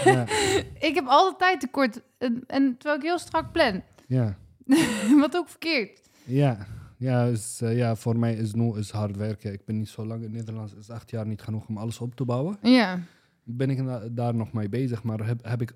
ja, 0.04 0.26
ik 0.88 0.94
heb 0.94 1.06
altijd 1.06 1.38
tijd 1.38 1.60
tekort. 1.60 2.00
En, 2.18 2.44
en 2.46 2.76
terwijl 2.76 2.96
ik 3.00 3.06
heel 3.06 3.18
strak 3.18 3.52
plan. 3.52 3.82
ja. 4.06 4.38
Wat 5.20 5.36
ook 5.36 5.48
verkeerd. 5.48 6.08
Ja, 6.24 6.66
ja, 6.96 7.24
is, 7.24 7.60
eh, 7.60 7.76
ja, 7.76 7.96
voor 7.96 8.18
mij 8.18 8.34
is 8.34 8.54
nu 8.54 8.76
is 8.76 8.90
hard 8.90 9.16
werken. 9.16 9.52
Ik 9.52 9.64
ben 9.64 9.78
niet 9.78 9.88
zo 9.88 10.06
lang 10.06 10.22
in 10.22 10.30
Nederland. 10.30 10.76
Is 10.76 10.90
acht 10.90 11.10
jaar 11.10 11.26
niet 11.26 11.42
genoeg 11.42 11.68
om 11.68 11.76
alles 11.76 11.98
op 12.00 12.14
te 12.14 12.24
bouwen. 12.24 12.58
Ja. 12.62 13.00
Ben 13.42 13.70
ik 13.70 14.16
daar 14.16 14.34
nog 14.34 14.52
mee 14.52 14.68
bezig, 14.68 15.02
maar 15.02 15.26
heb, 15.26 15.44
heb 15.44 15.62
ik 15.62 15.72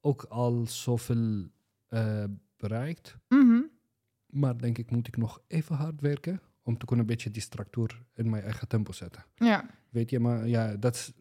ook 0.00 0.22
al 0.22 0.66
zoveel 0.66 1.46
eh, 1.88 2.24
bereikt. 2.56 3.16
Mhm. 3.28 3.60
Maar 4.26 4.58
denk 4.58 4.78
ik, 4.78 4.90
moet 4.90 5.08
ik 5.08 5.16
nog 5.16 5.42
even 5.46 5.76
hard 5.76 6.00
werken 6.00 6.40
om 6.62 6.78
te 6.78 6.86
kunnen 6.86 7.04
een 7.04 7.12
beetje 7.12 7.30
die 7.30 7.42
structuur 7.42 8.02
in 8.14 8.30
mijn 8.30 8.42
eigen 8.42 8.68
tempo 8.68 8.92
zetten. 8.92 9.24
Ja. 9.34 9.70
Weet 9.90 10.10
je, 10.10 10.20
maar 10.20 10.48
ja, 10.48 10.76
dat 10.76 10.94
is 10.94 11.12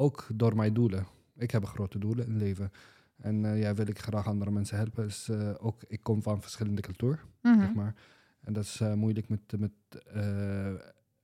ook 0.00 0.26
door 0.34 0.56
mijn 0.56 0.74
doelen. 0.74 1.06
Ik 1.36 1.50
heb 1.50 1.64
grote 1.64 1.98
doelen 1.98 2.24
in 2.26 2.32
het 2.32 2.40
leven. 2.42 2.70
En 3.16 3.44
eh, 3.44 3.60
ja, 3.60 3.74
wil 3.74 3.88
ik 3.88 3.98
graag 3.98 4.26
andere 4.26 4.50
mensen 4.50 4.76
helpen. 4.76 5.04
Dus, 5.04 5.28
eh, 5.28 5.54
ook, 5.58 5.82
ik 5.88 6.02
kom 6.02 6.22
van 6.22 6.40
verschillende 6.42 6.80
cultuur. 6.80 7.24
Mhm. 7.42 7.60
zeg 7.60 7.74
maar. 7.74 7.94
En 8.40 8.52
dat 8.52 8.64
is 8.64 8.80
eh, 8.80 8.94
moeilijk 8.94 9.28
met, 9.28 9.40
met, 9.58 9.72
eh, 10.12 10.68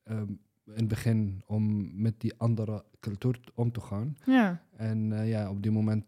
ehm, 0.03 0.29
in 0.65 0.75
het 0.75 0.89
begin 0.89 1.43
om 1.47 1.91
met 2.03 2.21
die 2.21 2.35
andere 2.37 2.85
cultuur 3.01 3.41
om 3.55 3.73
te 3.73 3.81
gaan. 3.81 4.17
Ja. 4.27 4.63
En 4.77 5.27
ja, 5.27 5.51
op 5.51 5.63
die 5.63 5.71
moment 5.71 6.05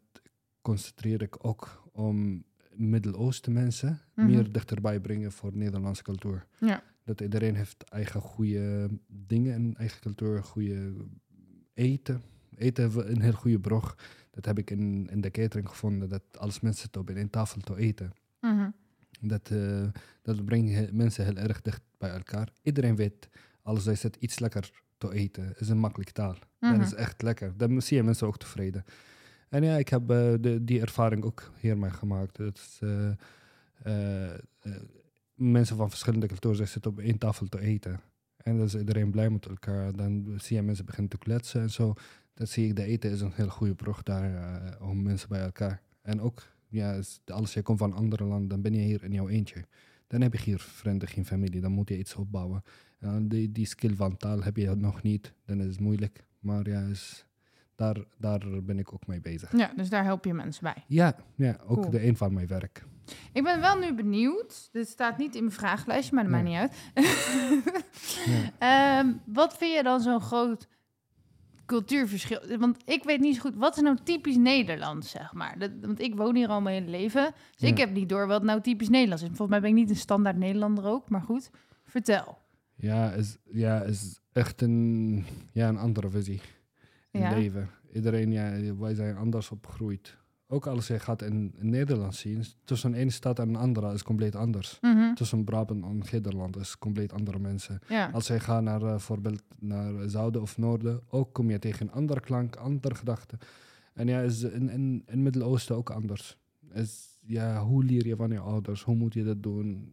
concentreer 0.63 1.23
ik 1.23 1.45
ook 1.47 1.89
om 1.93 2.45
Midden-Oosten 2.75 3.53
mensen 3.53 4.01
Mhm. 4.15 4.27
meer 4.27 4.53
dichterbij 4.53 5.01
brengen 5.01 5.33
voor 5.33 5.57
Nederlandse 5.57 6.03
cultuur. 6.03 6.47
Ja. 6.59 6.83
Dat 7.05 7.21
iedereen 7.21 7.55
heeft 7.55 7.83
eigen 7.83 8.21
goede 8.21 8.89
dingen 9.07 9.55
in 9.55 9.75
eigen 9.77 10.01
cultuur, 10.01 10.43
goede 10.43 10.93
eten. 11.75 12.23
Eten 12.57 12.85
hebben 12.85 13.05
we 13.05 13.11
een 13.11 13.21
heel 13.21 13.33
goede 13.33 13.61
brug. 13.61 13.97
Dat 14.31 14.45
heb 14.45 14.59
ik 14.59 14.71
in, 14.71 15.09
in 15.11 15.21
de 15.21 15.31
catering 15.31 15.69
gevonden, 15.69 16.09
dat 16.09 16.23
als 16.39 16.61
mensen 16.61 16.83
zitten 16.83 17.01
op 17.01 17.11
één 17.11 17.31
tafel 17.31 17.61
te 17.61 17.77
eten. 17.77 18.13
Mhm. 18.41 18.71
Dat, 19.21 19.51
eh, 19.51 19.87
dat 20.23 20.45
brengt 20.45 20.93
mensen 20.93 21.25
heel 21.25 21.37
erg 21.37 21.63
dicht 21.63 21.83
bij 21.99 22.11
elkaar. 22.11 22.49
Iedereen 22.63 22.97
weet, 22.97 23.29
als 23.63 23.85
hij 23.85 23.95
zit 23.95 24.17
iets 24.17 24.39
lekker 24.39 24.83
te 24.99 25.13
eten, 25.13 25.55
is 25.59 25.69
een 25.69 25.79
makkelijk 25.79 26.11
taal. 26.11 26.37
Mhm. 26.61 26.79
Dat 26.79 26.87
is 26.87 26.95
echt 26.95 27.23
lekker. 27.23 27.57
Dan 27.57 27.83
zie 27.83 27.97
je 27.97 28.03
mensen 28.03 28.27
ook 28.27 28.39
tevreden. 28.39 28.85
En 29.49 29.63
ja, 29.63 29.77
ik 29.77 29.89
heb 29.89 30.11
eh, 30.11 30.35
de, 30.41 30.65
die 30.65 30.81
ervaring 30.81 31.25
ook 31.25 31.53
hiermee 31.61 31.91
gemaakt. 31.91 32.37
Dat 32.37 32.57
is, 32.57 32.79
eh, 32.83 34.33
mensen 35.35 35.77
van 35.77 35.91
verschillende 35.91 36.27
culturen 36.27 36.69
zitten 36.69 36.91
op 36.91 36.99
één 36.99 37.19
tafel 37.19 37.47
te 37.49 37.61
eten. 37.61 38.01
En 38.37 38.57
dan 38.57 38.67
is 38.67 38.75
iedereen 38.75 39.11
blij 39.11 39.31
met 39.31 39.47
elkaar. 39.47 39.97
Dan 39.97 40.35
zie 40.37 40.57
je 40.57 40.63
mensen 40.63 40.85
beginnen 40.85 41.11
te 41.11 41.19
kletsen 41.19 41.61
en 41.61 41.71
zo. 41.71 41.95
Dan 42.37 42.47
zie 42.47 42.67
ik, 42.69 42.77
de 42.77 42.85
eten 42.85 43.11
is 43.11 43.21
een 43.21 43.33
hele 43.35 43.51
goede 43.51 43.75
brug 43.75 44.03
daar 44.03 44.35
eh, 44.35 44.89
om 44.89 45.03
mensen 45.03 45.29
bij 45.29 45.41
elkaar. 45.41 45.83
En 46.03 46.21
ook, 46.21 46.43
ja, 46.69 47.01
als 47.27 47.55
je 47.55 47.63
komt 47.63 47.79
van 47.79 47.93
andere 47.93 48.25
landen, 48.25 48.49
dan 48.49 48.61
ben 48.63 48.73
je 48.75 48.81
hier 48.81 49.05
in 49.05 49.13
jouw 49.13 49.29
eentje. 49.29 49.65
Dan 50.07 50.21
heb 50.21 50.33
je 50.33 50.41
hier 50.43 50.59
vrienden, 50.61 51.09
geen 51.09 51.25
familie. 51.27 51.61
Dan 51.61 51.73
moet 51.73 51.89
je 51.89 51.99
iets 51.99 52.15
opbouwen. 52.15 52.63
En 52.99 53.29
die, 53.29 53.53
die 53.53 53.67
skill 53.67 53.95
van 53.95 54.17
taal 54.17 54.43
heb 54.43 54.57
je 54.57 54.75
nog 54.75 55.03
niet. 55.03 55.33
Dan 55.47 55.61
is 55.61 55.67
het 55.67 55.81
moeilijk. 55.81 56.25
Maar 56.39 56.69
ja, 56.69 56.81
is, 56.81 57.27
daar, 57.75 57.97
daar 58.19 58.43
ben 58.63 58.79
ik 58.79 58.93
ook 58.93 59.07
mee 59.07 59.21
bezig. 59.21 59.57
ja, 59.57 59.73
dus 59.77 59.89
daar 59.89 60.05
help 60.05 60.25
je 60.25 60.35
mensen 60.35 60.63
bij. 60.63 60.85
Ja, 60.87 61.17
ja 61.35 61.57
ook 61.67 61.79
Cool. 61.81 61.91
de 61.91 62.07
een 62.07 62.17
van 62.17 62.35
mijn 62.35 62.47
werk. 62.47 62.85
Ik 63.33 63.43
ben 63.43 63.61
wel 63.61 63.79
nu 63.79 63.95
benieuwd. 63.95 64.69
Dit 64.73 64.89
staat 64.89 65.19
niet 65.19 65.35
in 65.35 65.43
mijn 65.45 65.55
vragenlijstje, 65.57 66.15
maar 66.15 66.25
dat 66.25 66.33
Nee. 66.33 66.43
maakt 66.53 66.73
niet 66.95 67.05
uit. 67.05 67.75
Ehm, 68.59 69.13
wat 69.25 69.57
vind 69.57 69.75
je 69.77 69.83
dan 69.83 70.01
zo'n 70.01 70.21
groot 70.21 70.69
cultuurverschil? 71.67 72.59
Want 72.59 72.77
ik 72.85 73.05
weet 73.05 73.21
niet 73.21 73.35
zo 73.35 73.41
goed, 73.41 73.57
wat 73.57 73.77
is 73.77 73.83
nou 73.83 73.97
typisch 74.05 74.37
Nederlands, 74.37 75.11
zeg 75.11 75.33
maar? 75.33 75.59
Dat, 75.59 75.71
want 75.81 76.01
ik 76.01 76.15
woon 76.15 76.35
hier 76.37 76.49
al 76.49 76.61
mijn 76.61 76.83
hele 76.83 76.99
leven, 76.99 77.33
dus 77.57 77.69
ik 77.71 77.79
heb 77.79 77.93
niet 77.93 78.09
door 78.09 78.27
wat 78.27 78.43
nou 78.43 78.61
typisch 78.61 78.89
Nederlands 78.89 79.23
is. 79.23 79.29
Volgens 79.29 79.51
mij 79.51 79.61
ben 79.61 79.71
ik 79.71 79.75
niet 79.77 79.91
een 79.91 79.97
standaard 79.97 80.37
Nederlander 80.37 80.85
ook, 80.85 81.09
maar 81.09 81.23
goed, 81.23 81.51
vertel. 81.85 82.39
Ja, 82.75 83.13
is, 83.13 83.37
ja, 83.45 83.83
is 83.83 84.21
echt 84.33 84.63
een, 84.63 85.25
ja, 85.53 85.69
een 85.69 85.79
andere 85.79 86.09
visie 86.09 86.41
in 87.11 87.21
Ja. 87.21 87.31
leven. 87.35 87.71
Iedereen, 87.93 88.33
ja, 88.33 88.75
wij 88.79 88.95
zijn 88.95 89.17
anders 89.17 89.51
opgegroeid. 89.51 90.17
Ook 90.49 90.67
als 90.67 90.87
je 90.87 90.99
gaat 90.99 91.23
in, 91.23 91.55
in 91.59 91.71
Nederland 91.71 92.15
zien, 92.15 92.45
tussen 92.65 92.95
één 92.95 93.11
stad 93.11 93.39
en 93.39 93.49
een 93.49 93.57
andere 93.57 93.93
is 93.93 94.03
compleet 94.03 94.37
anders. 94.37 94.79
Mhm, 94.81 95.15
Tussen 95.15 95.45
Brabant 95.45 95.85
en 95.85 96.03
Nederland 96.13 96.57
is 96.57 96.79
compleet 96.79 97.13
andere 97.13 97.39
mensen. 97.39 97.79
Ja. 97.89 98.11
Als 98.13 98.27
je 98.27 98.41
gaat 98.41 98.63
naar 98.63 98.83
eh, 98.83 98.99
voorbeeld 98.99 99.43
naar 99.59 100.09
zuiden 100.09 100.43
of 100.43 100.59
noorden, 100.59 101.01
ook 101.09 101.33
kom 101.33 101.51
je 101.51 101.59
tegen 101.59 101.87
een 101.87 101.93
andere 101.93 102.21
klank, 102.21 102.57
andere 102.57 102.95
gedachten. 102.95 103.39
En 103.95 104.07
ja, 104.07 104.21
is 104.21 104.43
in, 104.43 104.69
in, 104.69 104.71
in 104.71 105.03
het 105.07 105.19
Midden-Oosten 105.19 105.77
ook 105.77 105.91
anders. 105.91 106.39
Is, 106.73 107.19
ja, 107.27 107.63
hoe 107.65 107.85
leer 107.85 108.07
je 108.07 108.17
van 108.17 108.31
je 108.31 108.39
ouders? 108.39 108.83
Hoe 108.83 108.95
moet 108.95 109.15
je 109.15 109.25
dat 109.25 109.43
doen? 109.43 109.93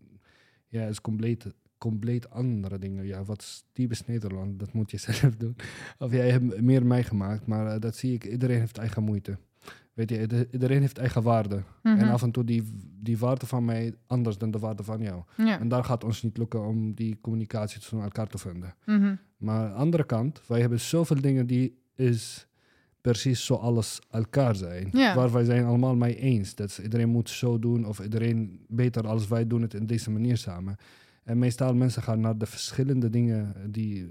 Ja, 0.67 0.85
is 0.85 1.01
compleet, 1.01 1.47
compleet 1.77 2.29
andere 2.29 2.79
dingen. 2.79 3.05
Ja, 3.05 3.23
wat 3.23 3.41
is 3.41 3.63
typisch 3.71 4.05
Nederland? 4.05 4.59
Dat 4.59 4.73
moet 4.73 4.91
je 4.91 4.97
zelf 5.11 5.35
doen. 5.35 5.55
Of 5.97 6.11
jij 6.11 6.31
hebt 6.31 6.61
meer 6.61 6.85
meegemaakt, 6.85 7.45
maar 7.45 7.67
eh, 7.67 7.79
dat 7.79 7.95
zie 7.95 8.13
ik. 8.13 8.25
Iedereen 8.25 8.59
heeft 8.59 8.77
eigen 8.77 9.03
moeite. 9.03 9.37
Weet 9.93 10.09
je, 10.09 10.21
ieder- 10.21 10.47
iedereen 10.51 10.81
heeft 10.81 10.97
eigen 10.97 11.21
waarde. 11.23 11.63
Mhm, 11.83 11.97
En 11.97 12.09
af 12.09 12.21
en 12.23 12.31
toe 12.31 12.43
die, 12.43 12.63
die 13.01 13.17
waarde 13.17 13.45
van 13.45 13.65
mij 13.65 13.93
anders 14.07 14.37
dan 14.37 14.51
de 14.51 14.59
waarde 14.59 14.83
van 14.83 15.01
jou. 15.01 15.23
ja. 15.37 15.59
En 15.59 15.67
daar 15.67 15.83
gaat 15.83 16.03
ons 16.03 16.23
niet 16.23 16.37
lukken 16.37 16.65
om 16.65 16.93
die 16.93 17.17
communicatie 17.21 17.79
tussen 17.79 18.01
elkaar 18.01 18.27
te 18.27 18.37
vinden. 18.37 18.75
mhm, 18.85 19.15
Maar 19.37 19.59
aan 19.65 19.69
de 19.69 19.75
andere 19.75 20.03
kant, 20.05 20.41
wij 20.47 20.59
hebben 20.59 20.79
zoveel 20.79 21.21
dingen 21.21 21.47
die 21.47 21.81
is 21.95 22.47
precies 23.01 23.45
zoals 23.45 24.01
elkaar 24.11 24.55
zijn. 24.55 24.87
Ja. 24.91 25.15
Waar 25.15 25.31
wij 25.31 25.43
zijn 25.43 25.65
allemaal 25.65 25.95
mee 25.95 26.15
eens. 26.15 26.55
Dat 26.55 26.79
iedereen 26.83 27.09
moet 27.09 27.29
zo 27.29 27.59
doen 27.59 27.85
of 27.85 27.99
iedereen 27.99 28.65
beter 28.67 29.07
als 29.07 29.27
wij 29.27 29.47
doen 29.47 29.61
het 29.61 29.73
in 29.73 29.85
deze 29.85 30.11
manier 30.11 30.37
samen. 30.37 30.75
En 31.23 31.37
meestal 31.37 31.75
mensen 31.75 32.01
gaan 32.01 32.19
naar 32.19 32.37
de 32.37 32.45
verschillende 32.45 33.09
dingen 33.09 33.71
die 33.71 34.03
eh, 34.03 34.09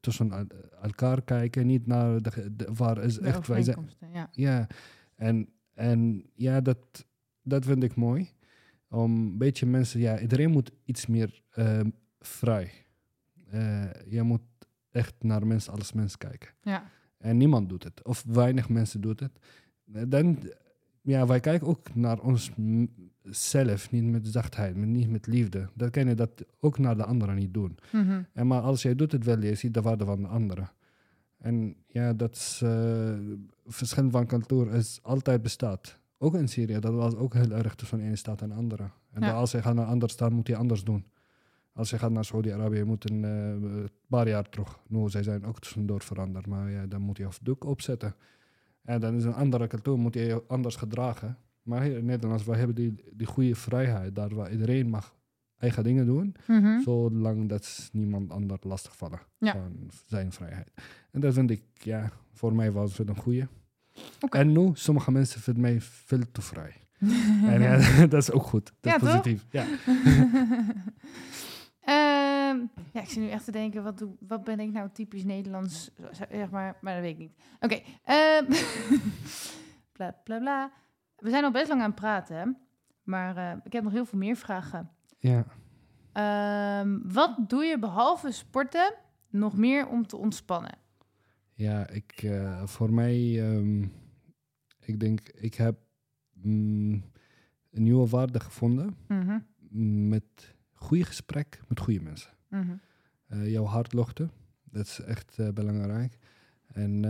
tussen 0.00 0.32
el- 0.32 0.46
elkaar 0.82 1.22
kijken, 1.22 1.66
niet 1.66 1.86
naar 1.86 2.22
de, 2.22 2.52
de- 2.56 2.68
waar 2.74 3.02
is 3.02 3.18
echt 3.18 3.46
wij 3.46 3.62
zijn. 3.62 3.90
ja. 4.12 4.28
Ja, 4.32 4.66
en, 5.16 5.48
en 5.74 6.30
ja, 6.34 6.60
dat, 6.60 7.06
dat 7.42 7.64
vind 7.64 7.82
ik 7.82 7.94
mooi. 7.94 8.28
Om 8.88 9.14
een 9.16 9.38
beetje 9.38 9.66
mensen, 9.66 10.00
ja, 10.00 10.20
iedereen 10.20 10.50
moet 10.50 10.70
iets 10.84 11.06
meer 11.06 11.42
ehm, 11.50 11.90
vrij. 12.20 12.70
Eh, 13.50 13.84
je 14.08 14.22
moet 14.22 14.40
echt 14.90 15.14
naar 15.22 15.46
mensen 15.46 15.72
als 15.72 15.92
mens 15.92 16.16
kijken. 16.18 16.50
Ja. 16.62 16.90
En 17.18 17.36
niemand 17.36 17.68
doet 17.68 17.84
het, 17.84 18.04
of 18.04 18.24
weinig 18.28 18.68
mensen 18.68 19.00
doen 19.00 19.16
het. 19.18 19.38
Eh, 19.92 20.02
Dan, 20.08 20.38
ja, 21.02 21.26
wij 21.26 21.40
kijken 21.40 21.66
ook 21.66 21.94
naar 21.94 22.18
onszelf, 22.20 23.90
niet 23.90 24.04
met 24.04 24.26
zachtheid, 24.28 24.76
niet 24.76 25.10
met 25.10 25.26
liefde. 25.26 25.68
Dat 25.74 25.90
kan 25.90 26.08
je 26.08 26.14
dat 26.14 26.44
ook 26.60 26.78
naar 26.78 26.96
de 26.96 27.04
anderen 27.04 27.36
niet 27.36 27.54
doen. 27.54 27.78
mhm, 27.92 28.22
En 28.32 28.46
maar 28.46 28.60
als 28.60 28.82
jij 28.82 28.94
doet 28.94 29.12
het 29.12 29.24
wel, 29.24 29.40
je 29.42 29.54
ziet 29.54 29.74
de 29.74 29.80
waarde 29.82 30.04
van 30.04 30.22
de 30.22 30.28
anderen. 30.28 30.70
En 31.44 31.76
ja, 31.86 32.12
dat 32.12 32.34
is, 32.34 32.60
eh, 32.64 33.14
verschil 33.66 34.10
van 34.10 34.26
cultuur 34.26 34.74
is 34.74 34.98
altijd 35.02 35.42
bestaat. 35.42 35.98
Ook 36.18 36.34
in 36.34 36.48
Syrië, 36.48 36.78
dat 36.78 36.92
was 36.92 37.14
ook 37.14 37.34
heel 37.34 37.50
erg 37.50 37.74
tussen 37.74 37.98
de 37.98 38.04
ene 38.04 38.16
staat 38.16 38.42
en 38.42 38.48
de 38.48 38.54
andere. 38.54 38.90
En 39.10 39.22
Ja. 39.22 39.32
als 39.32 39.50
je 39.50 39.62
gaat 39.62 39.74
naar 39.74 39.84
een 39.84 39.90
andere 39.90 40.12
staat, 40.12 40.32
moet 40.32 40.46
je 40.46 40.56
anders 40.56 40.84
doen. 40.84 41.04
Als 41.72 41.90
je 41.90 41.98
gaat 41.98 42.10
naar 42.10 42.24
Saudi-Arabië, 42.24 42.76
je 42.76 42.84
moet 42.84 43.10
een 43.10 43.24
eh, 43.24 43.84
paar 44.08 44.28
jaar 44.28 44.48
terug. 44.48 44.80
Nu, 44.86 45.10
zij 45.10 45.22
zijn 45.22 45.44
ook 45.44 45.60
tussendoor 45.60 46.02
veranderd, 46.02 46.46
maar 46.46 46.70
ja, 46.70 46.86
dan 46.86 47.00
moet 47.00 47.16
je 47.16 47.26
of 47.26 47.38
doek 47.42 47.64
opzetten. 47.64 48.14
En 48.82 49.00
dan 49.00 49.14
is 49.14 49.24
een 49.24 49.34
andere 49.34 49.66
cultuur, 49.66 49.98
moet 49.98 50.14
je 50.14 50.20
je 50.20 50.42
anders 50.46 50.76
gedragen. 50.76 51.38
Maar 51.62 51.82
hier 51.82 51.96
in 51.96 52.04
Nederland, 52.04 52.44
wij 52.44 52.58
hebben 52.58 52.76
die, 52.76 52.94
die 53.12 53.26
goede 53.26 53.54
vrijheid, 53.54 54.14
daar 54.14 54.34
waar 54.34 54.52
iedereen 54.52 54.88
mag 54.88 55.14
eigen 55.58 55.84
dingen 55.84 56.06
doen. 56.06 56.36
mhm. 56.46 56.80
Zolang 56.80 57.48
dat 57.48 57.88
niemand 57.92 58.30
ander 58.30 58.58
lastigvallen 58.60 59.20
Ja. 59.38 59.52
van 59.52 59.90
zijn 60.06 60.32
vrijheid. 60.32 60.70
En 61.10 61.20
dat 61.20 61.34
vind 61.34 61.50
ik, 61.50 61.62
ja, 61.72 62.10
voor 62.32 62.54
mij 62.54 62.72
was 62.72 62.98
het 62.98 63.08
een 63.08 63.16
goede. 63.16 63.48
En 64.30 64.52
nu, 64.52 64.70
sommige 64.74 65.10
mensen 65.12 65.40
vinden 65.40 65.62
mij 65.62 65.80
veel 65.80 66.30
te 66.32 66.42
vrij. 66.42 66.74
en 67.52 67.60
ja, 67.60 67.76
dat 68.06 68.22
is 68.22 68.30
ook 68.30 68.42
goed. 68.42 68.72
Dat 68.80 68.92
Ja, 68.92 68.94
is 68.94 69.00
toch? 69.02 69.10
positief. 69.22 69.46
Ja. 69.50 69.64
Ehm, 71.80 72.58
ja, 72.92 73.00
ik 73.00 73.08
zit 73.08 73.16
nu 73.22 73.28
echt 73.28 73.44
te 73.44 73.50
denken, 73.50 73.82
wat, 73.82 73.98
doe, 73.98 74.10
wat 74.20 74.44
ben 74.44 74.60
ik 74.60 74.72
nou 74.72 74.88
typisch 74.92 75.24
Nederlands, 75.24 75.90
zeg 76.30 76.50
maar, 76.50 76.76
maar 76.80 76.92
dat 76.94 77.02
weet 77.02 77.12
ik 77.12 77.18
niet. 77.18 77.32
Oké, 77.60 77.80
ehm, 78.04 78.44
bla 79.92 80.20
bla 80.24 80.38
bla. 80.38 80.72
We 81.16 81.30
zijn 81.30 81.44
al 81.44 81.50
best 81.50 81.68
lang 81.68 81.80
aan 81.80 81.86
het 81.90 81.94
praten, 82.00 82.36
hè? 82.36 82.44
maar 83.02 83.36
eh, 83.36 83.56
ik 83.64 83.72
heb 83.72 83.82
nog 83.82 83.92
heel 83.92 84.04
veel 84.04 84.18
meer 84.18 84.36
vragen. 84.36 84.90
Ja. 85.32 85.46
Ehm, 86.12 86.98
wat 87.04 87.36
doe 87.48 87.64
je 87.64 87.78
behalve 87.78 88.30
sporten 88.32 88.94
nog 89.30 89.56
meer 89.56 89.88
om 89.88 90.06
te 90.06 90.16
ontspannen? 90.16 90.78
Ja, 91.52 91.88
ik, 91.88 92.12
eh, 92.22 92.62
voor 92.66 92.92
mij, 92.92 93.42
ehm, 93.42 93.82
ik 94.80 95.00
denk, 95.00 95.20
ik 95.28 95.54
heb 95.54 95.76
mm, 96.32 97.04
een 97.70 97.82
nieuwe 97.82 98.08
waarde 98.08 98.40
gevonden 98.40 98.96
Mhm, 99.08 99.38
mm, 99.70 100.08
met 100.08 100.54
goede 100.72 101.04
gesprek 101.04 101.60
met 101.68 101.80
goede 101.80 102.00
mensen. 102.00 102.30
mhm. 102.48 102.74
Eh, 103.26 103.50
jouw 103.50 103.64
hart 103.64 103.92
luchten, 103.92 104.30
dat 104.64 104.86
is 104.86 105.00
echt 105.00 105.38
eh, 105.38 105.48
belangrijk. 105.48 106.18
En 106.66 107.02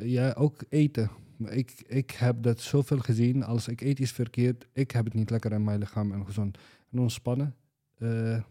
ja, 0.00 0.32
ook 0.32 0.64
eten. 0.68 1.10
Ik, 1.44 1.84
ik 1.86 2.10
heb 2.10 2.42
dat 2.42 2.60
zoveel 2.60 2.98
gezien. 2.98 3.42
Als 3.44 3.68
ik 3.68 3.80
eet 3.80 3.98
iets 3.98 4.12
verkeerd, 4.12 4.66
ik 4.72 4.90
heb 4.90 5.04
het 5.04 5.14
niet 5.14 5.30
lekker 5.30 5.52
in 5.52 5.64
mijn 5.64 5.78
lichaam 5.78 6.12
en 6.12 6.26
gezond. 6.26 6.58
En 6.90 6.98
ontspannen. 6.98 7.54
eh, 7.98 8.42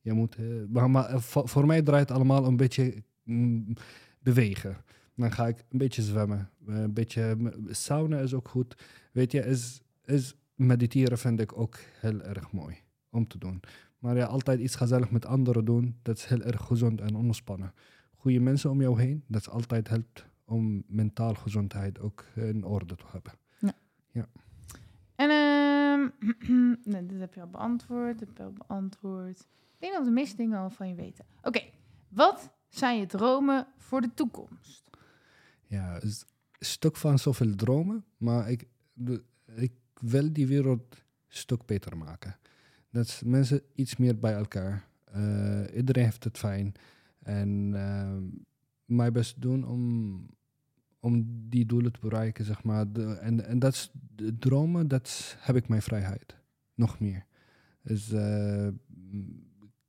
je 0.00 0.12
moet, 0.12 0.36
eh, 0.36 0.44
maar, 0.68 0.90
maar 0.90 1.08
eh, 1.08 1.18
voor, 1.20 1.66
mij 1.66 1.82
draait 1.82 2.08
het 2.08 2.16
allemaal 2.16 2.46
een 2.46 2.56
beetje 2.56 3.02
mm, 3.22 3.74
bewegen. 4.18 4.76
Dan 5.14 5.32
ga 5.32 5.46
ik 5.46 5.64
een 5.68 5.78
beetje 5.78 6.02
zwemmen. 6.02 6.50
een 6.66 6.92
beetje 6.92 7.52
sauna 7.70 8.18
is 8.18 8.34
ook 8.34 8.48
goed. 8.48 8.82
Weet 9.12 9.32
je, 9.32 9.40
is, 9.40 9.82
is 10.04 10.36
mediteren 10.54 11.18
vind 11.18 11.40
ik 11.40 11.58
ook 11.58 11.78
heel 12.00 12.22
erg 12.22 12.52
mooi 12.52 12.76
om 13.10 13.26
te 13.26 13.38
doen. 13.38 13.60
Maar 13.98 14.16
ja, 14.16 14.24
altijd 14.24 14.60
iets 14.60 14.76
gezellig 14.76 15.10
met 15.10 15.26
anderen 15.26 15.64
doen, 15.64 15.98
dat 16.02 16.16
is 16.16 16.24
heel 16.24 16.42
erg 16.42 16.62
gezond 16.62 17.00
en 17.00 17.14
ontspannen. 17.14 17.74
Goede 18.14 18.40
mensen 18.40 18.70
om 18.70 18.80
jou 18.80 19.00
heen, 19.00 19.24
dat 19.26 19.40
is 19.40 19.48
altijd 19.48 19.88
helpt 19.88 20.26
om 20.44 20.84
mentaal 20.86 21.34
gezondheid 21.34 22.00
ook 22.00 22.24
in 22.34 22.64
orde 22.64 22.96
te 22.96 23.04
hebben. 23.12 23.32
En 25.14 25.28
ehm, 26.18 26.74
nee, 26.92 27.06
dit 27.06 27.20
heb 27.20 27.34
je 27.34 27.40
al 27.40 27.50
beantwoord, 27.50 28.20
heb 28.20 28.36
je 28.36 28.42
al 28.42 28.52
beantwoord. 28.52 29.40
Ik 29.40 29.80
denk 29.80 29.94
dat 29.94 30.04
de 30.04 30.10
meeste 30.10 30.36
dingen 30.36 30.58
al 30.58 30.70
van 30.70 30.88
je 30.88 30.94
weten. 30.94 31.24
Oké, 31.42 31.62
wat 32.08 32.50
zijn 32.68 32.98
je 32.98 33.06
dromen 33.06 33.66
voor 33.78 34.00
de 34.00 34.14
toekomst? 34.14 34.84
Ja, 35.66 36.02
een 36.02 36.14
stuk 36.58 36.96
van 36.96 37.18
zoveel 37.18 37.54
dromen, 37.54 38.04
maar 38.16 38.50
ik, 38.50 38.66
ik 39.54 39.72
wil 40.00 40.32
die 40.32 40.46
wereld 40.46 40.80
een 40.90 41.00
stuk 41.28 41.66
beter 41.66 41.96
maken. 41.96 42.36
Dat 42.90 43.22
mensen 43.24 43.62
iets 43.74 43.96
meer 43.96 44.18
bij 44.18 44.34
elkaar. 44.34 44.88
Eh, 45.04 45.76
iedereen 45.76 46.04
heeft 46.04 46.24
het 46.24 46.38
fijn. 46.38 46.72
En 47.22 47.70
eh, 47.74 48.42
mijn 48.84 49.12
best 49.12 49.40
doen 49.40 49.64
om, 49.64 50.26
om 51.04 51.26
die 51.48 51.66
doelen 51.66 51.92
te 51.92 52.00
bereiken, 52.00 52.44
zeg 52.44 52.62
maar. 52.62 52.86
En, 53.20 53.44
en 53.46 53.58
dat 53.58 53.72
is 53.72 53.90
de 54.14 54.38
dromen, 54.38 54.88
dat 54.88 55.06
is- 55.06 55.36
heb 55.38 55.56
ik 55.56 55.68
mijn 55.68 55.82
vrijheid. 55.82 56.36
Nog 56.74 57.00
meer. 57.00 57.26
Dus 57.82 58.12
eh, 58.12 58.68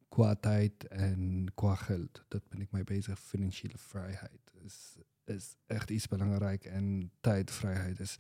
qua 0.10 0.36
tijd 0.36 0.88
en 0.88 1.46
qua 1.54 1.76
geld, 1.76 2.24
dat 2.28 2.42
ben 2.50 2.62
ik 2.62 2.72
mee 2.72 2.84
bezig. 2.84 3.20
Financiële 3.20 3.78
vrijheid 3.78 4.54
is, 4.64 4.98
is 5.26 5.56
echt 5.66 5.90
iets 5.90 6.08
belangrijk. 6.08 6.66
En 6.66 7.12
tijdvrijheid 7.22 8.00
is, 8.00 8.18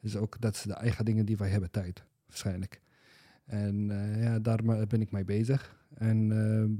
is 0.00 0.16
ook, 0.16 0.40
dat 0.40 0.54
is 0.54 0.62
de 0.62 0.74
eigen 0.74 1.04
dingen 1.04 1.26
die 1.26 1.36
wij 1.36 1.48
hebben, 1.50 1.70
tijd, 1.70 2.04
waarschijnlijk. 2.26 2.80
En 3.44 3.90
eh, 3.90 4.22
ja, 4.22 4.38
daar 4.38 4.62
ben 4.86 5.00
ik 5.00 5.10
mee 5.12 5.24
bezig. 5.24 5.86
En 5.94 6.32
eh, 6.32 6.70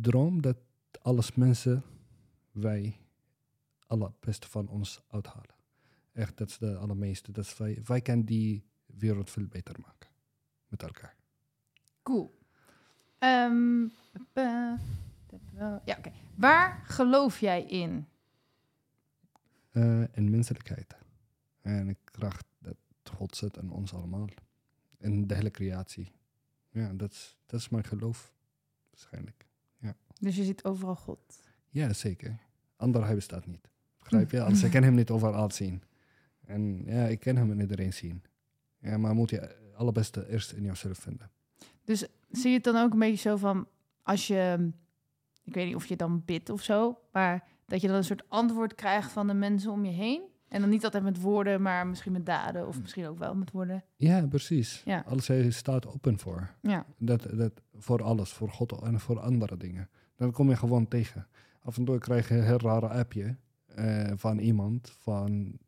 droom 0.00 0.42
dat 0.42 0.56
alles 1.02 1.34
mensen, 1.34 1.82
wij, 2.50 2.96
alle 3.92 4.12
beste 4.20 4.48
van 4.48 4.68
ons 4.68 5.02
uithalen. 5.08 5.54
Echt, 6.12 6.36
dat 6.36 6.48
is 6.48 6.58
de 6.58 6.76
allermeeste. 6.76 7.32
Dat 7.32 7.44
is 7.44 7.56
wij, 7.56 7.80
wij 7.84 8.00
kunnen 8.00 8.24
die 8.24 8.64
wereld 8.86 9.30
veel 9.30 9.46
beter 9.46 9.80
maken. 9.80 10.10
Met 10.68 10.82
elkaar. 10.82 11.16
Cool. 12.02 12.38
Ehm, 13.18 13.82
ja, 15.84 15.96
oké. 15.98 16.12
Waar 16.34 16.82
geloof 16.84 17.40
jij 17.40 17.62
in? 17.62 18.06
Eh, 19.70 20.16
en 20.16 20.30
menselijkheid. 20.30 20.96
En 21.60 21.88
ik 21.88 21.98
kracht 22.04 22.46
dat 22.58 22.76
God 23.14 23.36
zit 23.36 23.56
in 23.56 23.70
ons 23.70 23.94
allemaal. 23.94 24.28
In 24.98 25.26
de 25.26 25.34
hele 25.34 25.50
creatie. 25.50 26.12
Ja, 26.70 26.92
dat 26.92 27.12
is, 27.12 27.36
dat 27.46 27.60
is 27.60 27.68
mijn 27.68 27.84
geloof. 27.84 28.34
Waarschijnlijk. 28.90 29.46
Dus 30.20 30.36
je 30.36 30.44
ziet 30.44 30.64
overal 30.64 30.96
God. 30.96 31.42
Ja, 31.68 31.92
zeker. 31.92 32.38
Ander 32.76 33.04
hij 33.04 33.14
bestaat 33.14 33.46
niet. 33.46 33.71
Begrijp 34.02 34.30
je? 34.30 34.42
Anders 34.42 34.62
ik 34.62 34.70
kan 34.70 34.82
hem 34.82 34.94
niet 34.94 35.10
overal 35.10 35.50
zien. 35.50 35.82
En 36.46 36.82
ja, 36.84 37.04
ik 37.04 37.20
kan 37.20 37.36
hem 37.36 37.50
in 37.50 37.60
iedereen 37.60 37.92
zien. 37.92 38.22
Ja, 38.78 38.98
maar 38.98 39.14
moet 39.14 39.30
je 39.30 39.56
allerbeste 39.76 40.28
eerst 40.30 40.52
in 40.52 40.62
jezelf 40.62 40.98
vinden. 40.98 41.30
Dus 41.84 42.06
zie 42.30 42.48
je 42.48 42.54
het 42.54 42.64
dan 42.64 42.76
ook 42.76 42.92
een 42.92 42.98
beetje 42.98 43.28
zo 43.28 43.36
van, 43.36 43.66
als 44.02 44.26
je, 44.26 44.70
ik 45.44 45.54
weet 45.54 45.66
niet 45.66 45.74
of 45.74 45.86
je 45.86 45.96
dan 45.96 46.22
bidt 46.24 46.50
of 46.50 46.62
zo, 46.62 46.98
maar 47.12 47.44
dat 47.66 47.80
je 47.80 47.86
dan 47.86 47.96
een 47.96 48.04
soort 48.04 48.28
antwoord 48.28 48.74
krijgt 48.74 49.12
van 49.12 49.26
de 49.26 49.34
mensen 49.34 49.70
om 49.70 49.84
je 49.84 49.92
heen? 49.92 50.30
En 50.48 50.60
dan 50.60 50.70
niet 50.70 50.84
altijd 50.84 51.02
met 51.02 51.20
woorden, 51.20 51.62
maar 51.62 51.86
misschien 51.86 52.12
met 52.12 52.26
daden 52.26 52.66
of 52.66 52.80
misschien 52.80 53.06
ook 53.06 53.18
wel 53.18 53.34
met 53.34 53.50
woorden. 53.50 53.84
Ja, 53.96 54.26
precies. 54.26 54.82
Ja. 54.84 55.04
Alles 55.06 55.28
hij 55.28 55.50
staat 55.50 55.86
open 55.86 56.18
voor. 56.18 56.50
Ja, 56.60 56.86
Dat, 56.98 57.26
dat, 57.32 57.52
voor 57.74 58.02
alles, 58.02 58.32
voor 58.32 58.50
God 58.50 58.72
en 58.82 59.00
voor 59.00 59.20
andere 59.20 59.56
dingen. 59.56 59.88
Dan 60.16 60.32
kom 60.32 60.48
je 60.48 60.56
gewoon 60.56 60.88
tegen. 60.88 61.26
Af 61.62 61.76
en 61.76 61.84
toe 61.84 61.98
krijg 61.98 62.28
je 62.28 62.34
een 62.34 62.44
heel 62.44 62.60
rare 62.60 62.88
appje 62.88 63.36
eh, 63.74 64.12
van 64.16 64.38
iemand 64.38 64.96
van... 64.98 65.58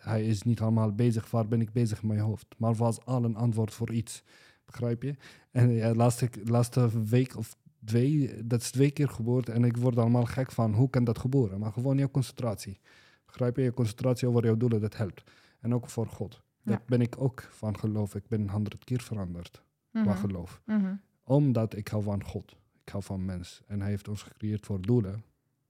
Hij 0.00 0.26
is 0.26 0.42
niet 0.42 0.60
allemaal 0.60 0.92
bezig, 0.92 1.30
waar 1.30 1.48
ben 1.48 1.60
ik 1.60 1.72
bezig 1.72 2.02
in 2.02 2.08
mijn 2.08 2.20
hoofd? 2.20 2.46
Maar 2.58 2.74
was 2.74 3.04
al 3.04 3.24
een 3.24 3.36
antwoord 3.36 3.74
voor 3.74 3.92
iets. 3.92 4.22
Begrijp 4.66 5.02
je? 5.02 5.14
En 5.50 5.70
ja, 5.70 5.94
laatste, 5.94 6.28
laatste 6.44 7.04
week 7.04 7.36
of 7.36 7.56
twee, 7.84 8.46
dat 8.46 8.60
is 8.60 8.70
twee 8.70 8.90
keer 8.90 9.08
gebeurd. 9.08 9.48
En 9.48 9.64
ik 9.64 9.76
word 9.76 9.96
allemaal 9.98 10.24
gek 10.24 10.52
van, 10.52 10.74
hoe 10.74 10.90
kan 10.90 11.04
dat 11.04 11.18
gebeuren? 11.18 11.58
Maar 11.58 11.72
gewoon 11.72 11.98
jouw 11.98 12.10
concentratie. 12.10 12.80
Begrijp 13.26 13.56
je? 13.56 13.62
Je 13.62 13.72
concentratie 13.74 14.28
over 14.28 14.44
jouw 14.44 14.56
doelen, 14.56 14.80
dat 14.80 14.96
helpt. 14.96 15.30
En 15.60 15.74
ook 15.74 15.88
voor 15.88 16.06
God. 16.06 16.42
Dat 16.62 16.74
Ja. 16.78 16.82
ben 16.86 17.00
ik 17.00 17.14
ook 17.18 17.42
van 17.50 17.78
geloof. 17.78 18.14
Ik 18.14 18.28
ben 18.28 18.48
honderd 18.48 18.84
keer 18.84 19.00
veranderd 19.02 19.62
qua 19.90 20.02
Mhm. 20.02 20.16
geloof 20.16 20.60
Mhm. 20.66 20.94
omdat 21.24 21.76
ik 21.76 21.88
hou 21.88 22.02
van 22.02 22.24
God. 22.24 22.56
Ik 22.84 22.88
hou 22.88 23.02
van 23.04 23.24
mens. 23.24 23.62
En 23.66 23.80
hij 23.80 23.90
heeft 23.90 24.08
ons 24.08 24.22
gecreëerd 24.22 24.66
voor 24.66 24.80
doelen. 24.80 25.24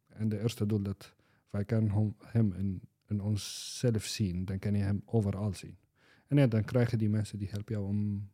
En 0.09 0.29
de 0.29 0.41
eerste 0.43 0.67
doel 0.67 0.83
dat 0.83 1.15
wij 1.53 1.65
kunnen 1.65 1.91
hem, 1.91 2.15
hem 2.25 2.53
in, 2.53 2.81
in 3.09 3.21
onszelf 3.23 4.05
zien. 4.05 4.45
Dan 4.45 4.59
kan 4.59 4.75
je 4.75 4.83
hem 4.83 5.03
overal 5.05 5.53
zien. 5.55 5.77
En 6.29 6.37
ja, 6.37 6.47
dan 6.47 6.65
krijg 6.65 6.91
je 6.91 6.97
die 6.97 7.09
mensen 7.09 7.39
die 7.39 7.49
helpen 7.51 7.75
jou 7.75 7.87
om... 7.87 8.31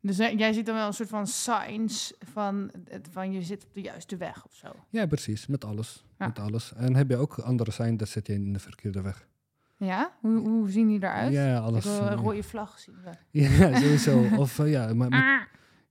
Dus 0.00 0.16
jij 0.16 0.52
ziet 0.52 0.66
dan 0.66 0.74
wel 0.74 0.86
een 0.86 0.92
soort 0.92 1.08
van 1.08 1.26
signs 1.26 2.14
van, 2.18 2.70
van 3.10 3.32
je 3.32 3.42
zit 3.42 3.64
op 3.64 3.74
de 3.74 3.80
juiste 3.80 4.16
weg 4.16 4.44
of 4.46 4.54
zo. 4.54 4.68
Ja, 4.88 5.06
precies. 5.06 5.46
Met 5.46 5.64
alles. 5.64 6.04
Ja. 6.18 6.26
Met 6.26 6.38
alles. 6.38 6.72
En 6.74 6.94
heb 6.96 7.08
je 7.08 7.16
ook 7.16 7.38
andere 7.38 7.70
zijn, 7.70 7.96
dat 7.96 8.08
zit 8.08 8.26
je 8.26 8.32
in 8.32 8.52
de 8.52 8.58
verkeerde 8.58 9.00
weg. 9.02 9.28
Ja? 9.76 10.12
Hoe, 10.20 10.38
hoe 10.38 10.70
zien 10.70 10.88
die 10.88 10.96
eruit? 10.98 11.32
Ja, 11.32 11.56
Ik 11.56 11.62
alles. 11.62 11.84
wil 11.84 12.06
een 12.06 12.16
rode 12.16 12.42
vlag 12.42 12.78
zien. 12.78 12.94
Ja, 13.30 13.80
sowieso. 13.80 14.26
Of 14.36 14.58
eh, 14.58 14.70
ja, 14.70 14.94
maar 14.94 15.08
met 15.08 15.20
Ah, 15.20 15.40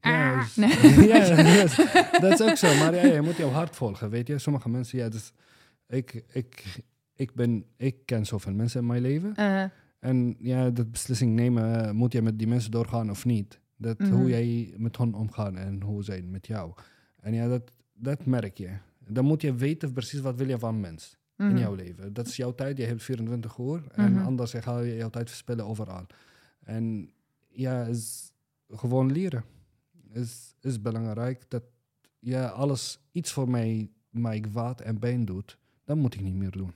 Ja, 0.01 0.39
ah. 0.39 0.45
Nee. 0.55 1.07
ja, 1.13 1.41
yes, 1.41 1.75
dat 2.19 2.39
is 2.39 2.41
ook 2.41 2.55
zo. 2.57 2.75
Maar 2.77 2.95
ja, 2.95 3.05
je 3.05 3.21
moet 3.21 3.37
jouw 3.37 3.49
hart 3.49 3.75
volgen, 3.75 4.09
weet 4.09 4.27
je. 4.27 4.37
Sommige 4.39 4.69
mensen, 4.69 4.97
ja, 4.97 5.09
dus 5.09 5.31
ik, 5.91 6.23
ik, 6.33 6.79
ik, 7.15 7.33
ben, 7.33 7.65
ik 7.77 8.05
ken 8.05 8.25
zoveel 8.25 8.53
mensen 8.53 8.79
in 8.81 8.87
mijn 8.87 9.01
leven. 9.01 9.35
Eh, 9.35 9.63
En 9.99 10.35
ja, 10.39 10.69
de 10.69 10.85
beslissing 10.85 11.35
nemen, 11.35 11.85
eh, 11.85 11.91
moet 11.91 12.13
je 12.13 12.21
met 12.21 12.37
die 12.39 12.47
mensen 12.47 12.71
doorgaan 12.71 13.09
of 13.09 13.25
niet. 13.25 13.59
Dat 13.77 13.99
Mhm. 13.99 14.11
hoe 14.11 14.29
jij 14.29 14.73
met 14.77 14.97
hen 14.97 15.13
omgaan 15.13 15.57
en 15.57 15.81
hoe 15.81 16.03
zij 16.03 16.21
met 16.21 16.47
jou. 16.47 16.73
En 17.19 17.33
ja, 17.33 17.47
dat, 17.47 17.71
dat 17.93 18.25
merk 18.25 18.57
je. 18.57 18.69
Dan 19.07 19.25
moet 19.25 19.41
je 19.41 19.53
weten 19.53 19.93
precies 19.93 20.19
wat 20.19 20.35
wil 20.35 20.47
je 20.47 20.59
van 20.59 20.79
mens 20.79 21.17
in 21.37 21.45
mhm. 21.47 21.57
jouw 21.57 21.75
leven. 21.75 22.13
Dat 22.13 22.27
is 22.27 22.35
jouw 22.35 22.55
tijd, 22.55 22.77
je 22.77 22.83
hebt 22.85 23.03
24 23.03 23.57
uur. 23.57 23.83
En 23.91 24.11
Mhm. 24.13 24.25
anders 24.25 24.51
ga 24.53 24.79
je 24.79 24.95
jouw 24.95 25.09
tijd 25.09 25.29
verspillen 25.29 25.65
overal. 25.65 26.05
En 26.63 27.11
ja, 27.49 27.83
is 27.85 28.31
gewoon 28.69 29.11
leren. 29.11 29.43
Is, 30.13 30.55
is 30.61 30.81
belangrijk 30.81 31.43
dat 31.47 31.63
ja, 32.19 32.47
alles 32.47 32.99
iets 33.11 33.31
voor 33.31 33.49
mij, 33.49 33.91
mij 34.09 34.39
kwaad 34.39 34.81
en 34.81 34.99
pijn 34.99 35.25
doet, 35.25 35.57
dan 35.91 35.99
moet 35.99 36.13
ik 36.13 36.21
niet 36.21 36.35
meer 36.35 36.51
doen. 36.51 36.73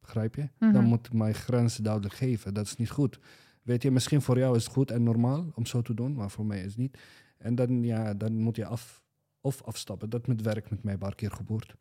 Begrijp 0.00 0.34
je? 0.34 0.48
Dan 0.58 0.70
Mhm. 0.70 0.84
moet 0.84 1.06
ik 1.06 1.12
mijn 1.12 1.34
grenzen 1.34 1.82
duidelijk 1.84 2.14
geven. 2.14 2.54
Dat 2.54 2.64
is 2.66 2.76
niet 2.76 2.90
goed. 2.90 3.18
Weet 3.62 3.82
je, 3.82 3.90
misschien 3.90 4.22
voor 4.22 4.38
jou 4.38 4.56
is 4.56 4.64
het 4.64 4.72
goed 4.72 4.90
en 4.90 5.02
normaal 5.02 5.46
om 5.54 5.66
zo 5.66 5.82
te 5.82 5.94
doen, 5.94 6.12
maar 6.14 6.30
voor 6.30 6.46
mij 6.46 6.58
is 6.58 6.64
het 6.66 6.76
niet. 6.76 6.98
En 7.38 7.54
dan, 7.54 7.82
ja, 7.82 8.14
dan 8.14 8.32
moet 8.40 8.56
je 8.56 8.64
af, 8.66 9.02
of 9.40 9.62
afstappen. 9.62 10.10
Dat 10.10 10.26
met 10.26 10.42
werk 10.42 10.70
met 10.70 10.82
mij 10.82 10.92
een 10.92 10.98
paar 10.98 11.14
keer 11.14 11.30
gebeurd. 11.30 11.74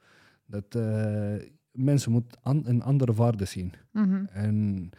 Dat, 0.45 0.75
eh, 0.75 1.35
mensen 1.71 2.11
moeten 2.11 2.39
an- 2.41 2.63
een 2.67 2.81
andere 2.81 3.13
waarde 3.13 3.45
zien. 3.45 3.73
Mhm. 3.91 4.25
En, 4.31 4.89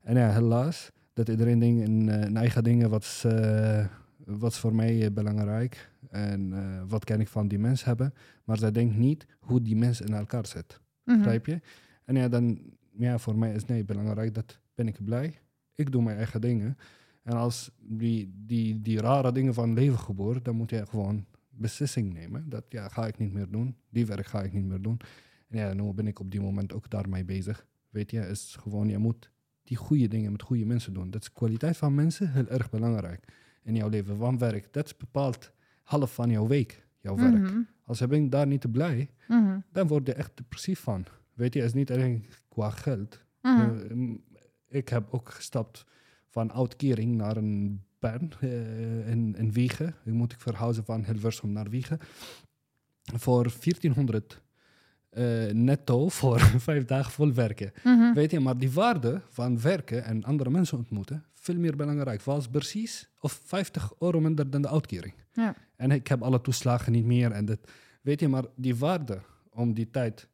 en 0.00 0.16
ja, 0.16 0.30
helaas, 0.32 0.90
dat 1.12 1.28
iedereen 1.28 1.58
denkt 1.58 1.88
in, 1.88 2.08
eh, 2.08 2.20
in 2.24 2.36
eigen 2.36 2.64
dingen, 2.64 2.90
wat 2.90 3.02
is, 3.02 3.24
eh, 3.26 3.86
wat 4.24 4.52
is 4.52 4.58
voor 4.58 4.74
mij 4.74 5.04
eh, 5.04 5.10
belangrijk 5.12 5.90
en 6.10 6.52
eh, 6.52 6.82
wat 6.88 7.04
kan 7.04 7.20
ik 7.20 7.28
van 7.28 7.48
die 7.48 7.58
mens 7.58 7.84
hebben. 7.84 8.14
Maar 8.44 8.58
zij 8.58 8.70
denkt 8.70 8.96
niet 8.96 9.26
hoe 9.40 9.62
die 9.62 9.76
mens 9.76 10.00
in 10.00 10.14
elkaar 10.14 10.46
zit. 10.46 10.80
Mhm. 11.10 11.18
Begrijp 11.18 11.46
je? 11.46 11.60
En 12.04 12.16
ja, 12.16 12.28
dan, 12.28 12.60
ja, 12.98 13.18
voor 13.18 13.38
mij 13.38 13.54
is 13.54 13.64
nee 13.64 13.84
belangrijk, 13.84 14.34
dat 14.34 14.60
ben 14.74 14.88
ik 14.88 15.04
blij. 15.04 15.40
Ik 15.74 15.92
doe 15.92 16.02
mijn 16.02 16.16
eigen 16.16 16.40
dingen. 16.40 16.76
En 17.22 17.36
als 17.36 17.70
die, 17.78 18.32
die, 18.46 18.80
die 18.80 19.00
rare 19.00 19.32
dingen 19.32 19.54
van 19.54 19.74
leven 19.74 19.98
geboren, 19.98 20.42
dan 20.42 20.56
moet 20.56 20.70
je 20.70 20.86
gewoon 20.86 21.26
beslissing 21.48 22.12
nemen. 22.12 22.48
Dat 22.48 22.64
ja, 22.68 22.88
ga 22.88 23.06
ik 23.06 23.18
niet 23.18 23.32
meer 23.32 23.50
doen. 23.50 23.76
Die 23.88 24.06
werk 24.06 24.26
ga 24.26 24.42
ik 24.42 24.52
niet 24.52 24.64
meer 24.64 24.82
doen. 24.82 25.00
En 25.48 25.58
ja, 25.58 25.72
nu 25.72 25.92
ben 25.92 26.06
ik 26.06 26.18
op 26.18 26.30
die 26.30 26.40
moment 26.40 26.72
ook 26.72 26.90
daarmee 26.90 27.24
bezig. 27.24 27.66
Weet 27.90 28.10
je, 28.10 28.20
is 28.20 28.56
gewoon, 28.60 28.88
je 28.88 28.98
moet 28.98 29.30
die 29.62 29.76
goede 29.76 30.08
dingen 30.08 30.32
met 30.32 30.42
goede 30.42 30.66
mensen 30.66 30.92
doen. 30.92 31.10
Dat 31.10 31.22
is 31.22 31.32
kwaliteit 31.32 31.76
van 31.76 31.94
mensen 31.94 32.32
heel 32.32 32.48
erg 32.48 32.70
belangrijk 32.70 33.24
in 33.62 33.74
jouw 33.74 33.88
leven. 33.88 34.16
Want 34.16 34.40
werk, 34.40 34.72
dat 34.72 34.98
bepaalt 34.98 35.52
half 35.82 36.14
van 36.14 36.30
jouw 36.30 36.46
week, 36.46 36.86
jouw 37.00 37.16
werk. 37.16 37.42
Mhm. 37.42 37.60
Als 37.90 37.98
je 37.98 38.06
bent 38.06 38.32
daar 38.32 38.46
niet 38.46 38.60
te 38.60 38.68
blij, 38.68 39.10
Mhm. 39.28 39.58
dan 39.72 39.86
word 39.86 40.06
je 40.06 40.12
echt 40.14 40.30
depressief 40.34 40.80
van. 40.80 41.04
Weet 41.34 41.54
je, 41.54 41.60
het 41.60 41.68
is 41.68 41.74
niet 41.74 41.90
alleen 41.90 42.26
qua 42.48 42.70
geld. 42.70 43.20
Mhm. 43.42 43.60
Eh, 43.60 43.90
mm, 43.90 44.22
ik 44.68 44.88
heb 44.88 45.08
ook 45.10 45.28
gestapt 45.30 45.84
van 46.28 46.52
uitkering 46.52 47.14
naar 47.16 47.36
een 47.36 47.82
baan 47.98 48.30
eh, 48.40 49.08
in, 49.10 49.34
in 49.38 49.52
Wiegen. 49.52 49.94
Nu 50.04 50.12
moet 50.12 50.32
ik 50.32 50.40
verhuizen 50.40 50.84
van 50.84 51.04
Hilversum 51.04 51.52
naar 51.52 51.68
Wiegen. 51.70 51.98
Voor 53.02 53.52
1400 53.60 54.40
eh, 55.10 55.50
netto 55.52 56.08
voor 56.08 56.40
vijf 56.68 56.84
dagen 56.84 57.12
vol 57.12 57.32
werken. 57.32 57.72
Mhm. 57.84 58.12
Weet 58.14 58.30
je, 58.30 58.40
maar 58.40 58.58
die 58.58 58.70
waarde 58.70 59.20
van 59.28 59.60
werken 59.60 60.04
en 60.04 60.24
andere 60.24 60.50
mensen 60.50 60.78
ontmoeten, 60.78 61.24
veel 61.34 61.56
meer 61.58 61.76
belangrijk. 61.76 62.22
Was 62.22 62.48
precies 62.48 63.10
of 63.20 63.40
50 63.44 63.92
euro 63.98 64.20
minder 64.20 64.50
dan 64.50 64.62
de 64.62 64.68
uitkering. 64.68 65.14
Ja. 65.32 65.54
En 65.80 65.90
ik 65.90 66.06
heb 66.06 66.22
alle 66.22 66.40
toeslagen 66.40 66.92
niet 66.92 67.04
meer. 67.04 67.32
En 67.32 67.44
dat, 67.44 67.58
weet 68.02 68.20
je, 68.20 68.28
maar 68.28 68.44
die 68.54 68.76
waarde 68.76 69.20
om 69.50 69.74
die 69.74 69.90
tijd 69.90 70.28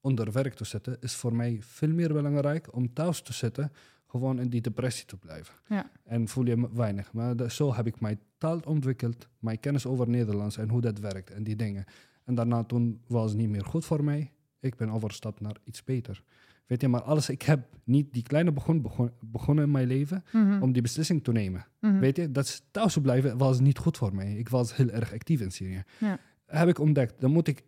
onder 0.00 0.32
werk 0.32 0.54
te 0.54 0.64
zetten, 0.64 0.96
is 1.00 1.14
voor 1.14 1.34
mij 1.34 1.58
veel 1.60 1.88
meer 1.88 2.12
belangrijk 2.12 2.74
om 2.74 2.92
thuis 2.92 3.22
te 3.22 3.32
zitten, 3.32 3.72
gewoon 4.06 4.40
in 4.40 4.48
die 4.48 4.60
depressie 4.60 5.06
te 5.06 5.16
blijven. 5.16 5.54
Ja. 5.68 5.90
En 6.04 6.28
voel 6.28 6.46
je 6.46 6.56
me 6.56 6.68
weinig. 6.72 7.12
Maar 7.12 7.50
zo 7.50 7.74
heb 7.74 7.86
ik 7.86 8.00
mijn 8.00 8.20
taal 8.38 8.60
ontwikkeld, 8.64 9.28
mijn 9.38 9.60
kennis 9.60 9.86
over 9.86 10.08
Nederlands 10.08 10.56
en 10.56 10.68
hoe 10.68 10.80
dat 10.80 10.98
werkt 10.98 11.30
en 11.30 11.42
die 11.42 11.56
dingen. 11.56 11.84
En 12.24 12.34
daarna 12.34 12.64
toen 12.64 13.00
was 13.06 13.30
het 13.30 13.40
niet 13.40 13.48
meer 13.48 13.64
goed 13.64 13.84
voor 13.84 14.04
mij. 14.04 14.32
Ik 14.60 14.76
ben 14.76 14.90
overgestapt 14.90 15.40
naar 15.40 15.56
iets 15.64 15.84
beter. 15.84 16.22
Weet 16.68 16.80
je, 16.80 16.88
maar 16.88 17.02
alles, 17.02 17.28
ik 17.28 17.42
heb 17.42 17.66
niet 17.84 18.12
die 18.12 18.22
kleine 18.22 18.52
begon, 18.52 18.82
begon, 18.82 19.10
begonnen 19.20 19.64
in 19.64 19.70
mijn 19.70 19.86
leven 19.86 20.24
Mhm. 20.32 20.62
om 20.62 20.72
die 20.72 20.82
beslissing 20.82 21.24
te 21.24 21.32
nemen. 21.32 21.66
Mhm. 21.80 21.98
Weet 21.98 22.16
je, 22.16 22.32
dat 22.32 22.44
is 22.44 22.62
thuis 22.70 22.92
te 22.92 23.00
blijven 23.00 23.38
was 23.38 23.60
niet 23.60 23.78
goed 23.78 23.96
voor 23.96 24.14
mij. 24.14 24.34
Ik 24.36 24.48
was 24.48 24.76
heel 24.76 24.88
erg 24.88 25.12
actief 25.12 25.40
in 25.40 25.50
Syrië. 25.50 25.82
Ja. 25.98 26.18
Heb 26.46 26.68
ik 26.68 26.78
ontdekt, 26.78 27.20
dan 27.20 27.30
moet 27.30 27.48
ik, 27.48 27.62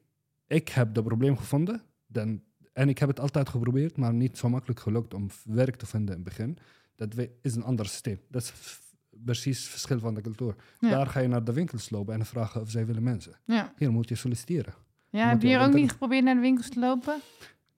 ik 0.46 0.68
heb 0.68 0.94
het 0.94 1.04
probleem 1.04 1.36
gevonden. 1.36 1.82
Dan, 2.06 2.42
en 2.72 2.88
ik 2.88 2.98
heb 2.98 3.08
het 3.08 3.20
altijd 3.20 3.48
geprobeerd, 3.48 3.96
maar 3.96 4.12
niet 4.14 4.38
zo 4.38 4.48
makkelijk 4.48 4.80
gelukt 4.80 5.14
om 5.14 5.26
werk 5.44 5.76
te 5.76 5.86
vinden 5.86 6.16
in 6.16 6.20
het 6.20 6.28
begin. 6.28 6.58
Dat 6.96 7.14
is 7.42 7.54
een 7.54 7.64
ander 7.64 7.86
systeem. 7.86 8.20
Dat 8.28 8.42
is 8.42 8.80
precies 9.24 9.58
het 9.60 9.68
verschil 9.68 9.98
van 9.98 10.14
de 10.14 10.20
cultuur. 10.20 10.54
Ja. 10.80 10.88
Daar 10.90 11.06
ga 11.06 11.20
je 11.20 11.28
naar 11.28 11.44
de 11.44 11.52
winkels 11.52 11.90
lopen 11.90 12.14
en 12.14 12.26
vragen 12.26 12.60
of 12.60 12.70
zij 12.70 12.86
willen 12.86 13.02
mensen. 13.02 13.32
Ja. 13.44 13.72
Hier 13.76 13.92
moet 13.92 14.08
je 14.08 14.14
solliciteren. 14.14 14.74
Ja, 15.10 15.28
heb 15.28 15.42
je 15.42 15.48
hier 15.48 15.60
ook 15.60 15.72
niet 15.74 15.90
geprobeerd 15.90 16.24
naar 16.24 16.34
de 16.34 16.40
winkels 16.40 16.68
te 16.68 16.80
lopen? 16.80 17.20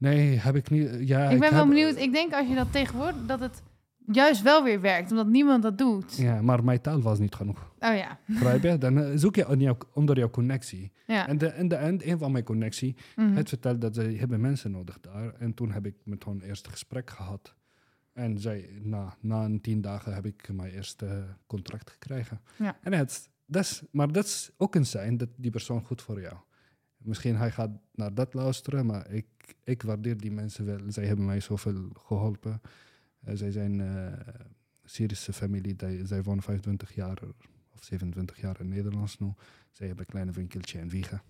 Nee, 0.03 0.37
heb 0.39 0.57
ik 0.57 0.70
niet. 0.70 0.89
Ja, 1.09 1.29
ik 1.31 1.41
ben 1.41 1.51
wel 1.51 1.59
heb- 1.59 1.69
benieuwd. 1.69 1.97
Ik 1.97 2.12
denk 2.12 2.33
als 2.33 2.49
je 2.49 2.55
dat 2.55 2.73
tegenwoordig, 2.73 3.27
dat 3.27 3.41
het 3.41 3.62
juist 4.07 4.43
wel 4.43 4.65
weer 4.65 4.81
werkt, 4.81 5.11
omdat 5.11 5.27
niemand 5.27 5.62
dat 5.62 5.79
doet. 5.79 6.16
Ja, 6.16 6.43
maar 6.43 6.65
mijn 6.65 6.81
taal 6.81 7.01
was 7.01 7.19
niet 7.19 7.35
genoeg. 7.35 7.73
Oh 7.79 7.95
ja. 7.97 8.19
Begrijp 8.27 8.62
je? 8.62 8.79
Dan 8.85 8.99
eh, 8.99 9.11
zoek 9.15 9.35
je 9.37 9.49
onder 9.95 10.19
jouw 10.19 10.31
connectie. 10.31 10.93
Ja. 11.07 11.29
En 11.29 11.39
de, 11.39 11.47
in 11.57 11.69
de 11.69 11.74
end, 11.74 12.05
een 12.05 12.19
van 12.19 12.33
mijn 12.33 12.45
connectie, 12.45 12.97
Mhm. 13.16 13.35
het 13.35 13.49
vertelt 13.49 13.81
dat 13.81 13.95
ze 13.95 14.01
hebben 14.03 14.41
mensen 14.41 14.70
nodig 14.70 15.01
daar. 15.01 15.35
En 15.39 15.55
toen 15.55 15.73
heb 15.73 15.87
ik 15.87 15.95
met 16.05 16.24
hun 16.24 16.41
eerste 16.43 16.70
gesprek 16.70 17.11
gehad. 17.11 17.55
En 18.12 18.39
zij, 18.39 18.69
na, 18.83 19.15
na 19.20 19.45
een 19.45 19.61
tien 19.61 19.81
dagen 19.81 20.15
heb 20.15 20.27
ik 20.27 20.49
mijn 20.53 20.70
eerste 20.73 21.24
contract 21.47 21.91
gekregen. 21.91 22.41
Ja. 22.59 22.77
En 22.83 22.93
het, 22.93 23.29
dat 23.47 23.62
is, 23.62 23.83
maar 23.91 24.12
dat 24.12 24.24
is 24.24 24.51
ook 24.57 24.74
een 24.74 24.87
zijn 24.87 25.16
dat 25.16 25.29
die 25.37 25.51
persoon 25.51 25.85
goed 25.85 26.03
voor 26.03 26.20
jou. 26.20 26.35
Misschien 27.05 27.37
hij 27.37 27.51
gaat 27.51 27.70
naar 27.95 28.15
dat 28.15 28.35
luisteren, 28.35 28.87
maar 28.87 29.11
ik, 29.11 29.27
ik 29.65 29.83
waardeer 29.83 30.16
die 30.16 30.33
mensen 30.33 30.65
wel. 30.65 30.79
Zij 30.89 31.07
hebben 31.07 31.24
mij 31.24 31.41
zoveel 31.41 31.89
geholpen. 31.93 32.61
Eh, 33.20 33.35
zij 33.37 33.51
zijn 33.51 33.81
eh 33.81 34.12
Syrische 34.85 35.33
familie, 35.33 35.77
die, 35.77 36.07
zij 36.07 36.23
wonen 36.23 36.43
25 36.43 36.95
jaar 36.95 37.19
of 37.74 37.85
27 37.85 38.41
jaar 38.41 38.61
in 38.61 38.69
Nederland 38.69 39.20
nu. 39.20 39.33
Zij 39.70 39.87
hebben 39.87 40.05
een 40.05 40.11
kleine 40.11 40.33
winkeltje 40.33 40.79
in 40.79 40.89
Wiegen. 40.89 41.23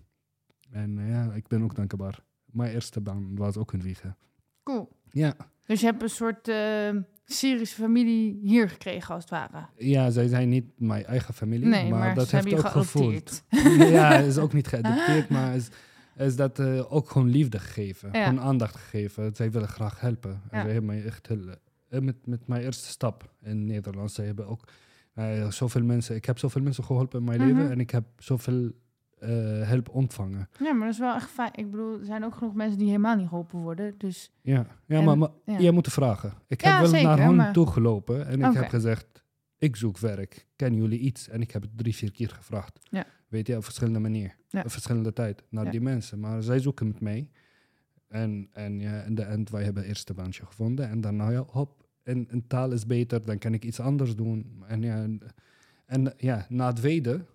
En 0.69 0.99
eh, 0.99 1.09
ja, 1.09 1.33
ik 1.33 1.47
ben 1.47 1.63
ook 1.63 1.75
dankbaar. 1.75 2.23
Mijn 2.45 2.73
eerste 2.73 3.01
baan 3.01 3.35
was 3.35 3.57
ook 3.57 3.73
in 3.73 3.81
Wiegen. 3.81 4.17
Cool. 4.63 4.92
Ja, 5.13 5.35
Dus 5.65 5.79
je 5.79 5.85
hebt 5.85 6.01
een 6.01 6.09
soort 6.09 6.47
eh, 6.47 6.89
Syrische 7.25 7.75
familie 7.75 8.39
hier 8.43 8.69
gekregen, 8.69 9.13
als 9.13 9.23
het 9.23 9.31
ware. 9.31 9.65
ja, 9.77 10.09
zij 10.09 10.27
zijn 10.27 10.49
niet 10.49 10.65
mijn 10.77 11.05
eigen 11.05 11.33
familie, 11.33 11.67
Nee, 11.67 11.89
maar, 11.89 11.99
maar, 11.99 12.15
dat 12.15 12.27
ze 12.27 12.35
heeft 12.35 12.47
hebben 12.49 12.63
je 12.63 12.67
ook 12.67 12.83
gevoeld. 12.83 13.43
ja, 13.91 14.13
is 14.17 14.37
ook 14.37 14.53
niet 14.53 14.67
geadopteerd, 14.67 15.29
maar 15.35 15.55
is, 15.55 15.67
is 16.17 16.35
dat 16.35 16.59
eh, 16.59 16.93
ook 16.93 17.09
gewoon 17.09 17.29
liefde 17.29 17.59
gegeven. 17.59 18.09
Ja. 18.11 18.23
Gewoon 18.27 18.43
aandacht 18.43 18.75
gegeven. 18.75 19.35
Zij 19.35 19.51
willen 19.51 19.67
graag 19.67 19.99
helpen. 19.99 20.31
En 20.31 20.57
Ja. 20.57 20.61
zij 20.63 20.71
hebben 20.73 20.85
mij 20.85 21.05
echt 21.05 21.27
heel... 21.27 21.41
eh, 21.89 21.99
met, 21.99 22.15
met 22.25 22.47
mijn 22.47 22.61
eerste 22.63 22.87
stap 22.87 23.33
in 23.41 23.65
Nederland. 23.65 24.11
Zij 24.11 24.25
hebben 24.25 24.47
ook 24.47 24.63
eh, 25.13 25.49
zoveel 25.51 25.83
mensen... 25.83 26.15
Ik 26.15 26.25
heb 26.25 26.37
zoveel 26.39 26.61
mensen 26.61 26.83
geholpen 26.83 27.19
in 27.19 27.25
mijn 27.25 27.39
Mhm. 27.41 27.47
leven. 27.49 27.71
En 27.71 27.79
ik 27.79 27.89
heb 27.89 28.03
zoveel 28.17 28.71
eh, 29.23 29.69
hulp 29.69 29.89
ontvangen. 29.89 30.49
Ja, 30.59 30.73
maar 30.73 30.85
dat 30.85 30.93
is 30.93 30.99
wel 30.99 31.15
echt 31.15 31.29
fijn. 31.29 31.51
Ik 31.55 31.71
bedoel, 31.71 31.99
er 31.99 32.05
zijn 32.05 32.23
ook 32.25 32.35
genoeg 32.35 32.53
mensen 32.53 32.77
die 32.77 32.87
helemaal 32.87 33.15
niet 33.15 33.27
geholpen 33.27 33.59
worden. 33.59 33.95
Dus 33.97 34.31
Ja, 34.41 34.65
ja 34.85 34.97
En- 34.97 35.03
maar, 35.03 35.17
maar 35.17 35.29
ja. 35.45 35.59
jij 35.59 35.71
moet 35.71 35.87
vragen. 35.87 36.33
Ik 36.47 36.61
Ja, 36.63 36.71
heb 36.71 36.79
wel 36.79 36.89
zeker, 36.89 37.07
naar 37.07 37.19
hen 37.19 37.35
maar- 37.35 37.53
toe 37.53 37.67
gelopen. 37.67 38.27
En 38.27 38.41
ik 38.41 38.53
heb 38.53 38.67
gezegd... 38.69 39.21
Ik 39.57 39.75
zoek 39.75 39.97
werk. 39.97 40.47
Kennen 40.55 40.79
jullie 40.81 40.99
iets? 40.99 41.29
En 41.29 41.41
ik 41.41 41.51
heb 41.51 41.61
het 41.61 41.71
drie, 41.77 41.95
vier 41.95 42.11
keer 42.11 42.29
gevraagd. 42.29 42.79
Ja. 42.83 43.05
Weet 43.27 43.47
je, 43.47 43.57
op 43.57 43.63
verschillende 43.63 43.99
manieren. 43.99 44.35
Op 44.51 44.71
verschillende 44.71 45.13
tijd. 45.13 45.43
Naar 45.49 45.71
die 45.71 45.81
mensen. 45.81 46.19
Maar 46.19 46.43
zij 46.43 46.59
zoeken 46.59 46.87
met 46.87 46.99
mij. 47.01 47.29
En, 48.07 48.49
en 48.51 48.79
ja, 48.79 49.01
in 49.01 49.15
de 49.15 49.21
end, 49.23 49.49
wij 49.49 49.63
hebben 49.63 49.81
het 49.81 49.91
eerste 49.91 50.13
baantje 50.13 50.45
gevonden. 50.45 50.89
En 50.89 51.01
daarna, 51.01 51.29
ja, 51.29 51.43
hop, 51.47 51.85
en, 52.03 52.29
en 52.29 52.47
taal 52.47 52.71
is 52.71 52.85
beter, 52.85 53.25
dan 53.25 53.37
kan 53.37 53.53
ik 53.53 53.65
iets 53.65 53.79
anders 53.79 54.15
doen. 54.15 54.63
En 54.67 54.81
ja, 54.81 55.07
en, 55.85 56.13
ja 56.17 56.45
na 56.49 56.67
het 56.67 56.75
tweede, 56.75 57.25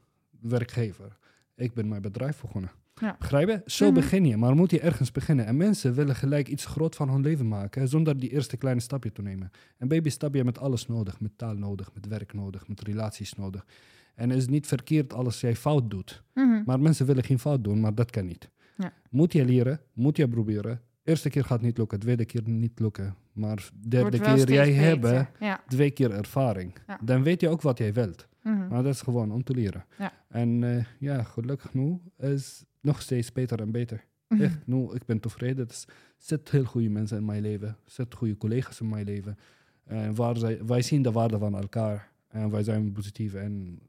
werkgever. 0.40 1.16
Ik 1.58 1.74
ben 1.74 1.88
mijn 1.88 2.02
bedrijf 2.02 2.40
begonnen. 2.40 2.70
Ja. 2.94 3.16
Begrijp 3.18 3.48
je? 3.48 3.62
Zo 3.66 3.84
Mhm. 3.86 3.94
begin 3.94 4.24
je, 4.26 4.36
maar 4.36 4.54
moet 4.54 4.70
je 4.70 4.80
ergens 4.80 5.12
beginnen. 5.12 5.46
En 5.46 5.56
mensen 5.56 5.94
willen 5.94 6.14
gelijk 6.14 6.48
iets 6.48 6.66
groot 6.66 6.94
van 6.96 7.10
hun 7.10 7.20
leven 7.20 7.48
maken, 7.48 7.88
zonder 7.88 8.18
die 8.20 8.30
eerste 8.30 8.56
kleine 8.56 8.80
stapje 8.80 9.12
te 9.12 9.22
nemen. 9.22 9.50
En 9.78 9.88
baby 9.88 10.08
stap 10.08 10.34
je 10.34 10.44
met 10.44 10.58
alles 10.58 10.86
nodig, 10.86 11.20
met 11.20 11.30
taal 11.38 11.54
nodig, 11.54 11.90
met 11.94 12.06
werk 12.06 12.32
nodig, 12.32 12.68
met 12.68 12.80
relaties 12.80 13.34
nodig. 13.34 13.66
En 14.14 14.28
het 14.30 14.38
is 14.38 14.46
niet 14.48 14.66
verkeerd 14.66 15.12
als 15.12 15.40
jij 15.40 15.56
fout 15.56 15.90
doet. 15.90 16.22
mhm. 16.34 16.62
Maar 16.64 16.80
mensen 16.80 17.06
willen 17.06 17.24
geen 17.24 17.38
fout 17.38 17.64
doen, 17.64 17.80
maar 17.80 17.94
dat 17.94 18.10
kan 18.10 18.26
niet. 18.26 18.50
Ja. 18.76 18.92
Moet 19.10 19.32
je 19.32 19.44
leren, 19.44 19.80
moet 19.92 20.16
je 20.16 20.28
proberen. 20.28 20.80
Eerste 21.04 21.30
keer 21.30 21.44
gaat 21.44 21.60
niet 21.62 21.78
lukken, 21.78 21.98
tweede 21.98 22.24
keer 22.24 22.42
niet 22.44 22.78
lukken. 22.80 23.14
Maar 23.32 23.70
derde 23.88 24.18
keer 24.18 24.52
jij 24.52 24.72
hebben 24.72 25.28
Ja. 25.40 25.60
twee 25.68 25.90
keer 25.90 26.10
ervaring. 26.10 26.72
Dan 27.04 27.22
weet 27.22 27.40
je 27.40 27.48
ook 27.48 27.62
wat 27.62 27.78
jij 27.78 27.92
wilt. 27.92 28.27
Mhm. 28.42 28.68
Maar 28.68 28.82
dat 28.82 28.94
is 28.94 29.00
gewoon 29.00 29.32
om 29.32 29.44
te 29.44 29.54
leren. 29.54 29.84
Ja. 29.98 30.12
En 30.28 30.64
eh, 30.64 30.84
ja, 30.98 31.22
gelukkig 31.22 31.74
nu 31.74 32.00
is 32.16 32.64
nog 32.80 33.02
steeds 33.02 33.32
beter 33.32 33.60
en 33.60 33.70
beter. 33.70 34.04
Mhm. 34.28 34.42
Echt, 34.42 34.66
nu, 34.66 34.92
ik 34.92 35.04
ben 35.04 35.20
tevreden. 35.20 35.68
Er 35.68 35.84
zitten 36.16 36.56
heel 36.56 36.64
goede 36.64 36.88
mensen 36.88 37.18
in 37.18 37.24
mijn 37.24 37.42
leven. 37.42 37.68
Er 37.68 37.76
zitten 37.84 38.18
goede 38.18 38.36
collega's 38.36 38.80
in 38.80 38.88
mijn 38.88 39.04
leven. 39.04 39.38
En 39.84 40.14
waar 40.14 40.36
zij, 40.36 40.64
wij 40.64 40.82
zien 40.82 41.02
de 41.02 41.12
waarde 41.12 41.38
van 41.38 41.56
elkaar. 41.56 42.10
En 42.28 42.50
wij 42.50 42.62
zijn 42.62 42.92
positief. 42.92 43.34
En 43.34 43.80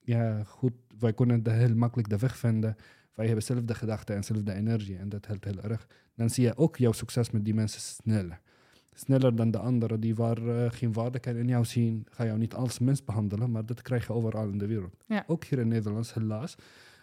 ja, 0.00 0.44
goed, 0.44 0.72
wij 0.98 1.12
kunnen 1.12 1.42
de 1.42 1.50
heel 1.50 1.74
makkelijk 1.74 2.08
de 2.08 2.18
weg 2.18 2.36
vinden. 2.36 2.76
Wij 3.14 3.26
hebben 3.26 3.46
dezelfde 3.46 3.74
gedachten 3.74 4.14
en 4.14 4.20
dezelfde 4.20 4.52
energie. 4.52 4.96
En 4.96 5.08
dat 5.08 5.26
helpt 5.26 5.44
heel 5.44 5.60
erg. 5.60 5.86
Dan 6.14 6.30
zie 6.30 6.44
je 6.44 6.56
ook 6.56 6.76
jouw 6.76 6.92
succes 6.92 7.30
met 7.30 7.44
die 7.44 7.54
mensen 7.54 7.80
sneller. 7.80 8.40
Sneller 8.94 9.36
dan 9.36 9.50
de 9.50 9.58
anderen 9.58 10.00
die 10.00 10.14
waar 10.14 10.46
eh, 10.48 10.70
geen 10.70 10.92
kan 11.20 11.36
in 11.36 11.46
jou 11.48 11.64
zien. 11.64 12.06
Ga 12.10 12.24
jou 12.24 12.38
niet 12.38 12.54
als 12.54 12.78
mens 12.78 13.04
behandelen. 13.04 13.50
Maar 13.50 13.66
dat 13.66 13.82
krijg 13.82 14.06
je 14.06 14.12
overal 14.12 14.48
in 14.48 14.58
de 14.58 14.66
wereld. 14.66 14.94
Ja. 15.06 15.24
Ook 15.26 15.44
hier 15.44 15.58
in 15.58 15.68
Nederland, 15.68 16.14
helaas. 16.14 16.54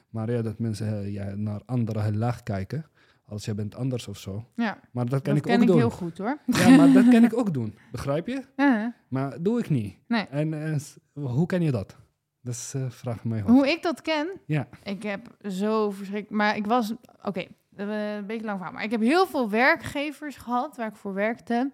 Maar 0.09 0.31
ja, 0.31 0.41
dat 0.41 0.59
mensen 0.59 0.87
eh, 1.03 1.13
ja, 1.13 1.35
naar 1.35 1.61
anderen 1.65 2.03
heel 2.03 2.13
laag 2.13 2.43
kijken. 2.43 2.85
Als 3.25 3.45
je 3.45 3.55
bent 3.55 3.75
anders 3.75 4.07
of 4.07 4.17
zo. 4.17 4.45
ja, 4.55 4.79
Maar 4.91 5.05
dat 5.05 5.21
kan 5.21 5.35
dat 5.35 5.45
ik 5.45 5.51
ken 5.51 5.55
ook 5.55 5.61
ik 5.61 5.67
doen. 5.67 5.77
heel 5.77 5.89
goed 5.89 6.17
hoor. 6.17 6.37
Ja, 6.45 6.69
maar 6.69 6.91
dat 6.91 7.09
kan 7.09 7.23
ik 7.23 7.37
ook 7.39 7.53
doen. 7.53 7.75
Begrijp 7.91 8.27
je? 8.27 8.41
Uh, 8.55 8.85
Maar 9.07 9.41
doe 9.43 9.59
ik 9.59 9.69
niet. 9.69 9.95
Nee. 10.07 10.27
En 10.27 10.53
eh, 10.73 10.75
hoe 11.13 11.45
kan 11.45 11.61
je 11.61 11.71
dat? 11.71 11.95
Dat 12.41 12.53
is 12.53 12.73
vraag 12.89 13.23
mij 13.23 13.41
hoe 13.41 13.67
ik 13.67 13.81
dat 13.81 14.01
ken, 14.01 14.27
Ja. 14.45 14.67
ik 14.83 15.03
heb 15.03 15.35
zo 15.51 15.89
verschrikkelijk... 15.91 16.41
Maar 16.43 16.55
ik 16.57 16.65
was... 16.65 16.93
Oké, 17.23 17.45
eh, 17.79 18.15
een 18.15 18.25
beetje 18.25 18.45
lang 18.45 18.57
verhaal. 18.57 18.73
Maar 18.75 18.83
ik 18.83 18.91
heb 18.91 19.01
heel 19.01 19.27
veel 19.27 19.49
werkgevers 19.49 20.37
gehad 20.37 20.77
waar 20.77 20.87
ik 20.87 20.95
voor 20.95 21.13
werkte. 21.13 21.71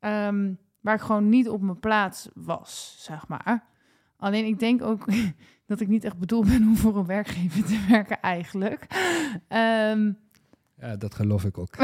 ehm, 0.00 0.52
waar 0.80 0.94
ik 0.94 1.00
gewoon 1.00 1.28
niet 1.28 1.48
op 1.48 1.60
mijn 1.60 1.80
plaats 1.80 2.28
was, 2.34 2.96
zeg 2.98 3.28
maar. 3.28 3.64
Alleen 4.16 4.44
ik 4.44 4.58
denk 4.58 4.82
ook 4.82 5.04
dat 5.66 5.80
ik 5.80 5.88
niet 5.88 6.04
echt 6.04 6.18
bedoeld 6.18 6.46
ben 6.46 6.62
om 6.62 6.76
voor 6.76 6.96
een 6.96 7.06
werkgever 7.06 7.64
te 7.64 7.84
werken 7.90 8.20
eigenlijk. 8.20 8.86
Ehm, 9.48 10.12
Ja, 10.80 10.96
dat 10.98 11.14
geloof 11.14 11.44
ik 11.44 11.58
ook. 11.58 11.76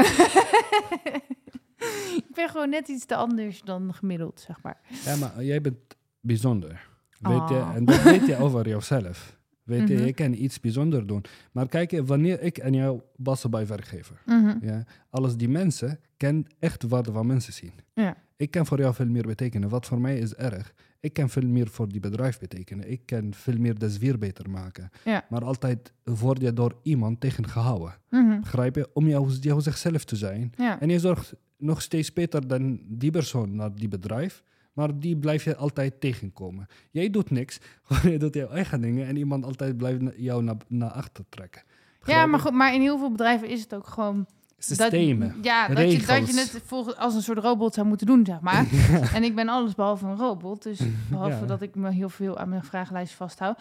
ik 2.15 2.29
ben 2.33 2.49
gewoon 2.49 2.69
net 2.69 2.87
iets 2.87 3.05
te 3.05 3.15
anders 3.15 3.61
dan 3.61 3.93
gemiddeld, 3.93 4.39
zeg 4.39 4.61
maar. 4.61 4.79
Ja, 5.05 5.15
maar 5.15 5.43
jij 5.43 5.61
bent 5.61 5.77
bijzonder. 6.19 6.89
Weet 7.19 7.49
je, 7.49 7.55
Oh. 7.55 7.75
en 7.75 7.85
dat 7.85 8.01
weet 8.01 8.25
je 8.25 8.37
over 8.37 8.67
jezelf. 8.69 9.37
Weet 9.63 9.87
je, 9.87 9.93
Mhm. 9.95 10.05
je 10.05 10.13
kan 10.13 10.33
iets 10.33 10.59
bijzonder 10.59 11.07
doen. 11.07 11.23
Maar 11.51 11.67
kijk, 11.67 12.01
wanneer 12.05 12.41
ik 12.41 12.57
en 12.57 12.73
jou 12.73 13.01
passen 13.23 13.49
bij 13.51 13.67
werkgever. 13.67 14.21
Mhm. 14.25 14.57
Ja, 14.61 14.83
alles 15.09 15.35
die 15.35 15.49
mensen 15.49 15.99
kan 16.17 16.47
echt 16.59 16.81
de 16.81 16.87
waarde 16.87 17.11
van 17.11 17.25
mensen 17.27 17.53
zien. 17.53 17.71
Ja. 17.93 18.17
Ik 18.37 18.51
kan 18.51 18.65
voor 18.65 18.79
jou 18.79 18.93
veel 18.93 19.07
meer 19.07 19.25
betekenen. 19.27 19.69
Wat 19.69 19.85
voor 19.85 20.01
mij 20.01 20.17
is 20.19 20.33
erg. 20.35 20.73
Ik 20.99 21.13
kan 21.13 21.29
veel 21.29 21.47
meer 21.47 21.67
voor 21.67 21.89
die 21.89 21.99
bedrijf 21.99 22.39
betekenen. 22.39 22.91
Ik 22.91 23.05
kan 23.05 23.33
veel 23.33 23.57
meer 23.57 23.77
de 23.79 23.89
sfeer 23.89 24.17
beter 24.17 24.49
maken. 24.49 24.89
Ja. 25.05 25.25
Maar 25.29 25.43
altijd 25.43 25.93
word 26.03 26.41
je 26.41 26.53
door 26.53 26.75
iemand 26.83 27.19
tegengehouden. 27.19 27.93
Begrijp 28.39 28.75
je? 28.75 28.89
Om 28.93 29.07
jou, 29.07 29.29
jou 29.31 29.61
zichzelf 29.61 30.03
te 30.05 30.15
zijn. 30.15 30.51
Ja. 30.57 30.79
En 30.79 30.89
je 30.89 30.99
zorgt 30.99 31.33
nog 31.57 31.81
steeds 31.81 32.13
beter 32.13 32.47
dan 32.47 32.79
die 32.87 33.11
persoon 33.11 33.55
naar 33.55 33.75
die 33.75 33.87
bedrijf. 33.87 34.43
Maar 34.73 34.99
die 34.99 35.17
blijf 35.17 35.43
je 35.43 35.55
altijd 35.55 36.01
tegenkomen. 36.01 36.67
Jij 36.91 37.09
doet 37.09 37.29
niks. 37.31 37.59
je 38.03 38.17
doet 38.17 38.33
jouw 38.33 38.49
eigen 38.49 38.81
dingen. 38.81 39.07
En 39.07 39.15
iemand 39.15 39.45
altijd 39.45 39.77
blijft 39.77 40.01
jou 40.15 40.43
naar, 40.43 40.55
naar 40.67 40.91
achter 40.91 41.25
trekken. 41.29 41.63
ja, 42.05 42.25
maar, 42.25 42.39
goed, 42.39 42.51
maar 42.51 42.73
in 42.73 42.81
heel 42.81 42.97
veel 42.97 43.11
bedrijven 43.11 43.47
is 43.47 43.61
het 43.61 43.73
ook 43.75 43.87
gewoon... 43.87 44.27
Systemen. 44.57 45.27
Dat, 45.27 45.45
ja, 45.45 45.67
dat 45.67 45.91
je, 45.91 46.05
dat 46.05 46.27
je 46.27 46.39
het 46.39 46.61
volgens, 46.65 46.95
als 46.95 47.15
een 47.15 47.21
soort 47.21 47.37
robot 47.37 47.73
zou 47.73 47.87
moeten 47.87 48.07
doen, 48.07 48.25
zeg 48.25 48.39
maar. 48.39 48.65
En 49.15 49.23
ik 49.23 49.35
ben 49.35 49.49
alles 49.49 49.75
behalve 49.75 50.05
een 50.05 50.17
robot. 50.17 50.63
Dus 50.63 50.79
behalve 51.09 51.39
Ja. 51.39 51.45
dat 51.45 51.61
ik 51.61 51.75
me 51.75 51.91
heel 51.91 52.09
veel 52.09 52.37
aan 52.37 52.49
mijn 52.49 52.63
vragenlijst 52.63 53.13
vasthoud. 53.13 53.59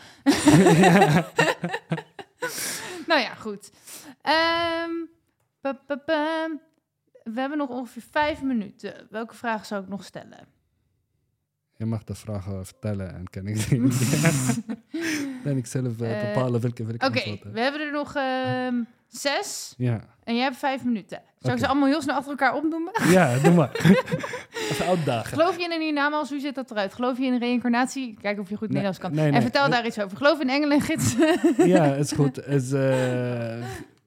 nou 3.06 3.20
ja, 3.20 3.34
goed. 3.34 3.72
Ehm, 4.22 4.90
pa, 5.60 5.72
pa, 5.86 5.96
pa. 5.96 6.48
We 7.24 7.40
hebben 7.40 7.58
nog 7.58 7.68
ongeveer 7.68 8.04
vijf 8.10 8.42
minuten. 8.42 9.06
Welke 9.10 9.34
vragen 9.34 9.66
zou 9.66 9.82
ik 9.82 9.88
nog 9.88 10.04
stellen? 10.04 10.38
Je 11.82 11.88
mag 11.88 12.04
de 12.04 12.14
vragen 12.14 12.66
vertellen 12.66 13.14
en 13.14 13.30
kan 13.30 13.46
ik. 13.46 13.68
Dan 15.44 15.56
ik 15.62 15.66
zelf 15.66 16.00
eh, 16.00 16.20
Eh, 16.20 16.26
bepalen 16.34 16.60
welke 16.60 16.82
ik 16.82 17.04
Oké, 17.04 17.38
we 17.52 17.60
hebben 17.60 17.80
er 17.80 17.92
nog 17.92 18.14
ehm, 18.14 18.74
zes. 19.08 19.74
Ja. 19.76 20.00
En 20.24 20.34
jij 20.34 20.42
hebt 20.44 20.56
vijf 20.56 20.84
minuten. 20.84 21.22
Zou 21.38 21.54
ik 21.54 21.60
ze 21.60 21.66
allemaal 21.66 21.88
heel 21.88 22.02
snel 22.02 22.14
achter 22.14 22.30
elkaar 22.30 22.54
opnoemen? 22.54 22.92
ja, 23.16 23.38
doe 23.38 23.52
maar. 23.52 23.70
Even 24.70 24.86
uitdagen. 24.86 25.28
Geloof 25.38 25.56
je 25.56 25.64
in 25.64 25.72
een 25.72 25.80
hiernamaals? 25.80 26.30
Hoe 26.30 26.40
zit 26.40 26.54
dat 26.54 26.70
eruit? 26.70 26.94
Geloof 26.94 27.18
je 27.18 27.24
in 27.24 27.32
een 27.32 27.38
reïncarnatie? 27.38 28.16
Kijk 28.20 28.38
of 28.38 28.48
je 28.48 28.56
goed 28.56 28.68
Nee, 28.70 28.82
Nederlands 28.82 28.98
kan. 28.98 29.14
nee, 29.14 29.32
En 29.32 29.42
vertel 29.42 29.70
daar 29.70 29.86
iets 29.86 30.00
over. 30.00 30.16
Geloof 30.16 30.40
in 30.40 30.48
engelen 30.48 30.76
en 30.76 30.82
gidsen? 30.82 31.38
Ja, 31.68 31.94
is 31.94 32.12
goed. 32.12 32.46
Is, 32.46 32.72
eh, 32.72 33.64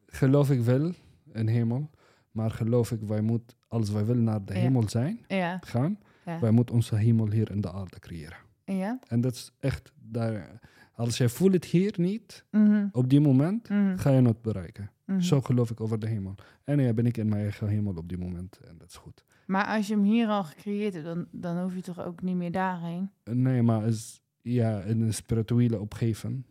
geloof 0.08 0.50
ik 0.52 0.62
wel 0.62 0.92
in 1.34 1.48
hemel. 1.48 1.90
Maar 2.32 2.52
geloof 2.52 2.92
ik, 2.92 3.00
wij 3.08 3.22
moeten, 3.22 3.58
als 3.68 3.90
wij 3.90 4.06
willen 4.06 4.24
naar 4.24 4.46
de 4.46 4.54
Ja. 4.54 4.60
hemel 4.60 4.90
zijn, 4.90 5.26
ja. 5.28 5.60
gaan, 5.66 6.00
Ja. 6.26 6.40
wij 6.40 6.52
moeten 6.52 6.76
onze 6.76 6.96
hemel 6.96 7.32
hier 7.32 7.52
in 7.52 7.62
de 7.62 7.72
aarde 7.72 8.00
creëren. 8.00 8.38
ja. 8.66 9.00
En 9.08 9.22
dat 9.22 9.34
is 9.34 9.52
echt, 9.60 9.92
daar, 10.02 10.60
als 10.94 11.18
je 11.18 11.30
voelt 11.30 11.54
het 11.54 11.66
hier 11.66 11.94
niet, 11.98 12.46
Mhm. 12.52 12.88
op 12.92 13.10
die 13.10 13.20
moment, 13.20 13.70
Mhm. 13.70 13.98
ga 13.98 14.10
je 14.10 14.22
het 14.22 14.42
bereiken. 14.42 14.92
Mhm. 15.06 15.20
Zo 15.20 15.42
geloof 15.42 15.70
ik 15.72 15.82
over 15.82 16.00
de 16.00 16.08
hemel. 16.08 16.36
En 16.64 16.80
ja, 16.80 16.94
ben 16.94 17.06
ik 17.06 17.18
in 17.18 17.30
mijn 17.30 17.42
eigen 17.42 17.68
hemel 17.68 17.94
op 17.96 18.10
die 18.10 18.18
moment. 18.18 18.58
En 18.68 18.78
dat 18.78 18.88
is 18.88 18.96
goed. 18.96 19.24
Maar 19.46 19.66
als 19.66 19.88
je 19.88 19.94
hem 19.94 20.04
hier 20.04 20.28
al 20.28 20.44
gecreëerd 20.44 20.94
hebt, 20.94 21.06
dan, 21.06 21.28
dan 21.32 21.62
hoef 21.62 21.76
je 21.76 21.82
toch 21.82 22.02
ook 22.06 22.22
niet 22.22 22.36
meer 22.36 22.52
daarheen? 22.52 23.10
Nee, 23.24 23.62
maar 23.62 23.86
is, 23.88 24.22
ja, 24.42 24.82
in 24.82 25.02
een 25.02 25.14
spirituele 25.14 25.88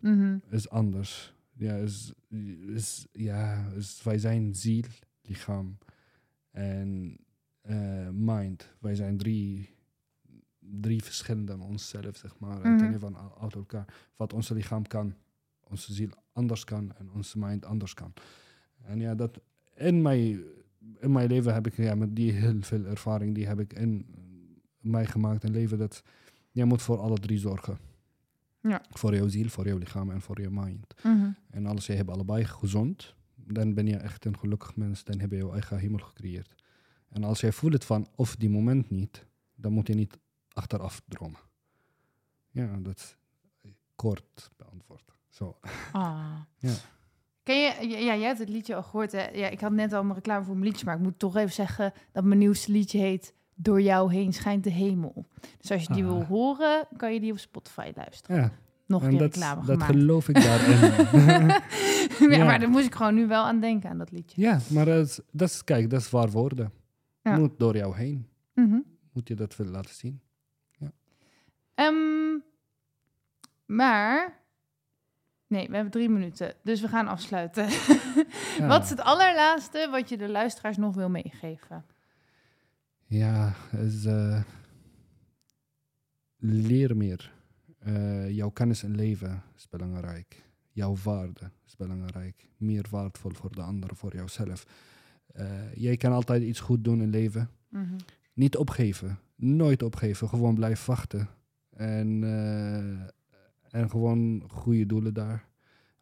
Mhm. 0.01 0.37
is 0.51 0.71
anders. 0.71 1.35
Ja, 1.57 1.75
is, 1.75 2.13
is, 2.75 3.07
ja 3.13 3.67
is, 3.77 4.01
wij 4.03 4.19
zijn 4.19 4.55
ziel, 4.55 4.85
lichaam 5.23 5.79
en 6.51 7.17
eh, 7.65 8.09
mind. 8.13 8.71
Wij 8.79 8.95
zijn 8.95 9.17
drie, 9.17 9.71
drie 10.59 11.03
verschillende 11.03 11.53
aan 11.53 11.63
onszelf, 11.63 12.17
zeg 12.17 12.39
maar. 12.39 12.59
Mhm. 12.59 12.79
kennen 12.79 13.01
van 13.01 13.17
uit 13.41 13.55
elkaar. 13.55 13.95
Wat 14.17 14.33
onze 14.33 14.55
lichaam 14.55 14.87
kan, 14.87 15.15
onze 15.61 15.93
ziel 15.93 16.09
anders 16.33 16.65
kan 16.65 16.93
en 16.97 17.11
onze 17.11 17.39
mind 17.39 17.65
anders 17.65 17.95
kan. 17.95 18.13
En 18.83 19.01
ja, 19.01 19.15
dat 19.15 19.41
in 19.77 20.03
mijn, 20.03 20.43
in 21.01 21.13
mijn 21.13 21.29
leven 21.29 21.55
heb 21.55 21.67
ik 21.67 21.77
ja, 21.77 21.95
met 21.95 22.17
die 22.17 22.33
heel 22.33 22.63
veel 22.63 22.85
ervaring, 22.85 23.35
die 23.35 23.47
heb 23.47 23.61
ik 23.61 23.73
in 23.73 24.07
mij 24.81 25.07
gemaakt 25.07 25.45
in 25.45 25.51
leven. 25.51 25.79
Dat 25.79 26.03
je 26.51 26.65
moet 26.65 26.83
voor 26.83 26.99
alle 26.99 27.19
drie 27.19 27.39
zorgen. 27.39 27.79
Ja. 28.61 28.83
Voor 28.91 29.15
jouw 29.15 29.29
ziel, 29.29 29.49
voor 29.49 29.67
jouw 29.67 29.79
lichaam 29.79 30.11
en 30.11 30.21
voor 30.21 30.41
je 30.41 30.51
mind. 30.51 30.95
Mhm. 31.03 31.31
En 31.51 31.67
als 31.67 31.87
je 31.87 31.93
hebt 31.93 32.11
allebei 32.11 32.45
gezond, 32.45 33.15
dan 33.35 33.75
ben 33.75 33.87
je 33.87 33.97
echt 33.97 34.25
een 34.25 34.39
gelukkig 34.39 34.77
mens. 34.77 35.05
Dan 35.05 35.21
heb 35.21 35.31
je 35.31 35.37
jouw 35.37 35.53
eigen 35.53 35.79
hemel 35.79 35.99
gecreëerd. 35.99 36.64
En 37.15 37.25
als 37.25 37.41
jij 37.41 37.53
voelt 37.53 37.73
het 37.73 37.85
van 37.85 38.07
of 38.15 38.37
die 38.37 38.51
moment 38.51 38.91
niet, 38.91 39.27
dan 39.55 39.73
moet 39.73 39.87
je 39.87 39.95
niet 39.95 40.19
achteraf 40.53 41.03
dromen. 41.09 41.39
Ja, 42.51 42.77
dat 42.83 42.97
is 42.99 43.17
kort 43.97 44.51
beantwoord. 44.57 45.03
Zo. 45.29 45.57
Ah. 45.93 46.25
Ja. 46.59 46.73
Ken 47.43 47.57
je, 47.57 47.89
ja, 47.89 47.99
jij 48.17 48.27
hebt 48.27 48.39
het 48.39 48.49
liedje 48.49 48.75
al 48.75 48.83
gehoord. 48.83 49.13
Hè? 49.13 49.29
Ja, 49.29 49.49
ik 49.49 49.61
had 49.61 49.73
net 49.73 49.93
al 49.93 50.03
mijn 50.03 50.15
reclame 50.15 50.45
voor 50.45 50.57
mijn 50.57 50.67
liedje, 50.71 50.85
maar 50.85 50.95
ik 50.97 51.01
moet 51.03 51.19
toch 51.19 51.37
even 51.37 51.53
zeggen 51.53 51.93
dat 52.13 52.25
mijn 52.25 52.39
nieuwste 52.39 52.73
liedje 52.73 52.99
heet 52.99 53.35
Door 53.57 53.81
jou 53.83 54.13
heen 54.15 54.33
schijnt 54.33 54.65
de 54.65 54.71
hemel. 54.71 55.27
Dus 55.61 55.71
als 55.71 55.83
je 55.83 55.93
die 55.93 56.05
Ah. 56.05 56.09
wil 56.11 56.25
horen, 56.25 56.87
kan 56.97 57.13
je 57.15 57.21
die 57.21 57.33
op 57.33 57.39
Spotify 57.39 57.93
luisteren. 57.95 58.37
Ja, 58.41 58.53
Nog 58.87 59.03
een 59.03 59.09
en 59.09 59.17
dat, 59.19 59.35
reclame 59.35 59.61
dat 59.67 59.71
gemaakt. 59.71 59.93
geloof 59.93 60.29
ik 60.29 60.35
daarin. 60.35 60.79
ja, 62.31 62.37
Ja. 62.37 62.45
maar 62.45 62.59
daar 62.59 62.69
moest 62.71 62.87
ik 62.87 62.95
gewoon 62.95 63.15
nu 63.15 63.27
wel 63.27 63.45
aan 63.45 63.61
denken, 63.61 63.91
aan 63.91 63.99
dat 63.99 64.11
liedje. 64.11 64.41
ja, 64.41 64.61
maar 64.71 64.85
dat 64.85 65.07
is, 65.07 65.21
dat 65.33 65.49
is, 65.49 65.65
kijk, 65.65 65.91
dat 65.91 66.01
is 66.01 66.11
waar 66.11 66.31
woorden. 66.31 66.73
Ja. 67.25 67.37
Moet 67.37 67.59
door 67.59 67.77
jou 67.77 67.97
heen. 67.97 68.29
Mhm. 68.55 68.79
Moet 69.13 69.29
je 69.29 69.35
dat 69.35 69.57
willen 69.57 69.73
laten 69.73 69.95
zien. 69.95 70.23
Ehm, 71.75 72.39
maar... 73.67 74.43
Nee, 75.47 75.69
we 75.69 75.75
hebben 75.75 75.93
drie 75.93 76.09
minuten, 76.09 76.55
dus 76.63 76.81
we 76.81 76.89
gaan 76.89 77.09
afsluiten. 77.09 77.69
Ja. 78.59 78.67
Wat 78.67 78.83
is 78.83 78.91
het 78.91 79.01
allerlaatste 79.01 79.89
wat 79.91 80.09
je 80.09 80.17
de 80.17 80.29
luisteraars 80.29 80.77
nog 80.77 80.95
wil 80.95 81.09
meegeven? 81.09 81.85
Ja, 83.07 83.55
is, 83.71 84.05
eh, 84.05 84.43
leer 86.37 86.97
meer. 86.97 87.33
Eh, 87.79 88.31
jouw 88.31 88.51
kennis 88.51 88.83
en 88.83 88.95
leven 88.95 89.43
is 89.57 89.69
belangrijk. 89.69 90.43
Jouw 90.73 90.97
waarde 91.05 91.51
is 91.67 91.77
belangrijk. 91.77 92.49
Meer 92.57 92.87
waardevol 92.91 93.31
voor 93.31 93.55
de 93.55 93.63
ander, 93.63 93.97
voor 93.97 94.15
jouzelf. 94.15 94.67
Eh, 95.35 95.75
jij 95.75 95.97
kan 95.97 96.13
altijd 96.13 96.43
iets 96.43 96.61
goed 96.61 96.85
doen 96.85 97.01
in 97.03 97.11
leven. 97.11 97.49
Mhm. 97.69 97.95
Niet 98.35 98.57
opgeven. 98.57 99.19
Nooit 99.37 99.83
opgeven. 99.83 100.29
Gewoon 100.29 100.55
blijf 100.55 100.85
wachten. 100.87 101.29
En, 101.71 102.25
eh, 102.25 103.81
en 103.81 103.91
gewoon 103.91 104.43
goede 104.51 104.87
doelen 104.87 105.15
daar. 105.15 105.45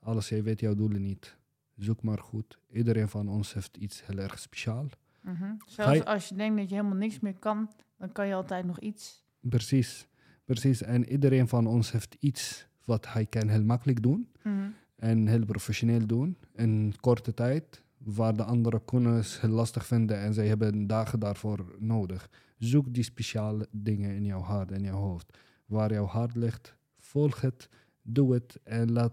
Alles, 0.01 0.29
jij 0.29 0.43
weet 0.43 0.61
jouw 0.61 0.75
doelen 0.75 1.03
niet. 1.03 1.37
Zoek 1.77 2.03
maar 2.03 2.19
goed. 2.19 2.59
Iedereen 2.73 3.09
van 3.09 3.29
ons 3.29 3.53
heeft 3.55 3.77
iets 3.77 4.07
heel 4.07 4.19
erg 4.19 4.39
speciaal. 4.39 4.87
Mhm. 5.21 5.53
Zelfs 5.67 5.93
je- 5.97 6.05
als 6.05 6.29
je 6.29 6.35
denkt 6.35 6.57
dat 6.59 6.69
je 6.69 6.75
helemaal 6.75 6.97
niks 6.99 7.21
meer 7.21 7.39
kan, 7.39 7.71
dan 7.99 8.13
kan 8.13 8.27
je 8.27 8.35
altijd 8.35 8.65
nog 8.65 8.81
iets. 8.81 9.25
Precies, 9.41 10.07
precies. 10.45 10.83
En 10.83 11.09
iedereen 11.09 11.49
van 11.49 11.67
ons 11.67 11.93
heeft 11.93 12.17
iets 12.21 12.67
wat 12.85 13.13
hij 13.13 13.27
kan 13.27 13.49
heel 13.49 13.65
makkelijk 13.65 14.03
doen 14.03 14.29
Mhm. 14.43 14.69
en 14.97 15.27
heel 15.27 15.45
professioneel 15.45 16.07
doen 16.07 16.37
in 16.55 16.95
korte 17.01 17.35
tijd, 17.35 17.83
waar 18.05 18.37
de 18.37 18.45
anderen 18.45 18.85
kunnen 18.85 19.15
het 19.15 19.43
lastig 19.43 19.87
vinden 19.87 20.19
en 20.19 20.35
zij 20.35 20.47
hebben 20.47 20.87
dagen 20.87 21.19
daarvoor 21.19 21.77
nodig. 21.79 22.29
Zoek 22.59 22.95
die 22.95 23.03
speciale 23.03 23.69
dingen 23.71 24.15
in 24.15 24.25
jouw 24.25 24.41
hart 24.41 24.71
en 24.71 24.83
jouw 24.83 24.99
hoofd. 24.99 25.39
Waar 25.67 25.93
jouw 25.93 26.07
hart 26.07 26.35
ligt, 26.37 26.77
volg 26.99 27.41
het, 27.41 27.69
doe 28.03 28.35
het 28.35 28.61
en 28.65 28.93
laat 28.93 29.13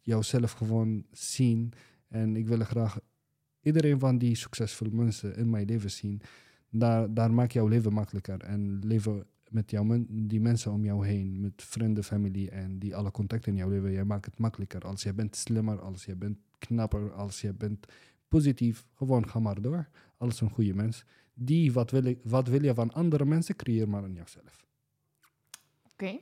jouzelf 0.00 0.52
gewoon 0.52 1.04
zien. 1.10 1.72
En 2.08 2.36
ik 2.36 2.46
wil 2.46 2.58
graag 2.58 2.98
iedereen 3.60 3.98
van 3.98 4.18
die 4.18 4.34
succesvolle 4.34 4.90
mensen 4.90 5.36
in 5.36 5.50
mijn 5.50 5.66
leven 5.66 5.90
zien. 5.90 6.20
Daar, 6.70 7.14
daar 7.14 7.32
maak 7.32 7.50
jouw 7.50 7.66
leven 7.66 7.92
makkelijker 7.92 8.40
en 8.40 8.78
leven 8.78 9.26
met 9.50 9.70
jou, 9.70 10.06
die 10.08 10.40
mensen 10.40 10.72
om 10.72 10.84
jou 10.84 11.06
heen, 11.06 11.40
met 11.40 11.52
vrienden, 11.56 12.04
familie 12.04 12.50
en 12.50 12.78
die 12.78 12.96
alle 12.96 13.10
contacten 13.10 13.52
in 13.52 13.58
jouw 13.58 13.68
leven. 13.68 13.92
Jij 13.92 14.04
maakt 14.04 14.24
het 14.24 14.38
makkelijker. 14.38 14.80
Als 14.80 15.02
je 15.02 15.14
bent 15.14 15.36
slimmer, 15.36 15.80
als 15.80 16.04
je 16.04 16.16
bent 16.16 16.38
knapper, 16.58 17.12
als 17.12 17.40
je 17.40 17.52
bent 17.52 17.86
positief, 18.34 18.86
gewoon 18.94 19.28
ga 19.28 19.38
maar 19.38 19.60
door. 19.60 19.88
Als 20.16 20.40
een 20.40 20.50
goede 20.50 20.74
mens. 20.74 21.04
Die, 21.34 21.72
wat 21.72 21.90
wil, 21.90 22.04
ik, 22.04 22.18
wat 22.22 22.48
wil 22.48 22.62
je 22.62 22.74
van 22.74 22.92
andere 22.92 23.24
mensen, 23.24 23.56
creëer 23.56 23.88
maar 23.88 24.04
in 24.04 24.12
jouzelf. 24.12 24.66
Oké. 25.92 26.18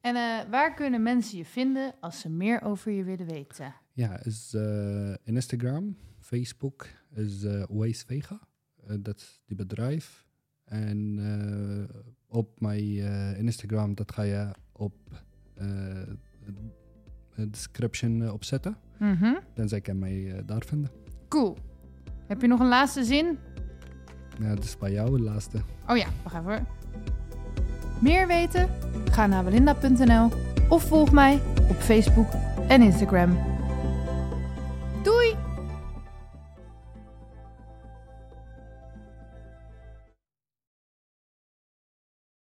En 0.00 0.16
eh, 0.16 0.50
waar 0.50 0.74
kunnen 0.74 1.02
mensen 1.02 1.38
je 1.38 1.44
vinden 1.44 1.94
als 2.00 2.20
ze 2.20 2.28
meer 2.28 2.62
over 2.62 2.92
je 2.92 3.04
willen 3.04 3.26
weten? 3.26 3.74
Ja, 3.92 4.24
is 4.24 4.54
eh, 4.54 5.10
in 5.10 5.34
Instagram, 5.34 5.96
Facebook 6.18 6.86
is 7.14 7.44
uh, 7.44 7.64
Waze 7.68 8.06
Vega. 8.06 8.40
Dat 9.00 9.16
is 9.16 9.42
die 9.46 9.56
bedrijf. 9.56 10.26
En 10.64 11.18
op 12.26 12.60
mijn 12.60 13.36
Instagram, 13.36 13.94
dat 13.94 14.12
ga 14.12 14.22
je 14.22 14.50
op 14.72 14.94
de 17.34 17.50
description 17.50 18.30
opzetten. 18.30 18.76
Mm 18.98 19.14
-hmm. 19.14 19.38
Dan 19.54 19.68
zij 19.68 19.80
kan 19.80 19.98
mij 19.98 20.42
daar 20.46 20.64
vinden. 20.64 20.90
Cool. 21.30 21.56
Heb 22.26 22.40
je 22.40 22.46
nog 22.46 22.60
een 22.60 22.68
laatste 22.68 23.04
zin? 23.04 23.38
Ja, 24.38 24.54
dat 24.54 24.64
is 24.64 24.78
bij 24.78 24.92
jou 24.92 25.10
de 25.16 25.22
laatste. 25.22 25.60
Oh 25.88 25.96
ja, 25.96 26.06
wacht 26.22 26.34
even 26.34 26.46
hoor. 26.46 26.60
Meer 27.98 28.26
weten? 28.26 28.68
Ga 29.10 29.26
naar 29.26 29.44
belinda.nl 29.44 30.28
of 30.68 30.82
volg 30.82 31.12
mij 31.12 31.40
op 31.68 31.76
Facebook 31.76 32.28
en 32.68 32.82
Instagram. 32.82 33.49